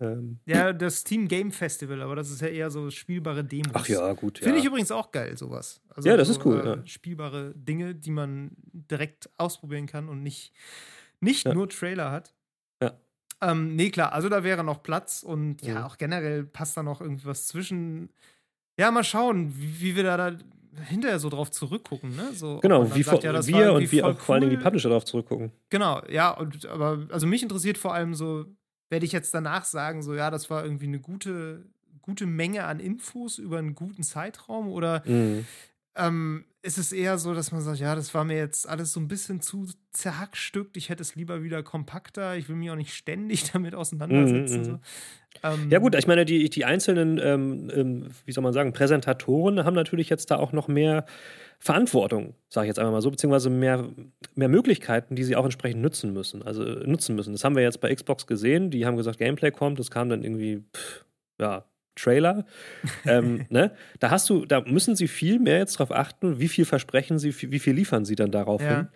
Ähm. 0.00 0.38
Ja, 0.46 0.72
das 0.72 1.04
Team 1.04 1.28
Game 1.28 1.52
Festival, 1.52 2.02
aber 2.02 2.16
das 2.16 2.30
ist 2.30 2.40
ja 2.40 2.48
eher 2.48 2.70
so 2.70 2.90
spielbare 2.90 3.44
Demos. 3.44 3.72
Ach 3.74 3.86
ja, 3.86 4.12
gut. 4.12 4.38
Finde 4.38 4.58
ich 4.58 4.64
übrigens 4.64 4.90
auch 4.90 5.12
geil, 5.12 5.36
sowas. 5.36 5.80
Also 5.88 6.08
ja, 6.08 6.16
das 6.16 6.28
so, 6.28 6.34
ist 6.34 6.46
cool. 6.46 6.60
Äh, 6.60 6.66
ja. 6.66 6.86
Spielbare 6.86 7.52
Dinge, 7.54 7.94
die 7.94 8.10
man 8.10 8.52
direkt 8.72 9.30
ausprobieren 9.38 9.86
kann 9.86 10.08
und 10.08 10.22
nicht, 10.22 10.52
nicht 11.20 11.46
ja. 11.46 11.54
nur 11.54 11.68
Trailer 11.68 12.10
hat. 12.10 12.34
Ja. 12.82 12.98
Ähm, 13.40 13.76
nee, 13.76 13.90
klar, 13.90 14.12
also 14.12 14.28
da 14.28 14.42
wäre 14.42 14.64
noch 14.64 14.82
Platz 14.82 15.22
und 15.22 15.62
ja, 15.62 15.74
ja 15.74 15.86
auch 15.86 15.96
generell 15.96 16.44
passt 16.44 16.76
da 16.76 16.82
noch 16.82 17.00
irgendwas 17.00 17.46
zwischen. 17.46 18.10
Ja, 18.76 18.90
mal 18.90 19.04
schauen, 19.04 19.54
wie, 19.56 19.80
wie 19.80 19.96
wir 19.96 20.02
da, 20.02 20.16
da 20.16 20.36
hinterher 20.88 21.20
so 21.20 21.28
drauf 21.28 21.52
zurückgucken, 21.52 22.16
ne? 22.16 22.32
So, 22.32 22.58
genau, 22.58 22.92
wie 22.94 23.02
sagt, 23.04 23.22
ja, 23.22 23.46
wir 23.46 23.72
und 23.72 23.92
wie 23.92 24.02
auch 24.02 24.08
cool. 24.08 24.14
vor 24.16 24.34
allen 24.34 24.42
Dingen 24.42 24.58
die 24.58 24.62
Publisher 24.62 24.88
darauf 24.88 25.04
zurückgucken. 25.04 25.52
Genau, 25.70 26.02
ja, 26.08 26.32
und, 26.32 26.66
aber 26.66 27.06
also 27.10 27.28
mich 27.28 27.44
interessiert 27.44 27.78
vor 27.78 27.94
allem 27.94 28.14
so, 28.14 28.46
werde 28.90 29.06
ich 29.06 29.12
jetzt 29.12 29.34
danach 29.34 29.64
sagen, 29.64 30.02
so 30.02 30.14
ja, 30.14 30.30
das 30.30 30.50
war 30.50 30.64
irgendwie 30.64 30.86
eine 30.86 31.00
gute, 31.00 31.64
gute 32.02 32.26
Menge 32.26 32.64
an 32.64 32.80
Infos 32.80 33.38
über 33.38 33.58
einen 33.58 33.74
guten 33.74 34.02
Zeitraum 34.02 34.68
oder 34.68 35.02
mhm. 35.06 35.46
ähm, 35.96 36.44
ist 36.62 36.78
es 36.78 36.92
eher 36.92 37.18
so, 37.18 37.34
dass 37.34 37.52
man 37.52 37.60
sagt, 37.60 37.78
ja, 37.78 37.94
das 37.94 38.14
war 38.14 38.24
mir 38.24 38.38
jetzt 38.38 38.68
alles 38.68 38.92
so 38.92 39.00
ein 39.00 39.08
bisschen 39.08 39.40
zu 39.40 39.66
zerhackstückt, 39.92 40.76
ich 40.76 40.88
hätte 40.88 41.02
es 41.02 41.14
lieber 41.14 41.42
wieder 41.42 41.62
kompakter, 41.62 42.36
ich 42.36 42.48
will 42.48 42.56
mich 42.56 42.70
auch 42.70 42.76
nicht 42.76 42.94
ständig 42.94 43.50
damit 43.52 43.74
auseinandersetzen. 43.74 44.60
Mhm. 44.60 44.64
So. 44.64 44.80
Ähm, 45.42 45.70
ja 45.70 45.78
gut, 45.78 45.94
ich 45.94 46.06
meine, 46.06 46.24
die, 46.24 46.48
die 46.48 46.64
einzelnen, 46.64 47.18
ähm, 47.18 47.70
ähm, 47.74 48.06
wie 48.24 48.32
soll 48.32 48.42
man 48.42 48.52
sagen, 48.52 48.72
Präsentatoren 48.72 49.64
haben 49.64 49.74
natürlich 49.74 50.08
jetzt 50.08 50.30
da 50.30 50.36
auch 50.36 50.52
noch 50.52 50.68
mehr 50.68 51.04
Verantwortung, 51.64 52.34
sage 52.50 52.66
ich 52.66 52.68
jetzt 52.68 52.78
einfach 52.78 52.92
mal 52.92 53.00
so, 53.00 53.10
beziehungsweise 53.10 53.48
mehr, 53.48 53.88
mehr 54.34 54.48
Möglichkeiten, 54.48 55.16
die 55.16 55.24
sie 55.24 55.34
auch 55.34 55.46
entsprechend 55.46 55.80
nutzen 55.80 56.12
müssen. 56.12 56.42
Also 56.42 56.62
nutzen 56.62 57.16
müssen. 57.16 57.32
Das 57.32 57.42
haben 57.42 57.56
wir 57.56 57.62
jetzt 57.62 57.80
bei 57.80 57.94
Xbox 57.94 58.26
gesehen. 58.26 58.70
Die 58.70 58.84
haben 58.84 58.98
gesagt, 58.98 59.16
Gameplay 59.16 59.50
kommt. 59.50 59.78
Das 59.78 59.90
kam 59.90 60.10
dann 60.10 60.22
irgendwie, 60.22 60.62
pff, 60.76 61.06
ja, 61.40 61.64
Trailer. 61.96 62.44
ähm, 63.06 63.46
ne? 63.48 63.70
Da 63.98 64.10
hast 64.10 64.28
du, 64.28 64.44
da 64.44 64.60
müssen 64.60 64.94
sie 64.94 65.08
viel 65.08 65.38
mehr 65.38 65.56
jetzt 65.56 65.80
darauf 65.80 65.90
achten, 65.90 66.38
wie 66.38 66.48
viel 66.48 66.66
versprechen 66.66 67.18
sie, 67.18 67.34
wie 67.50 67.58
viel 67.58 67.72
liefern 67.72 68.04
sie 68.04 68.14
dann 68.14 68.30
darauf 68.30 68.60
ja. 68.60 68.68
hin. 68.68 68.88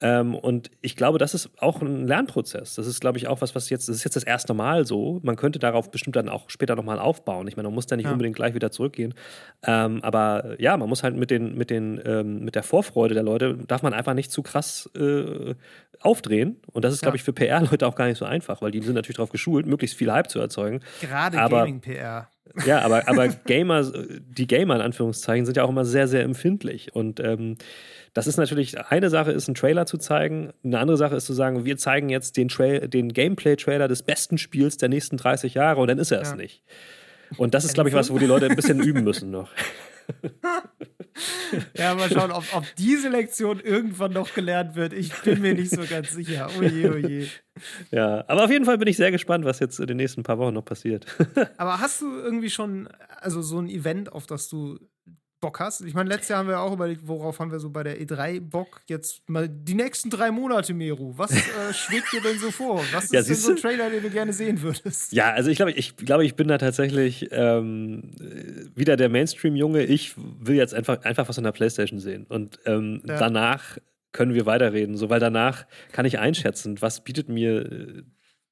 Ähm, 0.00 0.34
und 0.34 0.70
ich 0.80 0.96
glaube, 0.96 1.18
das 1.18 1.34
ist 1.34 1.50
auch 1.58 1.80
ein 1.80 2.06
Lernprozess. 2.06 2.74
Das 2.74 2.86
ist, 2.86 3.00
glaube 3.00 3.18
ich, 3.18 3.28
auch 3.28 3.40
was, 3.40 3.54
was 3.54 3.70
jetzt, 3.70 3.88
das 3.88 3.96
ist 3.96 4.04
jetzt 4.04 4.16
das 4.16 4.24
erste 4.24 4.52
Mal 4.52 4.86
so. 4.86 5.20
Man 5.22 5.36
könnte 5.36 5.58
darauf 5.58 5.90
bestimmt 5.90 6.16
dann 6.16 6.28
auch 6.28 6.50
später 6.50 6.74
nochmal 6.74 6.98
aufbauen. 6.98 7.46
Ich 7.48 7.56
meine, 7.56 7.68
man 7.68 7.74
muss 7.74 7.86
da 7.86 7.96
nicht 7.96 8.06
ja. 8.06 8.12
unbedingt 8.12 8.36
gleich 8.36 8.54
wieder 8.54 8.70
zurückgehen. 8.70 9.14
Ähm, 9.62 10.02
aber 10.02 10.60
ja, 10.60 10.76
man 10.76 10.88
muss 10.88 11.02
halt 11.02 11.16
mit 11.16 11.30
den, 11.30 11.54
mit 11.56 11.70
den, 11.70 12.00
ähm, 12.04 12.44
mit 12.44 12.54
der 12.54 12.64
Vorfreude 12.64 13.14
der 13.14 13.22
Leute, 13.22 13.56
darf 13.66 13.82
man 13.82 13.94
einfach 13.94 14.14
nicht 14.14 14.32
zu 14.32 14.42
krass 14.42 14.90
äh, 14.96 15.54
aufdrehen. 16.00 16.60
Und 16.72 16.84
das 16.84 16.92
ist, 16.92 17.02
ja. 17.02 17.06
glaube 17.06 17.16
ich, 17.16 17.22
für 17.22 17.32
PR-Leute 17.32 17.86
auch 17.86 17.94
gar 17.94 18.06
nicht 18.06 18.18
so 18.18 18.24
einfach, 18.24 18.62
weil 18.62 18.72
die 18.72 18.82
sind 18.82 18.94
natürlich 18.94 19.16
darauf 19.16 19.30
geschult, 19.30 19.66
möglichst 19.66 19.96
viel 19.96 20.12
Hype 20.12 20.28
zu 20.28 20.40
erzeugen. 20.40 20.80
Gerade 21.00 21.36
Gaming-PR. 21.36 22.28
Ja, 22.66 22.82
aber, 22.82 23.08
aber 23.08 23.28
Gamer, 23.28 23.90
die 24.20 24.46
Gamer 24.46 24.76
in 24.76 24.80
Anführungszeichen, 24.82 25.46
sind 25.46 25.56
ja 25.56 25.64
auch 25.64 25.70
immer 25.70 25.84
sehr, 25.84 26.06
sehr 26.06 26.22
empfindlich. 26.22 26.94
Und 26.94 27.20
ähm, 27.20 27.56
das 28.14 28.28
ist 28.28 28.36
natürlich, 28.36 28.78
eine 28.80 29.10
Sache 29.10 29.32
ist, 29.32 29.48
einen 29.48 29.56
Trailer 29.56 29.86
zu 29.86 29.98
zeigen. 29.98 30.52
Eine 30.62 30.78
andere 30.78 30.96
Sache 30.96 31.16
ist 31.16 31.26
zu 31.26 31.32
sagen, 31.32 31.64
wir 31.64 31.76
zeigen 31.76 32.08
jetzt 32.08 32.36
den, 32.36 32.48
den 32.48 33.12
Gameplay-Trailer 33.12 33.88
des 33.88 34.04
besten 34.04 34.38
Spiels 34.38 34.76
der 34.76 34.88
nächsten 34.88 35.16
30 35.16 35.54
Jahre 35.54 35.80
und 35.80 35.88
dann 35.88 35.98
ist 35.98 36.12
er 36.12 36.22
es 36.22 36.30
ja. 36.30 36.36
nicht. 36.36 36.62
Und 37.36 37.54
das 37.54 37.64
ist, 37.64 37.74
glaube 37.74 37.88
ich, 37.88 37.94
was, 37.94 38.10
wo 38.10 38.18
die 38.18 38.26
Leute 38.26 38.46
ein 38.46 38.56
bisschen 38.56 38.80
üben 38.84 39.02
müssen 39.02 39.30
noch. 39.32 39.50
ja, 41.76 41.94
mal 41.94 42.10
schauen, 42.10 42.30
ob, 42.30 42.44
ob, 42.54 42.64
diese 42.76 43.08
Lektion 43.08 43.58
irgendwann 43.58 44.12
noch 44.12 44.34
gelernt 44.34 44.76
wird. 44.76 44.92
Ich 44.92 45.12
bin 45.22 45.40
mir 45.40 45.54
nicht 45.54 45.70
so 45.70 45.82
ganz 45.88 46.10
sicher. 46.10 46.50
Oje, 46.58 46.92
oje. 46.92 47.28
Ja, 47.90 48.24
aber 48.28 48.44
auf 48.44 48.50
jeden 48.50 48.64
Fall 48.64 48.78
bin 48.78 48.88
ich 48.88 48.96
sehr 48.96 49.10
gespannt, 49.10 49.44
was 49.44 49.60
jetzt 49.60 49.80
in 49.80 49.86
den 49.86 49.96
nächsten 49.96 50.22
paar 50.22 50.38
Wochen 50.38 50.54
noch 50.54 50.64
passiert. 50.64 51.06
aber 51.56 51.80
hast 51.80 52.00
du 52.00 52.18
irgendwie 52.18 52.50
schon, 52.50 52.88
also 53.20 53.42
so 53.42 53.58
ein 53.58 53.68
Event, 53.68 54.12
auf 54.12 54.26
das 54.26 54.48
du 54.48 54.78
Bock 55.44 55.60
hast. 55.60 55.82
Ich 55.82 55.92
meine, 55.92 56.08
letztes 56.08 56.30
Jahr 56.30 56.38
haben 56.38 56.48
wir 56.48 56.58
auch 56.58 56.72
überlegt, 56.72 57.06
worauf 57.06 57.38
haben 57.38 57.52
wir 57.52 57.60
so 57.60 57.68
bei 57.68 57.82
der 57.82 58.00
E3 58.00 58.40
Bock. 58.40 58.80
Jetzt 58.88 59.28
mal 59.28 59.46
die 59.46 59.74
nächsten 59.74 60.08
drei 60.08 60.30
Monate, 60.30 60.72
Meru. 60.72 61.12
Was 61.18 61.32
äh, 61.32 61.42
schwebt 61.74 62.10
dir 62.14 62.22
denn 62.22 62.38
so 62.38 62.50
vor? 62.50 62.82
Was 62.94 63.12
ja, 63.12 63.20
ist 63.20 63.28
denn 63.28 63.36
so 63.36 63.50
ein 63.50 63.56
Trailer, 63.56 63.90
den 63.90 64.02
du 64.02 64.08
gerne 64.08 64.32
sehen 64.32 64.62
würdest? 64.62 65.12
Ja, 65.12 65.32
also 65.32 65.50
ich 65.50 65.56
glaube, 65.56 65.72
ich, 65.72 65.96
glaube, 65.96 66.24
ich 66.24 66.34
bin 66.34 66.48
da 66.48 66.56
tatsächlich 66.56 67.28
ähm, 67.30 68.10
wieder 68.74 68.96
der 68.96 69.10
Mainstream-Junge. 69.10 69.82
Ich 69.82 70.14
will 70.16 70.56
jetzt 70.56 70.72
einfach, 70.72 71.02
einfach 71.02 71.28
was 71.28 71.36
an 71.36 71.44
der 71.44 71.52
Playstation 71.52 71.98
sehen. 71.98 72.24
Und 72.26 72.58
ähm, 72.64 73.02
ja. 73.04 73.18
danach 73.18 73.76
können 74.12 74.32
wir 74.32 74.46
weiterreden. 74.46 74.96
So, 74.96 75.10
weil 75.10 75.20
danach 75.20 75.66
kann 75.92 76.06
ich 76.06 76.18
einschätzen, 76.18 76.80
was 76.80 77.04
bietet 77.04 77.28
mir 77.28 77.70
äh, 77.70 78.02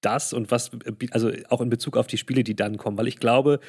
das 0.02 0.34
und 0.34 0.50
was, 0.50 0.72
äh, 0.84 0.92
also 1.12 1.32
auch 1.48 1.62
in 1.62 1.70
Bezug 1.70 1.96
auf 1.96 2.06
die 2.06 2.18
Spiele, 2.18 2.44
die 2.44 2.54
dann 2.54 2.76
kommen. 2.76 2.98
Weil 2.98 3.08
ich 3.08 3.18
glaube, 3.18 3.60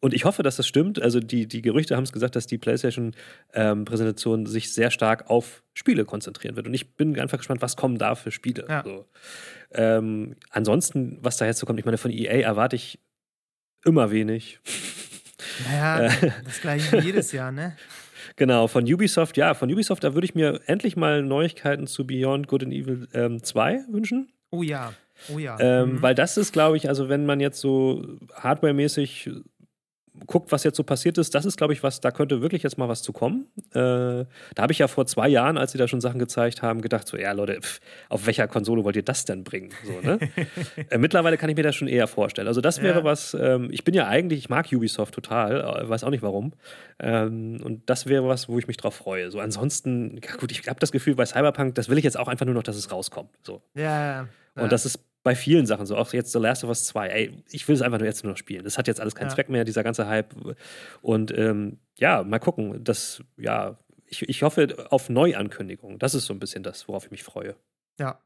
und 0.00 0.12
ich 0.12 0.24
hoffe, 0.24 0.42
dass 0.42 0.56
das 0.56 0.66
stimmt. 0.66 1.00
Also 1.00 1.20
die, 1.20 1.46
die 1.46 1.62
Gerüchte 1.62 1.96
haben 1.96 2.04
es 2.04 2.12
gesagt, 2.12 2.36
dass 2.36 2.46
die 2.46 2.58
PlayStation-Präsentation 2.58 4.40
ähm, 4.40 4.46
sich 4.46 4.72
sehr 4.72 4.90
stark 4.90 5.30
auf 5.30 5.62
Spiele 5.72 6.04
konzentrieren 6.04 6.56
wird. 6.56 6.66
Und 6.66 6.74
ich 6.74 6.94
bin 6.94 7.18
einfach 7.18 7.38
gespannt, 7.38 7.62
was 7.62 7.76
kommen 7.76 7.98
da 7.98 8.14
für 8.14 8.30
Spiele. 8.30 8.66
Ja. 8.68 8.82
So. 8.84 9.06
Ähm, 9.72 10.36
ansonsten, 10.50 11.18
was 11.22 11.38
da 11.38 11.46
jetzt 11.46 11.58
so 11.58 11.66
kommt, 11.66 11.78
ich 11.78 11.86
meine, 11.86 11.98
von 11.98 12.10
EA 12.10 12.40
erwarte 12.40 12.76
ich 12.76 12.98
immer 13.84 14.10
wenig. 14.10 14.60
Naja, 15.66 16.06
äh, 16.06 16.30
das 16.44 16.60
gleiche 16.60 16.98
wie 16.98 17.06
jedes 17.06 17.32
Jahr, 17.32 17.52
ne? 17.52 17.76
Genau, 18.34 18.66
von 18.66 18.84
Ubisoft, 18.84 19.38
ja, 19.38 19.54
von 19.54 19.72
Ubisoft, 19.72 20.04
da 20.04 20.12
würde 20.12 20.26
ich 20.26 20.34
mir 20.34 20.60
endlich 20.66 20.94
mal 20.94 21.22
Neuigkeiten 21.22 21.86
zu 21.86 22.06
Beyond 22.06 22.48
Good 22.48 22.64
and 22.64 22.72
Evil 22.72 23.08
ähm, 23.14 23.42
2 23.42 23.84
wünschen. 23.88 24.30
Oh 24.50 24.62
ja. 24.62 24.92
Oh 25.32 25.38
ja. 25.38 25.56
Ähm, 25.58 25.92
mhm. 25.92 26.02
Weil 26.02 26.14
das 26.14 26.36
ist, 26.36 26.52
glaube 26.52 26.76
ich, 26.76 26.88
also 26.88 27.08
wenn 27.08 27.24
man 27.24 27.40
jetzt 27.40 27.60
so 27.60 28.18
hardwaremäßig 28.34 29.30
guckt, 30.26 30.52
was 30.52 30.64
jetzt 30.64 30.76
so 30.76 30.82
passiert 30.82 31.18
ist, 31.18 31.34
das 31.34 31.44
ist, 31.44 31.56
glaube 31.56 31.72
ich, 31.72 31.82
was, 31.82 32.00
da 32.00 32.10
könnte 32.10 32.40
wirklich 32.40 32.62
jetzt 32.62 32.78
mal 32.78 32.88
was 32.88 33.02
zu 33.02 33.12
kommen. 33.12 33.46
Äh, 33.70 33.74
da 33.74 34.26
habe 34.58 34.72
ich 34.72 34.78
ja 34.78 34.88
vor 34.88 35.06
zwei 35.06 35.28
Jahren, 35.28 35.58
als 35.58 35.72
sie 35.72 35.78
da 35.78 35.88
schon 35.88 36.00
Sachen 36.00 36.18
gezeigt 36.18 36.62
haben, 36.62 36.80
gedacht, 36.80 37.06
so, 37.06 37.16
ja, 37.16 37.32
Leute, 37.32 37.60
pf, 37.60 37.80
auf 38.08 38.26
welcher 38.26 38.48
Konsole 38.48 38.84
wollt 38.84 38.96
ihr 38.96 39.02
das 39.02 39.24
denn 39.24 39.44
bringen? 39.44 39.70
So, 39.84 40.00
ne? 40.00 40.18
äh, 40.90 40.98
mittlerweile 40.98 41.36
kann 41.36 41.50
ich 41.50 41.56
mir 41.56 41.62
das 41.62 41.76
schon 41.76 41.88
eher 41.88 42.06
vorstellen. 42.06 42.48
Also, 42.48 42.60
das 42.60 42.82
wäre 42.82 43.00
ja. 43.00 43.04
was, 43.04 43.34
ähm, 43.38 43.68
ich 43.70 43.84
bin 43.84 43.94
ja 43.94 44.06
eigentlich, 44.06 44.40
ich 44.40 44.48
mag 44.48 44.66
Ubisoft 44.72 45.14
total, 45.14 45.60
äh, 45.60 45.88
weiß 45.88 46.04
auch 46.04 46.10
nicht 46.10 46.22
warum. 46.22 46.52
Ähm, 46.98 47.60
und 47.62 47.88
das 47.88 48.06
wäre 48.06 48.26
was, 48.26 48.48
wo 48.48 48.58
ich 48.58 48.66
mich 48.66 48.76
drauf 48.76 48.94
freue. 48.94 49.30
So, 49.30 49.40
ansonsten, 49.40 50.20
ja, 50.24 50.36
gut, 50.36 50.50
ich 50.50 50.66
habe 50.68 50.80
das 50.80 50.92
Gefühl, 50.92 51.14
bei 51.14 51.26
Cyberpunk, 51.26 51.74
das 51.74 51.88
will 51.88 51.98
ich 51.98 52.04
jetzt 52.04 52.18
auch 52.18 52.28
einfach 52.28 52.46
nur 52.46 52.54
noch, 52.54 52.62
dass 52.62 52.76
es 52.76 52.90
rauskommt. 52.90 53.30
So. 53.42 53.62
Ja. 53.74 54.28
Und 54.54 54.72
das 54.72 54.86
ist 54.86 55.00
bei 55.26 55.34
vielen 55.34 55.66
Sachen 55.66 55.86
so, 55.86 55.96
auch 55.96 56.12
jetzt 56.12 56.30
The 56.30 56.38
Last 56.38 56.62
of 56.62 56.68
Us 56.68 56.84
2, 56.84 57.08
ey, 57.08 57.42
ich 57.50 57.66
will 57.66 57.74
es 57.74 57.82
einfach 57.82 57.98
nur 57.98 58.06
jetzt 58.06 58.22
nur 58.22 58.30
noch 58.30 58.38
spielen. 58.38 58.62
Das 58.62 58.78
hat 58.78 58.86
jetzt 58.86 59.00
alles 59.00 59.16
keinen 59.16 59.26
ja. 59.26 59.34
Zweck 59.34 59.48
mehr, 59.48 59.64
dieser 59.64 59.82
ganze 59.82 60.06
Hype. 60.06 60.36
Und 61.02 61.36
ähm, 61.36 61.80
ja, 61.98 62.22
mal 62.22 62.38
gucken. 62.38 62.84
Das, 62.84 63.24
ja, 63.36 63.76
ich, 64.04 64.22
ich 64.28 64.44
hoffe 64.44 64.86
auf 64.90 65.08
Neuankündigungen. 65.08 65.98
Das 65.98 66.14
ist 66.14 66.26
so 66.26 66.32
ein 66.32 66.38
bisschen 66.38 66.62
das, 66.62 66.86
worauf 66.86 67.06
ich 67.06 67.10
mich 67.10 67.24
freue. 67.24 67.56
Ja. 67.98 68.22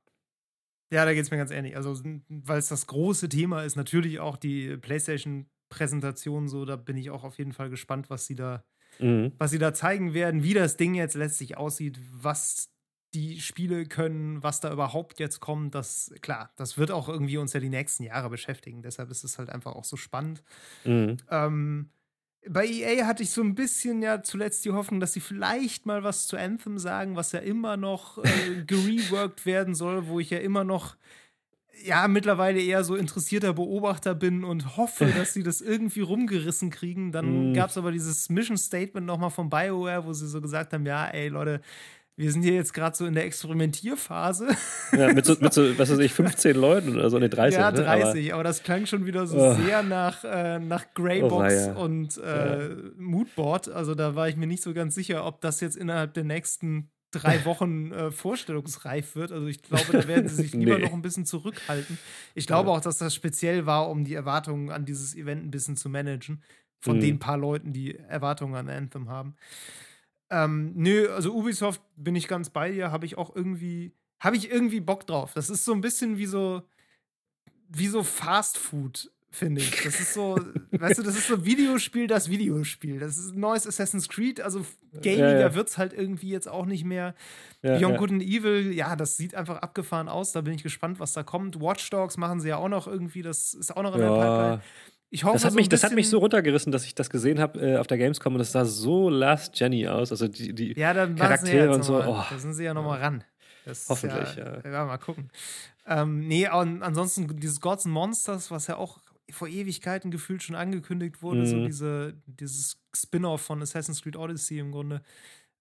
Ja, 0.92 1.06
da 1.06 1.14
geht 1.14 1.22
es 1.22 1.30
mir 1.30 1.38
ganz 1.38 1.52
ähnlich. 1.52 1.74
Also, 1.74 1.98
weil 2.28 2.58
es 2.58 2.68
das 2.68 2.86
große 2.86 3.30
Thema 3.30 3.62
ist, 3.62 3.76
natürlich 3.76 4.20
auch 4.20 4.36
die 4.36 4.76
PlayStation-Präsentation, 4.76 6.48
so, 6.48 6.66
da 6.66 6.76
bin 6.76 6.98
ich 6.98 7.08
auch 7.08 7.24
auf 7.24 7.38
jeden 7.38 7.54
Fall 7.54 7.70
gespannt, 7.70 8.10
was 8.10 8.26
sie 8.26 8.34
da 8.34 8.62
mhm. 8.98 9.32
was 9.38 9.50
sie 9.50 9.58
da 9.58 9.72
zeigen 9.72 10.14
werden, 10.14 10.42
wie 10.42 10.54
das 10.54 10.76
Ding 10.76 10.94
jetzt 10.94 11.14
letztlich 11.14 11.56
aussieht, 11.56 11.98
was 12.12 12.69
die 13.14 13.40
Spiele 13.40 13.86
können, 13.86 14.42
was 14.42 14.60
da 14.60 14.72
überhaupt 14.72 15.18
jetzt 15.18 15.40
kommt, 15.40 15.74
das, 15.74 16.12
klar, 16.20 16.52
das 16.56 16.78
wird 16.78 16.90
auch 16.90 17.08
irgendwie 17.08 17.38
uns 17.38 17.52
ja 17.52 17.60
die 17.60 17.68
nächsten 17.68 18.04
Jahre 18.04 18.30
beschäftigen. 18.30 18.82
Deshalb 18.82 19.10
ist 19.10 19.24
es 19.24 19.38
halt 19.38 19.50
einfach 19.50 19.72
auch 19.72 19.84
so 19.84 19.96
spannend. 19.96 20.42
Mhm. 20.84 21.16
Ähm, 21.30 21.90
bei 22.48 22.66
EA 22.66 23.06
hatte 23.06 23.22
ich 23.22 23.30
so 23.30 23.42
ein 23.42 23.54
bisschen 23.54 24.02
ja 24.02 24.22
zuletzt 24.22 24.64
die 24.64 24.70
Hoffnung, 24.70 25.00
dass 25.00 25.12
sie 25.12 25.20
vielleicht 25.20 25.86
mal 25.86 26.04
was 26.04 26.26
zu 26.26 26.36
Anthem 26.36 26.78
sagen, 26.78 27.16
was 27.16 27.32
ja 27.32 27.40
immer 27.40 27.76
noch 27.76 28.18
äh, 28.18 28.62
gereworked 28.66 29.44
werden 29.44 29.74
soll, 29.74 30.06
wo 30.06 30.20
ich 30.20 30.30
ja 30.30 30.38
immer 30.38 30.64
noch 30.64 30.96
ja 31.82 32.08
mittlerweile 32.08 32.60
eher 32.60 32.84
so 32.84 32.94
interessierter 32.94 33.54
Beobachter 33.54 34.14
bin 34.14 34.44
und 34.44 34.76
hoffe, 34.76 35.06
dass 35.16 35.32
sie 35.32 35.42
das 35.42 35.60
irgendwie 35.60 36.00
rumgerissen 36.00 36.70
kriegen. 36.70 37.12
Dann 37.12 37.52
mm. 37.52 37.54
gab 37.54 37.70
es 37.70 37.78
aber 37.78 37.92
dieses 37.92 38.28
Mission 38.28 38.56
Statement 38.56 39.06
nochmal 39.06 39.30
von 39.30 39.50
BioWare, 39.50 40.04
wo 40.04 40.12
sie 40.12 40.28
so 40.28 40.40
gesagt 40.40 40.72
haben, 40.72 40.86
ja, 40.86 41.06
ey 41.06 41.28
Leute, 41.28 41.60
wir 42.20 42.30
sind 42.30 42.42
hier 42.42 42.52
jetzt 42.52 42.74
gerade 42.74 42.94
so 42.94 43.06
in 43.06 43.14
der 43.14 43.24
Experimentierphase. 43.24 44.48
Ja, 44.92 45.12
mit 45.12 45.24
so, 45.24 45.36
mit 45.40 45.54
so, 45.54 45.78
was 45.78 45.90
weiß 45.90 46.00
ich, 46.00 46.12
15 46.12 46.56
Leuten 46.56 46.94
oder 46.96 47.08
so, 47.10 47.18
ne, 47.18 47.28
30. 47.28 47.58
Ja, 47.58 47.70
30, 47.70 48.26
ne? 48.26 48.30
aber, 48.30 48.34
aber, 48.34 48.44
das 48.44 48.62
klang 48.62 48.86
schon 48.86 49.06
wieder 49.06 49.26
so 49.26 49.38
oh. 49.38 49.54
sehr 49.54 49.82
nach, 49.84 50.24
äh, 50.24 50.58
nach 50.58 50.84
Greybox 50.94 51.70
oh, 51.74 51.80
und 51.80 52.18
äh, 52.18 52.68
ja. 52.68 52.76
Moodboard. 52.96 53.68
Also 53.68 53.94
da 53.94 54.16
war 54.16 54.28
ich 54.28 54.36
mir 54.36 54.48
nicht 54.48 54.62
so 54.62 54.74
ganz 54.74 54.96
sicher, 54.96 55.24
ob 55.24 55.40
das 55.40 55.60
jetzt 55.60 55.76
innerhalb 55.76 56.12
der 56.14 56.24
nächsten 56.24 56.90
drei 57.12 57.42
Wochen 57.44 57.92
äh, 57.92 58.10
vorstellungsreif 58.10 59.14
wird. 59.14 59.30
Also 59.32 59.46
ich 59.46 59.62
glaube, 59.62 59.92
da 59.92 60.08
werden 60.08 60.28
sie 60.28 60.42
sich 60.42 60.52
lieber 60.54 60.78
nee. 60.78 60.84
noch 60.84 60.92
ein 60.92 61.02
bisschen 61.02 61.24
zurückhalten. 61.26 61.98
Ich 62.34 62.46
glaube 62.46 62.70
auch, 62.70 62.80
dass 62.80 62.98
das 62.98 63.14
speziell 63.14 63.64
war, 63.64 63.88
um 63.88 64.04
die 64.04 64.14
Erwartungen 64.14 64.70
an 64.70 64.84
dieses 64.84 65.14
Event 65.14 65.44
ein 65.44 65.50
bisschen 65.50 65.76
zu 65.76 65.88
managen. 65.88 66.42
Von 66.80 66.96
mhm. 66.96 67.00
den 67.02 67.18
paar 67.18 67.36
Leuten, 67.36 67.72
die 67.72 67.94
Erwartungen 67.94 68.56
an 68.56 68.68
Anthem 68.68 69.08
haben. 69.08 69.36
Ähm, 70.30 70.72
nö, 70.76 71.08
also 71.10 71.34
Ubisoft 71.34 71.82
bin 71.96 72.14
ich 72.14 72.28
ganz 72.28 72.50
bei 72.50 72.70
dir, 72.70 72.92
habe 72.92 73.04
ich 73.04 73.18
auch 73.18 73.34
irgendwie, 73.34 73.92
habe 74.20 74.36
ich 74.36 74.50
irgendwie 74.50 74.80
Bock 74.80 75.06
drauf. 75.06 75.32
Das 75.34 75.50
ist 75.50 75.64
so 75.64 75.72
ein 75.72 75.80
bisschen 75.80 76.18
wie 76.18 76.26
so, 76.26 76.62
wie 77.68 77.88
so 77.88 78.04
Fast 78.04 78.56
Food, 78.56 79.10
finde 79.30 79.60
ich. 79.60 79.82
Das 79.82 79.98
ist 79.98 80.14
so, 80.14 80.38
weißt 80.70 80.98
du, 80.98 81.02
das 81.02 81.16
ist 81.16 81.26
so 81.26 81.44
Videospiel, 81.44 82.06
das 82.06 82.30
Videospiel. 82.30 83.00
Das 83.00 83.18
ist 83.18 83.34
ein 83.34 83.40
neues 83.40 83.66
Assassin's 83.66 84.08
Creed, 84.08 84.40
also 84.40 84.64
gamiger 84.92 85.32
ja, 85.32 85.40
ja. 85.40 85.54
wird 85.54 85.68
es 85.68 85.78
halt 85.78 85.92
irgendwie 85.92 86.30
jetzt 86.30 86.48
auch 86.48 86.66
nicht 86.66 86.84
mehr. 86.84 87.16
Ja, 87.62 87.78
Beyond 87.78 87.92
ja. 87.92 87.98
Good 87.98 88.10
and 88.12 88.22
Evil, 88.22 88.72
ja, 88.72 88.94
das 88.94 89.16
sieht 89.16 89.34
einfach 89.34 89.58
abgefahren 89.58 90.08
aus. 90.08 90.30
Da 90.30 90.42
bin 90.42 90.54
ich 90.54 90.62
gespannt, 90.62 91.00
was 91.00 91.12
da 91.12 91.24
kommt. 91.24 91.60
Watch 91.60 91.90
Dogs 91.90 92.16
machen 92.16 92.40
sie 92.40 92.50
ja 92.50 92.56
auch 92.56 92.68
noch 92.68 92.86
irgendwie, 92.86 93.22
das 93.22 93.52
ist 93.52 93.76
auch 93.76 93.82
noch 93.82 93.96
in 93.96 94.00
der 94.00 94.08
Pipeline. 94.08 94.62
Ich 95.12 95.24
hoffe, 95.24 95.34
das 95.34 95.44
hat, 95.44 95.52
so 95.52 95.56
mich, 95.56 95.68
das 95.68 95.82
hat 95.82 95.92
mich 95.92 96.08
so 96.08 96.18
runtergerissen, 96.18 96.70
dass 96.70 96.84
ich 96.84 96.94
das 96.94 97.10
gesehen 97.10 97.40
habe 97.40 97.60
äh, 97.60 97.76
auf 97.78 97.88
der 97.88 97.98
Gamescom 97.98 98.34
und 98.34 98.38
das 98.38 98.52
sah 98.52 98.64
so 98.64 99.08
Last 99.08 99.58
Jenny 99.58 99.88
aus. 99.88 100.12
Also 100.12 100.28
die, 100.28 100.54
die 100.54 100.78
ja, 100.78 100.94
Charaktere 100.94 101.74
und 101.74 101.84
so. 101.84 101.96
Oh. 101.96 102.24
Da 102.30 102.38
sind 102.38 102.54
sie 102.54 102.64
ja 102.64 102.74
nochmal 102.74 103.00
ran. 103.00 103.24
Das 103.64 103.88
Hoffentlich, 103.88 104.36
ja, 104.36 104.60
ja. 104.62 104.70
ja. 104.70 104.84
Mal 104.86 104.98
gucken. 104.98 105.30
Ähm, 105.86 106.28
nee, 106.28 106.48
und 106.48 106.82
ansonsten 106.82 107.40
dieses 107.40 107.60
Gods 107.60 107.86
and 107.86 107.94
Monsters, 107.94 108.52
was 108.52 108.68
ja 108.68 108.76
auch 108.76 109.00
vor 109.30 109.48
Ewigkeiten 109.48 110.10
gefühlt 110.10 110.42
schon 110.42 110.56
angekündigt 110.56 111.22
wurde, 111.22 111.40
mhm. 111.40 111.46
so 111.46 111.64
diese, 111.66 112.14
dieses 112.26 112.80
Spin-off 112.94 113.40
von 113.40 113.62
Assassin's 113.62 114.02
Creed 114.02 114.16
Odyssey 114.16 114.58
im 114.58 114.70
Grunde. 114.70 115.02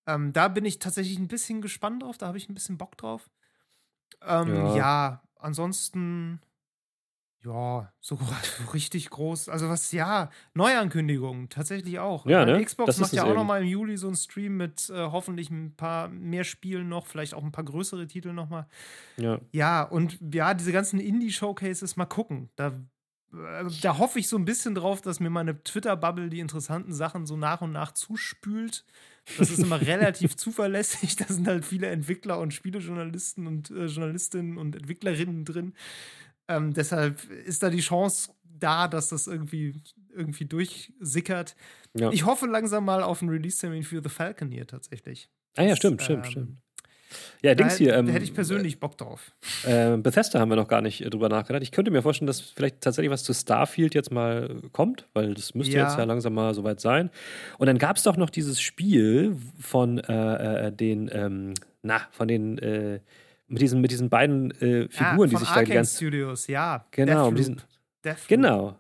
Ähm, 0.06 0.32
da 0.32 0.48
bin 0.48 0.66
ich 0.66 0.80
tatsächlich 0.80 1.18
ein 1.18 1.28
bisschen 1.28 1.62
gespannt 1.62 2.04
drauf, 2.04 2.18
da 2.18 2.28
habe 2.28 2.38
ich 2.38 2.50
ein 2.50 2.54
bisschen 2.54 2.78
Bock 2.78 2.98
drauf. 2.98 3.30
Ähm, 4.26 4.56
ja. 4.56 4.76
ja, 4.76 5.24
ansonsten 5.36 6.42
ja, 7.46 7.92
so 8.02 8.20
richtig 8.74 9.10
groß. 9.10 9.50
Also 9.50 9.70
was, 9.70 9.92
ja, 9.92 10.30
Neuankündigungen 10.54 11.48
tatsächlich 11.48 12.00
auch. 12.00 12.26
Ja, 12.26 12.46
ne? 12.46 12.64
Xbox 12.64 13.00
macht 13.00 13.14
ja 13.14 13.24
auch 13.24 13.34
nochmal 13.34 13.62
im 13.62 13.68
Juli 13.68 13.98
so 13.98 14.08
einen 14.08 14.18
Stream 14.18 14.58
mit 14.58 14.90
äh, 14.90 14.96
hoffentlich 14.96 15.50
ein 15.50 15.74
paar 15.76 16.10
mehr 16.10 16.44
Spielen 16.44 16.90
noch, 16.90 17.08
vielleicht 17.08 17.34
auch 17.34 17.44
ein 17.44 17.52
paar 17.52 17.64
größere 17.64 18.08
Titel 18.08 18.34
nochmal. 18.34 18.68
Ja. 19.18 19.40
Ja, 19.52 19.84
und 19.84 20.20
ja, 20.34 20.54
diese 20.54 20.74
ganzen 20.74 21.00
Indie-Showcases, 21.00 21.96
mal 21.96 22.06
gucken. 22.06 22.50
Da, 22.58 22.68
äh, 23.34 23.66
da 23.82 23.98
hoffe 23.98 24.20
ich 24.20 24.28
so 24.28 24.38
ein 24.38 24.46
bisschen 24.46 24.76
drauf, 24.76 25.02
dass 25.02 25.22
mir 25.22 25.30
meine 25.30 25.64
Twitter-Bubble 25.64 26.30
die 26.30 26.42
interessanten 26.42 26.92
Sachen 26.92 27.26
so 27.26 27.38
nach 27.38 27.62
und 27.62 27.72
nach 27.72 27.94
zuspült. 27.94 28.86
Das 29.38 29.50
ist 29.50 29.60
immer 29.60 29.80
relativ 29.82 30.36
zuverlässig. 30.36 31.16
Da 31.16 31.26
sind 31.26 31.48
halt 31.48 31.64
viele 31.64 31.88
Entwickler 31.88 32.40
und 32.40 32.54
Spielejournalisten 32.54 33.48
und 33.48 33.70
äh, 33.72 33.86
Journalistinnen 33.86 34.58
und 34.58 34.76
Entwicklerinnen 34.76 35.46
drin. 35.46 35.74
Ähm, 36.50 36.74
deshalb 36.74 37.24
ist 37.46 37.64
da 37.64 37.70
die 37.70 37.80
Chance 37.80 38.32
da, 38.44 38.88
dass 38.88 39.10
das 39.10 39.28
irgendwie, 39.28 39.82
irgendwie 40.14 40.46
durchsickert. 40.46 41.56
Ja. 41.94 42.12
Ich 42.12 42.26
hoffe 42.26 42.48
langsam 42.48 42.84
mal 42.86 43.02
auf 43.04 43.22
einen 43.22 43.32
Release-Termin 43.32 43.84
für 43.84 44.02
The 44.04 44.10
Falcon 44.10 44.52
hier 44.52 44.68
tatsächlich. 44.68 45.30
Ah 45.56 45.64
ja, 45.64 45.76
stimmt, 45.76 46.02
das, 46.02 46.06
stimmt, 46.06 46.26
ähm, 46.26 46.32
stimmt. 46.32 46.58
Ja, 47.42 47.56
Dings 47.56 47.78
hier. 47.78 47.96
Ähm, 47.96 48.08
da 48.08 48.14
hätte 48.14 48.26
ich 48.26 48.34
persönlich 48.34 48.80
Bock 48.80 48.98
drauf. 48.98 49.32
Äh, 49.66 49.98
Bethesda 49.98 50.40
haben 50.40 50.50
wir 50.50 50.56
noch 50.56 50.68
gar 50.68 50.82
nicht 50.82 51.02
äh, 51.02 51.10
drüber 51.10 51.30
nachgedacht. 51.30 51.64
Ich 51.64 51.72
könnte 51.72 51.92
mir 51.92 52.02
vorstellen, 52.02 52.28
dass 52.28 52.42
vielleicht 52.42 52.82
tatsächlich 52.82 53.12
was 53.12 53.24
zu 53.24 53.34
Starfield 53.34 53.96
jetzt 53.96 54.12
mal 54.12 54.58
kommt, 54.72 55.08
weil 55.14 55.34
das 55.34 55.56
müsste 55.56 55.76
ja. 55.76 55.88
jetzt 55.88 55.98
ja 55.98 56.04
langsam 56.04 56.34
mal 56.34 56.54
soweit 56.54 56.80
sein. 56.80 57.10
Und 57.58 57.68
dann 57.68 57.78
gab 57.78 57.98
es 57.98 58.04
doch 58.04 58.18
noch 58.18 58.30
dieses 58.30 58.62
Spiel 58.62 59.38
von 59.60 59.98
äh, 60.00 60.68
äh 60.68 60.72
den, 60.72 61.10
ähm, 61.12 61.54
na, 61.82 62.02
von 62.12 62.28
den 62.28 62.58
äh, 62.60 63.00
mit 63.50 63.62
diesen, 63.62 63.82
mit 63.82 63.92
diesen 63.92 64.10
beiden 64.10 64.52
äh, 64.62 64.88
Figuren, 64.90 65.30
ja, 65.30 65.38
die 65.40 65.46
sich 65.46 65.50
da 65.50 65.64
die 65.64 65.72
ganze 65.72 65.96
Studios, 65.96 66.48
ja. 66.48 66.86
Genau, 66.92 67.32
diesen, 67.32 67.62
genau. 68.28 68.78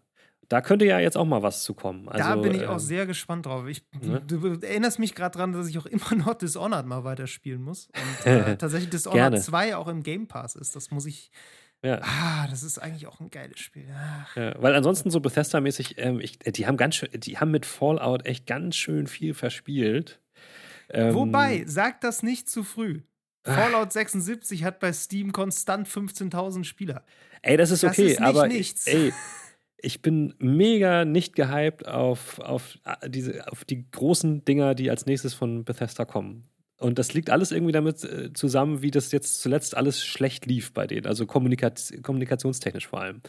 Da 0.50 0.62
könnte 0.62 0.84
ja 0.86 1.00
jetzt 1.00 1.16
auch 1.16 1.26
mal 1.26 1.44
was 1.44 1.64
zu 1.64 1.76
kommen. 1.76 2.10
Also, 2.10 2.28
da 2.28 2.36
bin 2.36 2.56
ich 2.56 2.64
ähm, 2.64 2.70
auch 2.70 2.80
sehr 2.80 3.06
gespannt 3.06 3.46
drauf. 3.46 3.68
Ich, 3.68 3.86
ne? 4.02 4.20
du, 4.26 4.60
erinnerst 4.62 4.98
mich 4.98 5.14
gerade 5.14 5.38
dran, 5.38 5.54
dass 5.54 5.68
ich 5.68 5.78
auch 5.78 5.86
immer 5.86 6.16
noch 6.16 6.34
Dishonored 6.34 6.88
mal 6.88 7.04
weiterspielen 7.04 7.62
muss. 7.62 7.88
Und 7.88 8.26
äh, 8.32 8.58
tatsächlich 8.58 8.90
Dishonored 8.90 9.42
2 9.42 9.76
auch 9.76 9.88
im 9.88 10.02
Game 10.02 10.28
Pass 10.28 10.56
ist. 10.56 10.76
Das 10.76 10.90
muss 10.90 11.06
ich. 11.06 11.32
Ja. 11.84 12.02
Ah, 12.02 12.48
das 12.50 12.64
ist 12.64 12.80
eigentlich 12.80 13.08
auch 13.08 13.22
ein 13.22 13.30
geiles 13.30 13.60
Spiel. 13.60 13.86
Ja, 14.36 14.62
weil 14.62 14.76
ansonsten 14.76 15.12
so 15.12 15.22
Bethesda-mäßig, 15.22 15.96
ähm, 15.98 16.20
die 16.20 16.68
haben 16.68 16.76
ganz 16.76 16.96
schön, 16.96 17.10
die 17.14 17.38
haben 17.38 17.52
mit 17.52 17.66
Fallout 17.66 18.26
echt 18.26 18.48
ganz 18.48 18.76
schön 18.76 19.08
viel 19.08 19.34
verspielt. 19.34 20.20
Ähm, 20.90 21.14
Wobei, 21.14 21.64
sag 21.68 22.02
das 22.02 22.24
nicht 22.24 22.50
zu 22.50 22.64
früh. 22.64 23.02
Fallout 23.50 23.92
76 23.92 24.64
hat 24.64 24.80
bei 24.80 24.94
Steam 24.94 25.32
konstant 25.32 25.88
15.000 25.88 26.64
Spieler. 26.64 27.04
Ey, 27.42 27.58
das 27.58 27.72
ist 27.72 27.84
okay, 27.84 28.04
das 28.04 28.12
ist 28.14 28.22
aber 28.22 28.48
nichts. 28.48 28.88
ey, 28.88 29.14
ich 29.82 30.02
bin 30.02 30.34
mega 30.40 31.06
nicht 31.06 31.36
gehypt 31.36 31.88
auf, 31.88 32.40
auf, 32.40 32.78
äh, 32.86 33.10
diese, 33.10 33.50
auf 33.52 33.64
die 33.66 33.90
großen 33.90 34.44
Dinger, 34.46 34.76
die 34.76 34.90
als 34.90 35.06
nächstes 35.06 35.34
von 35.34 35.64
Bethesda 35.64 36.06
kommen. 36.06 36.44
Und 36.80 36.98
das 36.98 37.14
liegt 37.14 37.30
alles 37.30 37.52
irgendwie 37.52 37.74
damit 37.74 38.04
äh, 38.06 38.32
zusammen, 38.34 38.82
wie 38.82 38.90
das 38.90 39.12
jetzt 39.12 39.42
zuletzt 39.42 39.76
alles 39.76 40.06
schlecht 40.06 40.46
lief 40.46 40.74
bei 40.74 40.88
denen, 40.88 41.08
also 41.08 41.26
kommunikations 41.26 42.02
kommunikationstechnisch 42.02 42.88
vor 42.88 43.02
allem. 43.02 43.22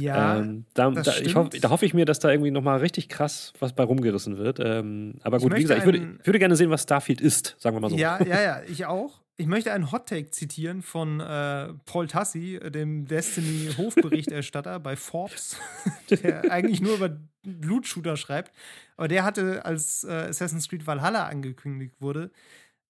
Ja, 0.00 0.38
ähm, 0.38 0.64
da, 0.72 0.90
da, 0.90 1.12
hoff, 1.34 1.50
da 1.50 1.68
hoffe 1.68 1.84
ich 1.84 1.92
mir, 1.92 2.06
dass 2.06 2.20
da 2.20 2.30
irgendwie 2.30 2.50
nochmal 2.50 2.78
richtig 2.78 3.10
krass 3.10 3.52
was 3.58 3.74
bei 3.74 3.84
rumgerissen 3.84 4.38
wird. 4.38 4.60
Ähm, 4.60 5.16
aber 5.22 5.38
gut, 5.38 5.54
wie 5.54 5.62
gesagt, 5.62 5.80
ich 5.80 5.84
würde, 5.84 6.16
ich 6.20 6.26
würde, 6.26 6.38
gerne 6.38 6.56
sehen, 6.56 6.70
was 6.70 6.84
Starfield 6.84 7.20
ist, 7.20 7.56
sagen 7.58 7.76
wir 7.76 7.80
mal 7.80 7.90
so. 7.90 7.96
Ja, 7.96 8.18
ja, 8.24 8.40
ja, 8.40 8.62
ich 8.68 8.86
auch. 8.86 9.20
Ich 9.38 9.46
möchte 9.46 9.72
einen 9.72 9.92
Hottake 9.92 10.30
zitieren 10.30 10.80
von 10.80 11.20
äh, 11.20 11.74
Paul 11.84 12.08
Tassi, 12.08 12.58
dem 12.58 13.06
Destiny-Hofberichterstatter 13.06 14.80
bei 14.80 14.96
Forbes, 14.96 15.58
der 16.10 16.50
eigentlich 16.50 16.80
nur 16.80 16.96
über 16.96 17.18
Blutshooter 17.42 18.16
schreibt. 18.16 18.52
Aber 18.96 19.08
der 19.08 19.24
hatte, 19.24 19.64
als 19.66 20.04
äh, 20.04 20.28
Assassin's 20.30 20.68
Creed 20.68 20.86
Valhalla 20.86 21.26
angekündigt 21.26 21.96
wurde, 22.00 22.30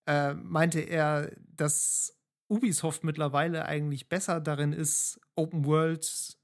äh, 0.07 0.35
meinte 0.35 0.81
er, 0.81 1.33
dass 1.57 2.17
Ubisoft 2.49 3.03
mittlerweile 3.03 3.67
eigentlich 3.67 4.09
besser 4.09 4.41
darin 4.41 4.73
ist, 4.73 5.21
Open 5.35 5.65
World 5.65 6.37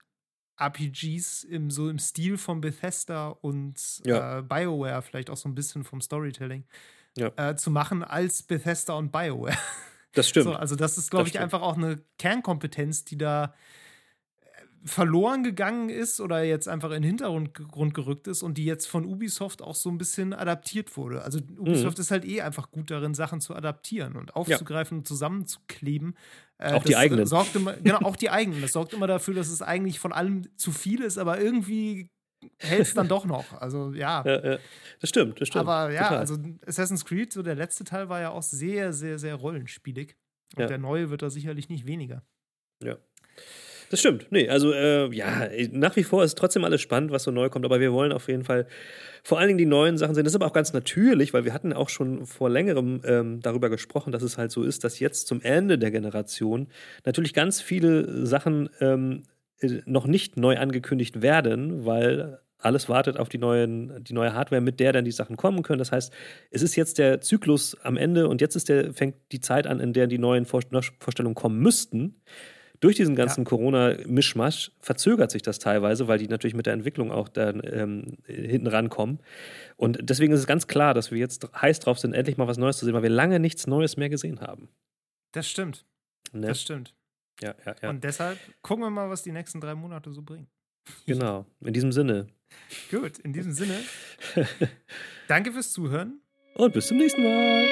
RPGs 0.61 1.45
im, 1.45 1.71
so 1.71 1.89
im 1.89 1.99
Stil 1.99 2.39
von 2.39 2.61
Bethesda 2.61 3.29
und 3.29 4.03
ja. 4.05 4.39
äh, 4.39 4.43
BioWare, 4.43 5.03
vielleicht 5.03 5.31
auch 5.31 5.37
so 5.37 5.49
ein 5.49 5.55
bisschen 5.55 5.85
vom 5.85 6.01
Storytelling, 6.01 6.65
ja. 7.17 7.31
äh, 7.37 7.57
zu 7.57 7.71
machen 7.71 8.03
als 8.03 8.43
Bethesda 8.43 8.95
und 8.95 9.13
BioWare. 9.13 9.57
Das 10.13 10.29
stimmt. 10.29 10.45
So, 10.45 10.53
also, 10.55 10.77
das 10.77 10.99
ist, 10.99 11.11
glaube 11.11 11.29
ich, 11.29 11.39
einfach 11.39 11.63
auch 11.63 11.77
eine 11.77 11.97
Kernkompetenz, 12.19 13.05
die 13.05 13.17
da 13.17 13.55
äh, 14.41 14.47
verloren 14.85 15.43
gegangen 15.43 15.89
ist 15.89 16.21
oder 16.21 16.43
jetzt 16.45 16.69
einfach 16.69 16.91
in 16.91 17.03
den 17.03 17.19
Hintergrund 17.19 17.95
gerückt 17.95 18.29
ist 18.29 18.43
und 18.43 18.59
die 18.59 18.65
jetzt 18.65 18.87
von 18.87 19.05
Ubisoft 19.05 19.63
auch 19.63 19.75
so 19.75 19.91
ein 19.91 19.99
bisschen 19.99 20.33
adaptiert 20.35 20.97
wurde. 20.97 21.23
Also 21.23 21.41
Ubisoft 21.59 21.99
mhm. 21.99 22.03
ist 22.03 22.11
halt 22.11 22.25
eh 22.25 22.43
einfach 22.43 22.71
gut 22.71 22.91
darin, 22.91 23.15
Sachen 23.15 23.41
zu 23.41 23.55
adaptieren 23.55 24.17
und 24.17 24.37
aufzugreifen 24.37 24.97
ja. 24.97 24.99
und 25.01 25.09
zusammenzukleben. 25.09 26.17
Äh, 26.59 26.75
auch 26.75 26.85
die 26.85 26.97
eigenen. 26.97 27.27
Sorgt 27.27 27.57
immer, 27.57 27.73
genau, 27.75 27.99
auch 27.99 28.17
die 28.17 28.31
eigenen. 28.31 28.61
Das 28.61 28.73
sorgt 28.73 28.93
immer 28.93 29.07
dafür, 29.07 29.35
dass 29.35 29.49
es 29.49 29.63
eigentlich 29.63 29.99
von 29.99 30.13
allem 30.13 30.47
zu 30.59 30.73
viel 30.73 31.03
ist, 31.03 31.19
aber 31.19 31.41
irgendwie 31.41 32.11
hält 32.59 32.83
es 32.83 32.95
dann 32.95 33.09
doch 33.09 33.25
noch. 33.25 33.61
Also 33.61 33.93
ja. 33.93 34.23
Ja, 34.33 34.53
ja. 34.53 34.59
Das 35.01 35.11
stimmt, 35.11 35.41
das 35.41 35.49
stimmt. 35.49 35.67
Aber 35.67 35.93
ja, 35.93 36.05
Total. 36.05 36.19
also 36.19 36.39
Assassin's 36.67 37.05
Creed, 37.05 37.33
so 37.33 37.43
der 37.43 37.55
letzte 37.55 37.85
Teil 37.85 38.09
war 38.09 38.21
ja 38.21 38.31
auch 38.31 38.43
sehr, 38.43 38.93
sehr, 38.93 39.19
sehr 39.19 39.35
rollenspielig. 39.35 40.17
Und 40.55 40.63
ja. 40.63 40.67
der 40.67 40.79
neue 40.79 41.11
wird 41.11 41.23
da 41.23 41.31
sicherlich 41.31 41.69
nicht 41.69 41.87
weniger. 41.87 42.23
Ja. 42.83 42.99
Das 43.93 44.01
stimmt. 44.01 44.29
Nee, 44.31 44.49
also 44.49 44.73
äh, 44.73 45.15
ja, 45.15 45.51
nach 45.71 45.97
wie 45.97 46.03
vor 46.03 46.25
ist 46.25 46.39
trotzdem 46.39 46.65
alles 46.65 46.81
spannend, 46.81 47.11
was 47.11 47.25
so 47.25 47.31
neu 47.31 47.51
kommt, 47.51 47.67
aber 47.67 47.79
wir 47.79 47.93
wollen 47.93 48.13
auf 48.13 48.29
jeden 48.29 48.43
Fall 48.43 48.67
vor 49.23 49.39
allen 49.39 49.49
Dingen 49.49 49.59
die 49.59 49.67
neuen 49.67 49.99
Sachen 49.99 50.15
sehen. 50.15 50.25
Das 50.25 50.33
ist 50.33 50.37
aber 50.37 50.47
auch 50.47 50.55
ganz 50.55 50.73
natürlich, 50.73 51.35
weil 51.35 51.45
wir 51.45 51.53
hatten 51.53 51.75
auch 51.75 51.91
schon 51.91 52.25
vor 52.25 52.49
längerem 52.49 53.03
ähm, 53.05 53.41
darüber 53.43 53.69
gesprochen, 53.69 54.11
dass 54.11 54.23
es 54.23 54.39
halt 54.39 54.51
so 54.51 54.63
ist, 54.63 54.85
dass 54.85 54.99
jetzt 54.99 55.27
zum 55.27 55.43
Ende 55.43 55.79
der 55.79 55.91
Generation 55.91 56.69
natürlich 57.05 57.35
ganz 57.35 57.61
viele 57.61 58.25
Sachen 58.25 58.71
ähm, 58.81 59.25
äh, 59.25 59.32
noch 59.85 60.07
nicht 60.07 60.37
neu 60.37 60.59
angekündigt 60.59 61.23
werden, 61.23 61.85
weil 61.85 62.39
alles 62.59 62.89
wartet 62.89 63.17
auf 63.17 63.29
die, 63.29 63.39
neuen, 63.39 64.05
die 64.05 64.13
neue 64.13 64.35
Hardware, 64.35 64.61
mit 64.61 64.81
der 64.81 64.93
dann 64.93 65.05
die 65.05 65.11
Sachen 65.11 65.37
kommen 65.37 65.63
können. 65.63 65.79
Das 65.79 65.93
heißt, 65.93 66.13
es 66.51 66.63
ist 66.63 66.77
jetzt 66.77 66.99
der 66.99 67.21
Zyklus 67.21 67.77
am 67.83 67.97
Ende 67.97 68.29
und 68.29 68.41
jetzt 68.41 68.57
ist 68.57 68.69
der, 68.69 68.95
fängt 68.95 69.17
die 69.33 69.41
Zeit 69.41 69.67
an, 69.67 69.81
in 69.81 69.93
der 69.93 70.07
die 70.07 70.19
neuen 70.19 70.47
Vorstellungen 70.47 71.35
kommen 71.35 71.59
müssten. 71.59 72.23
Durch 72.81 72.97
diesen 72.97 73.15
ganzen 73.15 73.43
ja. 73.43 73.49
Corona-Mischmasch 73.49 74.73
verzögert 74.81 75.31
sich 75.31 75.43
das 75.43 75.61
teilweise, 75.61 76.09
weil 76.09 76.19
die 76.19 76.27
natürlich 76.27 76.55
mit 76.55 76.67
der 76.67 76.73
Entwicklung 76.73 77.13
auch 77.13 77.29
dann 77.29 77.63
ähm, 77.65 78.19
hinten 78.27 78.67
rankommen. 78.67 79.21
Und 79.77 79.99
deswegen 80.03 80.33
ist 80.33 80.41
es 80.41 80.49
ganz 80.49 80.67
klar, 80.67 80.93
dass 80.93 81.13
wir 81.13 81.19
jetzt 81.19 81.49
heiß 81.61 81.79
drauf 81.79 82.01
sind, 82.01 82.13
endlich 82.13 82.39
mal 82.39 82.49
was 82.49 82.59
Neues 82.59 82.79
zu 82.79 82.85
sehen, 82.85 82.95
weil 82.95 83.05
wir 83.05 83.11
lange 83.11 83.39
nichts 83.39 83.69
Neues 83.69 83.97
mehr 83.97 84.09
gesehen 84.09 84.41
haben. 84.41 84.69
Das 85.31 85.49
stimmt. 85.49 85.85
Ne? 86.33 86.49
Das 86.49 86.61
stimmt. 86.61 86.93
Ja, 87.41 87.55
ja, 87.65 87.75
ja. 87.83 87.91
Und 87.91 88.05
deshalb 88.05 88.39
gucken 88.63 88.85
wir 88.85 88.91
mal, 88.91 89.09
was 89.11 89.23
die 89.23 89.33
nächsten 89.33 89.61
drei 89.61 89.75
Monate 89.75 90.13
so 90.13 90.23
bringen. 90.23 90.49
Genau. 91.07 91.47
In 91.61 91.73
diesem 91.73 91.93
Sinne. 91.93 92.27
Gut, 92.91 93.19
in 93.19 93.33
diesem 93.33 93.53
Sinne. 93.53 93.79
Danke 95.29 95.53
fürs 95.53 95.73
Zuhören. 95.73 96.21
Und 96.55 96.75
bis 96.75 96.89
zum 96.89 96.99
nächsten 96.99 97.23
Mal. 97.23 97.71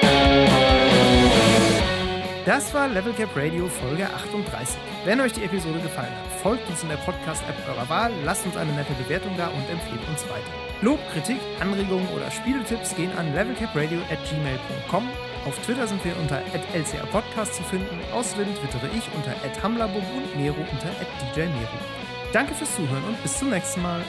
Das 2.45 2.73
war 2.73 2.87
Level 2.87 3.13
Cap 3.13 3.29
Radio 3.35 3.67
Folge 3.67 4.09
38. 4.09 4.75
Wenn 5.05 5.21
euch 5.21 5.33
die 5.33 5.43
Episode 5.43 5.79
gefallen 5.79 6.09
hat, 6.09 6.41
folgt 6.41 6.67
uns 6.67 6.81
in 6.81 6.89
der 6.89 6.95
Podcast-App 6.97 7.55
eurer 7.67 7.87
Wahl, 7.87 8.11
lasst 8.25 8.45
uns 8.47 8.57
eine 8.57 8.73
nette 8.73 8.93
Bewertung 8.93 9.37
da 9.37 9.47
und 9.49 9.69
empfehlt 9.69 10.01
uns 10.09 10.23
weiter. 10.23 10.51
Lob, 10.81 10.99
Kritik, 11.13 11.37
Anregungen 11.59 12.07
oder 12.09 12.31
Spieletipps 12.31 12.95
gehen 12.95 13.11
an 13.11 13.31
levelcapradio 13.35 13.99
at 14.09 14.17
gmail.com. 14.27 15.07
Auf 15.45 15.57
Twitter 15.65 15.87
sind 15.87 16.03
wir 16.05 16.15
unter 16.17 16.39
lcrpodcast 16.73 17.55
zu 17.55 17.63
finden. 17.63 17.99
Außerdem 18.13 18.53
twittere 18.55 18.87
ich 18.95 19.03
unter 19.15 19.33
hamlabum 19.63 20.03
und 20.15 20.35
Nero 20.37 20.61
unter 20.71 20.91
djnero. 21.33 21.79
Danke 22.31 22.53
fürs 22.53 22.75
Zuhören 22.75 23.03
und 23.05 23.21
bis 23.23 23.39
zum 23.39 23.49
nächsten 23.49 23.81
Mal. 23.81 24.01